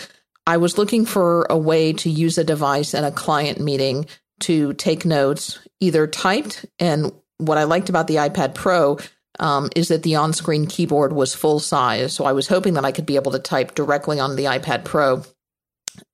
I 0.47 0.57
was 0.57 0.77
looking 0.77 1.05
for 1.05 1.47
a 1.49 1.57
way 1.57 1.93
to 1.93 2.09
use 2.09 2.37
a 2.37 2.43
device 2.43 2.93
in 2.93 3.03
a 3.03 3.11
client 3.11 3.59
meeting 3.59 4.05
to 4.41 4.73
take 4.73 5.05
notes, 5.05 5.59
either 5.79 6.07
typed. 6.07 6.65
And 6.79 7.11
what 7.37 7.57
I 7.57 7.63
liked 7.63 7.89
about 7.89 8.07
the 8.07 8.15
iPad 8.15 8.53
Pro 8.53 8.97
um, 9.39 9.69
is 9.75 9.87
that 9.87 10.03
the 10.03 10.15
on 10.15 10.33
screen 10.33 10.65
keyboard 10.65 11.13
was 11.13 11.33
full 11.33 11.59
size. 11.59 12.13
So 12.13 12.25
I 12.25 12.33
was 12.33 12.47
hoping 12.47 12.73
that 12.75 12.85
I 12.85 12.91
could 12.91 13.05
be 13.05 13.15
able 13.15 13.31
to 13.31 13.39
type 13.39 13.75
directly 13.75 14.19
on 14.19 14.35
the 14.35 14.45
iPad 14.45 14.85
Pro. 14.85 15.23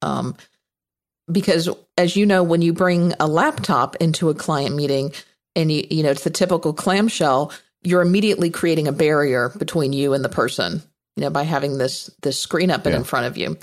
Um, 0.01 0.35
because 1.31 1.69
as 1.97 2.15
you 2.15 2.25
know, 2.25 2.43
when 2.43 2.61
you 2.61 2.73
bring 2.73 3.13
a 3.19 3.27
laptop 3.27 3.95
into 3.97 4.29
a 4.29 4.35
client 4.35 4.75
meeting 4.75 5.13
and 5.55 5.71
you, 5.71 5.85
you 5.89 6.03
know, 6.03 6.11
it's 6.11 6.23
the 6.23 6.29
typical 6.29 6.73
clamshell, 6.73 7.51
you're 7.83 8.01
immediately 8.01 8.49
creating 8.49 8.87
a 8.87 8.91
barrier 8.91 9.49
between 9.57 9.93
you 9.93 10.13
and 10.13 10.23
the 10.25 10.29
person, 10.29 10.81
you 11.15 11.23
know, 11.23 11.29
by 11.29 11.43
having 11.43 11.77
this, 11.77 12.09
this 12.21 12.39
screen 12.39 12.71
up 12.71 12.85
and 12.85 12.95
in 12.95 13.03
front 13.03 13.27
of 13.27 13.37
you. 13.37 13.57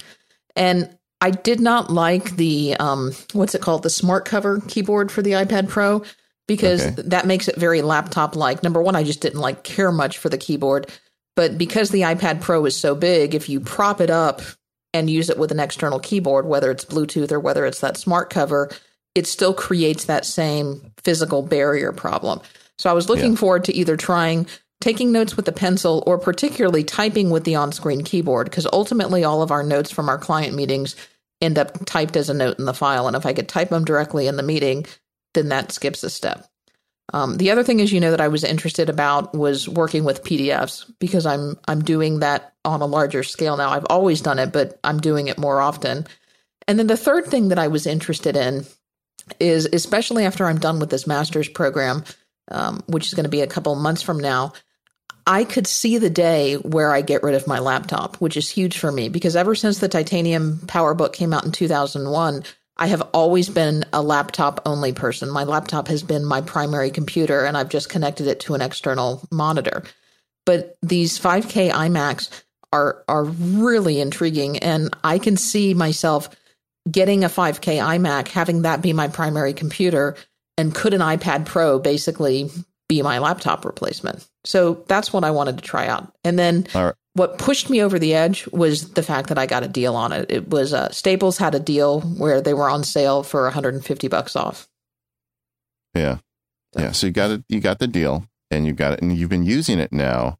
And 0.56 0.96
I 1.20 1.30
did 1.30 1.60
not 1.60 1.90
like 1.90 2.36
the 2.36 2.76
um, 2.78 3.12
what's 3.32 3.54
it 3.54 3.60
called, 3.62 3.82
the 3.82 3.90
smart 3.90 4.24
cover 4.24 4.60
keyboard 4.68 5.10
for 5.10 5.20
the 5.22 5.32
iPad 5.32 5.68
Pro 5.68 6.04
because 6.46 6.86
Okay. 6.86 7.02
that 7.02 7.26
makes 7.26 7.48
it 7.48 7.56
very 7.56 7.82
laptop 7.82 8.36
like. 8.36 8.62
Number 8.62 8.80
one, 8.80 8.96
I 8.96 9.02
just 9.02 9.20
didn't 9.20 9.40
like 9.40 9.64
care 9.64 9.92
much 9.92 10.18
for 10.18 10.28
the 10.28 10.38
keyboard, 10.38 10.88
but 11.36 11.58
because 11.58 11.90
the 11.90 12.02
iPad 12.02 12.40
Pro 12.40 12.64
is 12.66 12.76
so 12.76 12.94
big, 12.94 13.34
if 13.34 13.48
you 13.48 13.60
prop 13.60 14.00
it 14.00 14.10
up 14.10 14.40
and 14.94 15.10
use 15.10 15.30
it 15.30 15.38
with 15.38 15.52
an 15.52 15.60
external 15.60 15.98
keyboard, 15.98 16.46
whether 16.46 16.70
it's 16.70 16.84
Bluetooth 16.84 17.30
or 17.30 17.40
whether 17.40 17.66
it's 17.66 17.80
that 17.80 17.96
smart 17.96 18.30
cover, 18.30 18.70
it 19.14 19.26
still 19.26 19.54
creates 19.54 20.04
that 20.04 20.24
same 20.24 20.92
physical 20.98 21.42
barrier 21.42 21.92
problem. 21.92 22.40
So 22.78 22.88
I 22.88 22.92
was 22.92 23.08
looking 23.08 23.36
forward 23.36 23.64
to 23.64 23.74
either 23.74 23.96
trying 23.96 24.46
taking 24.80 25.10
notes 25.10 25.36
with 25.36 25.44
the 25.44 25.52
pencil 25.52 26.04
or 26.06 26.18
particularly 26.18 26.84
typing 26.84 27.30
with 27.30 27.44
the 27.44 27.56
on-screen 27.56 28.04
keyboard 28.04 28.48
because 28.48 28.66
ultimately 28.72 29.24
all 29.24 29.42
of 29.42 29.50
our 29.50 29.62
notes 29.62 29.90
from 29.90 30.08
our 30.08 30.18
client 30.18 30.54
meetings 30.54 30.94
end 31.40 31.58
up 31.58 31.84
typed 31.84 32.16
as 32.16 32.28
a 32.28 32.34
note 32.34 32.58
in 32.58 32.64
the 32.64 32.74
file 32.74 33.06
and 33.06 33.16
if 33.16 33.26
I 33.26 33.32
could 33.32 33.48
type 33.48 33.70
them 33.70 33.84
directly 33.84 34.28
in 34.28 34.36
the 34.36 34.42
meeting 34.42 34.86
then 35.34 35.48
that 35.48 35.72
skips 35.72 36.02
a 36.04 36.10
step. 36.10 36.46
Um, 37.12 37.38
the 37.38 37.50
other 37.50 37.62
thing 37.62 37.80
is, 37.80 37.90
you 37.90 38.00
know, 38.00 38.10
that 38.10 38.20
I 38.20 38.28
was 38.28 38.44
interested 38.44 38.90
about 38.90 39.34
was 39.34 39.68
working 39.68 40.04
with 40.04 40.24
PDFs 40.24 40.92
because 40.98 41.24
I'm 41.24 41.58
I'm 41.66 41.82
doing 41.82 42.20
that 42.20 42.52
on 42.64 42.82
a 42.82 42.86
larger 42.86 43.22
scale 43.22 43.56
now. 43.56 43.70
I've 43.70 43.86
always 43.88 44.20
done 44.20 44.38
it, 44.38 44.52
but 44.52 44.78
I'm 44.84 45.00
doing 45.00 45.28
it 45.28 45.38
more 45.38 45.60
often. 45.60 46.06
And 46.66 46.78
then 46.78 46.86
the 46.86 46.98
third 46.98 47.26
thing 47.26 47.48
that 47.48 47.58
I 47.58 47.68
was 47.68 47.86
interested 47.86 48.36
in 48.36 48.66
is, 49.40 49.66
especially 49.72 50.26
after 50.26 50.46
I'm 50.46 50.58
done 50.58 50.80
with 50.80 50.90
this 50.90 51.06
master's 51.06 51.48
program, 51.48 52.04
um, 52.50 52.82
which 52.86 53.06
is 53.06 53.14
going 53.14 53.24
to 53.24 53.30
be 53.30 53.40
a 53.40 53.46
couple 53.46 53.74
months 53.74 54.02
from 54.02 54.18
now, 54.18 54.52
I 55.26 55.44
could 55.44 55.66
see 55.66 55.98
the 55.98 56.10
day 56.10 56.54
where 56.56 56.90
I 56.90 57.00
get 57.02 57.22
rid 57.22 57.34
of 57.34 57.46
my 57.46 57.58
laptop, 57.58 58.16
which 58.16 58.36
is 58.36 58.48
huge 58.48 58.78
for 58.78 58.90
me 58.90 59.08
because 59.08 59.36
ever 59.36 59.54
since 59.54 59.78
the 59.78 59.88
Titanium 59.88 60.58
PowerBook 60.66 61.12
came 61.12 61.32
out 61.32 61.44
in 61.44 61.52
2001, 61.52 62.44
I 62.78 62.86
have 62.86 63.02
always 63.12 63.48
been 63.48 63.84
a 63.92 64.02
laptop 64.02 64.60
only 64.64 64.92
person. 64.92 65.30
My 65.30 65.44
laptop 65.44 65.88
has 65.88 66.02
been 66.02 66.24
my 66.24 66.40
primary 66.40 66.90
computer 66.90 67.44
and 67.44 67.56
I've 67.56 67.68
just 67.68 67.88
connected 67.88 68.26
it 68.26 68.40
to 68.40 68.54
an 68.54 68.62
external 68.62 69.26
monitor. 69.30 69.82
But 70.46 70.76
these 70.82 71.18
5K 71.18 71.70
iMacs 71.70 72.30
are 72.72 73.02
are 73.08 73.24
really 73.24 74.00
intriguing 74.00 74.58
and 74.58 74.94
I 75.02 75.18
can 75.18 75.36
see 75.36 75.74
myself 75.74 76.28
getting 76.90 77.24
a 77.24 77.28
5K 77.28 77.82
iMac, 77.82 78.28
having 78.28 78.62
that 78.62 78.82
be 78.82 78.92
my 78.92 79.08
primary 79.08 79.52
computer 79.52 80.16
and 80.56 80.74
could 80.74 80.94
an 80.94 81.00
iPad 81.00 81.46
Pro 81.46 81.78
basically 81.78 82.50
be 82.88 83.02
my 83.02 83.18
laptop 83.18 83.64
replacement. 83.64 84.26
So 84.44 84.84
that's 84.88 85.12
what 85.12 85.24
I 85.24 85.30
wanted 85.30 85.58
to 85.58 85.62
try 85.64 85.86
out. 85.86 86.14
And 86.24 86.38
then. 86.38 86.66
What 87.18 87.36
pushed 87.38 87.68
me 87.68 87.82
over 87.82 87.98
the 87.98 88.14
edge 88.14 88.46
was 88.52 88.90
the 88.92 89.02
fact 89.02 89.28
that 89.28 89.38
I 89.38 89.44
got 89.46 89.62
a 89.62 89.68
deal 89.68 89.94
on 89.96 90.12
it. 90.12 90.30
It 90.30 90.48
was 90.48 90.72
uh, 90.72 90.90
Staples 90.90 91.36
had 91.38 91.54
a 91.54 91.60
deal 91.60 92.00
where 92.00 92.40
they 92.40 92.54
were 92.54 92.70
on 92.70 92.84
sale 92.84 93.22
for 93.22 93.42
150 93.42 94.08
bucks 94.08 94.36
off. 94.36 94.68
Yeah. 95.94 96.18
Yeah. 96.76 96.92
So 96.92 97.06
you 97.08 97.12
got 97.12 97.30
it. 97.30 97.44
You 97.48 97.60
got 97.60 97.78
the 97.78 97.86
deal, 97.88 98.24
and 98.50 98.66
you 98.66 98.72
got 98.72 98.92
it, 98.94 99.02
and 99.02 99.16
you've 99.16 99.30
been 99.30 99.44
using 99.44 99.78
it 99.78 99.92
now 99.92 100.38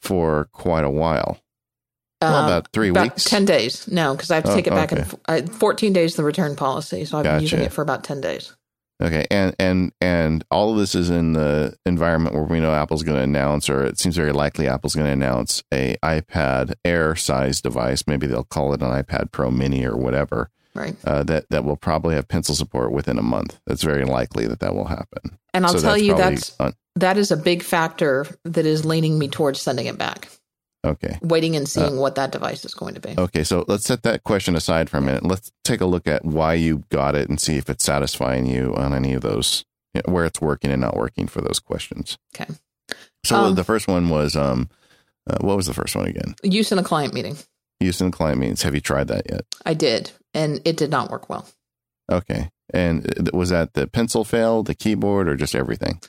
for 0.00 0.48
quite 0.52 0.84
a 0.84 0.90
while. 0.90 1.38
Well, 2.20 2.34
Uh, 2.36 2.46
about 2.46 2.68
three 2.72 2.90
about 2.90 3.02
weeks. 3.04 3.24
10 3.24 3.44
days. 3.44 3.88
No, 3.88 4.14
because 4.14 4.30
I 4.30 4.36
have 4.36 4.44
to 4.44 4.52
Oh, 4.52 4.54
take 4.54 4.66
it 4.68 4.70
back 4.70 4.92
okay. 4.92 5.04
in 5.28 5.48
uh, 5.48 5.52
14 5.52 5.92
days, 5.92 6.14
the 6.14 6.22
return 6.22 6.54
policy. 6.54 7.04
So 7.04 7.18
I've 7.18 7.24
been 7.24 7.40
using 7.40 7.60
it 7.60 7.72
for 7.72 7.82
about 7.82 8.04
10 8.04 8.20
days. 8.20 8.54
Okay, 9.02 9.26
and 9.30 9.54
and 9.58 9.92
and 10.00 10.44
all 10.50 10.70
of 10.70 10.78
this 10.78 10.94
is 10.94 11.10
in 11.10 11.32
the 11.32 11.76
environment 11.84 12.34
where 12.36 12.44
we 12.44 12.60
know 12.60 12.72
Apple's 12.72 13.02
going 13.02 13.16
to 13.16 13.22
announce, 13.24 13.68
or 13.68 13.84
it 13.84 13.98
seems 13.98 14.16
very 14.16 14.32
likely 14.32 14.68
Apple's 14.68 14.94
going 14.94 15.06
to 15.06 15.12
announce 15.12 15.62
a 15.74 15.96
iPad 16.04 16.74
Air 16.84 17.16
size 17.16 17.60
device. 17.60 18.06
Maybe 18.06 18.26
they'll 18.28 18.44
call 18.44 18.72
it 18.74 18.80
an 18.82 18.90
iPad 18.90 19.32
Pro 19.32 19.50
Mini 19.50 19.84
or 19.84 19.96
whatever. 19.96 20.50
Right. 20.74 20.94
Uh, 21.04 21.22
that 21.24 21.46
that 21.50 21.64
will 21.64 21.76
probably 21.76 22.14
have 22.14 22.28
pencil 22.28 22.54
support 22.54 22.92
within 22.92 23.18
a 23.18 23.22
month. 23.22 23.60
That's 23.66 23.82
very 23.82 24.04
likely 24.04 24.46
that 24.46 24.60
that 24.60 24.74
will 24.74 24.86
happen. 24.86 25.38
And 25.52 25.66
I'll 25.66 25.72
So 25.72 25.80
tell 25.80 25.90
that's 25.92 26.02
you 26.02 26.16
that's 26.16 26.56
un- 26.60 26.74
that 26.96 27.18
is 27.18 27.30
a 27.30 27.36
big 27.36 27.62
factor 27.62 28.26
that 28.44 28.64
is 28.66 28.84
leaning 28.84 29.18
me 29.18 29.28
towards 29.28 29.60
sending 29.60 29.86
it 29.86 29.98
back, 29.98 30.28
okay. 30.84 31.18
waiting 31.22 31.56
and 31.56 31.64
Uh, 31.64 31.68
seeing 31.68 31.96
what 31.96 32.14
that 32.14 32.32
device 32.32 32.64
is 32.64 32.74
going 32.74 32.94
to 32.94 33.00
be. 33.00 33.14
Okay, 33.16 33.44
so 33.44 33.64
let's 33.68 33.84
set 33.84 34.02
that 34.02 34.24
question 34.24 34.56
aside 34.56 34.88
for 34.90 34.98
a 34.98 35.00
minute. 35.02 35.24
Let's 35.24 35.52
take 35.64 35.80
a 35.80 35.86
look 35.86 36.06
at 36.06 36.24
why 36.24 36.54
you 36.54 36.84
got 36.90 37.14
it 37.14 37.28
and 37.28 37.40
see 37.40 37.56
if 37.56 37.68
it's 37.70 37.84
satisfying 37.84 38.46
you 38.46 38.74
on 38.74 38.92
any 38.92 39.14
of 39.14 39.22
those, 39.22 39.64
you 39.94 40.02
know, 40.06 40.12
where 40.12 40.24
it's 40.24 40.40
working 40.40 40.70
and 40.70 40.80
not 40.80 40.96
working 40.96 41.26
for 41.26 41.40
those 41.40 41.60
questions. 41.60 42.18
Okay. 42.34 42.52
So 43.24 43.36
Um, 43.36 43.54
the 43.54 43.64
first 43.64 43.88
one 43.88 44.08
was, 44.08 44.36
um, 44.36 44.68
uh, 45.28 45.38
what 45.40 45.56
was 45.56 45.66
the 45.66 45.74
first 45.74 45.94
one 45.94 46.06
again? 46.06 46.34
Use 46.42 46.72
in 46.72 46.78
a 46.78 46.82
client 46.82 47.14
meeting. 47.14 47.36
Use 47.80 48.00
in 48.00 48.10
the 48.10 48.16
client 48.16 48.38
meetings. 48.38 48.62
Have 48.62 48.74
you 48.74 48.80
tried 48.80 49.08
that 49.08 49.24
yet? 49.30 49.44
I 49.64 49.74
did, 49.74 50.10
and 50.34 50.60
it 50.64 50.76
did 50.76 50.90
not 50.90 51.10
work 51.10 51.28
well. 51.28 51.46
Okay. 52.10 52.50
And 52.74 53.06
uh, 53.18 53.36
was 53.36 53.50
that 53.50 53.74
the 53.74 53.86
pencil 53.86 54.24
fail, 54.24 54.62
the 54.62 54.74
keyboard, 54.74 55.28
or 55.28 55.36
just 55.36 55.54
everything? 55.54 56.00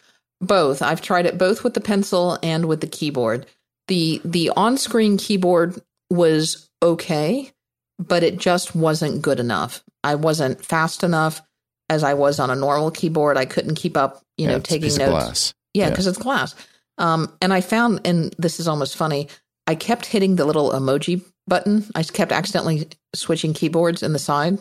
Both. 0.42 0.82
I've 0.82 1.02
tried 1.02 1.26
it 1.26 1.38
both 1.38 1.64
with 1.64 1.74
the 1.74 1.82
pencil 1.82 2.38
and 2.44 2.66
with 2.66 2.82
the 2.82 2.88
keyboard. 2.88 3.46
The 3.88 4.22
the 4.24 4.50
on-screen 4.56 5.18
keyboard 5.18 5.80
was 6.10 6.70
okay, 6.82 7.52
but 8.00 8.24
it 8.24 8.38
just 8.38 8.76
wasn't 8.76 9.22
good 9.22 9.40
enough. 9.40 9.84
I 10.04 10.16
wasn't 10.16 10.64
fast 10.64 11.04
enough 11.04 11.42
as 11.90 12.04
I 12.04 12.14
was 12.14 12.40
on 12.40 12.50
a 12.50 12.56
normal 12.56 12.92
keyboard. 12.92 13.38
I 13.38 13.46
couldn't 13.46 13.76
keep 13.76 13.98
up, 13.98 14.22
you 14.38 14.46
Yeah, 14.48 14.54
know, 14.54 14.60
taking 14.60 14.96
notes. 14.98 15.54
Yeah, 15.74 15.86
Yeah. 15.86 15.90
because 15.90 16.08
it's 16.08 16.18
glass. 16.18 16.56
Um, 16.98 17.32
and 17.42 17.52
I 17.54 17.62
found, 17.62 18.02
and 18.06 18.34
this 18.38 18.60
is 18.60 18.68
almost 18.68 18.96
funny, 18.96 19.28
I 19.68 19.76
kept 19.76 20.06
hitting 20.06 20.36
the 20.36 20.46
little 20.46 20.72
emoji 20.72 21.24
button. 21.48 21.86
I 21.96 22.04
kept 22.04 22.32
accidentally 22.32 22.88
switching 23.16 23.54
keyboards 23.54 24.04
in 24.04 24.14
the 24.14 24.20
side. 24.20 24.60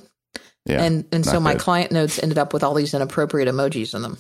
Yeah. 0.65 0.83
and 0.83 1.05
and 1.13 1.27
so 1.27 1.41
my 1.41 1.53
good. 1.55 1.61
client 1.61 1.91
notes 1.93 2.23
ended 2.23 2.39
up 2.39 2.53
with 2.53 2.63
all 2.63 2.73
these 2.75 2.95
inappropriate 2.95 3.49
emojis 3.49 3.95
in 3.95 4.03
them. 4.03 4.19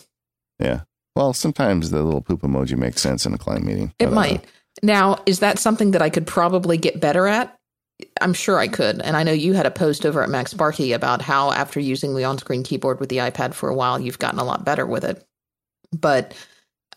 yeah. 0.58 0.80
Well, 1.14 1.34
sometimes 1.34 1.90
the 1.90 2.02
little 2.02 2.22
poop 2.22 2.40
emoji 2.40 2.76
makes 2.76 3.02
sense 3.02 3.26
in 3.26 3.34
a 3.34 3.38
client 3.38 3.64
meeting. 3.66 3.92
It 3.98 4.10
might. 4.12 4.44
Now, 4.82 5.18
is 5.26 5.40
that 5.40 5.58
something 5.58 5.92
that 5.92 6.02
I 6.02 6.10
could 6.10 6.26
probably 6.26 6.76
get 6.76 7.00
better 7.00 7.26
at? 7.26 7.56
I'm 8.20 8.34
sure 8.34 8.58
I 8.58 8.68
could. 8.68 9.00
And 9.00 9.16
I 9.16 9.22
know 9.22 9.32
you 9.32 9.52
had 9.52 9.66
a 9.66 9.70
post 9.70 10.04
over 10.04 10.22
at 10.22 10.28
MacSparky 10.28 10.94
about 10.94 11.22
how 11.22 11.52
after 11.52 11.78
using 11.78 12.14
the 12.16 12.24
on-screen 12.24 12.64
keyboard 12.64 12.98
with 12.98 13.08
the 13.08 13.18
iPad 13.18 13.54
for 13.54 13.68
a 13.68 13.74
while, 13.74 14.00
you've 14.00 14.18
gotten 14.18 14.40
a 14.40 14.44
lot 14.44 14.64
better 14.64 14.86
with 14.86 15.04
it. 15.04 15.24
But 15.92 16.34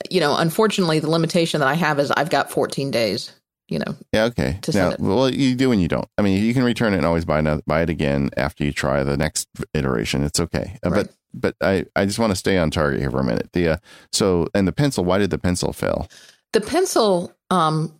you 0.09 0.19
know, 0.19 0.35
unfortunately, 0.35 0.99
the 0.99 1.09
limitation 1.09 1.59
that 1.59 1.67
I 1.67 1.73
have 1.75 1.99
is 1.99 2.11
I've 2.11 2.29
got 2.29 2.51
14 2.51 2.91
days. 2.91 3.31
You 3.67 3.79
know. 3.79 3.95
Yeah. 4.13 4.25
Okay. 4.25 4.59
To 4.61 4.71
now, 4.73 4.95
well, 4.99 5.27
you 5.27 5.55
do 5.55 5.71
and 5.71 5.81
you 5.81 5.87
don't. 5.87 6.07
I 6.19 6.21
mean, 6.21 6.43
you 6.43 6.53
can 6.53 6.63
return 6.63 6.93
it 6.93 6.97
and 6.97 7.05
always 7.05 7.25
buy 7.25 7.39
another, 7.39 7.63
buy 7.65 7.81
it 7.81 7.89
again 7.89 8.29
after 8.37 8.63
you 8.63 8.71
try 8.71 9.03
the 9.03 9.17
next 9.17 9.47
iteration. 9.73 10.23
It's 10.23 10.39
okay. 10.39 10.77
Uh, 10.85 10.91
Right. 10.91 11.07
But 11.07 11.15
but 11.33 11.55
I 11.61 11.85
I 11.95 12.05
just 12.05 12.19
want 12.19 12.31
to 12.31 12.35
stay 12.35 12.59
on 12.59 12.69
target 12.69 12.99
here 12.99 13.09
for 13.09 13.19
a 13.19 13.23
minute. 13.23 13.49
The 13.53 13.69
uh, 13.69 13.77
so 14.11 14.47
and 14.53 14.67
the 14.67 14.71
pencil. 14.71 15.03
Why 15.03 15.17
did 15.17 15.31
the 15.31 15.39
pencil 15.39 15.73
fail? 15.73 16.07
The 16.55 16.61
pencil 16.61 17.35
um, 17.49 17.93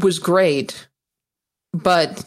was 0.00 0.18
great, 0.18 0.88
but 1.74 2.24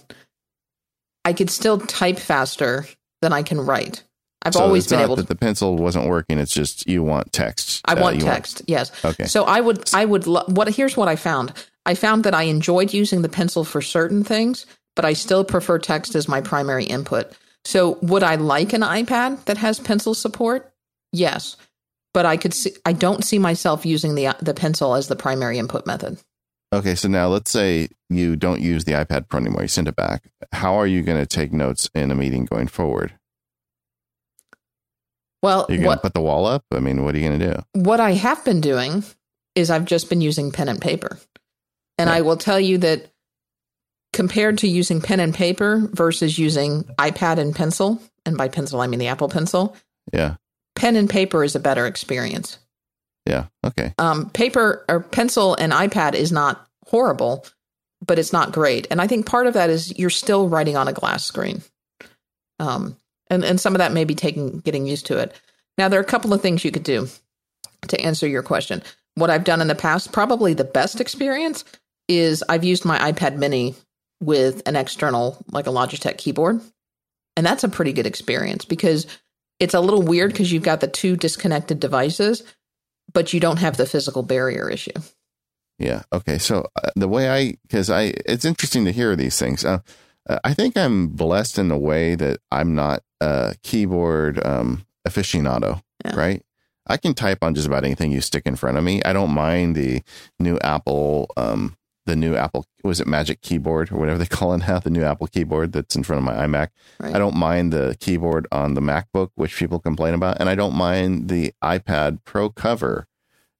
I 1.25 1.33
could 1.33 1.49
still 1.49 1.79
type 1.79 2.19
faster 2.19 2.85
than 3.23 3.33
I 3.33 3.41
can 3.41 3.59
write. 3.59 4.03
I've 4.43 4.53
so 4.53 4.59
always 4.59 4.85
been 4.87 4.99
able 4.99 5.15
that 5.15 5.23
to. 5.23 5.27
the 5.27 5.35
pencil 5.35 5.75
wasn't 5.75 6.07
working. 6.07 6.37
It's 6.37 6.53
just 6.53 6.87
you 6.87 7.01
want 7.01 7.33
text. 7.33 7.81
I 7.85 7.93
Uh, 7.93 8.01
want 8.03 8.21
text. 8.21 8.61
yes. 8.67 8.91
Okay. 9.03 9.25
So 9.25 9.45
I 9.45 9.59
would, 9.59 9.89
I 9.91 10.05
would, 10.05 10.27
lo- 10.27 10.43
what, 10.49 10.67
here's 10.69 10.95
what 10.95 11.07
I 11.07 11.15
found. 11.15 11.51
I 11.83 11.95
found 11.95 12.25
that 12.25 12.35
I 12.35 12.43
enjoyed 12.43 12.93
using 12.93 13.23
the 13.23 13.29
pencil 13.29 13.63
for 13.63 13.81
certain 13.81 14.23
things, 14.23 14.67
but 14.95 15.03
I 15.03 15.13
still 15.13 15.43
prefer 15.43 15.79
text 15.79 16.13
as 16.13 16.27
my 16.27 16.41
primary 16.41 16.85
input. 16.85 17.31
So 17.63 17.97
would 18.03 18.21
I 18.21 18.35
like 18.35 18.71
an 18.73 18.81
iPad 18.81 19.43
that 19.45 19.57
has 19.57 19.79
pencil 19.79 20.13
support? 20.13 20.71
Yes. 21.11 21.57
But 22.15 22.25
I 22.25 22.37
could 22.37 22.53
see, 22.53 22.71
I 22.85 22.93
don't 22.93 23.25
see 23.25 23.39
myself 23.39 23.85
using 23.85 24.15
the, 24.15 24.33
the 24.41 24.53
pencil 24.53 24.95
as 24.95 25.09
the 25.09 25.17
primary 25.17 25.59
input 25.59 25.85
method. 25.85 26.17
Okay, 26.71 26.95
so 26.95 27.09
now 27.09 27.27
let's 27.27 27.51
say 27.51 27.89
you 28.09 28.37
don't 28.37 28.61
use 28.61 28.85
the 28.85 28.93
iPad 28.93 29.27
Pro 29.27 29.41
anymore. 29.41 29.63
You 29.63 29.67
send 29.67 29.89
it 29.89 29.97
back. 29.97 30.23
How 30.53 30.75
are 30.75 30.87
you 30.87 31.01
going 31.01 31.19
to 31.19 31.25
take 31.25 31.51
notes 31.51 31.89
in 31.93 32.11
a 32.11 32.15
meeting 32.15 32.45
going 32.45 32.67
forward? 32.67 33.19
Well, 35.43 35.65
you're 35.67 35.79
you 35.79 35.83
going 35.83 35.97
to 35.97 36.01
put 36.01 36.13
the 36.13 36.21
wall 36.21 36.45
up? 36.45 36.63
I 36.71 36.79
mean, 36.79 37.03
what 37.03 37.15
are 37.15 37.17
you 37.17 37.27
going 37.27 37.39
to 37.39 37.53
do? 37.53 37.81
what 37.81 37.99
I 37.99 38.13
have 38.13 38.45
been 38.45 38.61
doing 38.61 39.03
is 39.53 39.69
I've 39.69 39.83
just 39.83 40.07
been 40.07 40.21
using 40.21 40.53
pen 40.53 40.69
and 40.69 40.81
paper. 40.81 41.19
And. 41.97 42.09
I 42.09 42.21
will 42.21 42.37
tell 42.37 42.61
you 42.61 42.77
that 42.77 43.11
compared 44.13 44.59
to 44.59 44.69
using 44.69 45.01
pen 45.01 45.19
and 45.19 45.33
paper 45.35 45.89
versus 45.91 46.39
using 46.39 46.83
iPad 46.97 47.39
and 47.39 47.53
pencil, 47.53 48.01
and 48.25 48.37
by 48.37 48.47
pencil 48.47 48.79
I 48.79 48.87
mean 48.87 48.99
the 48.99 49.07
Apple 49.07 49.27
Pencil, 49.27 49.75
Yeah, 50.13 50.35
pen 50.85 50.95
and 50.95 51.09
paper 51.09 51.43
is 51.43 51.55
a 51.55 51.59
better 51.59 51.87
experience. 51.87 52.59
yeah, 53.25 53.45
okay, 53.65 53.95
Um, 53.97 54.29
paper 54.29 54.85
or 54.87 54.99
pencil 54.99 55.55
and 55.55 55.73
iPad 55.73 56.13
is 56.13 56.31
not 56.31 56.67
horrible, 56.85 57.43
but 58.05 58.19
it's 58.19 58.31
not 58.31 58.51
great. 58.51 58.85
And 58.91 59.01
I 59.01 59.07
think 59.07 59.25
part 59.25 59.47
of 59.47 59.55
that 59.55 59.71
is 59.71 59.97
you're 59.97 60.11
still 60.11 60.47
writing 60.47 60.77
on 60.77 60.87
a 60.87 60.93
glass 60.93 61.25
screen. 61.25 61.63
Um, 62.59 62.97
and, 63.31 63.43
and 63.43 63.59
some 63.59 63.73
of 63.73 63.79
that 63.79 63.93
may 63.93 64.03
be 64.03 64.13
taking 64.13 64.59
getting 64.59 64.85
used 64.85 65.07
to 65.07 65.17
it. 65.17 65.33
Now 65.79 65.89
there 65.89 65.99
are 65.99 66.03
a 66.03 66.05
couple 66.05 66.33
of 66.33 66.41
things 66.41 66.63
you 66.63 66.69
could 66.69 66.83
do 66.83 67.07
to 67.87 67.99
answer 67.99 68.27
your 68.27 68.43
question. 68.43 68.83
What 69.15 69.31
I've 69.31 69.43
done 69.43 69.61
in 69.61 69.67
the 69.67 69.73
past, 69.73 70.11
probably 70.11 70.53
the 70.53 70.63
best 70.63 71.01
experience, 71.01 71.65
is 72.07 72.43
I've 72.47 72.63
used 72.63 72.85
my 72.85 73.11
iPad 73.11 73.37
mini 73.37 73.73
with 74.21 74.61
an 74.67 74.75
external, 74.75 75.43
like 75.51 75.65
a 75.65 75.71
Logitech 75.71 76.19
keyboard. 76.19 76.61
And 77.35 77.43
that's 77.43 77.63
a 77.63 77.69
pretty 77.69 77.91
good 77.91 78.05
experience 78.05 78.65
because 78.65 79.07
it's 79.59 79.73
a 79.73 79.79
little 79.79 80.01
weird 80.01 80.31
because 80.31 80.51
you've 80.51 80.63
got 80.63 80.81
the 80.81 80.87
two 80.87 81.15
disconnected 81.15 81.79
devices, 81.79 82.43
but 83.13 83.33
you 83.33 83.39
don't 83.39 83.57
have 83.59 83.77
the 83.77 83.85
physical 83.85 84.23
barrier 84.23 84.69
issue. 84.69 84.91
yeah, 85.79 86.03
okay. 86.11 86.37
So 86.37 86.67
uh, 86.75 86.89
the 86.95 87.07
way 87.07 87.29
I, 87.29 87.57
because 87.63 87.89
I, 87.89 88.13
it's 88.25 88.45
interesting 88.45 88.85
to 88.85 88.91
hear 88.91 89.15
these 89.15 89.37
things. 89.39 89.63
Uh, 89.65 89.79
I 90.43 90.53
think 90.53 90.75
I'm 90.77 91.07
blessed 91.09 91.59
in 91.59 91.67
the 91.67 91.77
way 91.77 92.15
that 92.15 92.39
I'm 92.51 92.73
not 92.75 93.03
a 93.21 93.55
keyboard 93.63 94.43
um, 94.45 94.85
aficionado, 95.07 95.81
Yeah. 96.03 96.15
right? 96.15 96.41
I 96.87 96.97
can 96.97 97.13
type 97.13 97.39
on 97.41 97.55
just 97.55 97.67
about 97.67 97.83
anything 97.83 98.11
you 98.11 98.21
stick 98.21 98.43
in 98.45 98.55
front 98.55 98.77
of 98.77 98.83
me. 98.83 99.01
I 99.03 99.13
don't 99.13 99.31
mind 99.31 99.75
the 99.75 100.01
new 100.39 100.57
Apple, 100.63 101.29
um, 101.37 101.77
the 102.05 102.15
new 102.15 102.35
Apple, 102.35 102.65
was 102.83 102.99
it 102.99 103.07
Magic 103.07 103.41
Keyboard 103.41 103.91
or 103.91 103.97
whatever 103.97 104.17
they 104.17 104.25
call 104.25 104.53
it 104.53 104.59
now, 104.59 104.79
the 104.79 104.89
new 104.89 105.03
Apple 105.03 105.27
keyboard 105.27 105.71
that's 105.71 105.95
in 105.95 106.03
front 106.03 106.19
of 106.19 106.23
my 106.23 106.45
iMac. 106.45 106.69
Right. 106.99 107.15
I 107.15 107.19
don't 107.19 107.35
mind 107.35 107.73
the 107.73 107.97
keyboard 107.99 108.47
on 108.51 108.73
the 108.73 108.81
MacBook, 108.81 109.29
which 109.35 109.55
people 109.55 109.79
complain 109.79 110.13
about, 110.13 110.39
and 110.39 110.49
I 110.49 110.55
don't 110.55 110.75
mind 110.75 111.29
the 111.29 111.53
iPad 111.63 112.19
Pro 112.23 112.49
cover. 112.49 113.07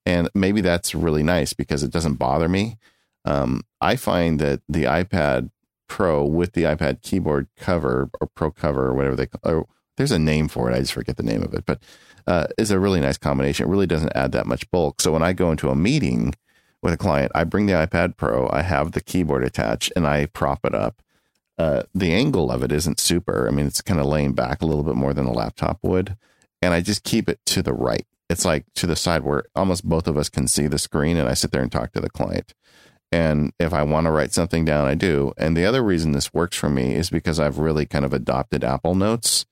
And 0.06 0.30
maybe 0.36 0.62
that's 0.62 0.94
really 0.94 1.24
nice 1.24 1.54
because 1.54 1.82
it 1.82 1.92
doesn't 1.92 2.16
bother 2.16 2.48
me. 2.48 2.78
Um, 3.26 3.62
I 3.82 3.96
find 3.96 4.40
that 4.40 4.62
the 4.70 4.84
iPad 4.84 5.50
Pro 5.88 6.24
with 6.24 6.54
the 6.54 6.64
iPad 6.64 7.02
keyboard 7.02 7.48
cover 7.58 8.10
or 8.22 8.28
Pro 8.28 8.52
cover 8.52 8.88
or 8.88 8.94
whatever 8.94 9.16
they 9.16 9.28
call 9.28 9.40
or 9.44 9.68
there's 9.98 10.12
a 10.12 10.20
name 10.20 10.48
for 10.48 10.70
it. 10.70 10.76
I 10.76 10.80
just 10.80 10.94
forget 10.94 11.18
the 11.18 11.24
name 11.24 11.42
of 11.42 11.54
it, 11.54 11.66
but 11.66 11.82
uh, 12.28 12.48
is 12.58 12.72
a 12.72 12.80
really 12.80 13.00
nice 13.00 13.18
combination. 13.18 13.66
It 13.66 13.70
really 13.70 13.88
doesn't 13.88 14.16
add 14.16 14.32
that 14.34 14.46
much 14.46 14.70
bulk. 14.72 15.02
So 15.02 15.12
when 15.12 15.24
I 15.24 15.34
go 15.34 15.52
into 15.52 15.70
a 15.70 15.76
meeting 15.76 16.34
with 16.86 16.94
a 16.94 16.98
client, 16.98 17.32
I 17.34 17.44
bring 17.46 17.66
the 17.66 17.74
iPad 17.74 18.16
Pro, 18.16 18.48
I 18.54 18.62
have 18.62 18.92
the 18.92 19.02
keyboard 19.02 19.44
attached, 19.44 19.92
and 19.96 20.06
I 20.06 20.28
prop 20.28 20.64
it 20.64 20.76
up. 20.76 21.02
Uh, 21.58 21.84
the 21.96 22.14
angle 22.14 22.52
of 22.52 22.62
it 22.62 22.72
isn't 22.72 23.00
super. 23.00 23.48
I 23.48 23.52
mean, 23.52 23.66
it's 23.66 23.82
kind 23.82 24.00
of 24.00 24.06
laying 24.06 24.34
back 24.34 24.62
a 24.62 24.68
little 24.68 24.84
bit 24.84 24.96
more 24.96 25.12
than 25.12 25.26
a 25.26 25.34
laptop 25.34 25.80
would, 25.82 26.16
and 26.62 26.76
I 26.76 26.82
just 26.82 27.04
keep 27.04 27.28
it 27.28 27.40
to 27.48 27.64
the 27.64 27.74
right. 27.74 28.06
It's 28.30 28.46
like 28.46 28.66
to 28.76 28.86
the 28.86 28.96
side 28.96 29.24
where 29.24 29.46
almost 29.56 29.84
both 29.84 30.08
of 30.08 30.16
us 30.16 30.30
can 30.30 30.48
see 30.48 30.68
the 30.68 30.78
screen, 30.78 31.18
and 31.18 31.28
I 31.28 31.34
sit 31.34 31.52
there 31.52 31.64
and 31.64 31.72
talk 31.72 31.92
to 31.94 32.02
the 32.02 32.10
client. 32.10 32.54
And 33.12 33.52
if 33.60 33.74
I 33.74 33.82
want 33.82 34.06
to 34.06 34.12
write 34.12 34.34
something 34.34 34.64
down, 34.64 34.88
I 34.88 34.94
do. 34.94 35.34
And 35.38 35.58
the 35.58 35.66
other 35.66 35.82
reason 35.82 36.12
this 36.12 36.36
works 36.36 36.56
for 36.56 36.70
me 36.70 36.94
is 36.94 37.10
because 37.10 37.40
I've 37.40 37.58
really 37.58 37.88
kind 37.88 38.06
of 38.06 38.14
adopted 38.14 38.64
Apple 38.64 38.94
Notes. 38.94 39.48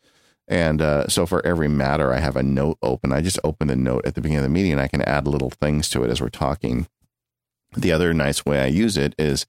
And 0.47 0.81
uh, 0.84 1.07
so 1.07 1.26
for 1.26 1.43
every 1.43 1.68
matter, 1.68 2.14
I 2.14 2.19
have 2.19 2.35
a 2.35 2.43
note 2.43 2.77
open. 2.84 3.11
I 3.11 3.22
just 3.22 3.39
open 3.43 3.69
the 3.69 3.76
note 3.76 4.05
at 4.05 4.14
the 4.14 4.22
beginning 4.22 4.39
of 4.39 4.43
the 4.43 4.49
meeting 4.49 4.73
and 4.73 4.81
I 4.81 4.88
can 4.88 5.01
add 5.01 5.26
little 5.26 5.49
things 5.49 5.89
to 5.89 6.03
it 6.03 6.11
as 6.11 6.22
we're 6.22 6.30
talking. 6.30 6.88
The 7.75 7.91
other 7.91 8.13
nice 8.13 8.45
way 8.45 8.61
I 8.61 8.67
use 8.67 8.97
it 8.97 9.15
is 9.17 9.45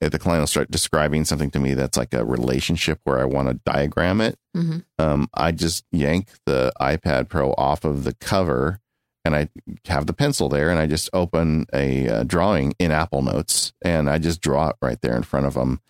if 0.00 0.12
the 0.12 0.18
client 0.18 0.42
will 0.42 0.46
start 0.46 0.70
describing 0.70 1.24
something 1.24 1.50
to 1.50 1.58
me 1.60 1.74
that's 1.74 1.96
like 1.98 2.14
a 2.14 2.24
relationship 2.24 3.00
where 3.04 3.18
I 3.18 3.24
want 3.24 3.48
to 3.48 3.54
diagram 3.64 4.20
it, 4.20 4.38
Mhm. 4.56 4.84
um, 4.98 5.28
I 5.34 5.52
just 5.52 5.84
yank 5.90 6.28
the 6.46 6.72
iPad 6.80 7.28
Pro 7.28 7.52
off 7.58 7.84
of 7.84 8.04
the 8.04 8.14
cover 8.14 8.78
and 9.24 9.34
I 9.34 9.48
have 9.86 10.06
the 10.06 10.12
pencil 10.12 10.48
there 10.48 10.70
and 10.70 10.78
I 10.78 10.86
just 10.86 11.10
open 11.12 11.66
a 11.74 12.08
uh, 12.08 12.22
drawing 12.22 12.74
in 12.78 12.92
Apple 12.92 13.22
Notes 13.22 13.72
and 13.84 14.08
I 14.08 14.18
just 14.18 14.40
draw 14.40 14.68
it 14.68 14.76
right 14.80 15.00
there 15.00 15.16
in 15.16 15.22
front 15.24 15.46
of 15.46 15.54
them. 15.54 15.80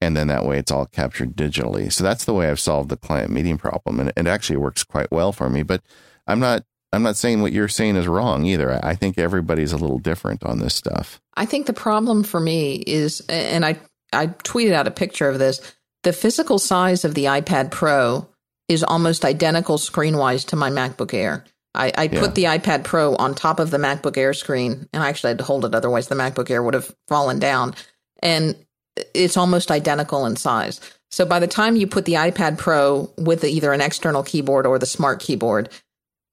And 0.00 0.16
then 0.16 0.28
that 0.28 0.44
way 0.46 0.58
it's 0.58 0.70
all 0.70 0.86
captured 0.86 1.36
digitally. 1.36 1.92
So 1.92 2.02
that's 2.04 2.24
the 2.24 2.32
way 2.32 2.48
I've 2.48 2.60
solved 2.60 2.88
the 2.88 2.96
client 2.96 3.30
meeting 3.30 3.58
problem. 3.58 4.00
And 4.00 4.12
it 4.16 4.26
actually 4.26 4.56
works 4.56 4.82
quite 4.84 5.10
well 5.10 5.32
for 5.32 5.50
me. 5.50 5.62
But 5.62 5.82
I'm 6.26 6.40
not 6.40 6.64
I'm 6.92 7.02
not 7.02 7.16
saying 7.16 7.42
what 7.42 7.52
you're 7.52 7.68
saying 7.68 7.96
is 7.96 8.06
wrong 8.08 8.46
either. 8.46 8.80
I 8.82 8.94
think 8.94 9.18
everybody's 9.18 9.72
a 9.72 9.76
little 9.76 9.98
different 9.98 10.42
on 10.44 10.58
this 10.58 10.74
stuff. 10.74 11.20
I 11.36 11.44
think 11.44 11.66
the 11.66 11.72
problem 11.74 12.24
for 12.24 12.40
me 12.40 12.76
is, 12.76 13.20
and 13.28 13.64
I, 13.64 13.78
I 14.12 14.28
tweeted 14.28 14.72
out 14.72 14.86
a 14.86 14.90
picture 14.90 15.28
of 15.28 15.38
this, 15.38 15.60
the 16.02 16.12
physical 16.12 16.58
size 16.58 17.04
of 17.04 17.14
the 17.14 17.24
iPad 17.26 17.70
Pro 17.70 18.26
is 18.68 18.82
almost 18.84 19.24
identical 19.24 19.76
screen 19.78 20.16
wise 20.16 20.44
to 20.46 20.56
my 20.56 20.70
MacBook 20.70 21.12
Air. 21.12 21.44
I, 21.74 21.92
I 21.96 22.02
Yeah. 22.04 22.20
put 22.20 22.34
the 22.34 22.44
iPad 22.44 22.84
Pro 22.84 23.14
on 23.16 23.34
top 23.34 23.60
of 23.60 23.70
the 23.70 23.78
MacBook 23.78 24.16
Air 24.16 24.32
screen, 24.32 24.88
and 24.92 25.02
I 25.02 25.08
actually 25.08 25.30
had 25.30 25.38
to 25.38 25.44
hold 25.44 25.64
it, 25.66 25.74
otherwise, 25.74 26.08
the 26.08 26.14
MacBook 26.14 26.50
Air 26.50 26.62
would 26.62 26.74
have 26.74 26.94
fallen 27.06 27.38
down. 27.38 27.74
And 28.22 28.56
it's 29.14 29.36
almost 29.36 29.70
identical 29.70 30.26
in 30.26 30.36
size. 30.36 30.80
So 31.10 31.24
by 31.24 31.38
the 31.38 31.46
time 31.46 31.76
you 31.76 31.86
put 31.86 32.04
the 32.04 32.14
iPad 32.14 32.58
Pro 32.58 33.10
with 33.16 33.44
either 33.44 33.72
an 33.72 33.80
external 33.80 34.22
keyboard 34.22 34.66
or 34.66 34.78
the 34.78 34.86
smart 34.86 35.20
keyboard, 35.20 35.68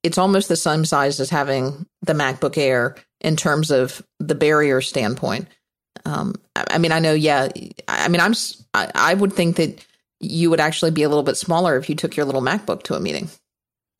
it's 0.06 0.20
almost 0.20 0.48
the 0.50 0.56
same 0.56 0.86
size 0.86 1.20
as 1.20 1.32
having 1.32 1.88
the 2.04 2.14
MacBook 2.14 2.60
Air 2.60 2.96
in 3.22 3.36
terms 3.36 3.72
of 3.72 4.06
the 4.20 4.36
barrier 4.36 4.80
standpoint. 4.80 5.48
Um, 6.06 6.36
I, 6.56 6.66
I 6.72 6.78
mean, 6.78 6.92
I 6.92 7.00
know, 7.00 7.14
yeah. 7.14 7.50
I 7.88 8.06
I 8.06 8.08
mean, 8.08 8.22
I'm. 8.22 8.36
I, 8.76 8.92
I 8.94 9.14
would 9.16 9.34
think 9.34 9.56
that 9.56 9.84
you 10.20 10.52
would 10.52 10.60
actually 10.60 10.92
be 10.92 11.02
a 11.02 11.10
little 11.10 11.24
bit 11.24 11.38
smaller 11.38 11.76
if 11.76 11.90
you 11.90 11.96
took 11.96 12.16
your 12.16 12.26
little 12.26 12.42
MacBook 12.42 12.84
to 12.84 12.94
a 12.94 13.00
meeting. 13.00 13.30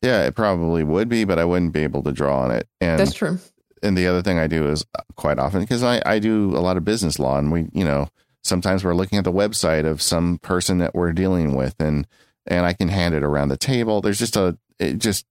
Yeah, 0.00 0.22
it 0.24 0.36
probably 0.36 0.84
would 0.84 1.08
be, 1.08 1.24
but 1.24 1.40
I 1.40 1.44
wouldn't 1.44 1.72
be 1.72 1.82
able 1.82 2.04
to 2.04 2.12
draw 2.12 2.40
on 2.42 2.52
it. 2.52 2.68
And 2.80 3.00
That's 3.00 3.14
true. 3.14 3.40
and 3.82 3.98
the 3.98 4.06
other 4.06 4.22
thing 4.22 4.38
I 4.38 4.46
do 4.46 4.68
is 4.68 4.86
quite 5.16 5.40
often 5.40 5.60
because 5.60 5.82
I, 5.82 6.00
I 6.06 6.20
do 6.20 6.56
a 6.56 6.60
lot 6.60 6.76
of 6.76 6.84
business 6.84 7.18
law 7.18 7.36
and 7.38 7.50
we 7.50 7.68
you 7.72 7.84
know 7.84 8.08
sometimes 8.44 8.84
we're 8.84 8.94
looking 8.94 9.18
at 9.18 9.24
the 9.24 9.32
website 9.32 9.84
of 9.84 10.00
some 10.00 10.38
person 10.38 10.78
that 10.78 10.94
we're 10.94 11.12
dealing 11.12 11.54
with 11.56 11.74
and 11.80 12.06
and 12.46 12.64
I 12.64 12.74
can 12.74 12.88
hand 12.88 13.14
it 13.16 13.24
around 13.24 13.48
the 13.48 13.56
table. 13.56 14.00
There's 14.00 14.20
just 14.20 14.36
a 14.36 14.56
it 14.78 14.98
just 14.98 15.26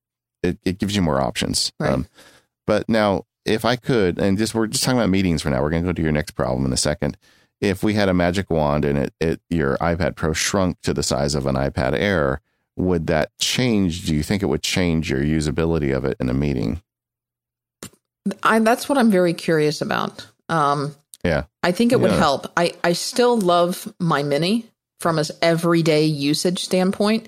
it, 0.46 0.58
it 0.64 0.78
gives 0.78 0.96
you 0.96 1.02
more 1.02 1.20
options. 1.20 1.72
Right. 1.80 2.06
but 2.66 2.88
now 2.88 3.26
if 3.46 3.64
I 3.66 3.76
could 3.76 4.18
and 4.20 4.38
just 4.38 4.56
we're 4.56 4.68
just 4.68 4.84
talking 4.84 4.98
about 5.00 5.10
meetings 5.10 5.42
for 5.42 5.50
now. 5.50 5.62
We're 5.62 5.70
going 5.70 5.84
to 5.84 5.90
go 5.90 5.94
to 5.94 6.02
your 6.02 6.12
next 6.12 6.32
problem 6.32 6.66
in 6.66 6.74
a 6.74 6.78
second. 6.78 7.18
If 7.62 7.84
we 7.84 7.94
had 7.94 8.10
a 8.10 8.14
magic 8.14 8.50
wand 8.50 8.86
and 8.86 8.98
it, 8.98 9.14
it 9.22 9.42
your 9.50 9.78
iPad 9.78 10.16
Pro 10.16 10.34
shrunk 10.34 10.82
to 10.82 10.94
the 10.94 11.04
size 11.04 11.36
of 11.36 11.46
an 11.46 11.56
iPad 11.56 11.94
Air, 11.94 12.42
would 12.76 13.08
that 13.08 13.38
change? 13.40 14.06
Do 14.06 14.16
you 14.16 14.24
think 14.24 14.42
it 14.44 14.48
would 14.48 14.64
change 14.64 15.10
your 15.10 15.22
usability 15.22 15.96
of 15.96 16.06
it 16.06 16.18
in 16.20 16.30
a 16.30 16.34
meeting? 16.34 16.82
I, 18.44 18.60
that's 18.60 18.90
what 18.90 18.98
I'm 18.98 19.12
very 19.12 19.34
curious 19.34 19.82
about. 19.82 20.26
Um, 20.50 20.96
Yeah. 21.24 21.44
I 21.64 21.72
think 21.72 21.92
it 21.92 22.00
would 22.00 22.12
Yeah. 22.12 22.18
help. 22.18 22.52
I, 22.58 22.74
I 22.84 22.94
still 22.94 23.38
love 23.38 23.92
my 24.00 24.24
mini 24.24 24.70
from 25.00 25.18
an 25.20 25.26
everyday 25.42 26.06
usage 26.06 26.64
standpoint. 26.64 27.28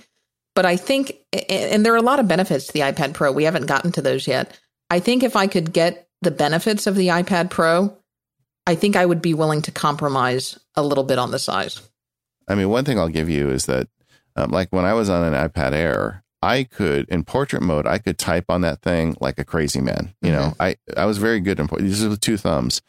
But 0.58 0.66
I 0.66 0.76
think, 0.76 1.14
and 1.50 1.86
there 1.86 1.94
are 1.94 1.98
a 1.98 2.02
lot 2.02 2.20
of 2.20 2.28
benefits 2.28 2.66
to 2.66 2.74
the 2.74 2.80
iPad 2.80 3.14
Pro. 3.14 3.32
We 3.32 3.44
haven't 3.44 3.68
gotten 3.68 3.92
to 3.92 4.02
those 4.02 4.28
yet. 4.28 4.60
I 4.90 5.00
think 5.00 5.22
if 5.22 5.36
I 5.36 5.46
could 5.46 5.72
get 5.72 6.10
the 6.24 6.32
benefits 6.32 6.88
of 6.88 6.96
the 6.96 7.10
iPad 7.10 7.52
Pro, 7.52 7.96
I 8.66 8.74
think 8.74 8.96
I 8.96 9.06
would 9.06 9.22
be 9.22 9.36
willing 9.36 9.62
to 9.62 9.72
compromise 9.72 10.58
a 10.76 10.82
little 10.82 11.04
bit 11.04 11.20
on 11.20 11.30
the 11.30 11.38
size. 11.38 11.88
I 12.48 12.56
mean, 12.56 12.70
one 12.70 12.86
thing 12.86 12.98
I'll 12.98 13.08
give 13.08 13.30
you 13.30 13.52
is 13.52 13.68
that, 13.68 13.88
um, 14.36 14.50
like 14.50 14.70
when 14.72 14.84
I 14.84 14.96
was 14.96 15.12
on 15.12 15.32
an 15.32 15.36
iPad 15.48 15.74
Air, 15.74 16.24
I 16.42 16.64
could 16.64 17.08
in 17.08 17.24
portrait 17.24 17.62
mode, 17.62 17.86
I 17.86 18.00
could 18.00 18.18
type 18.18 18.46
on 18.50 18.62
that 18.62 18.82
thing 18.82 19.16
like 19.22 19.38
a 19.38 19.46
crazy 19.46 19.80
man. 19.80 20.16
You 20.24 20.32
mm-hmm. 20.32 20.40
know, 20.40 20.54
I 20.60 20.78
I 20.98 21.06
was 21.06 21.20
very 21.20 21.40
good 21.40 21.60
in 21.60 21.68
portrait. 21.68 21.88
this 21.88 22.02
is 22.02 22.08
with 22.08 22.20
two 22.20 22.36
thumbs, 22.36 22.82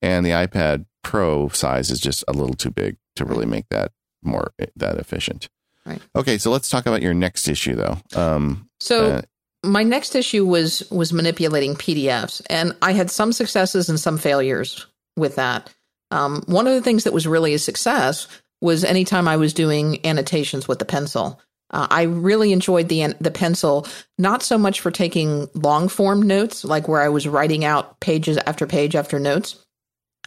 and 0.00 0.24
the 0.24 0.30
iPad 0.30 0.86
Pro 1.02 1.48
size 1.48 1.90
is 1.90 1.98
just 1.98 2.22
a 2.28 2.32
little 2.32 2.54
too 2.54 2.70
big 2.70 2.98
to 3.16 3.24
really 3.24 3.46
make 3.46 3.64
that 3.70 3.90
more 4.22 4.52
eh, 4.60 4.66
that 4.76 4.98
efficient. 4.98 5.48
Right. 5.86 6.02
Okay, 6.16 6.38
so 6.38 6.50
let's 6.50 6.68
talk 6.68 6.86
about 6.86 7.02
your 7.02 7.14
next 7.14 7.48
issue 7.48 7.74
though. 7.74 7.98
Um, 8.14 8.68
so. 8.80 9.12
Uh, 9.12 9.22
my 9.64 9.82
next 9.82 10.14
issue 10.14 10.46
was 10.46 10.88
was 10.90 11.12
manipulating 11.12 11.74
PDFs, 11.74 12.42
and 12.48 12.76
I 12.82 12.92
had 12.92 13.10
some 13.10 13.32
successes 13.32 13.88
and 13.88 13.98
some 13.98 14.16
failures 14.16 14.86
with 15.16 15.36
that. 15.36 15.72
Um, 16.10 16.42
one 16.46 16.66
of 16.68 16.74
the 16.74 16.82
things 16.82 17.04
that 17.04 17.12
was 17.12 17.26
really 17.26 17.52
a 17.54 17.58
success 17.58 18.28
was 18.60 18.84
anytime 18.84 19.26
I 19.26 19.36
was 19.36 19.52
doing 19.52 20.04
annotations 20.06 20.68
with 20.68 20.78
the 20.78 20.84
pencil. 20.84 21.40
Uh, 21.70 21.86
I 21.90 22.02
really 22.02 22.52
enjoyed 22.52 22.88
the 22.88 23.14
the 23.20 23.30
pencil, 23.30 23.86
not 24.18 24.42
so 24.42 24.56
much 24.56 24.80
for 24.80 24.90
taking 24.90 25.48
long 25.54 25.88
form 25.88 26.22
notes, 26.22 26.64
like 26.64 26.86
where 26.86 27.02
I 27.02 27.08
was 27.08 27.26
writing 27.26 27.64
out 27.64 27.98
pages 27.98 28.38
after 28.46 28.66
page 28.66 28.94
after 28.94 29.18
notes. 29.18 29.65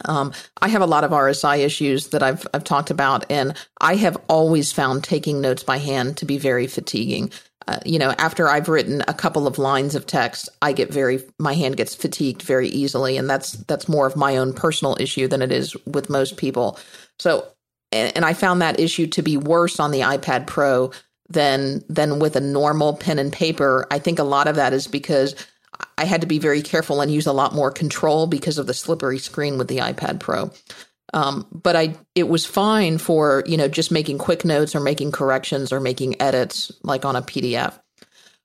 Um, 0.04 0.32
I 0.60 0.68
have 0.68 0.82
a 0.82 0.86
lot 0.86 1.04
of 1.04 1.10
RSI 1.10 1.58
issues 1.58 2.08
that 2.08 2.22
I've 2.22 2.46
I've 2.54 2.64
talked 2.64 2.90
about, 2.90 3.24
and 3.30 3.56
I 3.80 3.96
have 3.96 4.16
always 4.28 4.72
found 4.72 5.04
taking 5.04 5.40
notes 5.40 5.62
by 5.62 5.78
hand 5.78 6.16
to 6.18 6.24
be 6.24 6.38
very 6.38 6.66
fatiguing. 6.66 7.30
Uh, 7.68 7.78
you 7.84 7.98
know, 7.98 8.10
after 8.18 8.48
I've 8.48 8.68
written 8.68 9.02
a 9.06 9.14
couple 9.14 9.46
of 9.46 9.58
lines 9.58 9.94
of 9.94 10.06
text, 10.06 10.48
I 10.62 10.72
get 10.72 10.92
very 10.92 11.22
my 11.38 11.54
hand 11.54 11.76
gets 11.76 11.94
fatigued 11.94 12.42
very 12.42 12.68
easily, 12.68 13.16
and 13.16 13.28
that's 13.28 13.52
that's 13.52 13.88
more 13.88 14.06
of 14.06 14.16
my 14.16 14.36
own 14.36 14.52
personal 14.52 14.96
issue 14.98 15.28
than 15.28 15.42
it 15.42 15.52
is 15.52 15.76
with 15.86 16.10
most 16.10 16.36
people. 16.36 16.78
So, 17.18 17.46
and, 17.92 18.12
and 18.16 18.24
I 18.24 18.32
found 18.32 18.62
that 18.62 18.80
issue 18.80 19.06
to 19.08 19.22
be 19.22 19.36
worse 19.36 19.78
on 19.78 19.90
the 19.90 20.00
iPad 20.00 20.46
Pro 20.46 20.90
than 21.28 21.84
than 21.88 22.18
with 22.18 22.34
a 22.36 22.40
normal 22.40 22.96
pen 22.96 23.18
and 23.18 23.32
paper. 23.32 23.86
I 23.90 23.98
think 23.98 24.18
a 24.18 24.24
lot 24.24 24.48
of 24.48 24.56
that 24.56 24.72
is 24.72 24.86
because 24.86 25.34
I 25.98 26.04
had 26.04 26.20
to 26.22 26.26
be 26.26 26.38
very 26.38 26.62
careful 26.62 27.00
and 27.00 27.12
use 27.12 27.26
a 27.26 27.32
lot 27.32 27.54
more 27.54 27.70
control 27.70 28.26
because 28.26 28.58
of 28.58 28.66
the 28.66 28.74
slippery 28.74 29.18
screen 29.18 29.58
with 29.58 29.68
the 29.68 29.78
iPad 29.78 30.20
Pro. 30.20 30.50
Um, 31.12 31.46
but 31.50 31.76
I 31.76 31.96
it 32.14 32.28
was 32.28 32.46
fine 32.46 32.98
for 32.98 33.42
you 33.46 33.56
know 33.56 33.68
just 33.68 33.90
making 33.90 34.18
quick 34.18 34.44
notes 34.44 34.74
or 34.74 34.80
making 34.80 35.12
corrections 35.12 35.72
or 35.72 35.80
making 35.80 36.20
edits 36.22 36.70
like 36.82 37.04
on 37.04 37.16
a 37.16 37.22
PDF. 37.22 37.78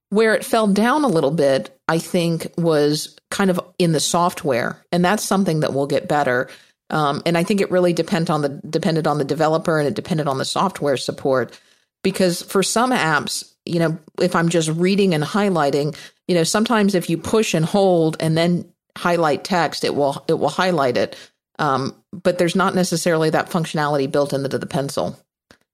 Where 0.09 0.33
it 0.33 0.45
fell 0.45 0.67
down 0.67 1.03
a 1.03 1.09
little 1.09 1.31
bit, 1.31 1.77
I 1.87 1.99
think, 1.99 2.47
was 2.57 3.17
kind 3.31 3.49
of 3.49 3.59
in 3.77 3.91
the 3.91 3.99
software, 3.99 4.83
and 4.91 5.03
that's 5.03 5.23
something 5.23 5.59
that 5.59 5.73
will 5.73 5.87
get 5.87 6.07
better. 6.07 6.49
Um, 6.89 7.23
and 7.25 7.37
I 7.37 7.43
think 7.43 7.61
it 7.61 7.71
really 7.71 7.93
depend 7.93 8.29
on 8.29 8.41
the 8.41 8.49
depended 8.49 9.07
on 9.07 9.17
the 9.17 9.23
developer 9.25 9.79
and 9.79 9.87
it 9.87 9.95
depended 9.95 10.27
on 10.27 10.37
the 10.37 10.45
software 10.45 10.97
support 10.97 11.59
because 12.03 12.43
for 12.43 12.61
some 12.61 12.91
apps, 12.91 13.51
you 13.65 13.79
know, 13.79 13.97
if 14.21 14.35
I'm 14.35 14.49
just 14.49 14.69
reading 14.69 15.15
and 15.15 15.23
highlighting, 15.23 15.97
you 16.27 16.35
know, 16.35 16.43
sometimes 16.43 16.95
if 16.95 17.09
you 17.09 17.17
push 17.17 17.53
and 17.53 17.65
hold 17.65 18.17
and 18.19 18.37
then 18.37 18.71
highlight 18.97 19.43
text, 19.43 19.83
it 19.83 19.95
will 19.95 20.23
it 20.27 20.33
will 20.33 20.49
highlight 20.49 20.97
it. 20.97 21.15
Um, 21.59 21.95
but 22.11 22.37
there's 22.37 22.55
not 22.55 22.75
necessarily 22.75 23.29
that 23.29 23.49
functionality 23.49 24.11
built 24.11 24.33
into 24.33 24.57
the 24.57 24.65
pencil. 24.65 25.17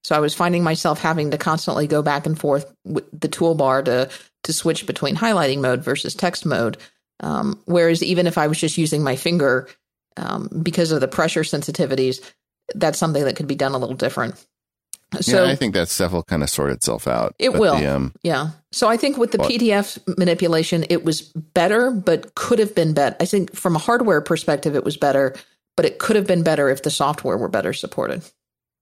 So 0.03 0.15
I 0.15 0.19
was 0.19 0.33
finding 0.33 0.63
myself 0.63 0.99
having 0.99 1.31
to 1.31 1.37
constantly 1.37 1.87
go 1.87 2.01
back 2.01 2.25
and 2.25 2.39
forth 2.39 2.73
with 2.83 3.05
the 3.17 3.29
toolbar 3.29 3.85
to 3.85 4.09
to 4.43 4.53
switch 4.53 4.85
between 4.85 5.15
highlighting 5.15 5.61
mode 5.61 5.83
versus 5.83 6.15
text 6.15 6.45
mode. 6.45 6.77
Um, 7.19 7.61
whereas 7.65 8.01
even 8.01 8.25
if 8.25 8.37
I 8.37 8.47
was 8.47 8.59
just 8.59 8.77
using 8.77 9.03
my 9.03 9.15
finger, 9.15 9.67
um, 10.17 10.49
because 10.63 10.91
of 10.91 11.01
the 11.01 11.07
pressure 11.07 11.41
sensitivities, 11.41 12.19
that's 12.73 12.97
something 12.97 13.23
that 13.23 13.35
could 13.35 13.47
be 13.47 13.55
done 13.55 13.73
a 13.73 13.77
little 13.77 13.95
different. 13.95 14.43
So 15.19 15.43
yeah, 15.43 15.51
I 15.51 15.55
think 15.55 15.73
that 15.73 15.89
stuff 15.89 16.13
will 16.13 16.23
kind 16.23 16.41
of 16.41 16.49
sort 16.49 16.71
itself 16.71 17.07
out. 17.07 17.35
It 17.37 17.53
will. 17.53 17.77
The, 17.77 17.95
um, 17.95 18.13
yeah. 18.23 18.51
So 18.71 18.87
I 18.87 18.95
think 18.95 19.17
with 19.17 19.31
the 19.31 19.39
PDF 19.39 19.99
manipulation, 20.17 20.85
it 20.89 21.03
was 21.03 21.21
better, 21.21 21.91
but 21.91 22.33
could 22.35 22.59
have 22.59 22.73
been 22.73 22.93
better. 22.93 23.17
I 23.19 23.25
think 23.25 23.53
from 23.53 23.75
a 23.75 23.79
hardware 23.79 24.21
perspective, 24.21 24.73
it 24.75 24.85
was 24.85 24.95
better, 24.95 25.35
but 25.75 25.85
it 25.85 25.99
could 25.99 26.15
have 26.15 26.27
been 26.27 26.43
better 26.43 26.69
if 26.69 26.83
the 26.83 26.89
software 26.89 27.37
were 27.37 27.49
better 27.49 27.73
supported. 27.73 28.23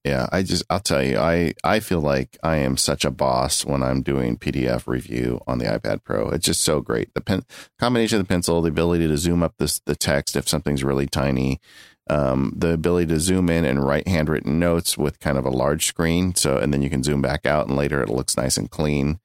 Yeah, 0.06 0.28
I 0.32 0.44
just 0.44 0.64
I'll 0.70 0.80
tell 0.80 1.04
you, 1.04 1.18
I 1.18 1.54
I 1.64 1.82
feel 1.82 2.00
like 2.00 2.38
I 2.42 2.58
am 2.58 2.78
such 2.78 3.04
a 3.04 3.12
boss 3.12 3.66
when 3.66 3.84
I'm 3.84 4.02
doing 4.02 4.38
PDF 4.38 4.88
review 4.88 5.42
on 5.46 5.58
the 5.58 5.66
iPad 5.66 6.04
Pro. 6.04 6.30
It's 6.30 6.46
just 6.46 6.62
so 6.62 6.80
great. 6.80 7.14
The 7.16 7.22
pen 7.22 7.44
combination 7.80 8.18
of 8.20 8.26
the 8.26 8.32
pencil, 8.32 8.62
the 8.62 8.70
ability 8.70 9.08
to 9.08 9.18
zoom 9.18 9.44
up 9.44 9.56
this 9.58 9.80
the 9.80 9.96
text 9.96 10.38
if 10.38 10.48
something's 10.48 10.86
really 10.86 11.06
tiny, 11.06 11.60
um, 12.10 12.54
the 12.56 12.74
ability 12.74 13.08
to 13.08 13.20
zoom 13.20 13.50
in 13.50 13.66
and 13.66 13.84
write 13.84 14.08
handwritten 14.08 14.60
notes 14.60 14.98
with 14.98 15.20
kind 15.20 15.38
of 15.38 15.46
a 15.46 15.52
large 15.52 15.86
screen. 15.86 16.36
So, 16.36 16.58
and 16.58 16.74
then 16.74 16.82
you 16.82 16.90
can 16.90 17.04
zoom 17.04 17.22
back 17.22 17.46
out 17.46 17.68
and 17.68 17.78
later 17.78 18.02
it 18.02 18.10
looks 18.10 18.36
nice 18.36 18.58
and 18.58 18.70
clean. 18.70 19.20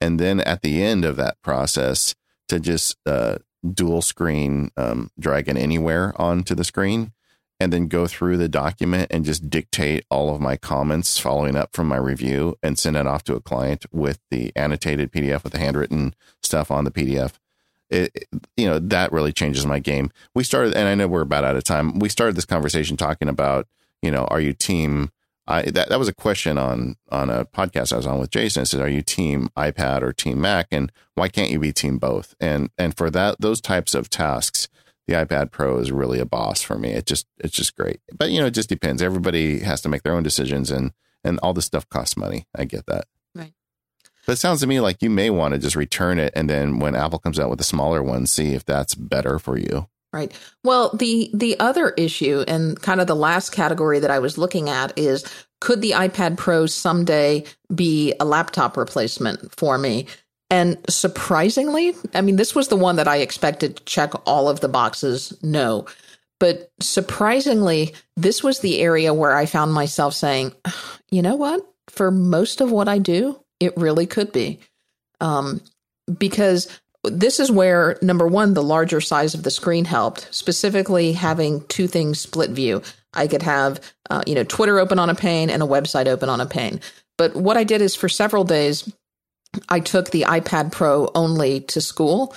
And 0.00 0.18
then 0.18 0.40
at 0.40 0.62
the 0.62 0.82
end 0.82 1.04
of 1.04 1.16
that 1.16 1.40
process, 1.42 2.14
to 2.48 2.60
just 2.60 2.96
uh, 3.06 3.38
dual 3.72 4.02
screen 4.02 4.70
um, 4.76 5.10
Dragon 5.18 5.56
Anywhere 5.56 6.12
onto 6.20 6.54
the 6.54 6.64
screen 6.64 7.12
and 7.58 7.72
then 7.72 7.86
go 7.86 8.06
through 8.06 8.36
the 8.36 8.48
document 8.48 9.06
and 9.10 9.24
just 9.24 9.48
dictate 9.48 10.04
all 10.10 10.34
of 10.34 10.40
my 10.40 10.56
comments 10.56 11.18
following 11.18 11.56
up 11.56 11.70
from 11.72 11.86
my 11.86 11.96
review 11.96 12.56
and 12.62 12.78
send 12.78 12.96
it 12.96 13.06
off 13.06 13.22
to 13.24 13.36
a 13.36 13.40
client 13.40 13.86
with 13.92 14.18
the 14.30 14.52
annotated 14.56 15.12
PDF 15.12 15.44
with 15.44 15.52
the 15.52 15.60
handwritten 15.60 16.14
stuff 16.42 16.70
on 16.70 16.84
the 16.84 16.90
PDF 16.90 17.38
it, 17.92 18.28
you 18.56 18.66
know, 18.66 18.78
that 18.78 19.12
really 19.12 19.32
changes 19.32 19.66
my 19.66 19.78
game. 19.78 20.10
We 20.34 20.44
started, 20.44 20.74
and 20.74 20.88
I 20.88 20.94
know 20.94 21.08
we're 21.08 21.22
about 21.22 21.44
out 21.44 21.56
of 21.56 21.64
time. 21.64 21.98
We 21.98 22.08
started 22.08 22.36
this 22.36 22.44
conversation 22.44 22.96
talking 22.96 23.28
about, 23.28 23.68
you 24.00 24.10
know, 24.10 24.24
are 24.24 24.40
you 24.40 24.52
team? 24.52 25.10
I 25.46 25.62
that 25.62 25.88
that 25.88 25.98
was 25.98 26.08
a 26.08 26.14
question 26.14 26.56
on 26.56 26.96
on 27.10 27.28
a 27.28 27.44
podcast 27.44 27.92
I 27.92 27.96
was 27.96 28.06
on 28.06 28.20
with 28.20 28.30
Jason. 28.30 28.62
It 28.62 28.66
said, 28.66 28.80
"Are 28.80 28.88
you 28.88 29.02
team 29.02 29.50
iPad 29.56 30.02
or 30.02 30.12
team 30.12 30.40
Mac?" 30.40 30.68
And 30.70 30.92
why 31.14 31.28
can't 31.28 31.50
you 31.50 31.58
be 31.58 31.72
team 31.72 31.98
both? 31.98 32.34
And 32.40 32.70
and 32.78 32.96
for 32.96 33.10
that 33.10 33.40
those 33.40 33.60
types 33.60 33.94
of 33.94 34.08
tasks, 34.08 34.68
the 35.08 35.14
iPad 35.14 35.50
Pro 35.50 35.78
is 35.78 35.90
really 35.90 36.20
a 36.20 36.24
boss 36.24 36.62
for 36.62 36.78
me. 36.78 36.92
It 36.92 37.06
just 37.06 37.26
it's 37.38 37.56
just 37.56 37.76
great. 37.76 38.00
But 38.16 38.30
you 38.30 38.40
know, 38.40 38.46
it 38.46 38.54
just 38.54 38.68
depends. 38.68 39.02
Everybody 39.02 39.60
has 39.60 39.80
to 39.82 39.88
make 39.88 40.04
their 40.04 40.14
own 40.14 40.22
decisions, 40.22 40.70
and 40.70 40.92
and 41.24 41.40
all 41.42 41.52
this 41.52 41.66
stuff 41.66 41.88
costs 41.88 42.16
money. 42.16 42.46
I 42.56 42.64
get 42.64 42.86
that. 42.86 43.06
But 44.26 44.32
it 44.32 44.36
sounds 44.36 44.60
to 44.60 44.66
me 44.66 44.80
like 44.80 45.02
you 45.02 45.10
may 45.10 45.30
want 45.30 45.54
to 45.54 45.58
just 45.58 45.76
return 45.76 46.18
it 46.18 46.32
and 46.36 46.48
then 46.48 46.78
when 46.78 46.94
Apple 46.94 47.18
comes 47.18 47.40
out 47.40 47.50
with 47.50 47.60
a 47.60 47.64
smaller 47.64 48.02
one, 48.02 48.26
see 48.26 48.54
if 48.54 48.64
that's 48.64 48.94
better 48.94 49.38
for 49.38 49.58
you. 49.58 49.88
Right. 50.12 50.32
Well, 50.62 50.94
the 50.94 51.30
the 51.32 51.58
other 51.58 51.90
issue 51.90 52.44
and 52.46 52.80
kind 52.80 53.00
of 53.00 53.06
the 53.06 53.16
last 53.16 53.50
category 53.50 53.98
that 54.00 54.10
I 54.10 54.18
was 54.18 54.36
looking 54.36 54.68
at 54.68 54.96
is 54.98 55.24
could 55.60 55.80
the 55.80 55.92
iPad 55.92 56.36
Pro 56.36 56.66
someday 56.66 57.44
be 57.74 58.12
a 58.20 58.24
laptop 58.24 58.76
replacement 58.76 59.58
for 59.58 59.78
me? 59.78 60.06
And 60.50 60.76
surprisingly, 60.86 61.94
I 62.12 62.20
mean, 62.20 62.36
this 62.36 62.54
was 62.54 62.68
the 62.68 62.76
one 62.76 62.96
that 62.96 63.08
I 63.08 63.18
expected 63.18 63.76
to 63.76 63.84
check 63.84 64.12
all 64.26 64.50
of 64.50 64.60
the 64.60 64.68
boxes 64.68 65.32
no. 65.42 65.86
But 66.38 66.70
surprisingly, 66.80 67.94
this 68.16 68.42
was 68.42 68.60
the 68.60 68.80
area 68.80 69.14
where 69.14 69.34
I 69.34 69.46
found 69.46 69.72
myself 69.72 70.12
saying, 70.12 70.52
you 71.10 71.22
know 71.22 71.36
what? 71.36 71.64
For 71.88 72.10
most 72.10 72.60
of 72.60 72.70
what 72.70 72.88
I 72.88 72.98
do, 72.98 73.41
it 73.62 73.76
really 73.76 74.06
could 74.06 74.32
be. 74.32 74.60
Um, 75.20 75.60
because 76.18 76.68
this 77.04 77.40
is 77.40 77.50
where, 77.50 77.98
number 78.02 78.26
one, 78.26 78.54
the 78.54 78.62
larger 78.62 79.00
size 79.00 79.34
of 79.34 79.42
the 79.42 79.50
screen 79.50 79.84
helped, 79.84 80.28
specifically 80.30 81.12
having 81.12 81.64
two 81.68 81.86
things 81.86 82.20
split 82.20 82.50
view. 82.50 82.82
I 83.14 83.26
could 83.26 83.42
have, 83.42 83.80
uh, 84.10 84.22
you 84.26 84.34
know, 84.34 84.44
Twitter 84.44 84.78
open 84.78 84.98
on 84.98 85.10
a 85.10 85.14
pane 85.14 85.50
and 85.50 85.62
a 85.62 85.66
website 85.66 86.06
open 86.06 86.28
on 86.28 86.40
a 86.40 86.46
pane. 86.46 86.80
But 87.18 87.34
what 87.34 87.56
I 87.56 87.64
did 87.64 87.82
is 87.82 87.94
for 87.94 88.08
several 88.08 88.44
days, 88.44 88.90
I 89.68 89.80
took 89.80 90.10
the 90.10 90.22
iPad 90.22 90.72
Pro 90.72 91.10
only 91.14 91.60
to 91.60 91.80
school 91.80 92.34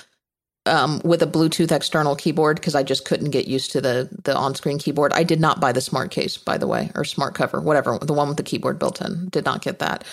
um, 0.66 1.00
with 1.04 1.22
a 1.22 1.26
Bluetooth 1.26 1.72
external 1.72 2.16
keyboard 2.16 2.56
because 2.56 2.74
I 2.74 2.82
just 2.82 3.04
couldn't 3.04 3.30
get 3.30 3.46
used 3.46 3.72
to 3.72 3.80
the 3.80 4.08
the 4.24 4.36
on 4.36 4.54
screen 4.54 4.78
keyboard. 4.78 5.12
I 5.12 5.22
did 5.22 5.40
not 5.40 5.60
buy 5.60 5.72
the 5.72 5.80
smart 5.80 6.10
case, 6.10 6.36
by 6.36 6.58
the 6.58 6.66
way, 6.66 6.90
or 6.94 7.04
smart 7.04 7.34
cover, 7.34 7.60
whatever, 7.60 7.98
the 7.98 8.12
one 8.12 8.28
with 8.28 8.36
the 8.36 8.42
keyboard 8.42 8.78
built 8.78 9.00
in. 9.00 9.28
Did 9.30 9.44
not 9.44 9.62
get 9.62 9.78
that. 9.78 10.04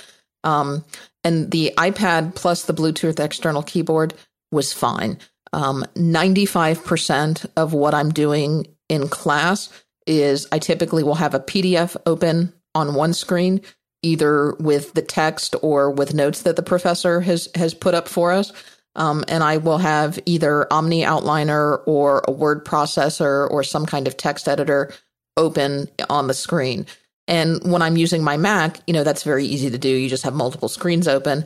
Um, 0.43 0.83
and 1.23 1.51
the 1.51 1.73
iPad 1.77 2.35
plus 2.35 2.63
the 2.63 2.73
Bluetooth 2.73 3.19
external 3.19 3.63
keyboard 3.63 4.13
was 4.51 4.73
fine. 4.73 5.17
Um, 5.53 5.85
95% 5.95 7.45
of 7.55 7.73
what 7.73 7.93
I'm 7.93 8.11
doing 8.11 8.67
in 8.89 9.07
class 9.07 9.69
is 10.05 10.47
I 10.51 10.59
typically 10.59 11.03
will 11.03 11.15
have 11.15 11.33
a 11.33 11.39
PDF 11.39 11.95
open 12.05 12.53
on 12.75 12.95
one 12.95 13.13
screen, 13.13 13.61
either 14.01 14.53
with 14.55 14.93
the 14.93 15.01
text 15.01 15.55
or 15.61 15.91
with 15.91 16.13
notes 16.13 16.41
that 16.41 16.55
the 16.55 16.63
professor 16.63 17.21
has, 17.21 17.47
has 17.55 17.73
put 17.73 17.93
up 17.93 18.07
for 18.07 18.31
us. 18.31 18.51
Um, 18.95 19.23
and 19.27 19.43
I 19.43 19.57
will 19.57 19.79
have 19.79 20.19
either 20.25 20.71
Omni 20.71 21.03
Outliner 21.03 21.81
or 21.87 22.23
a 22.27 22.31
word 22.31 22.65
processor 22.65 23.49
or 23.49 23.63
some 23.63 23.85
kind 23.85 24.07
of 24.07 24.17
text 24.17 24.47
editor 24.47 24.93
open 25.37 25.87
on 26.09 26.27
the 26.27 26.33
screen. 26.33 26.85
And 27.27 27.59
when 27.63 27.81
I'm 27.81 27.97
using 27.97 28.23
my 28.23 28.37
Mac, 28.37 28.79
you 28.85 28.93
know, 28.93 29.03
that's 29.03 29.23
very 29.23 29.45
easy 29.45 29.69
to 29.69 29.77
do. 29.77 29.89
You 29.89 30.09
just 30.09 30.23
have 30.23 30.33
multiple 30.33 30.69
screens 30.69 31.07
open. 31.07 31.45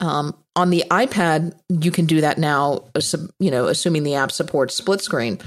Um, 0.00 0.34
on 0.56 0.70
the 0.70 0.84
iPad, 0.90 1.54
you 1.68 1.90
can 1.90 2.06
do 2.06 2.22
that 2.22 2.38
now, 2.38 2.84
you 3.38 3.50
know, 3.50 3.66
assuming 3.66 4.02
the 4.02 4.14
app 4.14 4.32
supports 4.32 4.74
split 4.74 5.02
screen. 5.02 5.38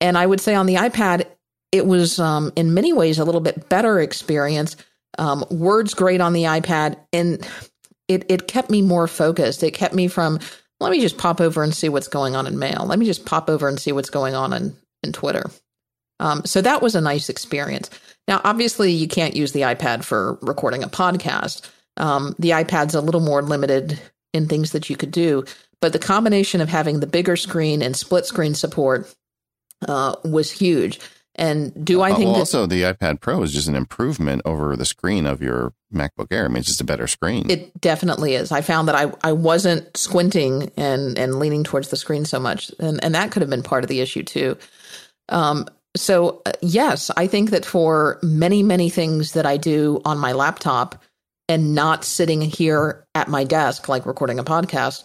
And 0.00 0.16
I 0.16 0.26
would 0.26 0.40
say 0.40 0.54
on 0.54 0.66
the 0.66 0.76
iPad, 0.76 1.26
it 1.72 1.86
was 1.86 2.18
um, 2.18 2.52
in 2.56 2.74
many 2.74 2.92
ways 2.92 3.18
a 3.18 3.24
little 3.24 3.40
bit 3.40 3.68
better 3.68 4.00
experience. 4.00 4.76
Um, 5.18 5.44
words 5.50 5.94
great 5.94 6.20
on 6.20 6.32
the 6.32 6.44
iPad, 6.44 6.96
and 7.12 7.46
it 8.06 8.24
it 8.28 8.46
kept 8.46 8.70
me 8.70 8.82
more 8.82 9.08
focused. 9.08 9.62
It 9.62 9.72
kept 9.72 9.94
me 9.94 10.08
from 10.08 10.38
let 10.78 10.90
me 10.90 11.00
just 11.00 11.18
pop 11.18 11.40
over 11.40 11.62
and 11.62 11.74
see 11.74 11.88
what's 11.88 12.08
going 12.08 12.36
on 12.36 12.46
in 12.46 12.58
mail. 12.58 12.84
Let 12.86 12.98
me 12.98 13.06
just 13.06 13.24
pop 13.24 13.48
over 13.48 13.66
and 13.68 13.80
see 13.80 13.92
what's 13.92 14.10
going 14.10 14.34
on 14.34 14.52
in 14.52 14.76
in 15.02 15.12
Twitter. 15.12 15.50
Um, 16.20 16.44
so 16.44 16.60
that 16.62 16.82
was 16.82 16.94
a 16.94 17.00
nice 17.00 17.28
experience. 17.28 17.90
Now, 18.28 18.40
obviously, 18.44 18.92
you 18.92 19.08
can't 19.08 19.36
use 19.36 19.52
the 19.52 19.60
iPad 19.60 20.04
for 20.04 20.38
recording 20.42 20.82
a 20.82 20.88
podcast. 20.88 21.68
Um, 21.96 22.34
the 22.38 22.50
iPad's 22.50 22.94
a 22.94 23.00
little 23.00 23.20
more 23.20 23.42
limited 23.42 24.00
in 24.32 24.48
things 24.48 24.72
that 24.72 24.90
you 24.90 24.96
could 24.96 25.10
do, 25.10 25.44
but 25.80 25.92
the 25.92 25.98
combination 25.98 26.60
of 26.60 26.68
having 26.68 27.00
the 27.00 27.06
bigger 27.06 27.36
screen 27.36 27.82
and 27.82 27.96
split 27.96 28.26
screen 28.26 28.54
support 28.54 29.12
uh, 29.88 30.16
was 30.24 30.50
huge. 30.50 31.00
And 31.36 31.84
do 31.84 32.00
I 32.00 32.10
uh, 32.10 32.16
think 32.16 32.26
well, 32.26 32.34
that, 32.34 32.40
also 32.40 32.66
the 32.66 32.82
iPad 32.82 33.20
Pro 33.20 33.42
is 33.42 33.52
just 33.52 33.68
an 33.68 33.74
improvement 33.74 34.42
over 34.44 34.74
the 34.74 34.86
screen 34.86 35.26
of 35.26 35.42
your 35.42 35.74
MacBook 35.94 36.28
Air? 36.32 36.46
I 36.46 36.48
mean, 36.48 36.58
it's 36.58 36.66
just 36.66 36.80
a 36.80 36.84
better 36.84 37.06
screen. 37.06 37.50
It 37.50 37.78
definitely 37.80 38.34
is. 38.34 38.50
I 38.50 38.62
found 38.62 38.88
that 38.88 38.94
I, 38.94 39.12
I 39.22 39.32
wasn't 39.32 39.94
squinting 39.96 40.72
and, 40.78 41.18
and 41.18 41.38
leaning 41.38 41.62
towards 41.62 41.88
the 41.88 41.96
screen 41.96 42.24
so 42.24 42.40
much, 42.40 42.70
and, 42.80 43.02
and 43.04 43.14
that 43.14 43.32
could 43.32 43.42
have 43.42 43.50
been 43.50 43.62
part 43.62 43.84
of 43.84 43.88
the 43.88 44.00
issue 44.00 44.22
too. 44.22 44.56
Um, 45.28 45.66
so 45.96 46.42
uh, 46.46 46.52
yes, 46.62 47.10
I 47.16 47.26
think 47.26 47.50
that 47.50 47.64
for 47.64 48.18
many 48.22 48.62
many 48.62 48.90
things 48.90 49.32
that 49.32 49.46
I 49.46 49.56
do 49.56 50.00
on 50.04 50.18
my 50.18 50.32
laptop 50.32 51.02
and 51.48 51.74
not 51.74 52.04
sitting 52.04 52.40
here 52.40 53.06
at 53.14 53.28
my 53.28 53.44
desk 53.44 53.88
like 53.88 54.06
recording 54.06 54.38
a 54.38 54.44
podcast, 54.44 55.04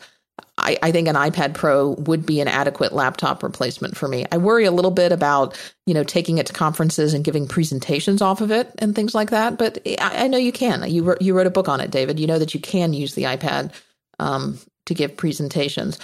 I, 0.58 0.78
I, 0.82 0.92
think 0.92 1.08
an 1.08 1.16
iPad 1.16 1.54
Pro 1.54 1.92
would 1.92 2.26
be 2.26 2.40
an 2.40 2.48
adequate 2.48 2.94
laptop 2.94 3.44
replacement 3.44 3.98
for 3.98 4.08
me. 4.08 4.26
I 4.32 4.38
worry 4.38 4.66
a 4.66 4.72
little 4.72 4.92
bit 4.92 5.12
about, 5.12 5.58
you 5.86 5.94
know, 5.94 6.04
taking 6.04 6.38
it 6.38 6.46
to 6.48 6.54
conferences 6.54 7.14
and 7.14 7.24
giving 7.24 7.48
presentations 7.48 8.22
off 8.22 8.42
of 8.42 8.52
it 8.52 8.72
and 8.80 8.96
things 8.96 9.14
like 9.14 9.30
that. 9.32 9.58
But 9.58 9.80
I, 10.00 10.26
I 10.26 10.28
know 10.28 10.38
you 10.38 10.52
can. 10.52 10.90
You 10.90 11.04
wrote, 11.04 11.22
you 11.22 11.34
wrote 11.36 11.48
a 11.48 11.52
book 11.52 11.70
on 11.70 11.80
it, 11.80 11.92
David. 11.92 12.20
You 12.20 12.28
know 12.28 12.40
that 12.40 12.54
you 12.54 12.60
can 12.60 12.94
use 12.94 13.16
the 13.16 13.24
iPad 13.24 13.72
um, 14.20 14.60
to 14.86 14.94
give 14.94 15.18
presentations. 15.18 16.00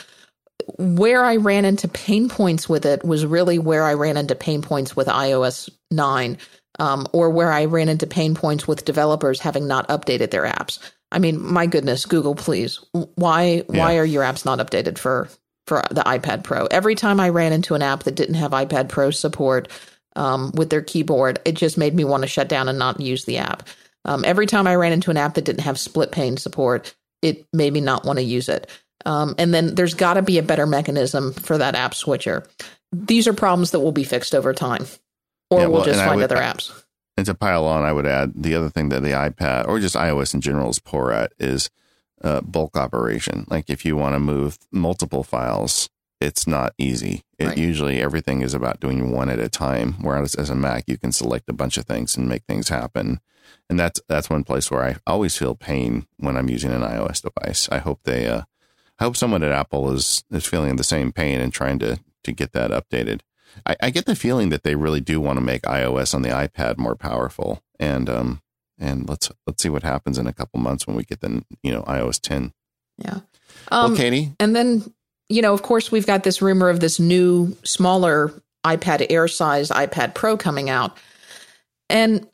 Where 0.78 1.24
I 1.24 1.38
ran 1.38 1.66
into 1.66 1.88
pain 1.88 2.30
points 2.30 2.68
with 2.68 2.86
it 2.86 3.04
was 3.04 3.26
really 3.26 3.60
where 3.60 3.84
I 3.84 3.94
ran 3.94 4.18
into 4.18 4.36
pain 4.36 4.62
points 4.62 4.96
with 4.96 5.08
iOS 5.08 5.70
9, 5.92 6.38
um, 6.80 7.08
or 7.14 7.30
where 7.30 7.52
I 7.52 7.66
ran 7.66 7.90
into 7.90 8.08
pain 8.08 8.36
points 8.36 8.68
with 8.68 8.86
developers 8.86 9.40
having 9.40 9.68
not 9.68 9.88
updated 9.88 10.32
their 10.32 10.44
apps. 10.44 10.80
I 11.12 11.20
mean, 11.20 11.42
my 11.42 11.68
goodness, 11.68 12.06
Google, 12.06 12.36
please. 12.36 12.80
Why 12.92 13.42
yeah. 13.44 13.64
why 13.68 13.98
are 13.98 14.06
your 14.06 14.24
apps 14.24 14.46
not 14.46 14.60
updated 14.60 14.98
for 14.98 15.30
for 15.68 15.84
the 15.90 16.02
iPad 16.02 16.44
Pro? 16.44 16.66
Every 16.66 16.96
time 16.96 17.20
I 17.20 17.30
ran 17.30 17.54
into 17.54 17.76
an 17.76 17.82
app 17.82 18.04
that 18.04 18.16
didn't 18.16 18.36
have 18.36 18.52
iPad 18.52 18.90
Pro 18.90 19.12
support 19.12 19.70
um, 20.16 20.52
with 20.56 20.70
their 20.70 20.82
keyboard, 20.82 21.40
it 21.46 21.54
just 21.54 21.78
made 21.78 21.94
me 21.94 22.04
want 22.04 22.24
to 22.24 22.28
shut 22.28 22.50
down 22.50 22.68
and 22.68 22.80
not 22.80 23.00
use 23.00 23.26
the 23.26 23.38
app. 23.38 23.68
Um, 24.06 24.24
every 24.26 24.48
time 24.48 24.68
I 24.68 24.76
ran 24.76 24.94
into 24.94 25.12
an 25.12 25.18
app 25.18 25.36
that 25.36 25.46
didn't 25.46 25.64
have 25.64 25.80
split 25.80 26.12
pane 26.12 26.38
support, 26.38 26.96
it 27.22 27.46
made 27.54 27.74
me 27.74 27.82
not 27.82 28.06
want 28.06 28.20
to 28.20 28.24
use 28.24 28.50
it. 28.50 28.70
Um, 29.06 29.36
and 29.38 29.54
then 29.54 29.76
there's 29.76 29.94
got 29.94 30.16
to 30.16 30.22
be 30.22 30.38
a 30.38 30.44
better 30.44 30.66
mechanism 30.66 31.34
for 31.34 31.58
that 31.58 31.76
app 31.76 31.94
switcher. 31.94 32.48
These 32.92 33.28
are 33.28 33.34
problems 33.34 33.72
that 33.72 33.80
will 33.80 33.92
be 33.92 34.04
fixed 34.04 34.34
over 34.34 34.54
time, 34.54 34.86
or 35.50 35.60
yeah, 35.60 35.66
well, 35.66 35.72
we'll 35.72 35.86
just 35.86 36.00
find 36.00 36.16
would, 36.16 36.24
other 36.32 36.38
apps. 36.38 36.72
And 37.18 37.26
to 37.26 37.34
pile 37.34 37.66
on, 37.66 37.84
I 37.84 37.92
would 37.92 38.06
add 38.06 38.34
the 38.36 38.56
other 38.56 38.70
thing 38.70 38.90
that 38.90 39.02
the 39.02 39.12
iPad 39.12 39.68
or 39.68 39.80
just 39.80 39.96
iOS 39.96 40.34
in 40.34 40.42
general 40.42 40.70
is 40.70 40.80
poor 40.80 41.12
at 41.12 41.34
is 41.40 41.70
uh, 42.24 42.42
bulk 42.42 42.78
operation. 42.78 43.46
Like 43.50 43.70
if 43.70 43.86
you 43.86 43.96
want 43.96 44.16
to 44.16 44.20
move 44.20 44.58
multiple 44.72 45.24
files, 45.24 45.90
it's 46.20 46.48
not 46.48 46.74
easy. 46.78 47.24
It 47.38 47.46
right. 47.48 47.58
usually 47.58 48.02
everything 48.02 48.42
is 48.42 48.54
about 48.54 48.80
doing 48.80 49.12
one 49.12 49.30
at 49.30 49.40
a 49.40 49.50
time. 49.50 49.94
Whereas 50.02 50.36
as 50.36 50.50
a 50.50 50.56
Mac, 50.56 50.86
you 50.88 50.98
can 50.98 51.12
select 51.12 51.50
a 51.50 51.54
bunch 51.54 51.78
of 51.78 51.86
things 51.86 52.18
and 52.18 52.28
make 52.28 52.44
things 52.46 52.70
happen. 52.70 53.20
And 53.70 53.80
that's 53.80 54.00
that's 54.08 54.30
one 54.30 54.44
place 54.44 54.72
where 54.72 54.84
I 54.84 54.96
always 55.06 55.36
feel 55.38 55.56
pain 55.56 56.08
when 56.18 56.38
I'm 56.38 56.50
using 56.50 56.72
an 56.72 56.82
iOS 56.82 57.22
device. 57.22 57.68
I 57.72 57.80
hope 57.80 58.02
they, 58.04 58.28
uh, 58.28 58.44
I 59.00 59.04
hope 59.04 59.18
someone 59.18 59.44
at 59.44 59.52
Apple 59.52 59.92
is 59.92 60.24
is 60.32 60.46
feeling 60.46 60.76
the 60.76 60.84
same 60.84 61.12
pain 61.12 61.40
and 61.40 61.54
trying 61.54 61.80
to 61.80 62.00
to 62.24 62.32
get 62.32 62.54
that 62.54 62.72
updated. 62.72 63.22
I, 63.66 63.76
I, 63.82 63.90
get 63.90 64.06
the 64.06 64.16
feeling 64.16 64.50
that 64.50 64.64
they 64.64 64.76
really 64.76 65.00
do 65.00 65.20
want 65.20 65.38
to 65.38 65.42
make 65.42 65.64
iOS 65.64 66.14
on 66.14 66.22
the 66.22 66.30
iPad 66.30 66.78
more 66.78 66.96
powerful, 66.96 67.64
and 67.80 68.10
um, 68.10 68.42
and 68.78 69.08
let's 69.08 69.32
let's 69.46 69.64
see 69.64 69.70
what 69.70 69.84
happens 69.84 70.18
in 70.18 70.28
a 70.28 70.34
couple 70.34 70.60
months 70.60 70.86
when 70.86 70.96
we 70.96 71.04
get 71.04 71.22
the 71.22 71.44
you 71.64 71.72
know 71.72 71.84
iOS 71.84 72.20
10. 72.20 72.54
Yeah. 72.98 73.20
Um, 73.72 73.92
well, 73.92 73.96
Katie, 73.96 74.32
and 74.40 74.56
then 74.56 74.94
you 75.30 75.42
know, 75.42 75.54
of 75.54 75.62
course, 75.62 75.92
we've 75.92 76.08
got 76.08 76.24
this 76.24 76.42
rumor 76.42 76.70
of 76.70 76.80
this 76.80 77.00
new 77.00 77.56
smaller 77.64 78.34
iPad 78.66 79.06
Air 79.10 79.28
size 79.28 79.70
iPad 79.70 80.14
Pro 80.14 80.38
coming 80.38 80.70
out, 80.70 80.98
and 81.90 82.28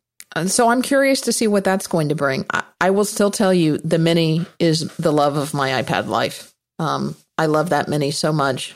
so 0.48 0.70
I'm 0.70 0.82
curious 0.82 1.22
to 1.22 1.34
see 1.34 1.48
what 1.48 1.64
that's 1.64 1.88
going 1.88 2.10
to 2.10 2.16
bring. 2.16 2.46
I, 2.50 2.64
I, 2.82 2.90
will 2.90 3.06
still 3.06 3.30
tell 3.30 3.54
you 3.54 3.78
the 3.80 4.00
Mini 4.00 4.46
is 4.60 4.88
the 4.98 5.12
love 5.12 5.38
of 5.38 5.54
my 5.54 5.84
iPad 5.84 6.08
life. 6.08 6.53
Um, 6.80 7.16
I 7.38 7.46
love 7.46 7.70
that 7.70 7.88
Mini 7.88 8.12
so 8.12 8.34
much, 8.34 8.76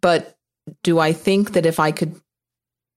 but 0.00 0.36
do 0.82 0.98
I 0.98 1.12
think 1.12 1.52
that 1.52 1.66
if 1.66 1.78
I 1.80 1.92
could 1.92 2.20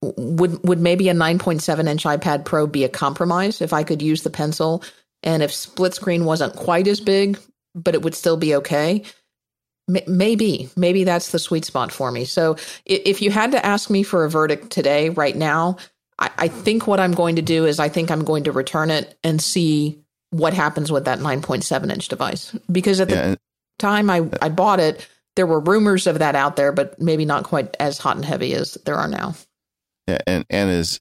would 0.02 0.66
would 0.66 0.80
maybe 0.80 1.08
a 1.08 1.14
9.7 1.14 1.88
inch 1.88 2.04
iPad 2.04 2.44
Pro 2.44 2.66
be 2.66 2.84
a 2.84 2.88
compromise 2.88 3.60
if 3.60 3.72
I 3.72 3.82
could 3.82 4.00
use 4.00 4.22
the 4.22 4.30
pencil 4.30 4.82
and 5.22 5.42
if 5.42 5.52
split 5.52 5.94
screen 5.94 6.24
wasn't 6.24 6.56
quite 6.56 6.86
as 6.86 7.00
big, 7.00 7.38
but 7.74 7.94
it 7.94 8.02
would 8.02 8.14
still 8.14 8.36
be 8.36 8.54
okay? 8.56 9.04
maybe 10.06 10.68
maybe 10.76 11.04
that's 11.04 11.30
the 11.30 11.38
sweet 11.38 11.64
spot 11.64 11.92
for 11.92 12.10
me. 12.10 12.24
So 12.24 12.56
if 12.84 13.22
you 13.22 13.30
had 13.30 13.52
to 13.52 13.64
ask 13.64 13.90
me 13.90 14.02
for 14.02 14.24
a 14.24 14.30
verdict 14.30 14.70
today, 14.70 15.08
right 15.10 15.36
now, 15.36 15.76
I, 16.18 16.30
I 16.38 16.48
think 16.48 16.86
what 16.86 17.00
I'm 17.00 17.12
going 17.12 17.36
to 17.36 17.42
do 17.42 17.66
is 17.66 17.80
I 17.80 17.88
think 17.88 18.10
I'm 18.10 18.24
going 18.24 18.44
to 18.44 18.52
return 18.52 18.90
it 18.90 19.18
and 19.24 19.40
see 19.40 19.98
what 20.30 20.54
happens 20.54 20.92
with 20.92 21.06
that 21.06 21.18
9.7 21.18 21.92
inch 21.92 22.08
device 22.08 22.56
because 22.70 23.00
at 23.00 23.08
the 23.08 23.14
yeah. 23.14 23.34
Time 23.80 24.08
I, 24.10 24.28
I 24.40 24.48
bought 24.48 24.78
it 24.78 25.08
there 25.36 25.46
were 25.46 25.60
rumors 25.60 26.06
of 26.06 26.18
that 26.18 26.34
out 26.34 26.56
there, 26.56 26.72
but 26.72 27.00
maybe 27.00 27.24
not 27.24 27.44
quite 27.44 27.76
as 27.80 27.98
hot 27.98 28.16
and 28.16 28.24
heavy 28.24 28.54
as 28.54 28.74
there 28.84 28.96
are 28.96 29.08
now. 29.08 29.34
Yeah, 30.06 30.18
and 30.26 30.44
and 30.50 30.70
as 30.70 31.00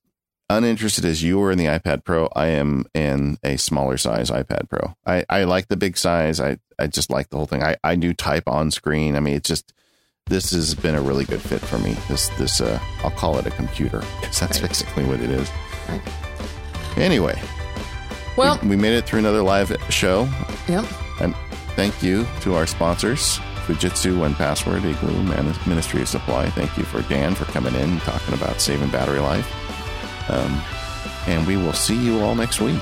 uninterested 0.50 1.06
as 1.06 1.22
you 1.22 1.40
were 1.40 1.52
in 1.52 1.58
the 1.58 1.66
iPad 1.66 2.04
Pro, 2.04 2.30
I 2.36 2.48
am 2.48 2.86
in 2.94 3.38
a 3.44 3.58
smaller 3.58 3.98
size 3.98 4.30
iPad 4.30 4.70
Pro. 4.70 4.96
I, 5.06 5.26
I 5.30 5.44
like 5.44 5.68
the 5.68 5.78
big 5.78 5.98
size. 5.98 6.40
I, 6.40 6.58
I 6.80 6.88
just 6.88 7.10
like 7.10 7.30
the 7.30 7.38
whole 7.38 7.46
thing. 7.46 7.64
I, 7.64 7.76
I 7.84 7.96
do 7.96 8.14
type 8.14 8.48
on 8.48 8.72
screen. 8.72 9.16
I 9.16 9.20
mean, 9.20 9.36
it's 9.36 9.50
just 9.50 9.74
this 10.28 10.52
has 10.52 10.76
been 10.76 10.96
a 10.96 11.02
really 11.02 11.26
good 11.26 11.42
fit 11.42 11.62
for 11.62 11.80
me. 11.80 11.98
This 12.08 12.30
this 12.38 12.62
uh, 12.62 12.80
I'll 13.04 13.12
call 13.12 13.38
it 13.40 13.46
a 13.46 13.52
computer 13.52 14.04
because 14.22 14.40
that's 14.40 14.62
right. 14.62 14.70
basically 14.70 15.06
what 15.06 15.20
it 15.20 15.32
is. 15.32 15.50
Right. 15.88 16.02
Anyway, 16.98 17.40
well, 18.38 18.60
we, 18.62 18.70
we 18.70 18.76
made 18.76 18.96
it 18.96 19.06
through 19.06 19.20
another 19.20 19.42
live 19.42 19.76
show. 19.90 20.30
Yep. 20.68 20.86
And 21.20 21.36
thank 21.80 22.04
you 22.04 22.28
to 22.42 22.56
our 22.56 22.68
sponsors. 22.68 23.38
Fujitsu, 23.66 24.18
1Password, 24.18 24.84
Igloo, 24.84 25.24
Ministry 25.66 26.02
of 26.02 26.10
Supply. 26.10 26.50
Thank 26.50 26.78
you 26.78 26.84
for 26.84 27.04
Dan 27.04 27.36
for 27.36 27.46
coming 27.46 27.74
in 27.74 27.92
and 27.92 28.02
talking 28.02 28.34
about 28.34 28.60
saving 28.60 28.90
battery 28.90 29.20
life. 29.20 29.50
Um, 30.30 30.62
and 31.26 31.48
we 31.48 31.56
will 31.56 31.72
see 31.72 31.96
you 31.96 32.20
all 32.20 32.36
next 32.36 32.60
week. 32.60 32.82